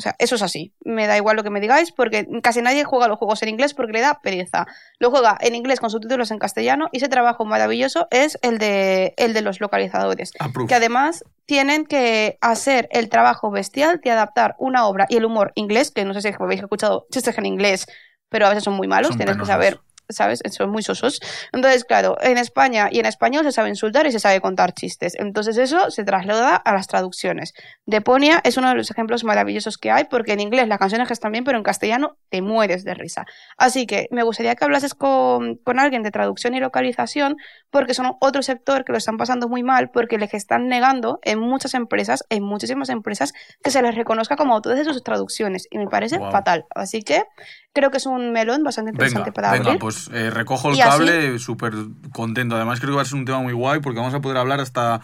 O 0.00 0.02
sea, 0.02 0.16
eso 0.18 0.34
es 0.34 0.42
así. 0.42 0.72
Me 0.82 1.06
da 1.06 1.16
igual 1.18 1.36
lo 1.36 1.42
que 1.44 1.50
me 1.50 1.60
digáis 1.60 1.92
porque 1.92 2.26
casi 2.42 2.62
nadie 2.62 2.84
juega 2.84 3.06
los 3.06 3.18
juegos 3.18 3.42
en 3.42 3.50
inglés 3.50 3.74
porque 3.74 3.92
le 3.92 4.00
da 4.00 4.20
pereza. 4.22 4.66
Lo 4.98 5.10
juega 5.10 5.36
en 5.40 5.54
inglés 5.54 5.78
con 5.78 5.90
subtítulos 5.90 6.30
en 6.30 6.38
castellano 6.38 6.88
y 6.90 6.96
ese 6.96 7.08
trabajo 7.08 7.44
maravilloso 7.44 8.08
es 8.10 8.38
el 8.40 8.56
de, 8.58 9.12
el 9.18 9.34
de 9.34 9.42
los 9.42 9.60
localizadores 9.60 10.32
Approve. 10.38 10.68
que 10.68 10.74
además 10.74 11.22
tienen 11.44 11.84
que 11.84 12.38
hacer 12.40 12.88
el 12.92 13.10
trabajo 13.10 13.50
bestial 13.50 14.00
de 14.02 14.10
adaptar 14.10 14.54
una 14.58 14.86
obra 14.86 15.04
y 15.10 15.16
el 15.18 15.26
humor 15.26 15.52
inglés, 15.54 15.90
que 15.90 16.04
no 16.06 16.14
sé 16.14 16.22
si 16.22 16.28
habéis 16.38 16.62
escuchado 16.62 17.06
chistes 17.10 17.36
en 17.36 17.44
inglés, 17.44 17.86
pero 18.30 18.46
a 18.46 18.48
veces 18.48 18.64
son 18.64 18.74
muy 18.74 18.86
malos, 18.88 19.08
Son 19.08 19.16
tienes 19.18 19.34
que 19.34 19.42
penosos. 19.42 19.52
saber, 19.52 19.80
¿sabes? 20.12 20.40
Son 20.50 20.70
muy 20.70 20.82
sosos. 20.82 21.20
Entonces, 21.52 21.84
claro, 21.84 22.16
en 22.20 22.38
España 22.38 22.88
y 22.90 22.98
en 23.00 23.06
español 23.06 23.44
se 23.44 23.52
sabe 23.52 23.68
insultar 23.68 24.06
y 24.06 24.12
se 24.12 24.20
sabe 24.20 24.40
contar 24.40 24.72
chistes. 24.72 25.14
Entonces 25.18 25.56
eso 25.56 25.90
se 25.90 26.04
traslada 26.04 26.56
a 26.56 26.72
las 26.72 26.86
traducciones. 26.86 27.54
Deponia 27.86 28.40
es 28.44 28.56
uno 28.56 28.68
de 28.68 28.74
los 28.74 28.90
ejemplos 28.90 29.24
maravillosos 29.24 29.78
que 29.78 29.90
hay, 29.90 30.04
porque 30.04 30.32
en 30.32 30.40
inglés 30.40 30.68
las 30.68 30.78
canciones 30.78 31.10
están 31.10 31.32
bien, 31.32 31.44
pero 31.44 31.58
en 31.58 31.64
castellano 31.64 32.16
te 32.28 32.42
mueres 32.42 32.84
de 32.84 32.94
risa. 32.94 33.26
Así 33.56 33.86
que 33.86 34.08
me 34.10 34.22
gustaría 34.22 34.54
que 34.54 34.64
hablases 34.64 34.94
con, 34.94 35.56
con 35.56 35.78
alguien 35.78 36.02
de 36.02 36.10
traducción 36.10 36.54
y 36.54 36.60
localización, 36.60 37.36
porque 37.70 37.94
son 37.94 38.16
otro 38.20 38.42
sector 38.42 38.84
que 38.84 38.92
lo 38.92 38.98
están 38.98 39.16
pasando 39.16 39.48
muy 39.48 39.62
mal, 39.62 39.90
porque 39.90 40.18
les 40.18 40.34
están 40.34 40.68
negando 40.68 41.18
en 41.22 41.38
muchas 41.38 41.74
empresas, 41.74 42.24
en 42.28 42.42
muchísimas 42.42 42.88
empresas, 42.88 43.32
que 43.62 43.70
se 43.70 43.82
les 43.82 43.94
reconozca 43.94 44.36
como 44.36 44.54
autores 44.54 44.78
de 44.78 44.92
sus 44.92 45.02
traducciones. 45.02 45.66
Y 45.70 45.78
me 45.78 45.86
parece 45.86 46.18
fatal. 46.18 46.66
Así 46.74 47.02
que 47.02 47.24
creo 47.72 47.90
que 47.90 47.98
es 47.98 48.06
un 48.06 48.32
melón 48.32 48.64
bastante 48.64 48.92
Venga, 48.92 49.22
interesante 49.22 49.32
para 49.32 49.52
venga, 49.52 49.74
abrir. 49.74 49.78
pues 49.78 50.10
eh, 50.12 50.30
recojo 50.30 50.70
el 50.70 50.76
Y 50.76 50.80
cable, 50.80 51.38
súper 51.38 51.74
contento. 52.12 52.56
Además 52.56 52.80
creo 52.80 52.92
que 52.92 52.96
va 52.96 53.02
a 53.02 53.04
ser 53.04 53.16
un 53.16 53.24
tema 53.24 53.40
muy 53.40 53.52
guay 53.52 53.80
porque 53.80 53.98
vamos 54.00 54.14
a 54.14 54.20
poder 54.20 54.38
hablar 54.38 54.60
hasta 54.60 55.00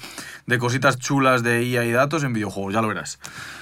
de 0.46 0.58
cositas 0.58 0.98
chulas 0.98 1.42
de 1.42 1.62
IA 1.64 1.84
y 1.84 1.92
datos 1.92 2.24
en 2.24 2.32
videojuegos, 2.32 2.74
ya 2.74 2.82
lo 2.82 2.88
verás. 2.88 3.18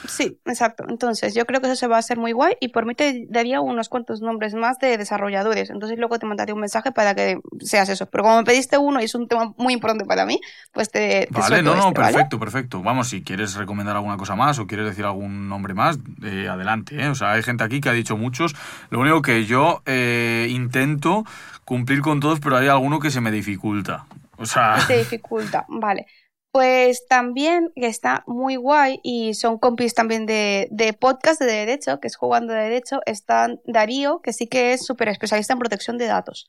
Sí, 0.07 0.39
exacto. 0.45 0.85
Entonces, 0.89 1.35
yo 1.35 1.47
creo 1.47 1.61
que 1.61 1.67
eso 1.67 1.77
se 1.77 1.87
va 1.87 1.97
a 1.97 1.99
hacer 1.99 2.19
muy 2.19 2.33
guay 2.33 2.55
y 2.61 2.69
por 2.69 2.87
mí 2.87 2.95
te 2.95 3.27
daría 3.29 3.61
unos 3.61 3.89
cuantos 3.89 4.21
nombres 4.21 4.55
más 4.55 4.79
de 4.79 4.97
desarrolladores. 4.99 5.71
Entonces, 5.71 5.99
luego 5.99 6.19
te 6.19 6.27
mandaré 6.27 6.53
un 6.53 6.61
mensaje 6.61 6.93
para 6.93 7.15
que 7.15 7.39
seas 7.61 7.89
eso. 7.89 8.07
Pero 8.07 8.25
como 8.25 8.37
me 8.39 8.45
pediste 8.45 8.79
uno 8.79 9.01
y 9.01 9.05
es 9.05 9.15
un 9.15 9.29
tema 9.29 9.53
muy 9.57 9.73
importante 9.75 10.05
para 10.05 10.27
mí, 10.27 10.41
pues 10.73 10.91
te, 10.91 11.29
te 11.33 11.41
Vale, 11.41 11.63
no, 11.63 11.75
no, 11.75 11.89
este, 11.89 12.01
¿vale? 12.01 12.13
perfecto, 12.13 12.39
perfecto. 12.39 12.83
Vamos, 12.83 13.09
si 13.09 13.23
quieres 13.23 13.55
recomendar 13.55 13.97
alguna 13.97 14.17
cosa 14.17 14.35
más 14.35 14.59
o 14.59 14.67
quieres 14.67 14.87
decir 14.87 15.05
algún 15.05 15.49
nombre 15.49 15.75
más, 15.75 15.99
eh, 16.23 16.49
adelante. 16.49 17.03
¿eh? 17.03 17.09
O 17.09 17.15
sea, 17.15 17.33
hay 17.33 17.43
gente 17.43 17.65
aquí 17.65 17.81
que 17.81 17.89
ha 17.89 17.93
dicho 17.93 18.17
muchos. 18.17 18.55
Lo 18.95 19.01
único 19.01 19.23
que 19.23 19.45
yo 19.45 19.83
eh, 19.87 20.47
intento 20.51 21.25
cumplir 21.65 22.01
con 22.01 22.21
todos, 22.21 22.39
pero 22.39 22.59
hay 22.59 22.69
alguno 22.69 23.01
que 23.01 23.11
se 23.11 23.21
me 23.21 23.33
dificulta. 23.33 24.07
O 24.37 24.47
sea, 24.47 24.77
te 24.87 24.99
dificulta. 24.99 25.67
Vale. 25.67 26.07
Pues 26.53 27.05
también 27.09 27.73
que 27.75 27.89
está 27.89 28.23
muy 28.29 28.55
guay 28.55 29.01
y 29.03 29.35
son 29.35 29.59
compis 29.59 29.95
también 29.95 30.27
de, 30.27 30.69
de 30.71 30.93
podcast 30.93 31.41
de 31.41 31.47
derecho, 31.47 31.99
que 31.99 32.07
es 32.07 32.15
jugando 32.15 32.53
de 32.53 32.61
derecho, 32.61 33.01
están 33.05 33.61
Darío, 33.65 34.21
que 34.23 34.33
sí 34.33 34.47
que 34.47 34.75
es 34.75 34.87
súper 34.87 35.09
especialista 35.09 35.55
en 35.55 35.59
protección 35.59 35.99
de 35.99 36.07
datos. 36.07 36.47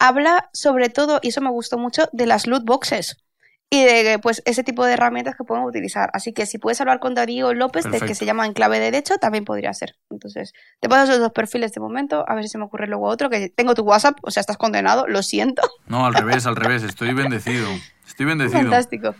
Habla 0.00 0.50
sobre 0.52 0.88
todo, 0.88 1.20
y 1.22 1.28
eso 1.28 1.42
me 1.42 1.50
gustó 1.50 1.78
mucho, 1.78 2.08
de 2.10 2.26
las 2.26 2.48
loot 2.48 2.64
boxes 2.64 3.24
y 3.70 3.82
de 3.84 4.18
pues 4.20 4.42
ese 4.44 4.62
tipo 4.62 4.84
de 4.84 4.92
herramientas 4.92 5.34
que 5.36 5.44
podemos 5.44 5.68
utilizar. 5.68 6.10
Así 6.12 6.32
que 6.32 6.46
si 6.46 6.58
puedes 6.58 6.80
hablar 6.80 7.00
con 7.00 7.14
Darío 7.14 7.52
López, 7.54 7.84
de 7.90 8.00
que 8.00 8.14
se 8.14 8.24
llama 8.24 8.46
Enclave 8.46 8.78
de 8.78 8.84
Derecho, 8.86 9.16
también 9.18 9.44
podría 9.44 9.72
ser. 9.74 9.96
Entonces, 10.10 10.52
te 10.80 10.88
paso 10.88 11.04
esos 11.04 11.18
dos 11.18 11.32
perfiles 11.32 11.72
de 11.72 11.80
momento, 11.80 12.24
a 12.28 12.34
ver 12.34 12.44
si 12.44 12.50
se 12.50 12.58
me 12.58 12.64
ocurre 12.64 12.86
luego 12.86 13.06
otro, 13.06 13.30
que 13.30 13.48
tengo 13.48 13.74
tu 13.74 13.82
WhatsApp, 13.82 14.18
o 14.22 14.30
sea, 14.30 14.40
estás 14.40 14.56
condenado, 14.56 15.06
lo 15.08 15.22
siento. 15.22 15.62
no, 15.86 16.06
al 16.06 16.14
revés, 16.14 16.46
al 16.46 16.56
revés. 16.56 16.82
Estoy 16.82 17.14
bendecido. 17.14 17.68
Estoy 18.06 18.26
bendecido. 18.26 18.60
Fantástico. 18.60 19.14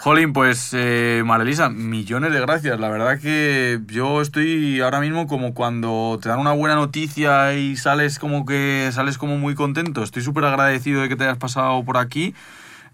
Jolín, 0.00 0.32
pues 0.32 0.70
eh, 0.72 1.22
Marelisa, 1.24 1.70
millones 1.70 2.32
de 2.32 2.40
gracias. 2.40 2.78
La 2.78 2.90
verdad 2.90 3.18
que 3.18 3.80
yo 3.86 4.20
estoy 4.20 4.80
ahora 4.80 5.00
mismo 5.00 5.26
como 5.26 5.54
cuando 5.54 6.18
te 6.22 6.28
dan 6.28 6.38
una 6.38 6.52
buena 6.52 6.74
noticia 6.76 7.54
y 7.54 7.76
sales 7.76 8.18
como 8.18 8.44
que 8.44 8.90
sales 8.92 9.18
como 9.18 9.38
muy 9.38 9.54
contento. 9.54 10.02
Estoy 10.02 10.22
súper 10.22 10.44
agradecido 10.44 11.00
de 11.00 11.08
que 11.08 11.16
te 11.16 11.24
hayas 11.24 11.38
pasado 11.38 11.82
por 11.84 11.96
aquí. 11.96 12.34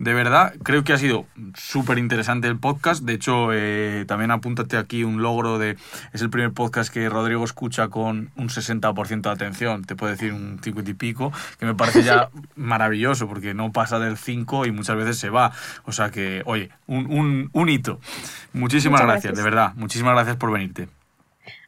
De 0.02 0.14
verdad, 0.14 0.52
creo 0.64 0.82
que 0.82 0.92
ha 0.92 0.98
sido 0.98 1.26
súper 1.54 1.96
interesante 1.98 2.48
el 2.48 2.58
podcast. 2.58 3.04
De 3.04 3.12
hecho, 3.12 3.50
eh, 3.52 4.04
también 4.08 4.32
apúntate 4.32 4.76
aquí 4.76 5.04
un 5.04 5.22
logro 5.22 5.60
de... 5.60 5.76
Es 6.12 6.22
el 6.22 6.28
primer 6.28 6.50
podcast 6.50 6.92
que 6.92 7.08
Rodrigo 7.08 7.44
escucha 7.44 7.86
con 7.86 8.32
un 8.34 8.48
60% 8.48 9.20
de 9.20 9.30
atención. 9.30 9.84
Te 9.84 9.94
puedo 9.94 10.10
decir 10.10 10.32
un 10.32 10.58
50 10.60 10.90
y 10.90 10.94
pico, 10.94 11.32
que 11.56 11.66
me 11.66 11.76
parece 11.76 12.02
ya 12.02 12.30
maravilloso 12.56 13.28
porque 13.28 13.54
no 13.54 13.70
pasa 13.70 14.00
del 14.00 14.16
5 14.16 14.66
y 14.66 14.72
muchas 14.72 14.96
veces 14.96 15.18
se 15.18 15.30
va. 15.30 15.52
O 15.84 15.92
sea 15.92 16.10
que, 16.10 16.42
oye, 16.46 16.70
un, 16.88 17.06
un, 17.08 17.50
un 17.52 17.68
hito. 17.68 18.00
Muchísimas 18.54 19.02
gracias, 19.02 19.22
gracias. 19.22 19.36
de 19.36 19.42
verdad. 19.44 19.72
Muchísimas 19.76 20.14
gracias 20.14 20.34
por 20.34 20.50
venirte. 20.50 20.88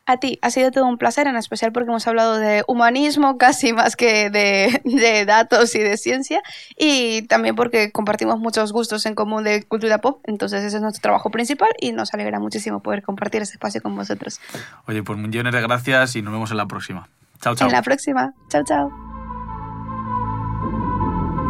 A 0.06 0.18
ti, 0.18 0.38
ha 0.42 0.50
sido 0.50 0.70
todo 0.70 0.86
un 0.86 0.98
placer, 0.98 1.26
en 1.26 1.36
especial 1.36 1.72
porque 1.72 1.88
hemos 1.88 2.06
hablado 2.06 2.38
de 2.38 2.62
humanismo 2.66 3.38
casi 3.38 3.72
más 3.72 3.96
que 3.96 4.28
de, 4.28 4.82
de 4.84 5.24
datos 5.24 5.74
y 5.74 5.78
de 5.78 5.96
ciencia, 5.96 6.42
y 6.76 7.22
también 7.22 7.56
porque 7.56 7.90
compartimos 7.90 8.38
muchos 8.38 8.72
gustos 8.72 9.06
en 9.06 9.14
común 9.14 9.44
de 9.44 9.62
cultura 9.64 9.98
pop, 9.98 10.20
entonces 10.24 10.62
ese 10.62 10.76
es 10.76 10.82
nuestro 10.82 11.00
trabajo 11.00 11.30
principal 11.30 11.70
y 11.80 11.92
nos 11.92 12.12
alegra 12.12 12.38
muchísimo 12.38 12.80
poder 12.80 13.02
compartir 13.02 13.42
ese 13.42 13.52
espacio 13.52 13.80
con 13.80 13.96
vosotros. 13.96 14.40
Oye, 14.86 15.02
pues 15.02 15.18
millones 15.18 15.54
de 15.54 15.62
gracias 15.62 16.16
y 16.16 16.22
nos 16.22 16.32
vemos 16.32 16.50
en 16.50 16.58
la 16.58 16.66
próxima. 16.66 17.08
Chao, 17.40 17.54
chao. 17.54 17.68
En 17.68 17.72
la 17.72 17.82
próxima, 17.82 18.34
chao, 18.48 18.62
chao. 18.64 19.13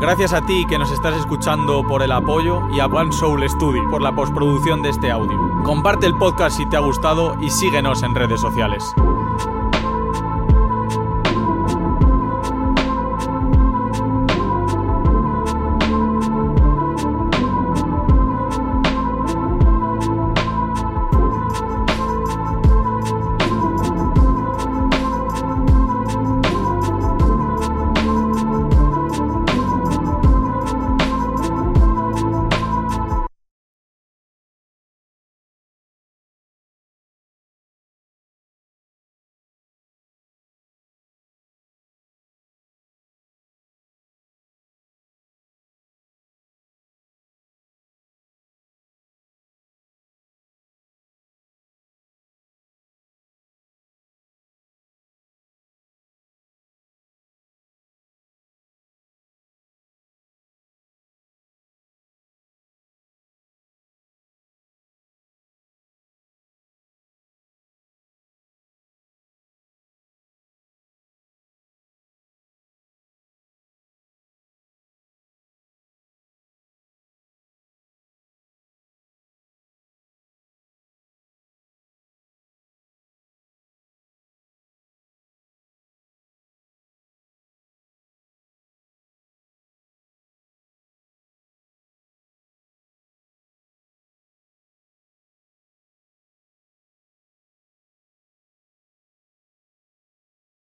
Gracias 0.04 0.34
a 0.34 0.42
ti 0.42 0.66
que 0.66 0.76
nos 0.76 0.90
estás 0.90 1.16
escuchando 1.16 1.82
por 1.82 2.02
el 2.02 2.12
apoyo 2.12 2.68
y 2.68 2.78
a 2.78 2.84
One 2.84 3.10
Soul 3.10 3.48
Studio 3.48 3.88
por 3.88 4.02
la 4.02 4.14
postproducción 4.14 4.82
de 4.82 4.90
este 4.90 5.10
audio. 5.10 5.38
Comparte 5.62 6.04
el 6.04 6.14
podcast 6.18 6.58
si 6.58 6.68
te 6.68 6.76
ha 6.76 6.80
gustado 6.80 7.34
y 7.40 7.48
síguenos 7.48 8.02
en 8.02 8.14
redes 8.14 8.38
sociales. 8.38 8.94